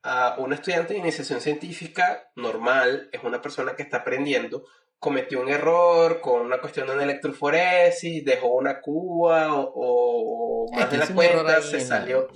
a 0.03 0.35
un 0.37 0.53
estudiante 0.53 0.93
de 0.93 0.99
iniciación 0.99 1.41
científica 1.41 2.31
normal, 2.35 3.09
es 3.11 3.23
una 3.23 3.41
persona 3.41 3.75
que 3.75 3.83
está 3.83 3.97
aprendiendo, 3.97 4.65
cometió 4.99 5.41
un 5.41 5.49
error 5.49 6.21
con 6.21 6.41
una 6.41 6.59
cuestión 6.59 6.87
de 6.87 6.93
una 6.93 7.03
electroforesis, 7.03 8.23
dejó 8.23 8.55
una 8.55 8.81
cuba 8.81 9.49
o, 9.53 10.71
más 10.73 10.91
de 10.91 10.97
la 10.97 11.07
cuenta, 11.07 11.61
se 11.61 11.79
salió. 11.79 12.27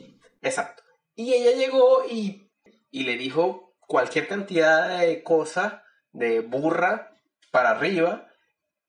Exacto. 0.42 0.84
Y 1.16 1.34
ella 1.34 1.52
llegó 1.52 2.06
y, 2.10 2.52
y 2.90 3.04
le 3.04 3.18
dijo 3.18 3.74
cualquier 3.88 4.28
cantidad 4.28 5.00
de 5.00 5.24
cosas 5.24 5.82
de 6.12 6.42
burra 6.42 7.18
para 7.52 7.72
arriba 7.72 8.28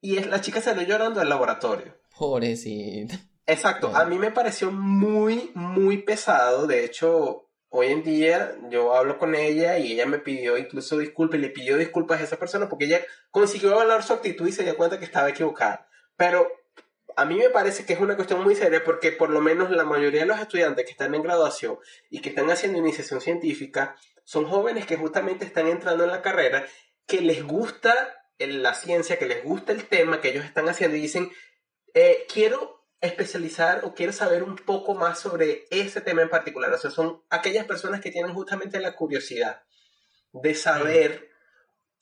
y 0.01 0.18
la 0.20 0.41
chica 0.41 0.61
salió 0.61 0.83
llorando 0.83 1.20
del 1.20 1.28
laboratorio. 1.28 1.97
Pobrecita. 2.16 3.18
Exacto, 3.53 3.95
a 3.95 4.07
mí 4.07 4.19
me 4.19 4.31
pareció 4.31 4.71
muy, 4.73 5.51
muy 5.55 5.99
pesado. 5.99 6.67
De 6.67 6.85
hecho, 6.85 7.51
hoy 7.69 7.89
en 7.89 8.03
día 8.03 8.57
yo 8.71 8.95
hablo 8.95 9.19
con 9.19 9.35
ella 9.35 9.79
y 9.79 9.93
ella 9.93 10.07
me 10.07 10.19
pidió 10.19 10.57
incluso 10.57 10.97
disculpas 10.97 11.39
y 11.39 11.43
le 11.43 11.51
pidió 11.51 11.77
disculpas 11.77 12.21
a 12.21 12.25
esa 12.25 12.39
persona 12.39 12.69
porque 12.69 12.87
ella 12.87 13.03
consiguió 13.31 13.73
evaluar 13.73 14.03
su 14.03 14.15
actitud 14.15 14.49
y 14.49 14.53
se 14.53 14.65
dio 14.65 14.75
cuenta 14.75 14.99
que 14.99 15.05
estaba 15.05 15.29
equivocada. 15.29 15.87
Pero 16.17 16.51
a 17.15 17.27
mí 17.27 17.37
me 17.37 17.51
parece 17.51 17.85
que 17.85 17.93
es 17.93 18.01
una 18.01 18.17
cuestión 18.17 18.43
muy 18.43 18.55
seria 18.55 18.83
porque 18.83 19.13
por 19.13 19.29
lo 19.29 19.43
menos 19.43 19.71
la 19.71 19.85
mayoría 19.85 20.21
de 20.21 20.27
los 20.27 20.41
estudiantes 20.41 20.87
que 20.87 20.93
están 20.93 21.15
en 21.15 21.23
graduación 21.23 21.79
y 22.09 22.21
que 22.23 22.31
están 22.31 22.51
haciendo 22.51 22.79
iniciación 22.79 23.21
científica 23.21 23.97
son 24.25 24.47
jóvenes 24.47 24.87
que 24.87 24.97
justamente 24.97 25.45
están 25.45 25.67
entrando 25.67 26.05
en 26.05 26.11
la 26.11 26.23
carrera, 26.23 26.65
que 27.07 27.21
les 27.21 27.45
gusta 27.45 27.95
la 28.39 28.73
ciencia, 28.73 29.19
que 29.19 29.27
les 29.27 29.45
gusta 29.45 29.73
el 29.73 29.85
tema 29.85 30.23
que 30.23 30.31
ellos 30.31 30.45
están 30.45 30.69
haciendo 30.69 30.97
y 30.97 31.03
dicen, 31.03 31.31
eh, 31.95 32.25
quiero 32.33 32.82
especializar 33.03 33.85
o 33.85 33.95
quiero 33.95 34.13
saber 34.13 34.45
un 34.45 34.57
poco 34.57 34.95
más 34.95 35.19
sobre 35.19 35.67
ese 35.71 36.01
tema 36.01 36.23
en 36.23 36.31
particular. 36.31 36.73
O 36.73 36.79
sea, 36.79 36.91
son 36.91 37.21
aquellas 37.29 37.67
personas 37.67 38.01
que 38.01 38.13
tienen 38.13 38.33
justamente 38.33 38.81
la 38.81 38.95
curiosidad 38.95 39.63
de 40.33 40.55
saber 40.55 41.29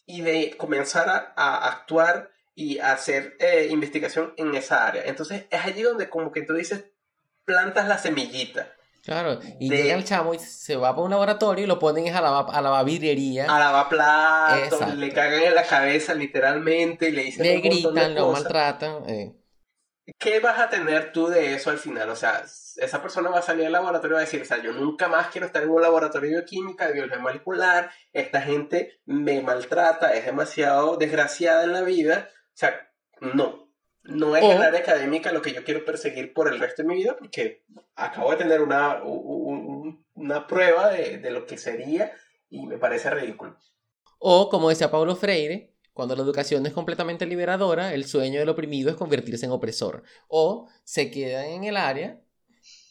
y 0.07 0.21
de 0.21 0.57
comenzar 0.57 1.33
a, 1.35 1.69
actuar 1.69 2.31
y 2.55 2.79
a 2.79 2.93
hacer 2.93 3.37
eh, 3.41 3.69
investigación 3.71 4.35
en 4.37 4.55
esa 4.55 4.87
área. 4.87 5.05
Entonces 5.07 5.47
es 5.51 5.65
allí 5.65 5.83
donde 5.83 6.11
como 6.11 6.31
que 6.33 6.43
tú 6.43 6.53
dices, 6.53 6.85
plantas 7.45 7.89
la 7.89 7.97
semillita. 7.97 8.75
Claro, 9.03 9.41
y 9.59 9.71
llega 9.71 9.95
el 9.95 10.05
chamo 10.05 10.35
y 10.35 10.39
se 10.39 10.77
va 10.77 10.91
para 10.91 11.05
un 11.05 11.11
laboratorio 11.11 11.65
y 11.65 11.67
lo 11.67 11.79
ponen 11.79 12.15
a 12.15 12.21
la, 12.21 12.41
a 12.41 12.61
la 12.61 12.83
vidriería. 12.85 13.47
A 13.47 13.59
lavar 13.59 13.89
platos, 13.89 14.95
le 14.95 15.11
cagan 15.15 15.43
en 15.43 15.55
la 15.55 15.65
cabeza 15.65 16.13
literalmente 16.13 17.09
y 17.09 17.13
le 17.13 17.25
dicen 17.25 17.47
Le 17.47 17.61
gritan, 17.61 18.15
lo 18.15 18.33
maltratan. 18.33 19.09
Eh. 19.09 19.40
¿Qué 20.19 20.41
vas 20.41 20.59
a 20.59 20.69
tener 20.69 21.13
tú 21.13 21.29
de 21.29 21.55
eso 21.55 21.71
al 21.71 21.79
final? 21.79 22.09
O 22.11 22.17
sea, 22.17 22.45
esa 22.77 23.03
persona 23.03 23.31
va 23.31 23.39
a 23.39 23.43
salir 23.43 23.65
del 23.65 23.73
laboratorio 23.73 24.15
y 24.15 24.17
va 24.17 24.21
a 24.21 24.25
decir, 24.25 24.43
o 24.43 24.45
sea, 24.45 24.63
yo 24.63 24.73
nunca 24.73 25.09
más 25.09 25.29
quiero 25.29 25.47
estar 25.47 25.63
en 25.63 25.71
un 25.71 25.83
laboratorio 25.83 26.31
de 26.31 26.37
bioquímica, 26.37 26.87
de 26.87 26.95
biología 26.95 27.19
molecular, 27.19 27.91
esta 28.13 28.41
gente 28.41 29.01
me 29.05 29.41
maltrata, 29.43 30.15
es 30.15 30.27
demasiado 30.27 30.97
desgraciada 30.97 31.65
en 31.65 31.73
la 31.73 31.83
vida. 31.83 32.29
O 32.33 32.57
sea, 32.57 32.91
no. 33.21 33.69
No 34.03 34.35
es 34.35 34.43
el 34.43 34.63
área 34.63 34.81
académica 34.81 35.31
lo 35.31 35.43
que 35.43 35.53
yo 35.53 35.63
quiero 35.63 35.85
perseguir 35.85 36.33
por 36.33 36.49
el 36.49 36.59
resto 36.59 36.83
de 36.83 36.89
mi 36.89 36.97
vida, 36.97 37.17
porque 37.19 37.65
acabo 37.95 38.31
de 38.31 38.39
tener 38.39 38.63
una, 38.63 39.03
una 39.03 40.47
prueba 40.47 40.89
de, 40.89 41.19
de 41.19 41.31
lo 41.31 41.47
que 41.47 41.59
sería 41.59 42.11
y 42.49 42.67
me 42.67 42.79
parece 42.79 43.11
ridículo. 43.11 43.59
O, 44.19 44.49
como 44.49 44.71
decía 44.71 44.91
Pablo 44.91 45.17
Freire, 45.17 45.70
cuando 45.93 46.17
la 46.17 46.23
educación 46.23 46.65
es 46.67 46.73
completamente 46.73 47.27
liberadora, 47.27 47.93
el 47.95 48.05
sueño 48.05 48.41
del 48.41 48.49
oprimido 48.49 48.91
es 48.91 48.97
convertirse 48.97 49.47
en 49.47 49.53
opresor. 49.53 50.03
O 50.29 50.69
se 50.85 51.11
queda 51.11 51.47
en 51.47 51.65
el 51.65 51.77
área 51.77 52.21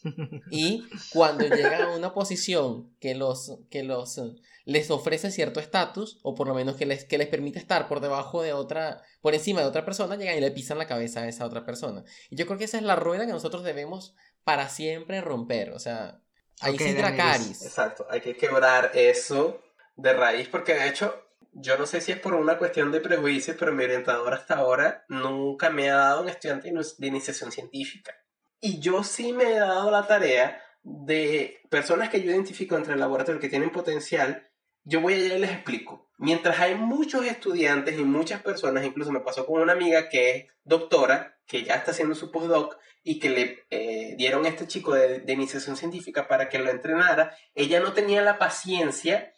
y 0.52 0.88
cuando 1.12 1.46
llega 1.46 1.86
a 1.86 1.96
una 1.96 2.14
posición 2.14 2.96
que 3.00 3.16
los, 3.16 3.60
que 3.70 3.84
los 3.84 4.20
les 4.66 4.92
ofrece 4.92 5.32
cierto 5.32 5.60
estatus, 5.60 6.20
o 6.22 6.36
por 6.36 6.48
lo 6.48 6.54
menos 6.54 6.76
que 6.76 6.86
les, 6.86 7.04
que 7.04 7.18
les 7.18 7.28
permite 7.28 7.58
estar 7.58 7.88
por 7.88 8.02
debajo 8.02 8.44
de 8.44 8.54
otra, 8.54 9.02
por 9.22 9.34
encima 9.34 9.62
de 9.62 9.68
otra 9.68 9.84
persona, 9.84 10.16
llegan 10.16 10.38
y 10.38 10.42
le 10.42 10.52
pisan 10.52 10.78
la 10.78 10.88
cabeza 10.88 11.22
a 11.22 11.28
esa 11.28 11.46
otra 11.46 11.66
persona. 11.66 12.04
Y 12.30 12.36
yo 12.36 12.46
creo 12.46 12.60
que 12.60 12.66
esa 12.66 12.78
es 12.78 12.84
la 12.84 12.96
rueda 12.96 13.26
que 13.26 13.32
nosotros 13.32 13.64
debemos 13.64 14.16
para 14.44 14.70
siempre 14.70 15.22
romper. 15.22 15.72
O 15.72 15.80
sea, 15.80 16.22
hay 16.62 16.76
okay, 16.76 16.94
Dracaris. 16.94 17.64
Exacto, 17.64 18.06
hay 18.10 18.22
que 18.22 18.38
quebrar 18.38 18.92
eso 18.94 19.60
de 19.96 20.14
raíz, 20.14 20.48
porque 20.48 20.76
de 20.76 20.88
hecho 20.88 21.16
yo 21.52 21.78
no 21.78 21.86
sé 21.86 22.02
si 22.02 22.12
es 22.12 22.20
por 22.20 22.34
una 22.34 22.58
cuestión 22.58 22.92
de 22.92 23.02
prejuicios, 23.02 23.58
pero 23.58 23.74
mi 23.74 23.84
orientador 23.84 24.34
hasta 24.34 24.56
ahora 24.56 25.06
nunca 25.10 25.70
me 25.70 25.90
ha 25.90 25.96
dado 25.96 26.22
un 26.22 26.30
estudiante 26.30 26.72
de 26.72 27.08
iniciación 27.08 27.52
científica. 27.52 28.14
Y 28.62 28.80
yo 28.80 29.04
sí 29.04 29.34
me 29.34 29.54
he 29.54 29.60
dado 29.60 29.90
la 29.92 30.06
tarea 30.06 30.62
de 30.84 31.62
personas 31.70 32.10
que 32.10 32.22
yo 32.22 32.32
identifico 32.32 32.76
entre 32.76 32.94
el 32.94 33.00
laboratorio 33.00 33.42
que 33.42 33.50
tienen 33.50 33.72
potencial, 33.72 34.50
yo 34.84 35.02
voy 35.02 35.14
allá 35.14 35.36
y 35.36 35.40
les 35.40 35.52
explico. 35.52 36.10
Mientras 36.18 36.60
hay 36.60 36.76
muchos 36.76 37.26
estudiantes 37.26 37.98
y 37.98 38.04
muchas 38.04 38.42
personas, 38.42 38.86
incluso 38.86 39.12
me 39.12 39.22
pasó 39.22 39.46
con 39.46 39.62
una 39.62 39.74
amiga 39.74 40.10
que 40.10 40.32
es 40.32 40.46
doctora, 40.64 41.38
que 41.46 41.64
ya 41.64 41.76
está 41.76 41.92
haciendo 41.92 42.16
su 42.16 42.32
postdoc 42.32 42.78
y 43.04 43.20
que 43.20 43.30
le 43.30 43.66
eh, 43.70 44.16
dieron 44.18 44.46
a 44.46 44.50
este 44.50 44.68
chico 44.68 44.94
de, 44.94 45.20
de 45.20 45.34
iniciación 45.34 45.78
científica 45.78 46.28
para 46.28 46.50
que 46.50 46.60
lo 46.60 46.70
entrenara, 46.70 47.36
ella 47.56 47.80
no 47.80 47.94
tenía 47.94 48.22
la 48.22 48.38
paciencia 48.38 49.34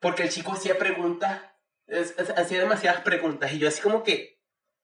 porque 0.00 0.22
el 0.22 0.28
chico 0.28 0.52
hacía 0.52 0.78
preguntas 0.78 1.42
hacía 2.36 2.60
demasiadas 2.60 3.02
preguntas 3.02 3.52
y 3.52 3.58
yo 3.58 3.68
así 3.68 3.80
como 3.80 4.02
que, 4.02 4.40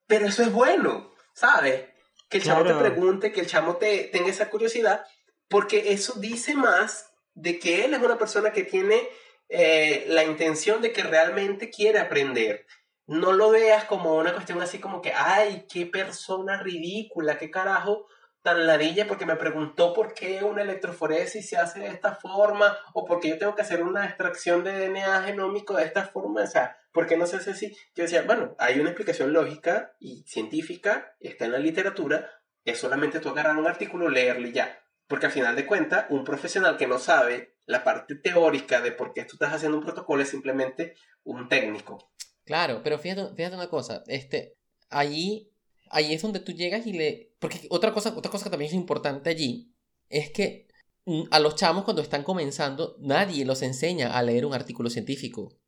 pero 0.07 0.27
eso 0.27 0.43
es 0.43 0.53
bueno, 0.53 1.13
¿sabes? 1.35 1.87
Que 2.29 2.39
el 2.39 2.45
chamo 2.45 2.65
te 2.65 2.75
pregunte, 2.75 3.33
que 3.33 3.41
el 3.41 3.47
chamo 3.47 3.77
te 3.77 4.05
tenga 4.05 4.31
esa 4.31 4.51
curiosidad, 4.51 5.05
porque 5.49 5.93
eso 5.93 6.15
dice 6.19 6.55
más 6.55 7.13
de 7.35 7.59
que 7.59 7.85
él 7.85 7.95
es 7.95 8.01
una 8.01 8.19
persona 8.19 8.53
que 8.53 8.65
tiene 8.65 9.09
eh, 9.49 10.07
la 10.09 10.25
intención 10.25 10.81
de 10.81 10.93
que 10.93 11.03
realmente 11.03 11.71
quiere 11.71 11.99
aprender. 11.99 12.67
No 13.07 13.33
lo 13.33 13.51
veas 13.51 13.85
como 13.85 14.15
una 14.15 14.33
cuestión 14.33 14.63
así 14.63 14.79
como 14.79 15.03
que, 15.03 15.13
ay, 15.15 15.67
qué 15.71 15.87
persona 15.87 16.63
ridícula, 16.63 17.37
qué 17.37 17.51
carajo 17.51 18.07
tan 18.43 18.67
ladilla 18.67 19.07
porque 19.07 19.27
me 19.27 19.37
preguntó 19.37 19.93
por 19.93 20.15
qué 20.15 20.43
una 20.43 20.63
electroforesis 20.63 21.49
se 21.49 21.57
hace 21.57 21.81
de 21.81 21.89
esta 21.89 22.15
forma 22.15 22.77
o 22.93 23.05
por 23.05 23.21
qué 23.21 23.29
yo 23.29 23.39
tengo 23.39 23.55
que 23.55 23.63
hacer 23.63 23.83
una 23.83 24.05
extracción 24.05 24.65
de 24.65 24.89
DNA 24.89 25.23
genómico 25.23 25.75
de 25.75 25.85
esta 25.85 26.07
forma, 26.07 26.43
o 26.43 26.47
sea, 26.47 26.77
¿por 26.93 27.07
qué 27.07 27.17
no 27.17 27.27
se 27.27 27.37
hace 27.37 27.51
así? 27.51 27.77
Yo 27.95 28.05
decía, 28.05 28.23
bueno, 28.23 28.55
hay 28.59 28.79
una 28.79 28.91
explicación 28.91 29.33
lógica 29.33 29.95
y 29.99 30.25
científica, 30.27 31.15
está 31.21 31.47
en 31.47 31.53
la 31.53 31.59
literatura, 31.59 32.31
es 32.65 32.79
solamente 32.79 33.21
tú 33.21 33.31
agarrar 33.31 33.57
un 33.57 33.67
artículo, 33.67 34.09
leerlo 34.09 34.49
y 34.49 34.53
ya. 34.53 34.79
Porque 35.09 35.27
al 35.27 35.33
final 35.33 35.57
de 35.57 35.67
cuentas, 35.67 36.07
un 36.11 36.25
profesional 36.25 36.77
que 36.77 36.87
no 36.87 36.99
sabe 36.99 37.57
la 37.67 37.85
parte 37.85 38.15
teórica 38.17 38.81
de 38.81 38.93
por 38.93 39.13
qué 39.13 39.25
tú 39.25 39.35
estás 39.35 39.53
haciendo 39.53 39.79
un 39.79 39.85
protocolo 39.85 40.23
es 40.23 40.29
simplemente 40.29 40.95
un 41.25 41.49
técnico. 41.49 42.13
Claro, 42.45 42.83
pero 42.83 42.99
fíjate, 42.99 43.35
fíjate 43.35 43.57
una 43.57 43.69
cosa, 43.69 44.03
este, 44.07 44.57
allí 44.91 45.53
ahí 45.93 46.15
es 46.15 46.23
donde 46.23 46.41
tú 46.41 46.53
llegas 46.53 46.87
y 46.87 46.93
le... 46.93 47.35
Porque 47.39 47.61
otra 47.71 47.93
cosa, 47.93 48.15
otra 48.17 48.31
cosa 48.31 48.45
que 48.45 48.51
también 48.51 48.71
es 48.71 48.75
importante 48.75 49.31
allí 49.31 49.73
es 50.09 50.31
que 50.31 50.67
mm, 51.05 51.25
a 51.31 51.39
los 51.39 51.55
chamos 51.55 51.85
cuando 51.85 52.03
están 52.03 52.25
comenzando, 52.25 52.97
nadie 52.99 53.45
los 53.45 53.63
enseña 53.63 54.17
a 54.17 54.23
leer 54.23 54.47
un 54.47 54.55
artículo 54.55 54.91
científico. 54.91 55.59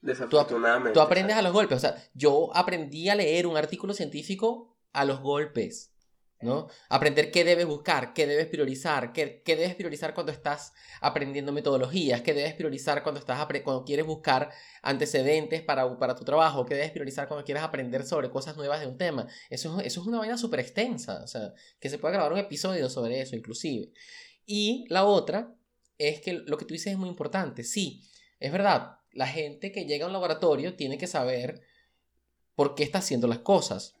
Desafortunadamente. 0.00 0.92
Tú, 0.92 1.00
aprendes 1.00 1.36
a 1.36 1.42
los 1.42 1.52
golpes. 1.52 1.76
O 1.76 1.80
sea, 1.80 1.96
yo 2.14 2.50
aprendí 2.54 3.08
a 3.08 3.14
leer 3.14 3.46
un 3.46 3.56
artículo 3.56 3.94
científico 3.94 4.76
a 4.92 5.04
los 5.04 5.20
golpes. 5.20 5.92
¿no? 6.40 6.68
Aprender 6.88 7.32
qué 7.32 7.44
debes 7.44 7.66
buscar, 7.66 8.12
qué 8.12 8.26
debes 8.26 8.46
priorizar, 8.46 9.12
qué, 9.12 9.42
qué 9.44 9.56
debes 9.56 9.74
priorizar 9.74 10.14
cuando 10.14 10.30
estás 10.30 10.72
aprendiendo 11.00 11.52
metodologías, 11.52 12.22
qué 12.22 12.32
debes 12.32 12.54
priorizar 12.54 13.02
cuando, 13.02 13.18
estás 13.18 13.44
cuando 13.64 13.84
quieres 13.84 14.06
buscar 14.06 14.50
antecedentes 14.82 15.62
para, 15.62 15.98
para 15.98 16.14
tu 16.14 16.24
trabajo, 16.24 16.64
qué 16.64 16.74
debes 16.74 16.92
priorizar 16.92 17.26
cuando 17.26 17.44
quieres 17.44 17.64
aprender 17.64 18.04
sobre 18.04 18.30
cosas 18.30 18.56
nuevas 18.56 18.80
de 18.80 18.86
un 18.86 18.96
tema. 18.96 19.26
Eso, 19.50 19.80
eso 19.80 20.00
es 20.00 20.06
una 20.06 20.18
vaina 20.18 20.38
súper 20.38 20.60
extensa, 20.60 21.22
o 21.24 21.26
sea, 21.26 21.52
que 21.80 21.90
se 21.90 21.98
puede 21.98 22.14
grabar 22.14 22.32
un 22.32 22.38
episodio 22.38 22.88
sobre 22.88 23.20
eso 23.20 23.34
inclusive. 23.34 23.90
Y 24.46 24.86
la 24.88 25.04
otra 25.04 25.54
es 25.98 26.20
que 26.20 26.34
lo 26.34 26.56
que 26.56 26.64
tú 26.64 26.74
dices 26.74 26.92
es 26.92 26.98
muy 26.98 27.08
importante. 27.08 27.64
Sí, 27.64 28.04
es 28.38 28.52
verdad, 28.52 28.97
la 29.12 29.26
gente 29.26 29.72
que 29.72 29.84
llega 29.84 30.04
a 30.04 30.08
un 30.08 30.12
laboratorio 30.12 30.76
tiene 30.76 30.98
que 30.98 31.06
saber 31.06 31.62
por 32.54 32.74
qué 32.74 32.82
está 32.82 32.98
haciendo 32.98 33.26
las 33.28 33.38
cosas. 33.38 33.96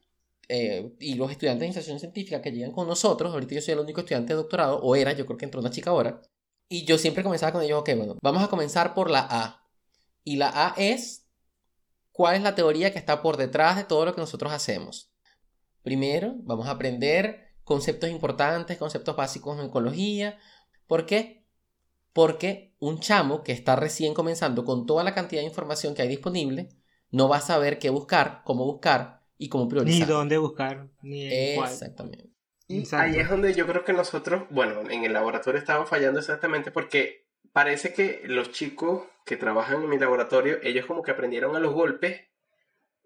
Eh, 0.48 0.94
y 0.98 1.14
los 1.14 1.30
estudiantes 1.30 1.60
de 1.60 1.66
iniciación 1.66 2.00
científica 2.00 2.40
que 2.40 2.50
llegan 2.50 2.72
con 2.72 2.88
nosotros, 2.88 3.32
ahorita 3.32 3.54
yo 3.54 3.60
soy 3.60 3.74
el 3.74 3.80
único 3.80 4.00
estudiante 4.00 4.32
de 4.32 4.36
doctorado, 4.36 4.80
o 4.80 4.96
era, 4.96 5.12
yo 5.12 5.26
creo 5.26 5.36
que 5.36 5.44
entró 5.44 5.60
una 5.60 5.70
chica 5.70 5.90
ahora, 5.90 6.22
y 6.68 6.84
yo 6.84 6.98
siempre 6.98 7.22
comenzaba 7.22 7.52
con 7.52 7.62
ellos, 7.62 7.80
ok, 7.80 7.90
bueno, 7.96 8.16
vamos 8.22 8.42
a 8.42 8.48
comenzar 8.48 8.94
por 8.94 9.10
la 9.10 9.26
A. 9.30 9.66
Y 10.24 10.36
la 10.36 10.50
A 10.54 10.74
es, 10.76 11.26
¿cuál 12.12 12.36
es 12.36 12.42
la 12.42 12.54
teoría 12.54 12.92
que 12.92 12.98
está 12.98 13.22
por 13.22 13.36
detrás 13.36 13.76
de 13.76 13.84
todo 13.84 14.04
lo 14.04 14.14
que 14.14 14.20
nosotros 14.20 14.52
hacemos? 14.52 15.10
Primero, 15.82 16.34
vamos 16.38 16.66
a 16.66 16.72
aprender 16.72 17.54
conceptos 17.64 18.10
importantes, 18.10 18.76
conceptos 18.78 19.16
básicos 19.16 19.58
en 19.58 19.66
ecología. 19.66 20.38
¿Por 20.86 21.06
qué? 21.06 21.37
Porque 22.18 22.74
un 22.80 22.98
chamo 22.98 23.44
que 23.44 23.52
está 23.52 23.76
recién 23.76 24.12
comenzando 24.12 24.64
con 24.64 24.86
toda 24.86 25.04
la 25.04 25.14
cantidad 25.14 25.40
de 25.40 25.46
información 25.46 25.94
que 25.94 26.02
hay 26.02 26.08
disponible, 26.08 26.68
no 27.12 27.28
va 27.28 27.36
a 27.36 27.40
saber 27.40 27.78
qué 27.78 27.90
buscar, 27.90 28.42
cómo 28.44 28.64
buscar, 28.64 29.22
y 29.36 29.48
cómo 29.48 29.68
priorizar. 29.68 30.08
Ni 30.08 30.12
dónde 30.12 30.36
buscar, 30.36 30.88
ni 31.00 31.32
en 31.32 31.62
Exactamente. 31.62 32.28
Y 32.66 32.82
ahí 32.96 33.20
es 33.20 33.30
donde 33.30 33.54
yo 33.54 33.68
creo 33.68 33.84
que 33.84 33.92
nosotros, 33.92 34.42
bueno, 34.50 34.90
en 34.90 35.04
el 35.04 35.12
laboratorio 35.12 35.60
estamos 35.60 35.88
fallando 35.88 36.18
exactamente 36.18 36.72
porque 36.72 37.28
parece 37.52 37.92
que 37.92 38.22
los 38.24 38.50
chicos 38.50 39.04
que 39.24 39.36
trabajan 39.36 39.84
en 39.84 39.88
mi 39.88 39.96
laboratorio, 39.96 40.58
ellos 40.64 40.86
como 40.86 41.04
que 41.04 41.12
aprendieron 41.12 41.54
a 41.54 41.60
los 41.60 41.72
golpes 41.72 42.22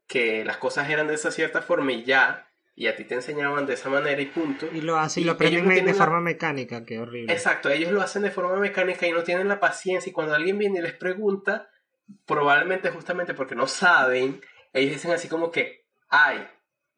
que 0.06 0.42
las 0.46 0.56
cosas 0.56 0.88
eran 0.88 1.08
de 1.08 1.16
esa 1.16 1.30
cierta 1.30 1.60
forma 1.60 1.92
y 1.92 2.04
ya, 2.04 2.50
y 2.74 2.86
a 2.86 2.96
ti 2.96 3.04
te 3.04 3.14
enseñaban 3.14 3.66
de 3.66 3.74
esa 3.74 3.90
manera 3.90 4.20
y 4.20 4.26
punto. 4.26 4.66
Y 4.72 4.80
lo 4.80 4.98
hacen 4.98 5.22
y 5.22 5.26
lo 5.26 5.32
aprenden 5.32 5.84
de 5.84 5.94
forma 5.94 6.20
mecánica, 6.20 6.84
qué 6.84 6.98
horrible. 6.98 7.32
Exacto, 7.32 7.68
ellos 7.68 7.92
lo 7.92 8.00
hacen 8.00 8.22
de 8.22 8.30
forma 8.30 8.56
mecánica 8.56 9.06
y 9.06 9.12
no 9.12 9.22
tienen 9.22 9.48
la 9.48 9.60
paciencia 9.60 10.10
y 10.10 10.12
cuando 10.12 10.34
alguien 10.34 10.58
viene 10.58 10.78
y 10.78 10.82
les 10.82 10.94
pregunta, 10.94 11.68
probablemente 12.26 12.90
justamente 12.90 13.34
porque 13.34 13.54
no 13.54 13.66
saben, 13.66 14.40
ellos 14.72 14.94
dicen 14.94 15.12
así 15.12 15.28
como 15.28 15.50
que, 15.50 15.86
ay, 16.08 16.46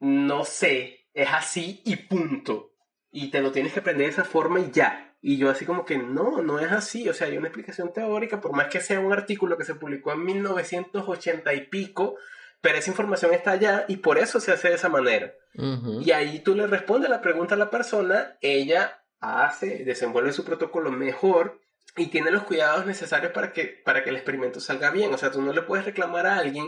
no 0.00 0.44
sé, 0.44 1.08
es 1.12 1.28
así 1.32 1.82
y 1.84 1.96
punto. 1.96 2.72
Y 3.10 3.30
te 3.30 3.40
lo 3.40 3.52
tienes 3.52 3.72
que 3.72 3.80
aprender 3.80 4.06
de 4.06 4.12
esa 4.12 4.24
forma 4.24 4.60
y 4.60 4.70
ya. 4.72 5.16
Y 5.20 5.38
yo 5.38 5.48
así 5.48 5.64
como 5.64 5.84
que 5.84 5.96
no, 5.96 6.42
no 6.42 6.58
es 6.58 6.70
así. 6.70 7.08
O 7.08 7.14
sea, 7.14 7.28
hay 7.28 7.38
una 7.38 7.48
explicación 7.48 7.92
teórica, 7.92 8.40
por 8.40 8.52
más 8.52 8.66
que 8.66 8.80
sea 8.80 9.00
un 9.00 9.12
artículo 9.12 9.56
que 9.56 9.64
se 9.64 9.76
publicó 9.76 10.12
en 10.12 10.24
1980 10.24 11.54
y 11.54 11.68
pico, 11.68 12.16
pero 12.64 12.78
esa 12.78 12.90
información 12.90 13.34
está 13.34 13.50
allá 13.50 13.84
y 13.88 13.98
por 13.98 14.16
eso 14.16 14.40
se 14.40 14.50
hace 14.50 14.68
de 14.68 14.76
esa 14.76 14.88
manera. 14.88 15.34
Y 16.00 16.12
ahí 16.12 16.38
tú 16.38 16.54
le 16.54 16.66
respondes 16.66 17.10
la 17.10 17.20
pregunta 17.20 17.56
a 17.56 17.58
la 17.58 17.68
persona, 17.68 18.38
ella 18.40 19.04
hace, 19.20 19.84
desenvuelve 19.84 20.32
su 20.32 20.46
protocolo 20.46 20.90
mejor 20.90 21.60
y 21.94 22.06
tiene 22.06 22.30
los 22.30 22.44
cuidados 22.44 22.86
necesarios 22.86 23.32
para 23.32 23.52
que, 23.52 23.66
para 23.84 24.02
que 24.02 24.08
el 24.08 24.16
experimento 24.16 24.60
salga 24.60 24.90
bien. 24.90 25.12
O 25.12 25.18
sea, 25.18 25.30
tú 25.30 25.42
no 25.42 25.52
le 25.52 25.60
puedes 25.60 25.84
reclamar 25.84 26.26
a 26.26 26.38
alguien 26.38 26.66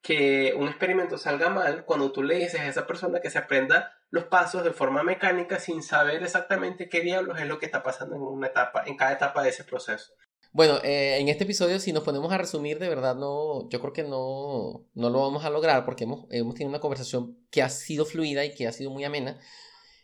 que 0.00 0.54
un 0.56 0.66
experimento 0.66 1.18
salga 1.18 1.50
mal 1.50 1.84
cuando 1.84 2.10
tú 2.10 2.22
le 2.22 2.36
dices 2.36 2.60
a 2.60 2.66
esa 2.66 2.86
persona 2.86 3.20
que 3.20 3.28
se 3.28 3.36
aprenda 3.36 3.92
los 4.08 4.24
pasos 4.24 4.64
de 4.64 4.72
forma 4.72 5.02
mecánica 5.02 5.58
sin 5.58 5.82
saber 5.82 6.22
exactamente 6.22 6.88
qué 6.88 7.02
diablos 7.02 7.38
es 7.38 7.46
lo 7.46 7.58
que 7.58 7.66
está 7.66 7.82
pasando 7.82 8.16
en 8.16 8.22
una 8.22 8.46
etapa, 8.46 8.84
en 8.86 8.96
cada 8.96 9.12
etapa 9.12 9.42
de 9.42 9.50
ese 9.50 9.64
proceso. 9.64 10.14
Bueno, 10.54 10.78
eh, 10.84 11.18
en 11.18 11.28
este 11.28 11.42
episodio, 11.42 11.80
si 11.80 11.92
nos 11.92 12.04
ponemos 12.04 12.32
a 12.32 12.38
resumir, 12.38 12.78
de 12.78 12.88
verdad 12.88 13.16
no, 13.16 13.68
yo 13.70 13.80
creo 13.80 13.92
que 13.92 14.04
no, 14.04 14.86
no 14.94 15.10
lo 15.10 15.20
vamos 15.20 15.44
a 15.44 15.50
lograr 15.50 15.84
porque 15.84 16.04
hemos, 16.04 16.26
hemos 16.30 16.54
tenido 16.54 16.68
una 16.68 16.78
conversación 16.78 17.36
que 17.50 17.60
ha 17.60 17.68
sido 17.68 18.04
fluida 18.04 18.44
y 18.44 18.54
que 18.54 18.68
ha 18.68 18.72
sido 18.72 18.92
muy 18.92 19.02
amena. 19.02 19.36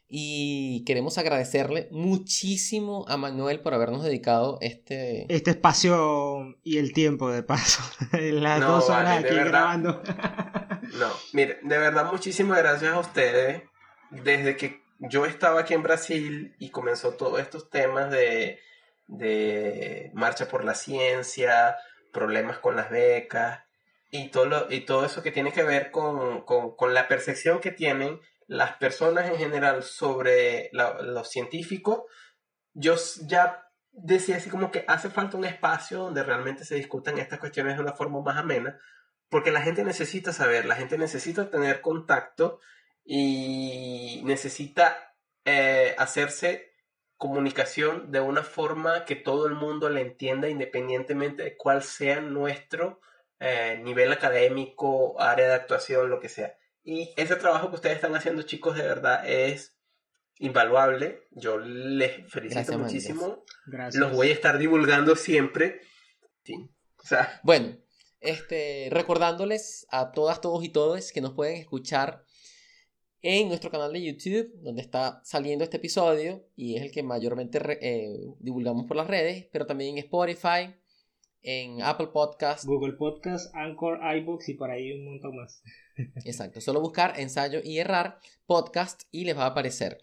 Y 0.08 0.82
queremos 0.86 1.18
agradecerle 1.18 1.86
muchísimo 1.92 3.04
a 3.06 3.16
Manuel 3.16 3.60
por 3.60 3.74
habernos 3.74 4.02
dedicado 4.02 4.58
este... 4.60 5.32
Este 5.32 5.52
espacio 5.52 6.56
y 6.64 6.78
el 6.78 6.92
tiempo 6.92 7.30
de 7.30 7.44
paso. 7.44 7.84
Las 8.20 8.60
dos 8.60 8.90
horas 8.90 9.24
aquí 9.24 9.32
grabando. 9.32 10.02
no, 10.98 11.12
mire, 11.32 11.60
de 11.62 11.78
verdad 11.78 12.10
muchísimas 12.10 12.58
gracias 12.58 12.92
a 12.92 12.98
ustedes. 12.98 13.62
Desde 14.10 14.56
que 14.56 14.82
yo 14.98 15.26
estaba 15.26 15.60
aquí 15.60 15.74
en 15.74 15.84
Brasil 15.84 16.56
y 16.58 16.70
comenzó 16.70 17.10
todos 17.10 17.38
estos 17.38 17.70
temas 17.70 18.10
de, 18.10 18.58
de 19.10 20.10
marcha 20.14 20.46
por 20.46 20.64
la 20.64 20.74
ciencia, 20.74 21.76
problemas 22.12 22.58
con 22.58 22.76
las 22.76 22.90
becas 22.90 23.60
y 24.10 24.30
todo, 24.30 24.68
y 24.70 24.80
todo 24.80 25.04
eso 25.04 25.22
que 25.22 25.32
tiene 25.32 25.52
que 25.52 25.64
ver 25.64 25.90
con, 25.90 26.42
con, 26.44 26.94
la 26.94 27.08
percepción 27.08 27.60
que 27.60 27.72
tienen 27.72 28.20
las 28.46 28.76
personas 28.76 29.28
en 29.28 29.36
general 29.36 29.82
sobre 29.82 30.70
los 30.72 31.28
científicos, 31.28 32.02
yo 32.72 32.94
ya 33.26 33.66
decía 33.92 34.36
así 34.36 34.48
como 34.48 34.70
que 34.70 34.84
hace 34.86 35.10
falta 35.10 35.36
un 35.36 35.44
espacio 35.44 35.98
donde 35.98 36.22
realmente 36.22 36.64
se 36.64 36.76
discutan 36.76 37.18
estas 37.18 37.40
cuestiones 37.40 37.76
de 37.76 37.82
una 37.82 37.92
forma 37.92 38.20
más 38.20 38.36
amena, 38.36 38.78
porque 39.28 39.50
la 39.50 39.62
gente 39.62 39.84
necesita 39.84 40.32
saber, 40.32 40.66
la 40.66 40.76
gente 40.76 40.98
necesita 40.98 41.50
tener 41.50 41.80
contacto 41.80 42.60
y 43.04 44.22
necesita 44.24 45.14
eh, 45.44 45.94
hacerse 45.98 46.69
comunicación 47.20 48.10
de 48.10 48.20
una 48.20 48.42
forma 48.42 49.04
que 49.04 49.14
todo 49.14 49.46
el 49.46 49.54
mundo 49.54 49.90
la 49.90 50.00
entienda 50.00 50.48
independientemente 50.48 51.42
de 51.42 51.54
cuál 51.54 51.82
sea 51.82 52.22
nuestro 52.22 52.98
eh, 53.38 53.78
nivel 53.84 54.10
académico, 54.10 55.20
área 55.20 55.48
de 55.48 55.54
actuación, 55.54 56.08
lo 56.08 56.18
que 56.18 56.30
sea. 56.30 56.56
Y 56.82 57.12
ese 57.18 57.36
trabajo 57.36 57.68
que 57.68 57.74
ustedes 57.74 57.96
están 57.96 58.16
haciendo, 58.16 58.40
chicos, 58.40 58.74
de 58.74 58.84
verdad 58.84 59.28
es 59.28 59.76
invaluable. 60.36 61.28
Yo 61.32 61.58
les 61.58 62.26
felicito 62.32 62.78
muchísimo. 62.78 63.44
Gracias. 63.66 64.00
Los 64.00 64.12
voy 64.12 64.30
a 64.30 64.32
estar 64.32 64.56
divulgando 64.56 65.14
siempre. 65.14 65.82
Bueno, 67.42 67.76
este, 68.20 68.88
recordándoles 68.90 69.86
a 69.90 70.10
todas, 70.12 70.40
todos 70.40 70.64
y 70.64 70.70
todos 70.70 71.12
que 71.12 71.20
nos 71.20 71.34
pueden 71.34 71.56
escuchar 71.56 72.24
en 73.22 73.48
nuestro 73.48 73.70
canal 73.70 73.92
de 73.92 74.02
YouTube, 74.02 74.52
donde 74.62 74.82
está 74.82 75.20
saliendo 75.24 75.64
este 75.64 75.76
episodio 75.76 76.46
y 76.56 76.76
es 76.76 76.82
el 76.82 76.90
que 76.90 77.02
mayormente 77.02 77.60
eh, 77.80 78.34
divulgamos 78.38 78.86
por 78.86 78.96
las 78.96 79.06
redes, 79.06 79.46
pero 79.52 79.66
también 79.66 79.96
en 79.96 80.04
Spotify, 80.04 80.74
en 81.42 81.82
Apple 81.82 82.08
Podcast, 82.12 82.64
Google 82.64 82.94
Podcast, 82.94 83.54
Anchor, 83.54 84.00
iBooks 84.16 84.48
y 84.48 84.54
por 84.54 84.70
ahí 84.70 84.92
un 84.92 85.04
montón 85.04 85.36
más. 85.36 85.62
Exacto, 86.24 86.60
solo 86.60 86.80
buscar 86.80 87.18
ensayo 87.18 87.60
y 87.62 87.78
errar 87.78 88.18
podcast 88.46 89.02
y 89.10 89.24
les 89.24 89.36
va 89.36 89.44
a 89.44 89.48
aparecer. 89.48 89.98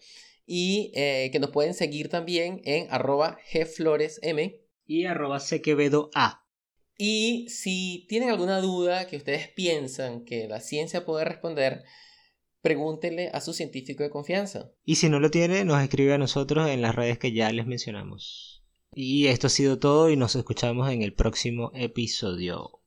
Y 0.46 0.92
eh, 0.94 1.28
que 1.32 1.40
nos 1.40 1.50
pueden 1.50 1.74
seguir 1.74 2.08
también 2.08 2.62
en 2.64 2.86
arroba 2.90 3.38
gfloresm 3.52 4.38
y 4.86 5.04
arroba 5.04 5.40
sequevedoa. 5.40 6.44
Y 6.96 7.48
si 7.48 8.06
tienen 8.08 8.30
alguna 8.30 8.60
duda 8.60 9.06
que 9.06 9.16
ustedes 9.16 9.48
piensan 9.48 10.24
que 10.24 10.48
la 10.48 10.60
ciencia 10.60 11.04
puede 11.04 11.24
responder, 11.24 11.84
pregúntenle 12.62 13.30
a 13.32 13.40
su 13.40 13.52
científico 13.52 14.02
de 14.02 14.10
confianza. 14.10 14.72
Y 14.84 14.96
si 14.96 15.08
no 15.08 15.20
lo 15.20 15.30
tiene, 15.30 15.64
nos 15.64 15.82
escribe 15.82 16.14
a 16.14 16.18
nosotros 16.18 16.68
en 16.68 16.82
las 16.82 16.94
redes 16.94 17.18
que 17.18 17.32
ya 17.32 17.50
les 17.52 17.66
mencionamos. 17.66 18.64
Y 18.92 19.26
esto 19.26 19.46
ha 19.46 19.50
sido 19.50 19.78
todo 19.78 20.10
y 20.10 20.16
nos 20.16 20.34
escuchamos 20.34 20.90
en 20.90 21.02
el 21.02 21.14
próximo 21.14 21.70
episodio. 21.74 22.80